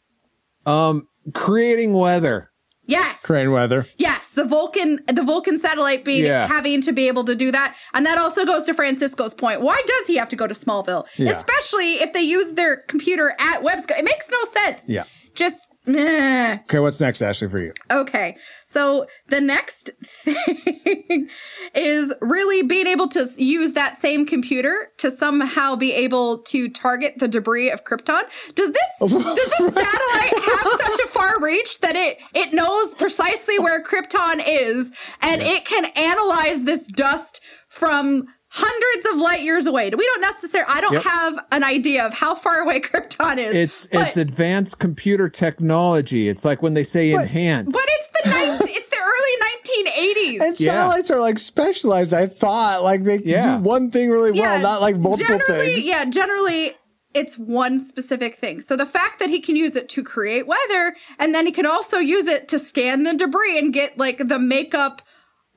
Um, 0.64 1.08
creating 1.34 1.92
weather. 1.92 2.50
Yes. 2.86 3.20
Crane 3.22 3.50
weather. 3.50 3.86
Yes, 3.98 4.28
the 4.30 4.44
Vulcan, 4.44 5.00
the 5.12 5.22
Vulcan 5.22 5.58
satellite 5.58 6.04
being 6.04 6.24
Yeah. 6.24 6.46
having 6.46 6.80
to 6.82 6.92
be 6.92 7.08
able 7.08 7.24
to 7.24 7.34
do 7.34 7.50
that, 7.52 7.74
and 7.94 8.06
that 8.06 8.16
also 8.18 8.44
goes 8.44 8.64
to 8.66 8.74
Francisco's 8.74 9.34
point. 9.34 9.60
Why 9.60 9.82
does 9.86 10.06
he 10.06 10.16
have 10.16 10.28
to 10.30 10.36
go 10.36 10.46
to 10.46 10.54
Smallville, 10.54 11.06
Yeah. 11.16 11.30
especially 11.32 11.94
if 12.00 12.12
they 12.12 12.22
use 12.22 12.52
their 12.52 12.76
computer 12.76 13.34
at 13.40 13.62
Websco? 13.62 13.98
It 13.98 14.04
makes 14.04 14.30
no 14.30 14.38
sense. 14.44 14.88
Yeah. 14.88 15.04
Just. 15.34 15.65
Okay, 16.66 16.80
what's 16.80 17.00
next, 17.00 17.22
Ashley, 17.22 17.48
for 17.48 17.58
you? 17.60 17.72
Okay, 17.90 18.36
so 18.64 19.06
the 19.28 19.40
next 19.40 19.90
thing 20.02 21.28
is 21.74 22.12
really 22.20 22.62
being 22.62 22.86
able 22.86 23.08
to 23.08 23.28
use 23.36 23.74
that 23.74 23.96
same 23.96 24.26
computer 24.26 24.88
to 24.98 25.10
somehow 25.10 25.76
be 25.76 25.92
able 25.92 26.38
to 26.38 26.68
target 26.68 27.14
the 27.18 27.28
debris 27.28 27.70
of 27.70 27.84
Krypton. 27.84 28.22
Does 28.54 28.72
this 28.72 28.82
does 29.00 29.10
this 29.10 29.74
satellite 29.74 30.44
have 30.44 30.68
such 30.80 31.00
a 31.04 31.08
far 31.08 31.40
reach 31.40 31.80
that 31.80 31.94
it 31.94 32.18
it 32.34 32.52
knows 32.52 32.94
precisely 32.94 33.58
where 33.58 33.82
Krypton 33.82 34.42
is 34.44 34.92
and 35.20 35.40
it 35.42 35.64
can 35.64 35.84
analyze 35.96 36.64
this 36.64 36.86
dust 36.88 37.40
from 37.68 38.26
hundreds 38.56 39.06
of 39.12 39.16
light 39.20 39.42
years 39.42 39.66
away? 39.66 39.90
We 39.90 40.06
don't 40.06 40.20
necessarily. 40.22 40.70
I 40.72 40.80
don't 40.80 40.94
Yep. 40.94 41.02
have 41.02 41.44
an 41.52 41.62
idea 41.64 42.04
of 42.06 42.14
how 42.14 42.34
far 42.34 42.60
away 42.60 42.80
Krypton 42.88 43.38
is. 43.38 43.54
It's 43.54 43.86
but- 43.86 44.08
it's 44.08 44.16
advanced 44.16 44.78
computer 44.78 45.28
technology. 45.28 46.28
It's 46.28 46.44
like 46.44 46.62
when 46.62 46.74
they 46.74 46.84
say 46.84 47.12
enhance. 47.12 47.72
but 47.74 47.82
it's 47.86 48.08
the 48.24 48.30
ni- 48.30 48.72
it's 48.76 48.88
the 48.88 48.96
early 48.96 50.34
1980s. 50.40 50.46
And 50.48 50.60
Yeah. 50.60 50.72
satellites 50.72 51.10
are 51.10 51.20
like 51.20 51.38
specialized. 51.38 52.14
I 52.14 52.26
thought 52.26 52.82
like 52.82 53.04
they 53.04 53.18
Yeah. 53.24 53.56
do 53.58 53.62
one 53.62 53.90
thing 53.90 54.10
really 54.10 54.32
well, 54.32 54.58
not 54.60 54.80
like 54.80 54.96
multiple 54.96 55.38
generally, 55.38 55.74
things. 55.74 55.86
Yeah, 55.86 56.04
generally 56.06 56.76
it's 57.14 57.38
one 57.38 57.78
specific 57.78 58.36
thing. 58.36 58.60
So 58.60 58.76
the 58.76 58.84
fact 58.84 59.18
that 59.20 59.30
he 59.30 59.40
can 59.40 59.56
use 59.56 59.74
it 59.74 59.88
to 59.90 60.02
create 60.02 60.46
weather 60.46 60.94
and 61.18 61.34
then 61.34 61.46
he 61.46 61.52
can 61.52 61.64
also 61.66 61.96
use 61.98 62.26
it 62.26 62.46
to 62.48 62.58
scan 62.58 63.04
the 63.04 63.14
debris 63.14 63.58
and 63.58 63.72
get 63.72 63.96
like 63.96 64.18
the 64.28 64.38
makeup 64.38 65.00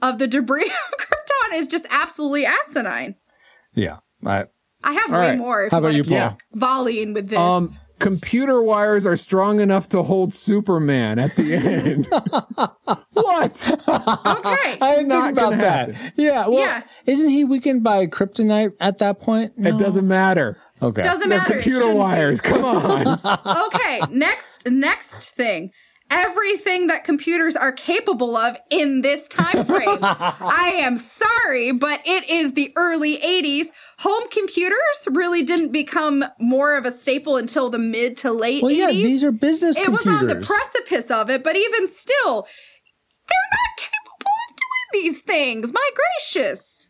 of 0.02 0.20
the 0.20 0.28
debris 0.28 0.72
of 1.46 1.52
Krypton 1.52 1.60
is 1.60 1.68
just 1.68 1.86
absolutely 1.90 2.46
asinine. 2.46 3.16
Yeah. 3.74 3.98
I, 4.26 4.46
I 4.84 4.94
have 4.94 5.12
way 5.12 5.18
right. 5.18 5.38
more. 5.38 5.64
If 5.66 5.72
How 5.72 5.80
about 5.80 5.94
you, 5.94 6.04
keep 6.04 6.18
Paul? 6.18 6.38
Volleying 6.56 7.14
with 7.14 7.30
this. 7.30 7.40
Um, 7.40 7.70
computer 8.00 8.62
wires 8.62 9.06
are 9.06 9.18
strong 9.18 9.60
enough 9.60 9.90
to 9.90 10.04
hold 10.04 10.34
Superman 10.34 11.20
at 11.20 11.36
the 11.36 11.54
end. 11.54 12.08
what? 13.14 13.70
okay. 13.70 14.78
I 14.82 14.96
didn't 14.96 15.08
Not 15.10 15.26
think 15.26 15.38
about 15.38 15.50
that. 15.60 15.96
happen. 15.96 16.14
Yeah. 16.16 16.48
Well, 16.48 16.60
Yeah. 16.60 16.84
isn't 17.06 17.30
he 17.30 17.44
weakened 17.44 17.84
by 17.84 18.08
kryptonite 18.08 18.72
at 18.80 18.98
that 19.00 19.20
point? 19.20 19.54
It 19.58 19.78
doesn't 19.78 20.08
matter. 20.08 20.58
Okay. 20.82 21.02
Doesn't 21.04 21.28
matter. 21.28 21.44
It 21.54 21.56
computer 21.56 21.80
shouldn't 21.80 21.96
be. 21.96 22.00
wires. 22.00 22.42
Come 22.42 22.64
on. 22.64 23.68
okay, 23.74 24.02
next 24.10 24.66
next 24.70 25.30
thing. 25.32 25.72
Everything 26.12 26.88
that 26.88 27.03
computers 27.03 27.55
are 27.55 27.72
capable 27.72 28.36
of 28.36 28.57
in 28.70 29.01
this 29.01 29.28
time 29.28 29.64
frame. 29.66 29.99
I 30.01 30.72
am 30.76 30.97
sorry, 30.97 31.72
but 31.72 32.01
it 32.05 32.28
is 32.30 32.53
the 32.53 32.74
early 32.76 33.18
80s. 33.18 33.68
Home 33.99 34.24
computers 34.32 35.07
really 35.12 35.43
didn't 35.43 35.72
become 35.72 36.26
more 36.39 36.76
of 36.78 36.86
a 36.86 36.91
staple 36.91 37.38
until 37.38 37.70
the 37.70 37.78
mid 37.78 38.18
to 38.18 38.32
late 38.32 38.64
Well, 38.64 38.72
80s. 38.74 38.78
yeah, 38.78 38.91
these 38.91 39.24
are 39.24 39.32
business 39.32 39.78
it 39.78 39.89
was 39.89 40.07
on 40.07 40.28
the 40.28 40.36
precipice 40.36 41.12
of 41.12 41.30
it, 41.30 41.43
but 41.43 41.55
even 41.55 41.88
still, 41.88 42.47
they're 43.28 43.49
not 43.51 43.78
capable 43.78 44.32
of 44.49 44.55
doing 44.55 45.03
these 45.03 45.22
things. 45.22 45.72
My 45.74 45.89
gracious. 45.95 46.89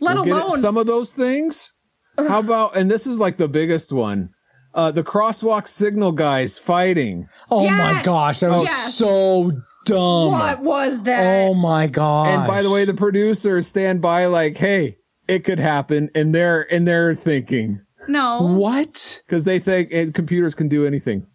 Let 0.00 0.16
We'll 0.16 0.26
alone 0.32 0.60
some 0.60 0.76
of 0.76 0.86
those 0.86 1.12
things. 1.12 1.72
How 2.16 2.40
about 2.40 2.76
and 2.76 2.88
this 2.90 3.06
is 3.06 3.18
like 3.18 3.36
the 3.38 3.48
biggest 3.48 3.90
one. 3.92 4.33
Uh, 4.74 4.90
the 4.90 5.02
crosswalk 5.04 5.68
signal 5.68 6.12
guys 6.12 6.58
fighting. 6.58 7.28
Oh 7.50 7.68
my 7.68 8.00
gosh, 8.02 8.40
that 8.40 8.50
was 8.50 8.64
Yes. 8.64 8.94
so 8.94 9.52
dumb. 9.86 10.32
what 10.32 10.60
was 10.62 11.00
that? 11.02 11.48
Oh 11.48 11.54
my 11.54 11.86
gosh. 11.86 12.28
And 12.28 12.46
by 12.46 12.62
the 12.62 12.70
way, 12.70 12.84
the 12.84 12.94
producers 12.94 13.68
stand 13.68 14.02
by 14.02 14.26
like, 14.26 14.56
hey, 14.56 14.98
it 15.28 15.44
could 15.44 15.58
happen, 15.60 16.10
and 16.14 16.34
they're 16.34 16.66
and 16.74 16.86
they're 16.88 17.14
thinking 17.14 17.82
No. 18.08 18.42
what? 18.56 19.22
because 19.26 19.44
they 19.44 19.58
think 19.58 19.88
eh, 19.92 20.06
computers 20.12 20.54
can 20.54 20.68
do 20.68 20.84
anything. 20.84 21.26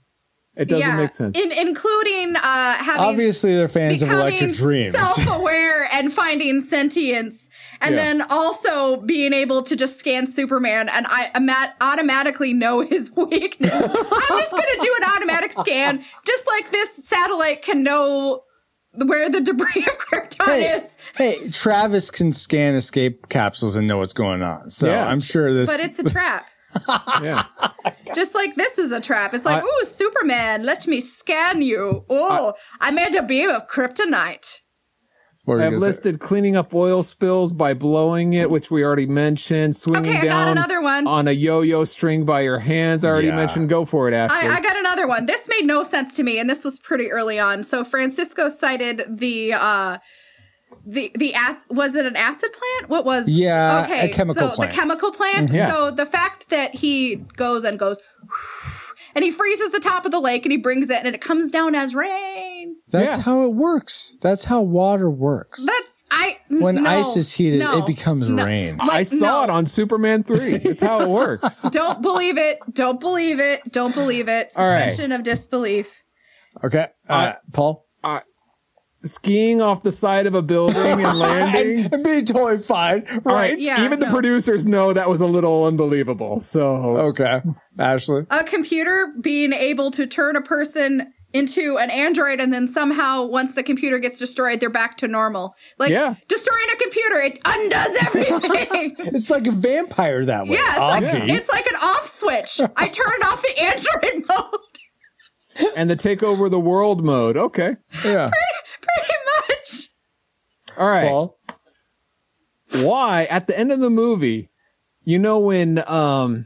It 0.55 0.65
doesn't 0.67 0.97
make 0.97 1.13
sense. 1.13 1.37
In, 1.39 1.53
including 1.53 2.35
uh, 2.35 2.41
having 2.73 3.01
Obviously, 3.01 3.55
they're 3.55 3.69
fans 3.69 4.01
of 4.01 4.09
becoming 4.09 4.27
Electric 4.33 4.53
Dreams. 4.57 4.93
self-aware 4.93 5.87
and 5.93 6.11
finding 6.11 6.59
sentience, 6.61 7.48
and 7.81 7.95
Yeah. 7.95 8.01
then 8.01 8.21
also 8.29 8.97
being 8.97 9.33
able 9.33 9.63
to 9.63 9.75
just 9.75 9.97
scan 9.97 10.27
Superman 10.27 10.89
and 10.89 11.05
I 11.09 11.31
ama- 11.35 11.73
automatically 11.81 12.53
know 12.53 12.81
his 12.89 13.11
weakness. 13.15 13.73
I'm 13.73 13.89
just 14.39 14.51
gonna 14.51 14.81
do 14.81 14.95
an 15.01 15.09
automatic 15.15 15.51
scan, 15.53 16.03
just 16.25 16.47
like 16.47 16.71
this 16.71 16.95
satellite 17.05 17.61
can 17.61 17.83
know 17.83 18.43
where 18.93 19.29
the 19.29 19.39
debris 19.39 19.85
of 19.87 19.97
Krypton 19.99 20.45
hey, 20.45 20.77
is. 20.77 20.97
hey, 21.15 21.49
Travis 21.51 22.09
can 22.11 22.31
scan 22.31 22.73
escape 22.75 23.29
capsules 23.29 23.75
and 23.75 23.87
know 23.87 23.97
what's 23.99 24.13
going 24.13 24.41
on. 24.41 24.69
So 24.69 24.87
Yeah. 24.87 25.07
I'm 25.07 25.19
sure 25.21 25.53
this. 25.53 25.69
But 25.69 25.79
it's 25.79 25.99
a 25.99 26.03
trap. 26.03 26.45
yeah. 27.21 27.43
Just 28.15 28.35
like 28.35 28.55
this 28.55 28.77
is 28.77 28.91
a 28.91 28.99
trap. 28.99 29.33
It's 29.33 29.45
like, 29.45 29.63
I- 29.63 29.65
ooh, 29.65 29.85
Superman, 29.85 30.63
let 30.63 30.85
me 30.87 31.01
scan 31.01 31.61
you. 31.61 32.03
Oh, 32.09 32.53
I, 32.79 32.91
made 32.91 33.15
a 33.15 33.23
beam 33.23 33.49
of 33.49 33.67
kryptonite. 33.67 34.59
What 35.57 35.63
I've 35.65 35.71
gonna 35.71 35.79
say? 35.81 35.87
listed 35.87 36.19
cleaning 36.19 36.55
up 36.55 36.73
oil 36.73 37.03
spills 37.03 37.51
by 37.51 37.73
blowing 37.73 38.33
it, 38.33 38.49
which 38.49 38.69
we 38.71 38.83
already 38.83 39.05
mentioned. 39.05 39.75
Swinging 39.75 40.15
Okay, 40.17 40.27
down 40.27 40.49
another 40.49 40.81
one. 40.81 41.05
on 41.07 41.27
a 41.27 41.31
yo-yo 41.31 41.83
string 41.83 42.25
by 42.25 42.41
your 42.41 42.59
hands. 42.59 43.03
I 43.03 43.09
already 43.09 43.27
Yeah. 43.27 43.35
mentioned. 43.35 43.69
Go 43.69 43.85
for 43.85 44.07
it, 44.07 44.13
Ashley. 44.13 44.47
I, 44.49 44.55
I 44.55 44.61
got 44.61 44.77
another 44.77 45.07
one. 45.07 45.25
This 45.25 45.47
made 45.49 45.65
no 45.65 45.83
sense 45.83 46.15
to 46.15 46.23
me, 46.23 46.39
and 46.39 46.49
this 46.49 46.63
was 46.63 46.79
pretty 46.79 47.11
early 47.11 47.37
on. 47.39 47.63
So 47.63 47.83
Francisco 47.83 48.49
cited 48.49 49.03
the 49.19 49.53
uh 49.53 49.97
the 50.85 51.11
the 51.15 51.29
ac- 51.33 51.65
was 51.69 51.95
it 51.95 52.05
an 52.05 52.15
acid 52.15 52.51
plant? 52.53 52.89
What 52.89 53.03
was 53.03 53.27
Yeah, 53.27 53.83
okay? 53.85 54.09
a 54.09 54.13
chemical 54.13 54.49
so 54.49 54.55
plant. 54.55 54.71
the 54.71 54.75
chemical 54.75 55.11
plant. 55.11 55.51
Yeah. 55.51 55.71
So 55.71 55.91
the 55.91 56.05
fact 56.05 56.49
that 56.51 56.75
he 56.75 57.17
goes 57.35 57.63
and 57.63 57.77
goes 57.79 57.97
and 59.15 59.25
he 59.25 59.31
freezes 59.31 59.71
the 59.71 59.79
top 59.79 60.05
of 60.05 60.11
the 60.11 60.19
lake 60.19 60.45
and 60.45 60.51
he 60.51 60.57
brings 60.57 60.89
it 60.89 61.03
and 61.03 61.07
it 61.15 61.21
comes 61.21 61.49
down 61.51 61.73
as 61.75 61.95
rain. 61.95 62.48
That's 62.91 63.17
Yeah. 63.17 63.21
how 63.23 63.43
it 63.43 63.53
works. 63.53 64.17
That's 64.21 64.45
how 64.45 64.61
water 64.61 65.09
works. 65.09 65.65
That's 65.65 65.87
I 66.11 66.37
when 66.49 66.83
no, 66.83 66.89
ice 66.89 67.15
is 67.15 67.31
heated, 67.31 67.59
no, 67.59 67.77
it 67.77 67.85
becomes 67.85 68.27
no. 68.29 68.43
rain. 68.43 68.77
I 68.79 69.03
saw 69.03 69.25
no. 69.39 69.43
it 69.43 69.49
on 69.51 69.67
Superman 69.67 70.23
3. 70.23 70.37
It's 70.39 70.81
how 70.81 71.01
it 71.01 71.09
works. 71.23 71.61
Don't 71.69 72.01
believe 72.01 72.35
it. 72.37 72.59
Don't 72.73 72.99
believe 72.99 73.39
it. 73.39 73.71
Don't 73.71 73.93
believe 73.93 74.27
it. 74.27 74.51
All 74.55 74.67
right. 74.67 74.85
Suspension 74.89 75.11
of 75.11 75.21
disbelief. 75.23 76.03
Okay, 76.63 76.87
uh, 77.07 77.13
I- 77.13 77.35
Paul. 77.53 77.85
Skiing 79.01 79.61
off 79.61 79.81
the 79.81 79.93
side 79.93 80.27
of 80.27 80.35
a 80.35 80.41
building 80.41 80.75
and 80.81 81.01
landing. 81.19 81.87
and 81.93 82.03
being 82.03 82.25
totally 82.25 82.57
fine, 82.57 83.05
All 83.09 83.15
right? 83.17 83.51
right. 83.51 83.59
Yeah, 83.59 83.85
Even 83.85 84.01
the 84.01 84.07
producers 84.07 84.67
know 84.67 84.91
that 84.91 85.07
was 85.07 85.21
a 85.21 85.25
little 85.25 85.63
unbelievable. 85.63 86.41
So 86.41 86.65
Okay, 86.97 87.41
Ashley. 87.77 88.25
a 88.29 88.43
computer 88.43 89.13
being 89.21 89.53
able 89.53 89.89
to 89.91 90.05
turn 90.05 90.35
a 90.35 90.41
person 90.41 91.13
into 91.33 91.77
an 91.77 91.89
android 91.91 92.39
and 92.39 92.51
then 92.51 92.65
somehow 92.65 93.23
once 93.23 93.53
the 93.53 93.61
computer 93.63 93.99
gets 93.99 94.17
destroyed 94.17 94.59
they're 94.59 94.69
back 94.69 94.97
to 94.97 95.07
normal 95.07 95.53
like 95.77 95.91
Yeah. 95.91 96.15
destroying 96.27 96.67
a 96.73 96.75
computer 96.77 97.17
it 97.17 97.39
undoes 97.45 97.95
everything 98.01 98.95
It's 99.15 99.29
like 99.29 99.45
a 99.45 99.51
vampire 99.51 100.25
that 100.25 100.47
way. 100.47 100.55
yeah 100.55 100.69
it's 100.71 100.79
like, 100.79 101.03
Obvi. 101.23 101.29
it's 101.29 101.49
like 101.49 101.67
an 101.67 101.75
off 101.81 102.07
switch 102.07 102.59
i 102.75 102.87
turned 102.87 103.23
off 103.23 103.41
the 103.43 103.59
android 103.59 104.25
mode 104.29 105.71
and 105.75 105.89
the 105.89 105.95
take 105.95 106.23
over 106.23 106.47
the 106.49 106.59
world 106.59 107.03
mode. 107.03 107.35
Okay. 107.35 107.75
yeah. 108.05 108.29
pretty 108.81 109.19
much 109.49 109.89
All 110.77 110.87
right. 110.87 111.07
Paul. 111.09 111.37
why 112.81 113.25
at 113.29 113.47
the 113.47 113.57
end 113.59 113.71
of 113.71 113.79
the 113.79 113.89
movie, 113.89 114.49
you 115.03 115.19
know 115.19 115.37
when 115.39 115.83
um 115.87 116.45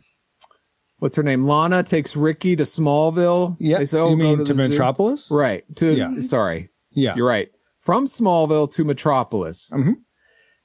what's 1.03 1.17
her 1.17 1.21
name? 1.23 1.45
Lana 1.45 1.83
takes 1.83 2.15
Ricky 2.15 2.55
to 2.55 2.63
Smallville. 2.63 3.57
Yeah. 3.59 3.79
They 3.79 3.85
say, 3.85 3.99
"Oh, 3.99 4.09
you 4.11 4.15
mean 4.15 4.37
to 4.37 4.45
to, 4.45 4.53
the 4.53 4.63
zoo." 4.63 4.69
Metropolis? 4.69 5.29
Right. 5.29 5.63
To 5.75 5.93
Yeah. 5.93 6.21
sorry. 6.21 6.69
Yeah. 6.91 7.13
You're 7.17 7.27
right. 7.27 7.49
From 7.81 8.05
Smallville 8.07 8.71
to 8.71 8.85
Metropolis. 8.85 9.69
Mhm. 9.73 9.95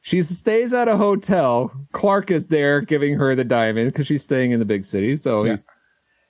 She 0.00 0.22
stays 0.22 0.72
at 0.72 0.86
a 0.86 0.96
hotel. 0.96 1.72
Clark 1.92 2.30
is 2.30 2.46
there 2.46 2.80
giving 2.80 3.14
her 3.18 3.34
the 3.34 3.42
diamond 3.44 3.92
because 3.92 4.06
she's 4.06 4.22
staying 4.22 4.52
in 4.52 4.60
the 4.60 4.64
big 4.64 4.84
city. 4.84 5.16
So 5.16 5.42
Yeah. 5.44 5.50
he's, 5.52 5.66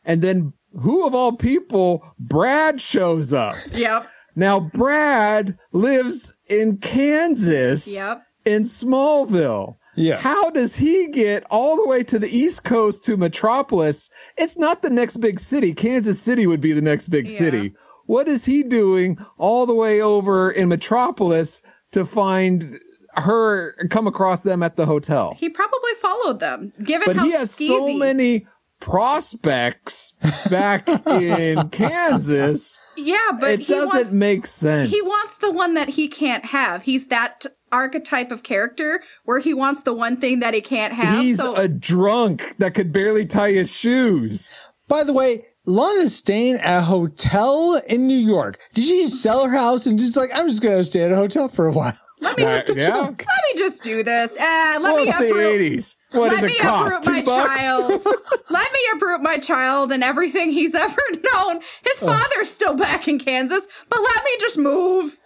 and 0.06 0.22
then 0.22 0.54
who 0.80 1.06
of 1.06 1.14
all 1.14 1.32
people, 1.36 2.02
Brad 2.18 2.80
shows 2.80 3.34
up. 3.34 3.54
Yep. 3.74 4.04
Now, 4.34 4.58
Brad 4.60 5.58
lives 5.72 6.34
in 6.48 6.78
Kansas. 6.78 7.86
Yep. 7.92 8.22
In 8.46 8.62
Smallville. 8.62 9.76
Yeah. 9.98 10.16
How 10.18 10.50
does 10.50 10.76
he 10.76 11.08
get 11.08 11.44
all 11.50 11.76
the 11.76 11.86
way 11.88 12.02
to 12.04 12.18
the 12.18 12.28
East 12.34 12.64
Coast 12.64 13.04
to 13.04 13.16
Metropolis? 13.16 14.10
It's 14.36 14.56
not 14.56 14.82
the 14.82 14.90
next 14.90 15.16
big 15.18 15.40
city. 15.40 15.74
Kansas 15.74 16.20
City 16.20 16.46
would 16.46 16.60
be 16.60 16.72
the 16.72 16.80
next 16.82 17.08
big 17.08 17.28
Yeah. 17.30 17.38
city. 17.38 17.74
What 18.06 18.28
is 18.28 18.44
he 18.46 18.62
doing 18.62 19.18
all 19.36 19.66
the 19.66 19.74
way 19.74 20.00
over 20.00 20.50
in 20.50 20.68
Metropolis 20.68 21.62
to 21.92 22.04
find 22.06 22.78
her 23.16 23.74
come 23.90 24.06
across 24.06 24.42
them 24.44 24.62
at 24.62 24.76
the 24.76 24.86
hotel? 24.86 25.34
He 25.38 25.48
probably 25.48 25.92
followed 26.00 26.40
them, 26.40 26.72
given 26.82 27.06
But 27.06 27.16
how 27.16 27.24
he 27.24 27.32
has 27.32 27.50
so 27.50 27.88
many 27.94 28.46
prospects 28.80 30.12
back 30.50 30.88
in 31.06 31.68
Kansas. 31.70 32.78
Yeah, 32.96 33.18
but 33.38 33.50
it 33.60 33.68
doesn't 33.68 33.88
wants 33.94 34.10
make 34.12 34.46
sense. 34.46 34.90
he 34.90 35.00
wants 35.02 35.34
the 35.40 35.50
one 35.50 35.74
that 35.74 35.90
he 35.90 36.08
can't 36.08 36.46
have. 36.46 36.82
He's 36.84 37.06
that 37.06 37.46
archetype 37.72 38.30
of 38.30 38.42
character 38.42 39.02
where 39.24 39.38
he 39.40 39.54
wants 39.54 39.82
the 39.82 39.92
one 39.94 40.16
thing 40.18 40.40
that 40.40 40.54
he 40.54 40.60
can't 40.60 40.94
have. 40.94 41.20
He's 41.20 41.38
so 41.38 41.54
a 41.56 41.68
drunk 41.68 42.56
that 42.58 42.74
could 42.74 42.92
barely 42.92 43.26
tie 43.26 43.52
his 43.52 43.74
shoes. 43.74 44.50
By 44.88 45.04
the 45.04 45.12
way, 45.12 45.46
Lana's 45.66 46.16
staying 46.16 46.56
at 46.56 46.78
a 46.78 46.82
hotel 46.82 47.80
in 47.88 48.06
New 48.06 48.16
York. 48.18 48.58
Did 48.72 48.84
she 48.86 49.08
sell 49.10 49.44
her 49.46 49.54
house 49.54 49.84
and 49.86 49.98
just 49.98 50.16
like, 50.16 50.30
I'm 50.34 50.48
just 50.48 50.62
going 50.62 50.78
to 50.78 50.84
stay 50.84 51.02
at 51.02 51.12
a 51.12 51.16
hotel 51.16 51.48
for 51.48 51.66
a 51.66 51.72
while? 51.72 51.92
let 52.22 52.38
me 52.38 52.44
Uh, 52.44 52.62
just 52.62 52.78
yeah. 52.78 52.96
let 53.00 53.10
me 53.18 53.58
just 53.58 53.82
do 53.84 54.02
this. 54.02 54.32
Uh, 54.32 54.78
let 54.80 54.82
Well, 54.82 54.96
me 54.96 55.10
it's 55.10 55.18
the 55.18 55.24
80s. 55.24 55.94
What 56.12 56.32
let 56.32 56.40
does 56.40 56.42
me 56.44 56.52
it 56.56 56.60
cost? 56.60 56.96
uproot 57.00 57.14
my 57.16 57.20
Two 57.20 57.26
bucks? 57.26 57.60
child. 57.60 57.90
let 58.50 58.72
me 58.72 58.78
uproot 58.94 59.20
my 59.20 59.36
child 59.36 59.92
and 59.92 60.02
everything 60.02 60.50
he's 60.50 60.74
ever 60.86 60.96
known. 61.34 61.60
His 61.84 62.00
father's 62.00 62.48
still 62.50 62.74
back 62.74 63.06
in 63.06 63.18
Kansas, 63.18 63.64
but 63.90 64.00
let 64.00 64.24
me 64.24 64.30
just 64.40 64.56
move. 64.56 65.18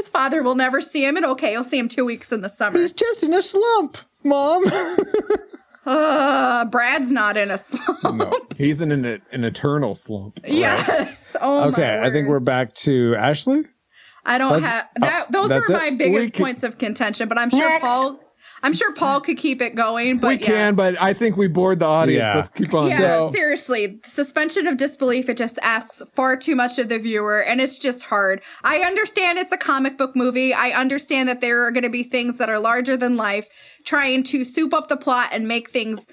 His 0.00 0.08
father 0.08 0.42
will 0.42 0.54
never 0.54 0.80
see 0.80 1.04
him, 1.04 1.16
and 1.18 1.26
okay, 1.26 1.50
he'll 1.50 1.62
see 1.62 1.78
him 1.78 1.86
two 1.86 2.06
weeks 2.06 2.32
in 2.32 2.40
the 2.40 2.48
summer. 2.48 2.78
He's 2.78 2.90
just 2.92 3.22
in 3.22 3.34
a 3.34 3.42
slump, 3.42 3.98
mom. 4.24 4.64
Uh, 5.86 6.66
Brad's 6.66 7.10
not 7.10 7.38
in 7.38 7.50
a 7.50 7.56
slump. 7.56 8.14
No, 8.14 8.38
he's 8.58 8.82
in 8.82 8.92
an, 8.92 9.22
an 9.32 9.44
eternal 9.44 9.94
slump. 9.94 10.38
Yes. 10.46 11.36
Oh 11.40 11.70
okay, 11.70 11.98
my 12.00 12.06
I 12.06 12.10
think 12.10 12.28
we're 12.28 12.38
back 12.38 12.74
to 12.74 13.14
Ashley. 13.16 13.64
I 14.24 14.36
don't 14.36 14.52
Let's- 14.52 14.66
have 14.66 14.88
that. 15.00 15.32
Those 15.32 15.48
that's 15.48 15.68
were 15.70 15.76
it? 15.76 15.78
my 15.78 15.88
We 15.90 15.96
biggest 15.96 16.32
can- 16.34 16.44
points 16.44 16.62
of 16.64 16.76
contention, 16.76 17.28
but 17.30 17.38
I'm 17.38 17.48
sure 17.48 17.80
Paul. 17.80 18.20
I'm 18.62 18.72
sure 18.72 18.92
Paul 18.94 19.20
could 19.20 19.38
keep 19.38 19.62
it 19.62 19.74
going. 19.74 20.18
But 20.18 20.28
we 20.28 20.38
yeah. 20.38 20.46
can, 20.46 20.74
but 20.74 21.00
I 21.00 21.12
think 21.12 21.36
we 21.36 21.48
bored 21.48 21.80
the 21.80 21.86
audience. 21.86 22.18
Yeah. 22.18 22.34
Let's 22.34 22.48
keep 22.48 22.74
on. 22.74 22.88
Yeah, 22.88 22.96
So- 22.98 23.32
seriously, 23.32 24.00
suspension 24.04 24.66
of 24.66 24.76
disbelief. 24.76 25.28
It 25.28 25.36
just 25.36 25.58
asks 25.62 26.02
far 26.14 26.36
too 26.36 26.54
much 26.54 26.78
of 26.78 26.88
the 26.88 26.98
viewer, 26.98 27.40
and 27.40 27.60
it's 27.60 27.78
just 27.78 28.04
hard. 28.04 28.42
I 28.62 28.78
understand 28.80 29.38
it's 29.38 29.52
a 29.52 29.58
comic 29.58 29.96
book 29.96 30.14
movie. 30.14 30.52
I 30.52 30.70
understand 30.70 31.28
that 31.28 31.40
there 31.40 31.66
are 31.66 31.70
going 31.70 31.84
to 31.84 31.90
be 31.90 32.02
things 32.02 32.36
that 32.36 32.48
are 32.48 32.58
larger 32.58 32.96
than 32.96 33.16
life, 33.16 33.48
trying 33.84 34.22
to 34.24 34.44
soup 34.44 34.74
up 34.74 34.88
the 34.88 34.96
plot 34.96 35.30
and 35.32 35.48
make 35.48 35.70
things 35.70 36.06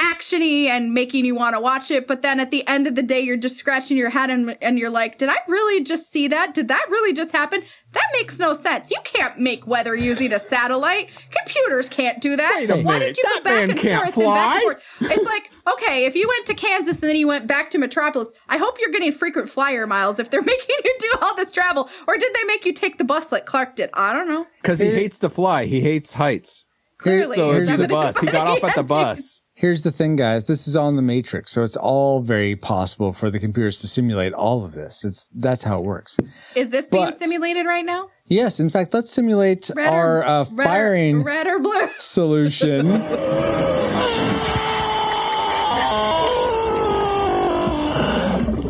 actiony 0.00 0.66
and 0.66 0.92
making 0.94 1.24
you 1.24 1.34
want 1.34 1.54
to 1.54 1.60
watch 1.60 1.90
it. 1.90 2.06
But 2.06 2.22
then 2.22 2.40
at 2.40 2.50
the 2.50 2.66
end 2.66 2.86
of 2.86 2.94
the 2.94 3.02
day, 3.02 3.20
you're 3.20 3.36
just 3.36 3.56
scratching 3.56 3.96
your 3.96 4.10
head 4.10 4.30
and, 4.30 4.56
and 4.62 4.78
you're 4.78 4.90
like, 4.90 5.18
did 5.18 5.28
I 5.28 5.36
really 5.46 5.84
just 5.84 6.10
see 6.10 6.26
that? 6.28 6.54
Did 6.54 6.68
that 6.68 6.84
really 6.88 7.12
just 7.12 7.32
happen? 7.32 7.62
That 7.92 8.06
makes 8.12 8.38
no 8.38 8.54
sense. 8.54 8.90
You 8.90 8.98
can't 9.04 9.38
make 9.38 9.66
weather 9.66 9.94
using 9.94 10.32
a 10.32 10.38
satellite. 10.38 11.10
Computers 11.30 11.88
can't 11.88 12.20
do 12.20 12.36
that. 12.36 12.66
Wait 12.68 12.84
Why 12.84 12.98
minute. 12.98 13.16
did 13.16 13.18
you 13.18 13.22
That 13.24 13.38
go 13.38 13.44
back 13.44 13.68
and 13.70 13.78
can't 13.78 14.14
forth 14.14 14.16
and 14.26 14.34
back 14.34 14.54
and 14.54 14.62
forth? 14.62 14.82
It's 15.12 15.24
like, 15.26 15.50
okay, 15.74 16.04
if 16.06 16.14
you 16.16 16.26
went 16.28 16.46
to 16.46 16.54
Kansas 16.54 17.00
and 17.00 17.08
then 17.08 17.16
you 17.16 17.26
went 17.28 17.46
back 17.46 17.70
to 17.70 17.78
Metropolis, 17.78 18.28
I 18.48 18.56
hope 18.58 18.78
you're 18.80 18.90
getting 18.90 19.12
frequent 19.12 19.48
flyer 19.50 19.86
miles 19.86 20.18
if 20.18 20.30
they're 20.30 20.42
making 20.56 20.76
you 20.84 20.96
do 20.98 21.12
all 21.20 21.34
this 21.34 21.52
travel. 21.52 21.88
Or 22.08 22.16
did 22.16 22.32
they 22.34 22.44
make 22.44 22.64
you 22.64 22.72
take 22.72 22.98
the 22.98 23.04
bus 23.04 23.30
like 23.32 23.44
Clark 23.46 23.76
did? 23.76 23.90
I 23.94 24.12
don't 24.12 24.28
know. 24.28 24.46
Because 24.62 24.78
he 24.78 24.88
hates 24.88 25.18
to 25.20 25.30
fly. 25.30 25.66
He 25.66 25.80
hates 25.80 26.14
heights. 26.14 26.66
Clearly. 26.98 27.34
So 27.36 27.50
Here's 27.52 27.68
it's 27.68 27.76
the 27.78 27.86
the- 27.86 27.88
bus. 27.88 28.18
He 28.20 28.26
got 28.30 28.46
off 28.46 28.62
at 28.62 28.76
the 28.76 28.82
bus. 28.84 29.39
Here's 29.60 29.82
the 29.82 29.90
thing, 29.90 30.16
guys. 30.16 30.46
This 30.46 30.66
is 30.66 30.74
all 30.74 30.88
in 30.88 30.96
the 30.96 31.02
Matrix, 31.02 31.52
so 31.52 31.62
it's 31.62 31.76
all 31.76 32.22
very 32.22 32.56
possible 32.56 33.12
for 33.12 33.28
the 33.30 33.38
computers 33.38 33.82
to 33.82 33.88
simulate 33.88 34.32
all 34.32 34.64
of 34.64 34.72
this. 34.72 35.04
It's 35.04 35.28
that's 35.36 35.64
how 35.64 35.76
it 35.76 35.84
works. 35.84 36.16
Is 36.54 36.70
this 36.70 36.88
being 36.88 37.12
simulated 37.12 37.66
right 37.66 37.84
now? 37.84 38.08
Yes, 38.26 38.58
in 38.58 38.70
fact, 38.70 38.94
let's 38.94 39.10
simulate 39.10 39.70
Red 39.76 39.92
our 39.92 40.20
or, 40.22 40.26
uh, 40.26 40.44
red 40.52 40.64
or- 40.66 40.68
firing 40.70 41.22
red 41.24 41.46
or 41.46 41.58
blue? 41.58 41.88
solution. 41.98 42.86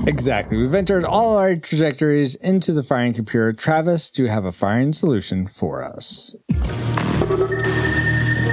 Exactly. 0.06 0.56
We've 0.56 0.74
entered 0.74 1.04
all 1.04 1.36
our 1.36 1.54
trajectories 1.56 2.34
into 2.36 2.72
the 2.72 2.82
firing 2.82 3.12
computer. 3.12 3.52
Travis, 3.52 4.10
do 4.10 4.24
you 4.24 4.28
have 4.28 4.44
a 4.44 4.50
firing 4.50 4.92
solution 4.92 5.46
for 5.46 5.82
us? 5.84 6.34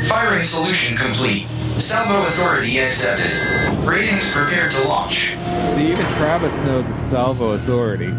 Firing 0.08 0.44
solution 0.44 0.98
complete. 0.98 1.48
Salvo 1.80 2.26
authority 2.26 2.80
accepted. 2.80 3.32
Ratings 3.88 4.32
prepared 4.32 4.72
to 4.72 4.88
launch. 4.88 5.36
See, 5.76 5.92
even 5.92 6.08
Travis 6.14 6.58
knows 6.60 6.90
it's 6.90 7.04
salvo 7.04 7.52
authority. 7.52 8.12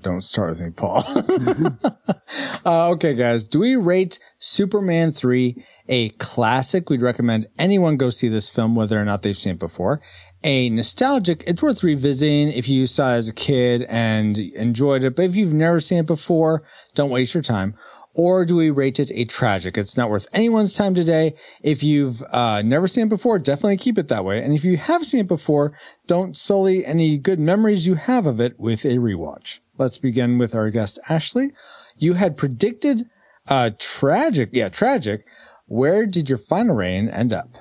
Don't 0.00 0.22
start 0.22 0.50
with 0.50 0.60
me, 0.62 0.70
Paul. 0.70 1.04
uh, 2.64 2.90
okay, 2.92 3.14
guys. 3.14 3.44
Do 3.44 3.58
we 3.58 3.76
rate 3.76 4.18
Superman 4.38 5.12
3 5.12 5.62
a 5.88 6.08
classic? 6.10 6.88
We'd 6.88 7.02
recommend 7.02 7.48
anyone 7.58 7.98
go 7.98 8.08
see 8.08 8.28
this 8.28 8.48
film, 8.48 8.74
whether 8.74 8.98
or 8.98 9.04
not 9.04 9.22
they've 9.22 9.36
seen 9.36 9.54
it 9.54 9.58
before. 9.58 10.00
A 10.42 10.70
nostalgic, 10.70 11.44
it's 11.46 11.62
worth 11.62 11.82
revisiting 11.82 12.48
if 12.48 12.68
you 12.68 12.86
saw 12.86 13.12
it 13.12 13.16
as 13.16 13.28
a 13.28 13.34
kid 13.34 13.82
and 13.88 14.38
enjoyed 14.38 15.02
it. 15.02 15.16
But 15.16 15.26
if 15.26 15.36
you've 15.36 15.52
never 15.52 15.80
seen 15.80 15.98
it 15.98 16.06
before, 16.06 16.62
don't 16.94 17.10
waste 17.10 17.34
your 17.34 17.42
time. 17.42 17.74
Or 18.18 18.46
do 18.46 18.56
we 18.56 18.70
rate 18.70 18.98
it 18.98 19.12
a 19.14 19.26
tragic? 19.26 19.76
It's 19.76 19.94
not 19.94 20.08
worth 20.08 20.26
anyone's 20.32 20.72
time 20.72 20.94
today. 20.94 21.34
If 21.62 21.82
you've 21.82 22.22
uh, 22.30 22.62
never 22.62 22.88
seen 22.88 23.08
it 23.08 23.10
before, 23.10 23.38
definitely 23.38 23.76
keep 23.76 23.98
it 23.98 24.08
that 24.08 24.24
way. 24.24 24.42
And 24.42 24.54
if 24.54 24.64
you 24.64 24.78
have 24.78 25.04
seen 25.04 25.20
it 25.20 25.28
before, 25.28 25.78
don't 26.06 26.34
sully 26.34 26.86
any 26.86 27.18
good 27.18 27.38
memories 27.38 27.86
you 27.86 27.96
have 27.96 28.24
of 28.24 28.40
it 28.40 28.58
with 28.58 28.86
a 28.86 28.96
rewatch. 28.96 29.60
Let's 29.76 29.98
begin 29.98 30.38
with 30.38 30.54
our 30.54 30.70
guest, 30.70 30.98
Ashley. 31.10 31.52
You 31.98 32.14
had 32.14 32.38
predicted 32.38 33.02
uh, 33.48 33.72
tragic. 33.78 34.48
Yeah, 34.52 34.70
tragic. 34.70 35.26
Where 35.66 36.06
did 36.06 36.30
your 36.30 36.38
final 36.38 36.76
rating 36.76 37.10
end 37.10 37.34
up? 37.34 37.58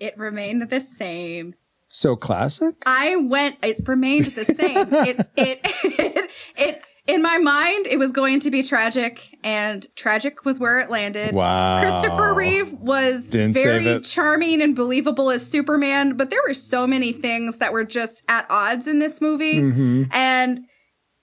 It 0.00 0.18
remained 0.18 0.68
the 0.68 0.80
same. 0.80 1.54
So 1.90 2.16
classic? 2.16 2.74
I 2.86 3.14
went. 3.14 3.58
It 3.62 3.86
remained 3.86 4.24
the 4.24 4.46
same. 4.46 4.56
it, 4.90 5.20
it, 5.36 5.60
it, 5.84 6.30
it. 6.56 6.82
In 7.08 7.20
my 7.20 7.38
mind, 7.38 7.88
it 7.88 7.98
was 7.98 8.12
going 8.12 8.38
to 8.40 8.50
be 8.50 8.62
tragic, 8.62 9.36
and 9.42 9.84
tragic 9.96 10.44
was 10.44 10.60
where 10.60 10.78
it 10.78 10.88
landed. 10.88 11.34
Wow. 11.34 11.80
Christopher 11.80 12.32
Reeve 12.32 12.72
was 12.74 13.30
Didn't 13.30 13.54
very 13.54 14.00
charming 14.00 14.62
and 14.62 14.76
believable 14.76 15.28
as 15.28 15.44
Superman, 15.44 16.16
but 16.16 16.30
there 16.30 16.40
were 16.46 16.54
so 16.54 16.86
many 16.86 17.12
things 17.12 17.56
that 17.56 17.72
were 17.72 17.84
just 17.84 18.22
at 18.28 18.46
odds 18.48 18.86
in 18.86 19.00
this 19.00 19.20
movie. 19.20 19.60
Mm-hmm. 19.60 20.04
And 20.12 20.60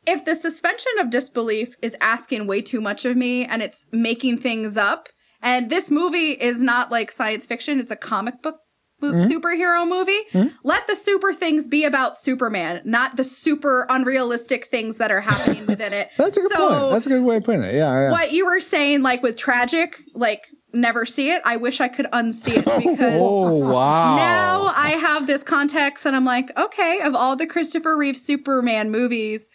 if 0.06 0.26
the 0.26 0.36
suspension 0.36 0.92
of 1.00 1.10
disbelief 1.10 1.76
is 1.82 1.96
asking 2.02 2.46
way 2.46 2.62
too 2.62 2.82
much 2.82 3.06
of 3.06 3.16
me 3.16 3.46
and 3.46 3.62
it's 3.62 3.86
making 3.94 4.40
things 4.40 4.76
up, 4.76 5.08
and 5.42 5.70
this 5.70 5.90
movie 5.90 6.32
is 6.32 6.62
not 6.62 6.92
like 6.92 7.10
science 7.10 7.46
fiction, 7.46 7.80
it's 7.80 7.92
a 7.92 7.96
comic 7.96 8.42
book 8.42 8.58
Mm-hmm. 9.02 9.32
superhero 9.32 9.88
movie, 9.88 10.50
let 10.64 10.86
the 10.88 10.96
super 10.96 11.34
things 11.34 11.68
be 11.68 11.86
about 11.86 12.18
Superman, 12.18 12.82
not 12.84 13.16
the 13.16 13.24
super 13.24 13.86
unrealistic 13.90 14.66
things 14.66 14.98
that 14.98 15.10
are 15.12 15.22
happening 15.22 15.66
within 15.68 15.94
it. 15.94 16.10
That's 16.18 16.36
a 16.38 16.42
good 16.42 16.52
So, 16.52 16.70
point. 16.80 16.92
That's 16.94 17.06
a 17.06 17.10
good 17.10 17.24
way 17.24 17.38
of 17.38 17.44
putting 17.46 17.64
it. 17.64 17.76
Yeah, 17.76 17.92
yeah. 17.94 18.12
what 18.12 18.32
you 18.34 18.46
were 18.46 18.60
saying, 18.60 19.02
like 19.02 19.24
with 19.24 19.38
tragic, 19.38 19.98
like 20.14 20.48
never 20.74 21.06
see 21.06 21.32
it. 21.32 21.42
I 21.46 21.56
wish 21.56 21.80
I 21.82 21.88
could 21.88 22.08
unsee 22.14 22.58
it 22.58 22.66
because 22.78 23.16
Oh, 23.22 23.54
wow. 23.54 24.16
now 24.18 24.74
I 24.76 24.90
have 24.92 25.28
this 25.28 25.44
context 25.44 26.06
and 26.06 26.16
I'm 26.16 26.26
like, 26.26 26.52
okay, 26.58 27.00
of 27.02 27.16
all 27.16 27.36
the 27.36 27.48
Christopher 27.48 27.96
Reeve 27.98 28.18
Superman 28.18 28.92
movies, 28.92 29.50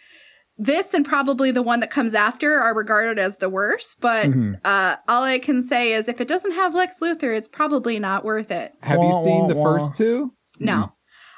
this 0.57 0.93
and 0.93 1.05
probably 1.05 1.51
the 1.51 1.61
one 1.61 1.81
that 1.81 1.91
comes 1.91 2.13
after 2.13 2.59
are 2.59 2.73
regarded 2.73 3.19
as 3.19 3.37
the 3.37 3.49
worst. 3.49 3.99
But 4.01 4.27
Mm-hmm. 4.27 4.53
uh, 4.63 4.95
all 5.07 5.23
I 5.23 5.39
can 5.39 5.61
say 5.61 5.93
is 5.93 6.07
if 6.07 6.21
it 6.21 6.27
doesn't 6.27 6.53
have 6.53 6.73
Lex 6.73 6.97
Luthor, 7.01 7.35
it's 7.35 7.47
probably 7.47 7.99
not 7.99 8.23
worth 8.23 8.51
it. 8.51 8.73
Have 8.81 9.03
you 9.03 9.13
seen 9.13 9.41
wah, 9.43 9.47
the 9.47 9.55
wah. 9.55 9.63
first 9.63 9.95
two? 9.95 10.33
No, 10.59 10.93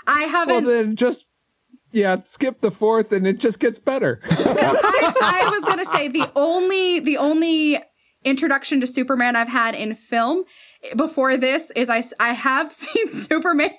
I 0.06 0.22
haven't. 0.24 0.66
Well, 0.66 0.74
then 0.84 0.96
just, 0.96 1.26
yeah, 1.92 2.18
skip 2.24 2.62
the 2.62 2.70
fourth 2.72 3.12
and 3.12 3.26
it 3.26 3.40
just 3.40 3.60
gets 3.60 3.80
better. 3.80 4.22
I, 4.30 5.42
I 5.46 5.50
was 5.50 5.64
gonna 5.66 5.86
say 5.86 6.08
the 6.08 6.30
only 6.36 7.00
the 7.00 7.18
only 7.18 7.84
introduction 8.24 8.82
to 8.82 8.88
Superman 8.88 9.36
I've 9.36 9.48
had 9.48 9.74
in 9.74 9.96
film 9.96 10.44
before 10.96 11.38
this 11.38 11.72
is 11.72 11.90
I, 11.90 12.04
I 12.20 12.34
have 12.34 12.72
seen 12.82 13.10
Superman 13.10 13.72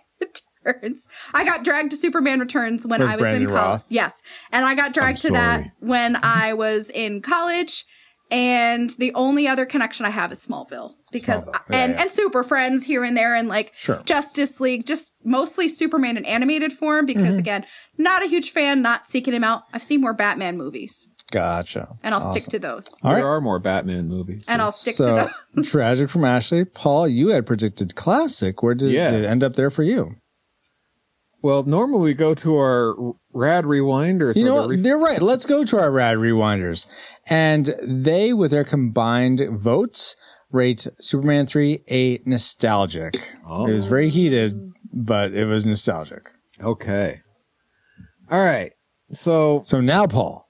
Returns. 0.65 1.07
I 1.35 1.45
got 1.45 1.65
dragged 1.65 1.91
to 1.91 1.97
Superman 1.97 2.41
Returns 2.41 2.87
when 2.87 3.01
With 3.01 3.09
I 3.09 3.17
was 3.17 3.23
Brandon 3.23 3.43
in 3.43 3.49
college. 3.57 3.83
Yes. 3.89 4.21
And 4.53 4.65
I 4.65 4.75
got 4.75 4.93
dragged 4.95 5.23
to 5.23 5.31
that 5.33 5.71
when 5.81 6.17
I 6.23 6.55
was 6.55 6.91
in 6.91 7.23
college. 7.23 7.85
And 8.31 8.91
the 8.99 9.15
only 9.15 9.49
other 9.49 9.65
connection 9.65 10.05
I 10.05 10.11
have 10.11 10.31
is 10.33 10.47
Smallville 10.47 10.93
because 11.11 11.45
Smallville. 11.45 11.53
Yeah, 11.71 11.77
and 11.83 11.93
yeah. 11.95 12.01
and 12.03 12.11
Super 12.11 12.43
Friends 12.43 12.85
here 12.85 13.03
and 13.03 13.17
there 13.17 13.35
and 13.35 13.49
like 13.49 13.73
Sure. 13.75 14.03
Justice 14.05 14.61
League, 14.61 14.85
just 14.85 15.15
mostly 15.25 15.67
Superman 15.67 16.19
in 16.19 16.27
animated 16.27 16.75
form 16.75 17.07
because 17.07 17.23
Mm-hmm. 17.31 17.39
again, 17.39 17.67
not 17.97 18.23
a 18.23 18.27
huge 18.27 18.51
fan, 18.51 18.83
not 18.83 19.07
seeking 19.07 19.33
him 19.33 19.45
out. 19.45 19.63
I've 19.73 19.83
seen 19.83 20.03
more 20.03 20.13
Batman 20.13 20.59
movies 20.59 21.09
Gotcha. 21.31 21.97
and 22.03 22.15
I'll 22.15 22.35
stick 22.35 22.51
to 22.51 22.59
those. 22.59 22.87
All 23.03 23.13
right. 23.13 23.17
There 23.21 23.27
are 23.29 23.41
more 23.41 23.59
Batman 23.59 24.09
movies. 24.09 24.45
And 24.47 24.61
I'll 24.61 24.73
stick 24.73 24.97
so 24.97 25.05
to 25.25 25.35
those. 25.55 25.71
tragic 25.71 26.11
from 26.11 26.27
Ashley. 26.27 26.67
Paul, 26.67 27.09
you 27.09 27.29
had 27.29 27.47
predicted 27.47 27.95
classic. 27.95 28.63
Where 28.63 28.75
did, 28.75 28.91
Yes. 28.91 29.11
did 29.13 29.25
it 29.25 29.27
end 29.27 29.43
up 29.43 29.55
there 29.55 29.71
for 29.71 29.85
you? 29.85 30.17
Well, 31.43 31.63
normally 31.65 32.11
we 32.11 32.15
go 32.15 32.35
to 32.35 32.57
our 32.57 33.15
rad 33.33 33.65
rewinders. 33.65 34.37
You 34.37 34.45
know 34.45 34.63
the 34.63 34.69
ref- 34.71 34.81
They're 34.83 34.99
right. 34.99 35.23
Let's 35.23 35.47
go 35.47 35.65
to 35.65 35.79
our 35.79 35.91
rad 35.91 36.17
rewinders. 36.19 36.87
And 37.29 37.75
they, 37.83 38.33
with 38.33 38.51
their 38.51 38.65
combined 38.65 39.41
votes, 39.53 40.17
rate 40.51 40.87
Superman 41.01 41.47
3 41.47 41.85
a 41.91 42.21
nostalgic. 42.25 43.35
Oh. 43.47 43.67
It 43.67 43.73
was 43.73 43.85
very 43.87 44.09
heated, 44.09 44.73
but 44.93 45.33
it 45.33 45.45
was 45.47 45.67
nostalgic. 45.67 46.31
okay. 46.61 47.21
All 48.31 48.41
right. 48.41 48.73
So 49.13 49.61
So 49.63 49.81
now, 49.81 50.07
Paul. 50.07 50.47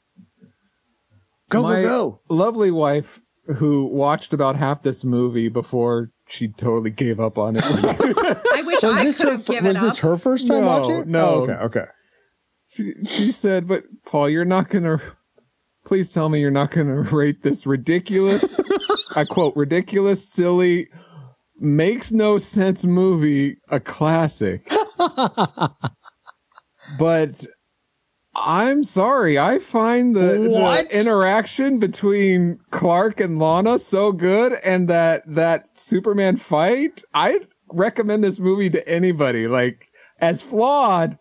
Go, 1.50 1.62
go, 1.62 1.82
go. 1.82 2.20
lovely 2.28 2.70
wife, 2.70 3.20
who 3.56 3.86
watched 3.86 4.32
about 4.34 4.56
half 4.56 4.82
this 4.82 5.02
movie 5.04 5.48
before 5.48 6.10
she 6.28 6.48
totally 6.48 6.90
gave 6.90 7.20
up 7.20 7.38
on 7.38 7.56
it. 7.56 7.62
I 7.64 8.62
wish 8.64 8.82
Was 8.82 8.96
I 8.96 9.04
this 9.04 9.18
could 9.18 9.26
her, 9.26 9.32
have 9.32 9.46
given 9.46 9.64
was 9.64 9.76
up. 9.76 9.82
this 9.82 9.98
her 9.98 10.16
first 10.16 10.46
time 10.48 10.62
No, 10.62 10.66
watching? 10.66 11.10
no. 11.10 11.28
Oh, 11.28 11.42
okay, 11.42 11.52
okay. 11.54 11.84
she, 12.68 12.94
she 13.04 13.32
said, 13.32 13.66
"But 13.66 13.84
Paul, 14.04 14.28
you're 14.28 14.44
not 14.44 14.68
gonna. 14.68 15.00
Please 15.84 16.12
tell 16.12 16.28
me 16.28 16.40
you're 16.40 16.50
not 16.50 16.70
gonna 16.70 17.00
rate 17.02 17.42
this 17.42 17.66
ridiculous. 17.66 18.60
I 19.16 19.24
quote 19.24 19.56
ridiculous, 19.56 20.28
silly, 20.28 20.88
makes 21.58 22.12
no 22.12 22.38
sense 22.38 22.84
movie 22.84 23.56
a 23.70 23.80
classic." 23.80 24.70
but 26.98 27.44
I'm 28.40 28.84
sorry, 28.84 29.38
I 29.38 29.58
find 29.58 30.14
the, 30.14 30.20
the 30.90 30.98
interaction 30.98 31.78
between 31.78 32.60
Clark 32.70 33.20
and 33.20 33.38
Lana 33.38 33.78
so 33.78 34.12
good, 34.12 34.54
and 34.64 34.88
that 34.88 35.22
that 35.26 35.76
Superman 35.78 36.36
fight. 36.36 37.02
I 37.14 37.40
recommend 37.72 38.24
this 38.24 38.38
movie 38.38 38.70
to 38.70 38.88
anybody. 38.88 39.46
Like 39.48 39.90
as 40.20 40.42
flawed 40.42 41.18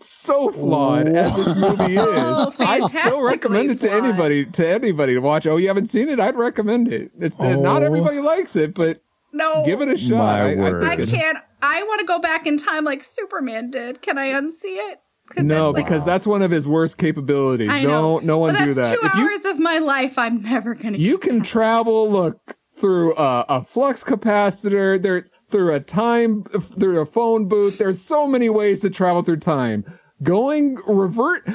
so 0.00 0.50
flawed 0.50 1.08
as 1.08 1.34
this 1.36 1.56
movie 1.56 1.94
is, 1.96 1.98
Oh, 2.00 2.54
I'd 2.60 2.88
still 2.90 3.22
recommend 3.22 3.70
it 3.70 3.80
to 3.80 3.88
fantastically 3.88 4.08
anybody 4.08 4.44
to 4.46 4.68
anybody 4.68 5.14
to 5.14 5.20
watch. 5.20 5.46
Oh, 5.46 5.56
you 5.56 5.68
haven't 5.68 5.86
seen 5.86 6.08
it? 6.08 6.20
I'd 6.20 6.36
recommend 6.36 6.92
it. 6.92 7.10
It's 7.18 7.38
not 7.40 7.82
Oh. 7.82 7.84
everybody 7.86 8.20
likes 8.20 8.54
it, 8.56 8.74
but 8.74 9.02
no. 9.32 9.62
give 9.64 9.80
it 9.80 9.88
a 9.88 9.96
shot. 9.96 10.40
I, 10.40 10.52
I. 10.54 10.90
I 10.92 10.96
can't. 10.96 11.38
I 11.60 11.82
want 11.82 12.00
to 12.00 12.06
go 12.06 12.18
back 12.20 12.46
in 12.46 12.56
time 12.56 12.84
like 12.84 13.02
Superman 13.02 13.70
did. 13.70 14.00
Can 14.02 14.18
I 14.18 14.28
unsee 14.28 14.76
it? 14.90 15.00
No, 15.36 15.70
like- 15.70 15.84
because 15.84 16.04
that's 16.04 16.26
one 16.26 16.42
of 16.42 16.50
his 16.50 16.66
worst 16.66 16.98
capabilities. 16.98 17.70
I 17.70 17.82
know. 17.82 17.88
Don't 17.88 18.24
no 18.24 18.38
one 18.38 18.54
do 18.54 18.74
that. 18.74 18.98
Two 18.98 19.06
If 19.06 19.14
you 19.14 19.30
hours 19.30 19.44
of 19.44 19.58
my 19.58 19.78
life, 19.78 20.18
I'm 20.18 20.42
never 20.42 20.74
gonna. 20.74 20.98
you 20.98 21.18
can 21.18 21.42
travel, 21.42 22.10
look 22.10 22.56
through 22.76 23.14
a, 23.16 23.44
a 23.48 23.64
flux 23.64 24.04
capacitor. 24.04 25.00
There's 25.00 25.30
through 25.50 25.74
a 25.74 25.80
time 25.80 26.44
through 26.44 27.00
a 27.00 27.06
phone 27.06 27.46
booth. 27.48 27.78
There's 27.78 28.00
so 28.00 28.26
many 28.28 28.48
ways 28.48 28.80
to 28.82 28.90
travel 28.90 29.22
through 29.22 29.38
time. 29.38 29.84
Going 30.22 30.76
revert, 30.86 31.46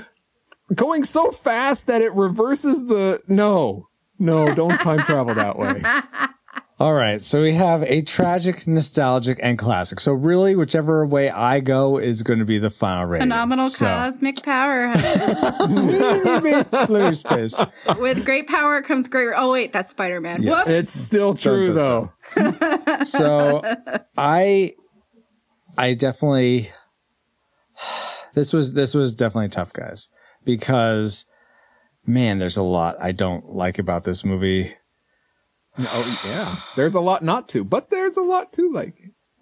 going 0.74 1.04
so 1.04 1.32
fast 1.32 1.88
that 1.88 2.02
it 2.02 2.14
reverses 2.14 2.86
the 2.88 3.22
no, 3.28 3.88
no. 4.20 4.54
Don't 4.54 4.78
time 4.80 5.00
travel 5.00 5.34
that 5.36 5.58
way. 5.58 5.82
All 6.80 6.94
right. 6.94 7.24
So 7.24 7.42
we 7.42 7.54
have 7.54 7.84
a 7.84 8.02
tragic, 8.02 8.66
nostalgic, 8.68 9.40
and 9.44 9.58
classic. 9.60 10.00
So 10.00 10.12
really, 10.12 10.56
whichever 10.56 11.06
way 11.06 11.30
I 11.30 11.60
go 11.60 11.98
is 11.98 12.24
going 12.24 12.40
to 12.40 12.46
be 12.46 12.58
the 12.58 12.72
final 12.72 13.06
rating. 13.06 13.26
Phenomenal 13.28 13.70
So- 13.70 13.86
cosmic 13.86 14.42
power. 14.44 14.92
Fluid 16.86 17.18
space. 17.18 17.64
With 18.00 18.26
great 18.26 18.48
power 18.48 18.82
comes 18.82 19.08
great. 19.08 19.34
Oh 19.36 19.52
wait, 19.52 19.72
that's 19.72 19.90
Spider 19.92 20.20
Man. 20.20 20.42
Yes. 20.42 20.58
Whoops. 20.58 20.70
It's 20.70 20.92
still 20.92 21.34
true 21.36 21.68
Dun, 21.68 21.76
dun, 21.76 22.58
though. 22.88 23.04
So 23.04 23.62
I, 24.18 24.74
I 25.78 25.94
definitely, 25.94 26.70
this 28.34 28.52
was, 28.52 28.74
this 28.74 28.94
was 28.96 29.16
definitely 29.16 29.50
tough 29.50 29.74
guys 29.74 30.10
because 30.44 31.26
man, 32.06 32.40
there's 32.40 32.58
a 32.58 32.64
lot 32.64 32.96
I 33.00 33.12
don't 33.12 33.46
like 33.46 33.78
about 33.80 34.04
this 34.04 34.26
movie. 34.26 34.74
Oh 35.80 36.22
yeah, 36.26 36.58
there's 36.76 36.96
a 36.96 37.00
lot 37.00 37.24
not 37.24 37.50
to, 37.50 37.64
but 37.64 37.90
there's 37.90 38.18
a 38.18 38.22
lot 38.22 38.54
to 38.54 38.72
like. 38.72 38.96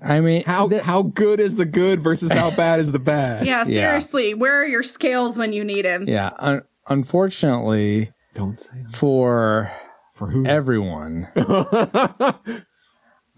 I 0.04 0.20
mean, 0.20 0.44
How 0.46 0.68
there- 0.68 0.82
how 0.82 1.04
good 1.04 1.40
is 1.40 1.58
the 1.58 1.66
good 1.66 2.02
versus 2.02 2.32
how 2.32 2.50
bad 2.56 2.80
is 2.80 2.92
the 2.92 3.00
bad? 3.00 3.46
yeah, 3.46 3.64
seriously. 3.64 4.34
Where 4.34 4.62
are 4.62 4.66
your 4.66 4.82
scales 4.84 5.38
when 5.38 5.54
you 5.54 5.64
need 5.64 5.86
them? 5.86 6.06
yeah, 6.08 6.32
un- 6.40 6.64
unfortunately 6.90 8.12
Don't 8.34 8.60
say 8.60 8.82
that. 8.84 8.96
for 8.96 9.72
for 10.16 10.28
who. 10.32 10.46
everyone, 10.46 11.28
I'm 11.36 11.46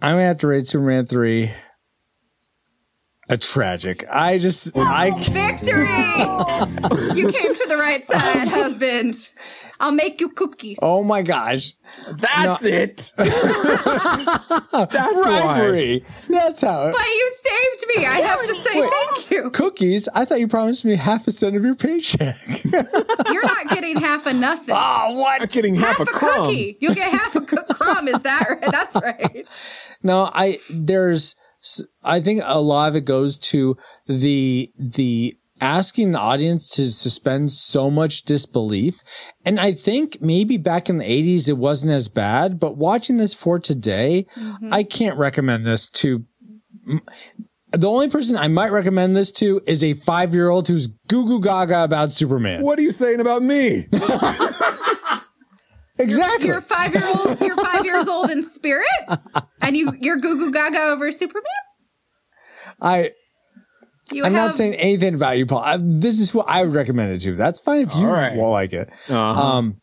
gonna 0.01 0.23
have 0.25 0.37
to 0.39 0.47
rate 0.47 0.67
Superman 0.67 1.05
three 1.05 1.51
a 3.29 3.37
tragic. 3.37 4.03
I 4.11 4.37
just, 4.37 4.71
oh, 4.75 4.81
I 4.85 5.11
can't. 5.11 5.59
Victory! 5.59 5.87
you 7.21 7.31
came 7.31 7.52
to 7.63 7.69
the 7.69 7.77
right 7.77 8.05
side, 8.07 8.47
husband. 8.47 9.29
I'll 9.79 9.91
make 9.91 10.21
you 10.21 10.29
cookies. 10.29 10.77
Oh 10.81 11.03
my 11.03 11.21
gosh. 11.23 11.73
That's 12.09 12.63
it. 12.63 13.11
That's 13.17 13.27
why. 14.71 16.01
That's 16.29 16.61
how 16.61 16.87
it. 16.87 16.93
But 16.93 17.05
you 17.07 17.35
saved 17.43 17.85
me. 17.97 18.05
I 18.05 18.21
have 18.21 18.45
to 18.45 18.55
say 18.55 18.81
Wait. 18.81 18.89
thank 18.91 19.31
you. 19.31 19.49
Cookies? 19.49 20.07
I 20.13 20.25
thought 20.25 20.39
you 20.39 20.47
promised 20.47 20.85
me 20.85 20.95
half 20.95 21.27
a 21.27 21.31
cent 21.31 21.55
of 21.55 21.63
your 21.65 21.75
paycheck. 21.75 22.35
You're 23.31 23.45
not 23.45 23.69
getting 23.69 23.97
half 23.97 24.25
of 24.25 24.35
nothing. 24.35 24.75
oh, 24.77 25.19
what? 25.19 25.41
I'm 25.41 25.47
getting 25.47 25.75
half, 25.75 25.97
half 25.97 26.07
a 26.07 26.11
crumb. 26.11 26.47
cookie. 26.47 26.77
You'll 26.79 26.95
get 26.95 27.11
half 27.11 27.35
a 27.35 27.41
coo- 27.41 27.57
crumb. 27.73 28.07
Is 28.07 28.19
that 28.19 28.47
right? 28.49 28.71
That's 28.71 28.95
right. 28.95 29.47
No, 30.01 30.29
I 30.33 30.59
there's 30.69 31.35
I 32.03 32.21
think 32.21 32.41
a 32.45 32.59
lot 32.59 32.89
of 32.89 32.95
it 32.95 33.05
goes 33.05 33.37
to 33.39 33.77
the 34.07 34.71
the 34.77 35.35
asking 35.63 36.11
the 36.11 36.19
audience 36.19 36.69
to 36.71 36.91
suspend 36.91 37.49
so 37.51 37.89
much 37.89 38.23
disbelief. 38.23 39.01
And 39.45 39.59
I 39.59 39.71
think 39.71 40.21
maybe 40.21 40.57
back 40.57 40.89
in 40.89 40.97
the 40.97 41.05
80s 41.05 41.47
it 41.47 41.57
wasn't 41.57 41.93
as 41.93 42.09
bad, 42.09 42.59
but 42.59 42.77
watching 42.77 43.15
this 43.15 43.33
for 43.33 43.59
today, 43.59 44.27
mm-hmm. 44.35 44.73
I 44.73 44.83
can't 44.83 45.17
recommend 45.17 45.65
this 45.65 45.89
to 45.91 46.25
the 47.71 47.89
only 47.89 48.09
person 48.09 48.35
I 48.35 48.49
might 48.49 48.71
recommend 48.71 49.15
this 49.15 49.31
to 49.33 49.61
is 49.65 49.83
a 49.83 49.93
five 49.93 50.33
year 50.33 50.49
old 50.49 50.67
who's 50.67 50.87
goo 51.07 51.25
goo 51.25 51.39
gaga 51.39 51.85
about 51.85 52.11
Superman. 52.11 52.61
What 52.61 52.77
are 52.77 52.83
you 52.83 52.91
saying 52.91 53.21
about 53.21 53.41
me? 53.41 53.87
Exactly. 55.99 56.47
You're 56.47 56.59
five 56.59 56.91
year 56.93 57.05
old. 57.05 57.39
You're 57.39 57.55
five 57.55 57.85
years 57.85 58.07
old 58.07 58.31
in 58.31 58.43
spirit, 58.43 58.87
and 59.61 59.77
you 59.77 59.93
you're 60.01 60.17
goo 60.17 60.39
goo 60.39 60.51
gaga 60.51 60.85
over 60.85 61.11
Superman. 61.11 61.45
I 62.81 63.11
You 64.13 64.23
I'm 64.25 64.33
have 64.33 64.49
not 64.49 64.55
saying 64.55 64.75
anything 64.75 65.15
about 65.15 65.37
you, 65.37 65.45
Paul. 65.45 65.59
I, 65.59 65.77
this 65.81 66.19
is 66.19 66.33
what 66.33 66.45
I 66.49 66.63
would 66.63 66.73
recommend 66.73 67.11
it 67.11 67.19
to. 67.21 67.35
That's 67.35 67.59
fine 67.59 67.81
if 67.81 67.93
you 67.95 68.01
All 68.01 68.07
right. 68.11 68.35
won't 68.35 68.51
like 68.51 68.73
it. 68.73 68.89
Uh-huh. 69.09 69.41
Um, 69.41 69.81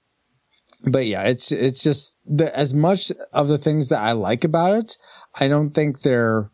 but 0.84 1.06
yeah, 1.06 1.22
it's 1.24 1.52
it's 1.52 1.82
just 1.82 2.16
the 2.26 2.56
as 2.56 2.72
much 2.72 3.12
of 3.32 3.48
the 3.48 3.58
things 3.58 3.88
that 3.90 4.00
I 4.00 4.12
like 4.12 4.44
about 4.44 4.74
it. 4.78 4.96
I 5.38 5.48
don't 5.48 5.70
think 5.70 6.00
they're. 6.00 6.50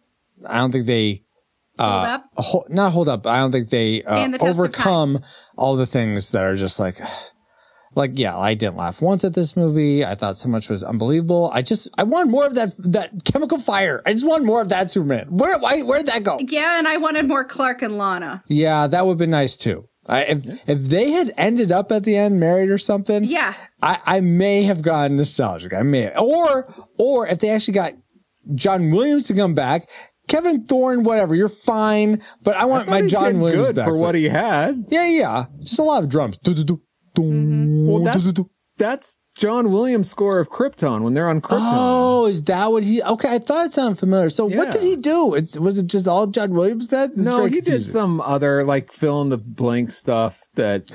I 0.47 0.59
don't 0.59 0.73
think 0.73 0.87
they. 0.87 1.23
hold 1.79 1.91
Uh, 1.91 2.09
up. 2.09 2.25
ho- 2.37 2.67
not 2.69 2.93
hold 2.93 3.09
up. 3.09 3.27
I 3.27 3.39
don't 3.39 3.53
think 3.53 3.71
they 3.71 4.03
uh, 4.03 4.29
the 4.29 4.43
overcome 4.45 5.21
all 5.57 5.77
the 5.77 5.87
things 5.87 6.31
that 6.31 6.45
are 6.45 6.57
just 6.57 6.81
like. 6.81 6.97
Like 7.97 8.13
yeah, 8.15 8.37
I 8.39 8.55
didn't 8.55 8.77
laugh 8.77 9.01
once 9.03 9.25
at 9.25 9.33
this 9.35 9.57
movie. 9.57 10.05
I 10.05 10.15
thought 10.15 10.37
so 10.37 10.49
much 10.49 10.69
was 10.69 10.85
unbelievable. 10.85 11.51
I 11.53 11.63
just 11.63 11.89
I 11.99 12.03
want 12.03 12.29
more 12.31 12.47
of 12.47 12.55
that 12.55 12.75
that 12.79 13.25
chemical 13.25 13.59
fire. 13.59 14.03
I 14.07 14.13
just 14.13 14.27
want 14.27 14.45
more 14.45 14.61
of 14.61 14.69
that 14.69 14.91
Superman. 14.91 15.29
Where 15.31 15.59
why 15.59 15.81
where'd 15.83 16.07
that 16.07 16.23
go? 16.23 16.39
Yeah, 16.41 16.79
and 16.79 16.87
I 16.87 16.99
wanted 16.99 17.27
more 17.27 17.43
Clark 17.45 17.81
and 17.83 17.97
Lana. 17.97 18.45
Yeah, 18.49 18.87
that 18.87 19.07
would 19.07 19.13
have 19.13 19.19
been 19.19 19.31
nice 19.31 19.57
too. 19.57 19.89
I, 20.09 20.23
if 20.25 20.69
if 20.69 20.85
they 20.85 21.11
had 21.11 21.33
ended 21.37 21.73
up 21.73 21.91
at 21.91 22.05
the 22.05 22.17
end 22.17 22.39
married 22.39 22.69
or 22.71 22.79
something, 22.79 23.25
Yeah. 23.25 23.55
I, 23.83 23.99
I 24.05 24.21
may 24.21 24.63
have 24.65 24.81
gotten 24.83 25.17
nostalgic. 25.17 25.73
I 25.75 25.83
may, 25.83 26.15
or 26.17 26.73
or 26.99 27.27
if 27.27 27.39
they 27.41 27.49
actually 27.51 27.75
got 27.75 27.95
John 28.55 28.91
Williams 28.91 29.27
to 29.29 29.35
come 29.35 29.55
back, 29.55 29.89
Kevin 30.29 30.65
Thorne, 30.65 31.03
whatever, 31.03 31.35
you're 31.35 31.49
fine. 31.49 32.23
But 32.43 32.57
I 32.57 32.67
want 32.67 32.87
thought 32.87 32.91
my 33.03 33.07
John 33.07 33.41
Williams 33.41 33.67
good 33.69 33.77
back 33.77 33.87
for 33.87 33.97
what 33.97 34.15
he 34.15 34.29
had. 34.29 34.85
Yeah, 34.89 35.07
yeah, 35.07 35.47
just 35.61 35.79
a 35.79 35.83
lot 35.83 36.03
of 36.05 36.09
drums. 36.09 36.37
Do, 36.39 36.55
do, 36.55 36.63
do, 36.65 36.83
dum, 37.17 37.25
mm-hmm. 37.25 37.87
Well, 37.89 38.05
that's 38.05 38.33
do, 38.33 38.45
do. 38.45 38.51
that's 38.77 39.17
John 39.37 39.71
Williams' 39.71 40.09
score 40.09 40.39
of 40.41 40.49
Krypton 40.49 41.03
when 41.03 41.13
they're 41.15 41.29
on 41.29 41.41
Krypton. 41.43 41.73
Oh, 41.73 42.27
is 42.27 42.43
that 42.45 42.71
what 42.73 42.83
he? 42.85 43.03
Okay, 43.03 43.35
I 43.35 43.39
thought 43.39 43.67
it 43.67 43.73
sounded 43.73 43.99
familiar. 43.99 44.31
So 44.31 44.49
Yeah. 44.49 44.57
what 44.59 44.71
did 44.73 44.83
he 44.83 44.97
do? 44.97 45.35
It's 45.35 45.59
was 45.59 45.79
it 45.79 45.87
just 45.89 46.07
all 46.09 46.27
John 46.27 46.53
Williams 46.53 46.89
then? 46.89 47.11
It's 47.11 47.19
no, 47.19 47.39
very 47.39 47.51
he 47.51 47.61
did 47.61 47.85
some 47.85 48.21
other 48.21 48.65
like 48.65 48.93
fill 48.93 49.21
in 49.23 49.29
the 49.29 49.37
blank 49.39 49.91
stuff 49.91 50.41
that 50.55 50.91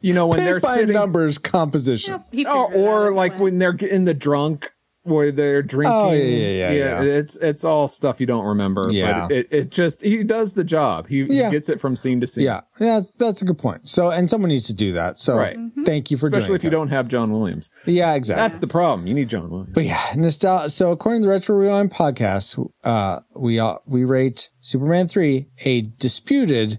you 0.00 0.12
know 0.12 0.26
when 0.26 0.38
Paint 0.40 0.46
they're 0.46 0.60
by 0.60 0.76
sitting 0.76 0.94
numbers 0.94 1.38
composition. 1.38 2.20
He 2.32 2.44
Oh, 2.46 2.66
figured 2.68 2.82
it 2.84 2.88
out 2.88 2.92
or 2.92 3.12
like 3.12 3.38
when 3.38 3.58
they're 3.58 3.72
in 3.76 4.04
the 4.06 4.14
drunk 4.14 4.72
where 5.06 5.32
they're 5.32 5.62
drinking. 5.62 5.92
Oh, 5.96 6.10
yeah, 6.12 6.22
yeah, 6.24 6.70
yeah, 6.70 6.72
yeah. 6.72 7.02
It's 7.02 7.36
it's 7.36 7.64
all 7.64 7.88
stuff 7.88 8.20
you 8.20 8.26
don't 8.26 8.44
remember. 8.44 8.84
Yeah. 8.90 9.22
but 9.28 9.32
it, 9.36 9.48
it 9.50 9.70
just 9.70 10.02
he 10.02 10.22
does 10.24 10.52
the 10.54 10.64
job. 10.64 11.08
He, 11.08 11.22
he 11.24 11.38
gets 11.50 11.68
it 11.68 11.80
from 11.80 11.96
scene 11.96 12.20
to 12.20 12.26
scene. 12.26 12.44
Yeah, 12.44 12.60
yeah, 12.80 12.94
that's 12.96 13.14
that's 13.14 13.42
a 13.42 13.44
good 13.44 13.58
point. 13.58 13.88
So, 13.88 14.10
and 14.10 14.28
someone 14.28 14.48
needs 14.50 14.66
to 14.66 14.74
do 14.74 14.92
that. 14.92 15.18
So, 15.18 15.36
Right. 15.36 15.56
thank 15.84 16.10
you 16.10 16.16
for 16.16 16.28
doing. 16.28 16.38
especially 16.42 16.48
doing 16.48 16.56
if 16.56 16.64
you 16.64 16.70
don't 16.70 16.88
have 16.88 17.08
John 17.08 17.32
Williams. 17.32 17.70
Yeah, 17.86 18.14
exactly. 18.14 18.42
That's 18.42 18.58
the 18.58 18.66
problem. 18.66 19.06
You 19.06 19.14
need 19.14 19.28
John 19.28 19.48
Williams. 19.50 19.72
But 19.74 19.84
yeah, 19.84 20.02
nostalgia. 20.16 20.70
So 20.70 20.90
according 20.90 21.22
to 21.22 21.26
the 21.28 21.32
Retro 21.32 21.56
Rewind 21.56 21.90
podcast, 21.92 22.58
uh, 22.84 23.20
we 23.36 23.58
uh, 23.60 23.76
we 23.86 24.04
rate 24.04 24.50
Superman 24.60 25.08
three 25.08 25.48
a 25.64 25.82
disputed 25.82 26.78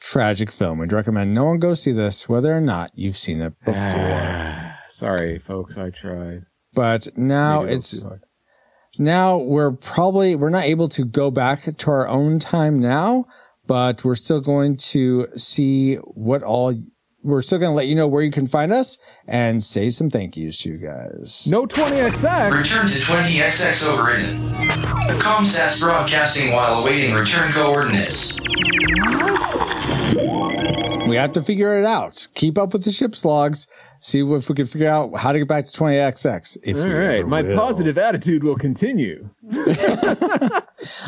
tragic 0.00 0.50
film. 0.50 0.78
We'd 0.78 0.92
recommend 0.92 1.34
no 1.34 1.44
one 1.44 1.58
go 1.58 1.74
see 1.74 1.92
this, 1.92 2.28
whether 2.28 2.56
or 2.56 2.60
not 2.60 2.90
you've 2.94 3.16
seen 3.18 3.40
it 3.40 3.54
before. 3.64 4.74
Sorry, 4.88 5.38
folks. 5.38 5.76
I 5.78 5.90
tried. 5.90 6.42
But 6.78 7.08
now 7.18 7.62
Maybe 7.62 7.74
it's 7.74 8.06
now 9.00 9.38
we're 9.38 9.72
probably 9.72 10.36
we're 10.36 10.48
not 10.48 10.62
able 10.62 10.88
to 10.90 11.04
go 11.04 11.28
back 11.28 11.64
to 11.64 11.90
our 11.90 12.06
own 12.06 12.38
time 12.38 12.78
now, 12.78 13.26
but 13.66 14.04
we're 14.04 14.14
still 14.14 14.40
going 14.40 14.76
to 14.76 15.26
see 15.36 15.96
what 15.96 16.44
all. 16.44 16.72
We're 17.24 17.42
still 17.42 17.58
going 17.58 17.72
to 17.72 17.74
let 17.74 17.88
you 17.88 17.96
know 17.96 18.06
where 18.06 18.22
you 18.22 18.30
can 18.30 18.46
find 18.46 18.72
us 18.72 18.96
and 19.26 19.60
say 19.60 19.90
some 19.90 20.08
thank 20.08 20.36
yous 20.36 20.58
to 20.58 20.68
you 20.70 20.78
guys. 20.78 21.48
No 21.50 21.66
20XX. 21.66 22.52
Return 22.52 22.86
to 22.86 22.98
20XX 22.98 23.90
overridden. 23.90 24.38
Comsats 25.18 25.80
broadcasting 25.80 26.52
while 26.52 26.78
awaiting 26.78 27.12
return 27.12 27.50
coordinates. 27.50 28.38
We 31.08 31.16
have 31.16 31.32
to 31.34 31.42
figure 31.42 31.78
it 31.78 31.84
out. 31.84 32.28
Keep 32.34 32.58
up 32.58 32.72
with 32.72 32.84
the 32.84 32.92
ship's 32.92 33.24
logs. 33.24 33.66
See 34.00 34.20
if 34.20 34.48
we 34.48 34.54
can 34.54 34.66
figure 34.66 34.88
out 34.90 35.16
how 35.16 35.32
to 35.32 35.38
get 35.38 35.48
back 35.48 35.64
to 35.66 35.72
20XX. 35.72 36.58
If 36.62 36.76
All 36.76 36.86
right, 36.88 37.26
my 37.26 37.42
will. 37.42 37.56
positive 37.56 37.98
attitude 37.98 38.44
will 38.44 38.56
continue. 38.56 39.30
I 39.52 40.62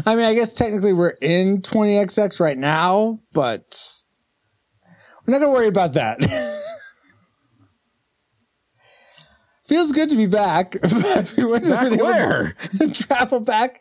mean, 0.07 0.25
I 0.25 0.35
guess 0.35 0.53
technically 0.53 0.93
we're 0.93 1.17
in 1.21 1.63
20XX 1.63 2.41
right 2.41 2.59
now, 2.59 3.21
but 3.33 3.81
we're 5.27 5.33
not 5.33 5.41
going 5.41 5.53
to 5.53 5.57
worry 5.57 5.69
about 5.69 5.93
that. 5.95 6.19
Feels 9.65 9.93
good 9.93 10.09
to 10.09 10.17
be 10.17 10.27
back. 10.27 10.75
we 11.37 11.45
wouldn't 11.45 11.71
Back 11.71 11.91
to 11.91 11.97
where? 12.03 12.57
travel 12.93 13.39
back 13.39 13.81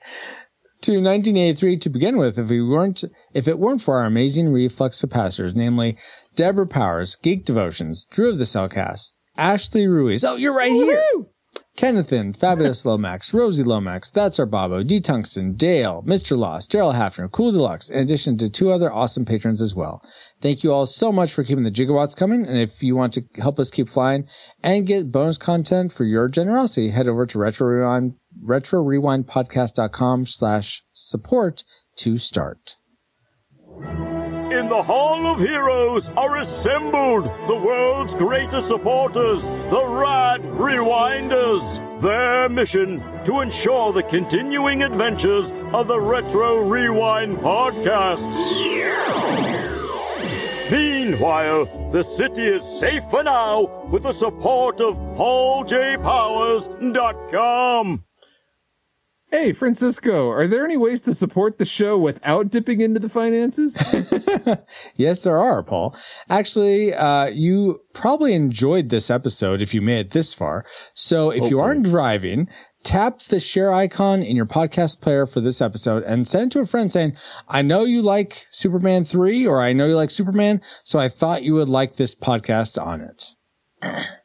to 0.82 0.92
1983 0.94 1.78
to 1.78 1.90
begin 1.90 2.18
with 2.18 2.40
if 2.40 2.50
we 2.50 2.62
weren't 2.62 3.04
if 3.34 3.48
it 3.48 3.60
weren't 3.60 3.82
for 3.82 4.00
our 4.00 4.06
amazing 4.06 4.52
reflux 4.52 5.02
capacitors, 5.02 5.56
namely 5.56 5.98
Deborah 6.36 6.68
Powers, 6.68 7.16
Geek 7.18 7.46
Devotions, 7.46 8.06
Drew 8.06 8.30
of 8.30 8.38
the 8.38 8.46
Cellcast, 8.46 9.22
Ashley 9.38 9.88
Ruiz. 9.88 10.24
Oh, 10.24 10.36
you're 10.36 10.56
right 10.56 10.72
here. 10.72 11.04
Kennethan, 11.80 12.34
Fabulous 12.34 12.86
Lomax, 12.86 13.34
Rosie 13.34 13.64
Lomax, 13.64 14.10
That's 14.12 14.38
Our 14.38 14.46
Bobo, 14.46 14.84
D 14.84 15.00
Tungsten, 15.00 15.54
Dale, 15.54 16.04
Mr. 16.06 16.38
Lost, 16.38 16.70
Daryl 16.72 16.94
Hafner, 16.94 17.32
Cool 17.32 17.54
Deluxe, 17.54 17.90
in 17.90 18.00
addition 18.00 18.38
to 18.38 18.50
two 18.50 18.70
other 18.70 18.92
awesome 18.92 19.24
patrons 19.24 19.62
as 19.62 19.74
well. 19.74 20.04
Thank 20.42 20.62
you 20.62 20.74
all 20.74 20.86
so 20.86 21.10
much 21.10 21.32
for 21.32 21.46
keeping 21.46 21.64
the 21.64 21.72
gigawatts 21.72 22.18
coming. 22.18 22.46
And 22.46 22.58
if 22.58 22.84
you 22.84 22.98
want 22.98 23.14
to 23.14 23.24
help 23.38 23.60
us 23.60 23.72
keep 23.72 23.88
flying 23.88 24.28
and 24.62 24.86
get 24.86 25.10
bonus 25.10 25.38
content 25.38 25.94
for 25.94 26.04
your 26.04 26.28
generosity, 26.28 26.90
head 26.90 27.08
over 27.08 27.26
to 27.26 27.40
Retro 27.40 27.68
Rewind, 27.68 28.16
Retro 28.42 28.82
Rewind 28.82 29.28
Podcast.com 29.28 30.26
slash 30.26 30.84
support 30.94 31.64
to 31.98 32.18
start. 32.18 32.78
In 34.52 34.68
the 34.68 34.82
Hall 34.82 35.28
of 35.28 35.40
Heroes 35.40 36.10
are 36.18 36.38
assembled 36.38 37.26
the 37.48 37.56
world's 37.56 38.16
greatest 38.16 38.68
supporters, 38.68 39.44
the 39.70 39.86
Rad 39.86 40.42
Rewinders. 40.42 41.80
Their 42.02 42.50
mission 42.50 43.00
to 43.26 43.42
ensure 43.42 43.94
the 43.94 44.02
continuing 44.04 44.82
adventures 44.84 45.52
of 45.74 45.88
the 45.88 46.00
Retro 46.00 46.68
Rewind 46.68 47.38
podcast. 47.38 48.28
Meanwhile, 50.72 51.90
the 51.92 52.04
city 52.04 52.44
is 52.44 52.64
safe 52.64 53.04
for 53.06 53.24
now 53.24 53.88
with 53.92 54.04
the 54.04 54.14
support 54.14 54.82
of 54.82 54.98
PaulJPowers.com. 55.16 58.04
Hey, 59.32 59.54
Francisco, 59.54 60.28
are 60.30 60.48
there 60.48 60.66
any 60.66 60.76
ways 60.76 61.02
to 61.02 61.14
support 61.14 61.60
the 61.60 61.66
show 61.66 61.96
without 62.00 62.50
dipping 62.50 62.82
into 62.82 63.00
the 63.00 63.10
finances? 63.10 63.78
Yes, 64.96 65.24
there 65.24 65.38
are, 65.38 65.62
Paul. 65.64 65.96
Actually, 66.30 66.94
uh, 66.94 67.28
you 67.28 67.82
probably 67.94 68.34
enjoyed 68.34 68.90
this 68.90 69.10
episode 69.10 69.62
if 69.62 69.74
you 69.74 69.82
made 69.82 70.00
it 70.00 70.12
this 70.12 70.34
far. 70.34 70.66
So 70.94 71.30
if 71.30 71.50
you 71.50 71.60
aren't 71.60 71.86
driving, 71.86 72.50
tap 72.84 73.20
the 73.20 73.40
share 73.40 73.72
icon 73.72 74.24
in 74.24 74.36
your 74.36 74.46
podcast 74.46 75.00
player 75.00 75.26
for 75.26 75.42
this 75.42 75.62
episode 75.62 76.04
and 76.04 76.28
send 76.28 76.52
it 76.52 76.54
to 76.54 76.60
a 76.60 76.66
friend 76.66 76.92
saying, 76.92 77.16
I 77.48 77.62
know 77.62 77.84
you 77.84 78.02
like 78.02 78.48
Superman 78.50 79.06
3 79.06 79.46
or 79.46 79.62
I 79.62 79.74
know 79.74 79.86
you 79.86 79.96
like 79.96 80.12
Superman, 80.12 80.62
so 80.84 81.00
I 81.00 81.08
thought 81.08 81.44
you 81.44 81.54
would 81.54 81.70
like 81.70 81.96
this 81.96 82.16
podcast 82.16 82.82
on 82.82 83.02
it. 83.02 83.36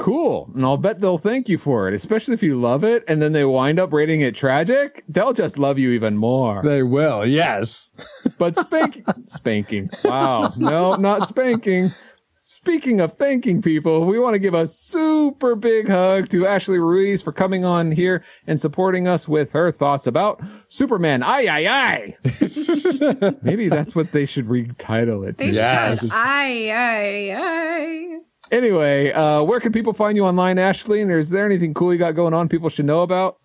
cool. 0.00 0.50
And 0.54 0.64
I'll 0.64 0.78
bet 0.78 1.00
they'll 1.00 1.18
thank 1.18 1.48
you 1.48 1.58
for 1.58 1.86
it, 1.86 1.94
especially 1.94 2.34
if 2.34 2.42
you 2.42 2.58
love 2.58 2.82
it 2.84 3.04
and 3.06 3.20
then 3.20 3.32
they 3.32 3.44
wind 3.44 3.78
up 3.78 3.92
rating 3.92 4.22
it 4.22 4.34
tragic. 4.34 5.04
They'll 5.08 5.34
just 5.34 5.58
love 5.58 5.78
you 5.78 5.90
even 5.90 6.16
more. 6.16 6.62
They 6.62 6.82
will, 6.82 7.26
yes. 7.26 7.92
But 8.38 8.56
spank 8.56 9.04
spanking. 9.26 9.90
Wow. 10.02 10.54
No, 10.56 10.96
not 10.96 11.28
spanking. 11.28 11.90
Speaking 12.36 13.00
of 13.00 13.14
thanking 13.14 13.60
people, 13.62 14.04
we 14.06 14.18
want 14.18 14.34
to 14.34 14.38
give 14.38 14.54
a 14.54 14.66
super 14.66 15.54
big 15.54 15.88
hug 15.88 16.28
to 16.30 16.46
Ashley 16.46 16.78
Ruiz 16.78 17.22
for 17.22 17.32
coming 17.32 17.64
on 17.64 17.92
here 17.92 18.22
and 18.46 18.58
supporting 18.58 19.06
us 19.06 19.28
with 19.28 19.52
her 19.52 19.70
thoughts 19.70 20.06
about 20.06 20.40
Superman. 20.68 21.22
Aye, 21.22 21.46
aye, 21.46 22.16
aye. 22.24 23.36
Maybe 23.42 23.68
that's 23.68 23.94
what 23.94 24.12
they 24.12 24.24
should 24.24 24.46
retitle 24.46 25.26
it. 25.28 25.36
They 25.38 25.52
to. 25.52 25.96
should. 25.96 26.10
Aye, 26.12 26.70
aye, 26.70 27.36
aye. 27.36 28.18
Anyway, 28.50 29.12
uh, 29.12 29.42
where 29.42 29.60
can 29.60 29.72
people 29.72 29.92
find 29.92 30.16
you 30.16 30.24
online, 30.24 30.58
Ashley? 30.58 31.00
And 31.00 31.10
is 31.12 31.30
there 31.30 31.46
anything 31.46 31.72
cool 31.74 31.92
you 31.92 31.98
got 31.98 32.14
going 32.16 32.34
on 32.34 32.48
people 32.48 32.68
should 32.68 32.84
know 32.86 33.00
about? 33.02 33.36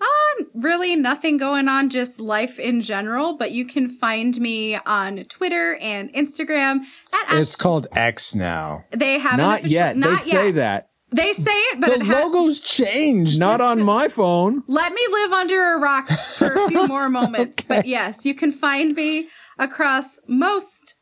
Um, 0.00 0.46
really 0.54 0.94
nothing 0.96 1.36
going 1.38 1.68
on, 1.68 1.88
just 1.88 2.20
life 2.20 2.58
in 2.58 2.80
general. 2.82 3.36
But 3.36 3.52
you 3.52 3.64
can 3.64 3.88
find 3.88 4.38
me 4.40 4.76
on 4.84 5.24
Twitter 5.24 5.76
and 5.80 6.12
Instagram 6.12 6.80
at 7.14 7.38
It's 7.38 7.56
called 7.56 7.86
X 7.92 8.34
now. 8.34 8.84
They 8.90 9.18
have 9.18 9.38
Not 9.38 9.64
yet. 9.64 9.96
Not 9.96 10.20
they 10.22 10.30
say 10.30 10.50
that. 10.52 10.88
They 11.14 11.34
say 11.34 11.50
it, 11.50 11.80
but 11.80 11.88
The 11.90 11.94
it 11.96 12.02
ha- 12.06 12.22
logo's 12.22 12.58
changed. 12.58 13.38
Not 13.38 13.60
on 13.60 13.82
my 13.82 14.08
phone. 14.08 14.62
let 14.66 14.92
me 14.94 15.06
live 15.10 15.32
under 15.32 15.74
a 15.74 15.78
rock 15.78 16.08
for 16.08 16.52
a 16.54 16.68
few 16.68 16.86
more 16.88 17.08
moments. 17.10 17.64
But 17.66 17.86
yes, 17.86 18.24
you 18.24 18.34
can 18.34 18.50
find 18.50 18.94
me 18.94 19.28
across 19.58 20.18
most 20.26 20.94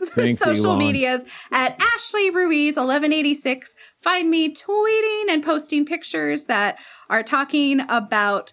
Thanks, 0.14 0.40
social 0.42 0.66
Elon. 0.72 0.78
medias 0.78 1.22
at 1.50 1.80
Ashley 1.80 2.30
Ruiz 2.30 2.76
1186. 2.76 3.74
Find 4.02 4.30
me 4.30 4.54
tweeting 4.54 5.24
and 5.32 5.42
posting 5.44 5.84
pictures 5.84 6.46
that 6.46 6.76
are 7.08 7.22
talking 7.22 7.80
about 7.88 8.52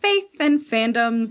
faith 0.00 0.28
and 0.40 0.60
fandoms 0.60 1.30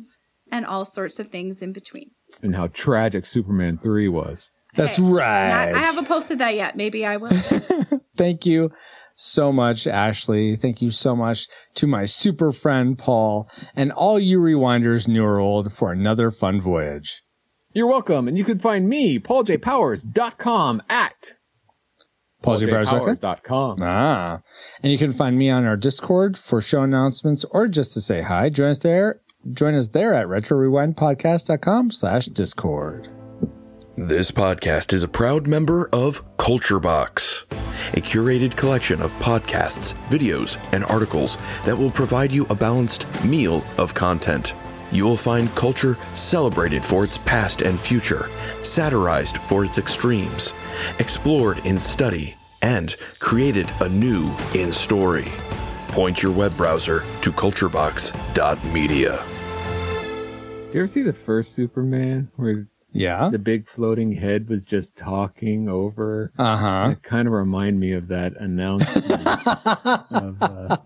and 0.51 0.65
all 0.65 0.85
sorts 0.85 1.19
of 1.19 1.27
things 1.27 1.61
in 1.61 1.73
between. 1.73 2.11
And 2.41 2.55
how 2.55 2.67
tragic 2.67 3.26
Superman 3.26 3.77
3 3.77 4.07
was. 4.07 4.49
That's 4.76 4.97
Hey, 4.97 5.03
right. 5.03 5.72
Not- 5.72 5.76
I 5.81 5.85
haven't 5.85 6.05
posted 6.05 6.39
that 6.39 6.55
yet. 6.55 6.76
Maybe 6.76 7.05
I 7.05 7.17
will. 7.17 7.30
Thank 8.17 8.45
you 8.45 8.72
so 9.15 9.51
much, 9.53 9.88
Ashley. 9.88 10.55
Thank 10.57 10.81
you 10.81 10.91
so 10.91 11.15
much 11.15 11.47
to 11.76 11.88
my 11.88 12.05
super 12.05 12.51
friend, 12.51 12.97
Paul, 12.97 13.49
and 13.76 13.91
all 13.93 14.19
you 14.19 14.39
rewinders, 14.39 15.07
new 15.07 15.23
or 15.23 15.39
old, 15.39 15.72
for 15.72 15.91
another 15.93 16.31
fun 16.31 16.59
voyage. 16.59 17.22
You're 17.76 17.88
welcome. 17.88 18.30
And 18.30 18.38
you 18.38 18.45
can 18.45 18.57
find 18.57 18.88
me, 18.88 19.19
pauljpowers.com 19.19 20.81
at 20.89 21.35
PaulJPowers.com. 22.41 23.02
pauljpowers.com. 23.02 23.77
Ah, 23.81 24.41
and 24.81 24.91
you 24.93 24.97
can 24.97 25.11
find 25.11 25.38
me 25.38 25.49
on 25.49 25.65
our 25.65 25.76
Discord 25.76 26.38
for 26.38 26.61
show 26.61 26.84
announcements 26.84 27.43
or 27.52 27.68
just 27.68 27.93
to 27.93 27.99
say 28.02 28.22
hi. 28.22 28.49
Join 28.49 28.69
us 28.69 28.80
there. 28.80 29.19
Join 29.52 29.76
us 29.76 29.89
there 29.89 30.14
at 30.14 30.27
retrorewindpodcast.com 30.27 31.91
slash 31.91 32.27
discord. 32.27 33.10
This 33.97 34.31
podcast 34.31 34.93
is 34.93 35.03
a 35.03 35.07
proud 35.10 35.45
member 35.45 35.89
of 35.91 36.23
Culture 36.38 36.80
Box, 36.80 37.45
a 37.93 38.02
curated 38.02 38.56
collection 38.56 39.02
of 39.02 39.11
podcasts, 39.14 39.93
videos, 40.10 40.57
and 40.72 40.85
articles 40.85 41.38
that 41.65 41.77
will 41.77 41.91
provide 41.91 42.31
you 42.31 42.45
a 42.49 42.56
balanced 42.56 43.06
meal 43.26 43.64
of 43.77 43.93
content. 43.93 44.53
You 44.95 45.03
will 45.03 45.17
find 45.17 45.53
culture 45.55 45.97
celebrated 46.13 46.81
for 46.81 47.03
its 47.03 47.17
past 47.17 47.61
and 47.61 47.77
future, 47.77 48.30
satirized 48.61 49.38
for 49.39 49.65
its 49.65 49.77
extremes, 49.77 50.53
explored 50.99 51.57
in 51.65 51.77
study, 51.77 52.35
and 52.61 52.95
created 53.19 53.69
anew 53.81 54.31
in 54.53 54.72
story. 54.72 55.27
Point 55.89 56.23
your 56.23 56.31
web 56.31 56.55
browser 56.55 57.03
to 57.23 57.31
culturebox.media. 57.34 59.22
Did 60.67 60.73
you 60.73 60.80
ever 60.80 60.88
see 60.88 61.01
the 61.01 61.11
first 61.13 61.53
Superman 61.53 62.31
where 62.38 62.67
Yeah. 62.93 63.27
the 63.30 63.38
big 63.39 63.67
floating 63.67 64.13
head 64.13 64.47
was 64.47 64.63
just 64.63 64.95
talking 64.95 65.67
over? 65.67 66.31
Uh 66.38 66.55
huh. 66.57 66.89
It 66.93 67.03
kind 67.03 67.27
of 67.27 67.34
remind 67.34 67.81
me 67.81 67.91
of 67.91 68.07
that 68.07 68.38
announcement. 68.38 69.05
of, 70.11 70.41
uh, 70.41 70.77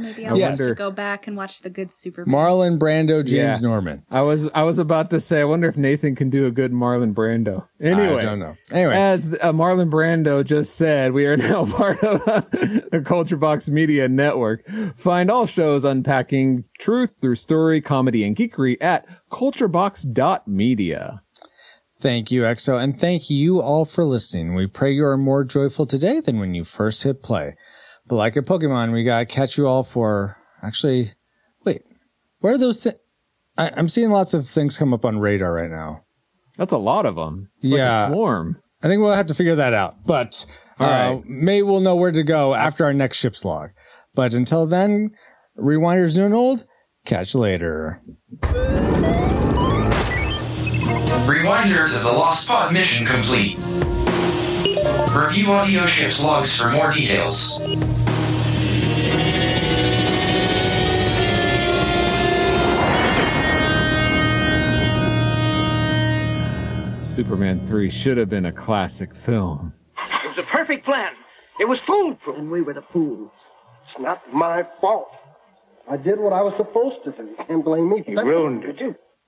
Maybe 0.00 0.26
I 0.26 0.30
I'll 0.30 0.38
have 0.38 0.50
wonder- 0.58 0.68
to 0.68 0.74
go 0.74 0.90
back 0.90 1.26
and 1.26 1.36
watch 1.36 1.60
the 1.60 1.70
good 1.70 1.92
Superman. 1.92 2.34
Marlon 2.34 2.78
Brando, 2.78 3.22
James 3.24 3.34
Yeah. 3.34 3.58
Norman. 3.60 4.02
I 4.10 4.22
was 4.22 4.48
I 4.54 4.62
was 4.62 4.78
about 4.78 5.10
to 5.10 5.20
say 5.20 5.40
I 5.40 5.44
wonder 5.44 5.68
if 5.68 5.76
Nathan 5.76 6.14
can 6.14 6.30
do 6.30 6.46
a 6.46 6.50
good 6.50 6.72
Marlon 6.72 7.14
Brando. 7.14 7.66
Anyway, 7.80 8.16
I 8.18 8.20
don't 8.22 8.38
know. 8.38 8.56
Anyway, 8.72 8.94
as 8.96 9.34
uh, 9.40 9.52
Marlon 9.52 9.90
Brando 9.90 10.44
just 10.44 10.74
said, 10.76 11.12
we 11.12 11.26
are 11.26 11.36
now 11.38 11.64
part 11.66 12.02
of 12.04 12.24
the 12.50 13.02
Culture 13.04 13.36
Box 13.36 13.68
Media 13.68 14.08
Network. 14.08 14.66
Find 14.96 15.30
all 15.30 15.46
shows 15.46 15.84
unpacking 15.84 16.64
truth 16.78 17.14
through 17.20 17.36
story, 17.36 17.80
comedy, 17.80 18.24
and 18.24 18.36
geekery 18.36 18.76
at 18.80 19.06
culturebox.media. 19.30 21.22
thank 22.00 22.30
you, 22.30 22.42
EXO, 22.42 22.82
and 22.82 22.98
thank 22.98 23.28
you 23.30 23.60
all 23.60 23.84
for 23.84 24.04
listening. 24.04 24.54
We 24.54 24.66
pray 24.66 24.92
you 24.92 25.04
are 25.04 25.16
more 25.18 25.44
joyful 25.44 25.84
today 25.86 26.20
than 26.20 26.38
when 26.40 26.54
you 26.54 26.64
first 26.64 27.02
hit 27.02 27.22
play. 27.22 27.54
But 28.10 28.16
like 28.16 28.34
a 28.36 28.42
Pokemon, 28.42 28.92
we 28.92 29.04
gotta 29.04 29.24
catch 29.24 29.56
you 29.56 29.68
all 29.68 29.84
for 29.84 30.36
actually. 30.64 31.12
Wait, 31.64 31.82
where 32.40 32.54
are 32.54 32.58
those? 32.58 32.82
Thi- 32.82 32.98
I- 33.56 33.70
I'm 33.76 33.88
seeing 33.88 34.10
lots 34.10 34.34
of 34.34 34.48
things 34.48 34.76
come 34.76 34.92
up 34.92 35.04
on 35.04 35.20
radar 35.20 35.52
right 35.54 35.70
now. 35.70 36.02
That's 36.58 36.72
a 36.72 36.76
lot 36.78 37.06
of 37.06 37.14
them. 37.14 37.50
It's 37.62 37.70
Yeah. 37.72 37.84
like 38.02 38.08
a 38.08 38.12
swarm. 38.12 38.56
I 38.82 38.88
think 38.88 39.00
we'll 39.00 39.12
have 39.14 39.26
to 39.28 39.34
figure 39.34 39.54
that 39.54 39.74
out. 39.74 40.04
But 40.04 40.44
uh, 40.80 40.84
All 40.84 40.90
right. 40.90 41.24
May 41.24 41.62
we'll 41.62 41.78
know 41.78 41.94
where 41.94 42.10
to 42.10 42.24
go 42.24 42.52
after 42.54 42.84
our 42.84 42.92
next 42.92 43.18
ship's 43.18 43.44
log. 43.44 43.70
But 44.12 44.34
until 44.34 44.66
then, 44.66 45.12
rewinders 45.56 46.16
new 46.16 46.24
and 46.24 46.34
old. 46.34 46.66
Catch 47.04 47.34
you 47.34 47.40
later. 47.40 48.00
Rewinders 51.28 51.96
of 51.96 52.02
the 52.02 52.10
Lost 52.12 52.48
Pod 52.48 52.72
mission 52.72 53.06
complete. 53.06 53.56
Review 55.14 55.52
audio 55.52 55.86
ship's 55.86 56.22
logs 56.22 56.56
for 56.56 56.70
more 56.70 56.90
details. 56.90 57.58
Superman 67.20 67.60
3 67.60 67.90
should 67.90 68.16
have 68.16 68.30
been 68.30 68.46
a 68.46 68.52
classic 68.52 69.14
film. 69.14 69.74
It 70.24 70.28
was 70.28 70.38
a 70.38 70.42
perfect 70.42 70.86
plan. 70.86 71.12
It 71.60 71.68
was 71.68 71.78
foolproof. 71.78 72.38
And 72.38 72.50
we 72.50 72.62
were 72.62 72.72
the 72.72 72.80
fools. 72.80 73.50
It's 73.82 73.98
not 73.98 74.32
my 74.32 74.66
fault. 74.80 75.14
I 75.86 75.98
did 75.98 76.18
what 76.18 76.32
I 76.32 76.40
was 76.40 76.56
supposed 76.56 77.04
to 77.04 77.10
do. 77.12 77.24
You 77.24 77.36
can't 77.46 77.62
blame 77.62 77.90
me. 77.90 78.02
You 78.08 78.22
ruined 78.22 78.64
it. 78.64 78.68
you 78.68 78.72
do. 78.72 78.96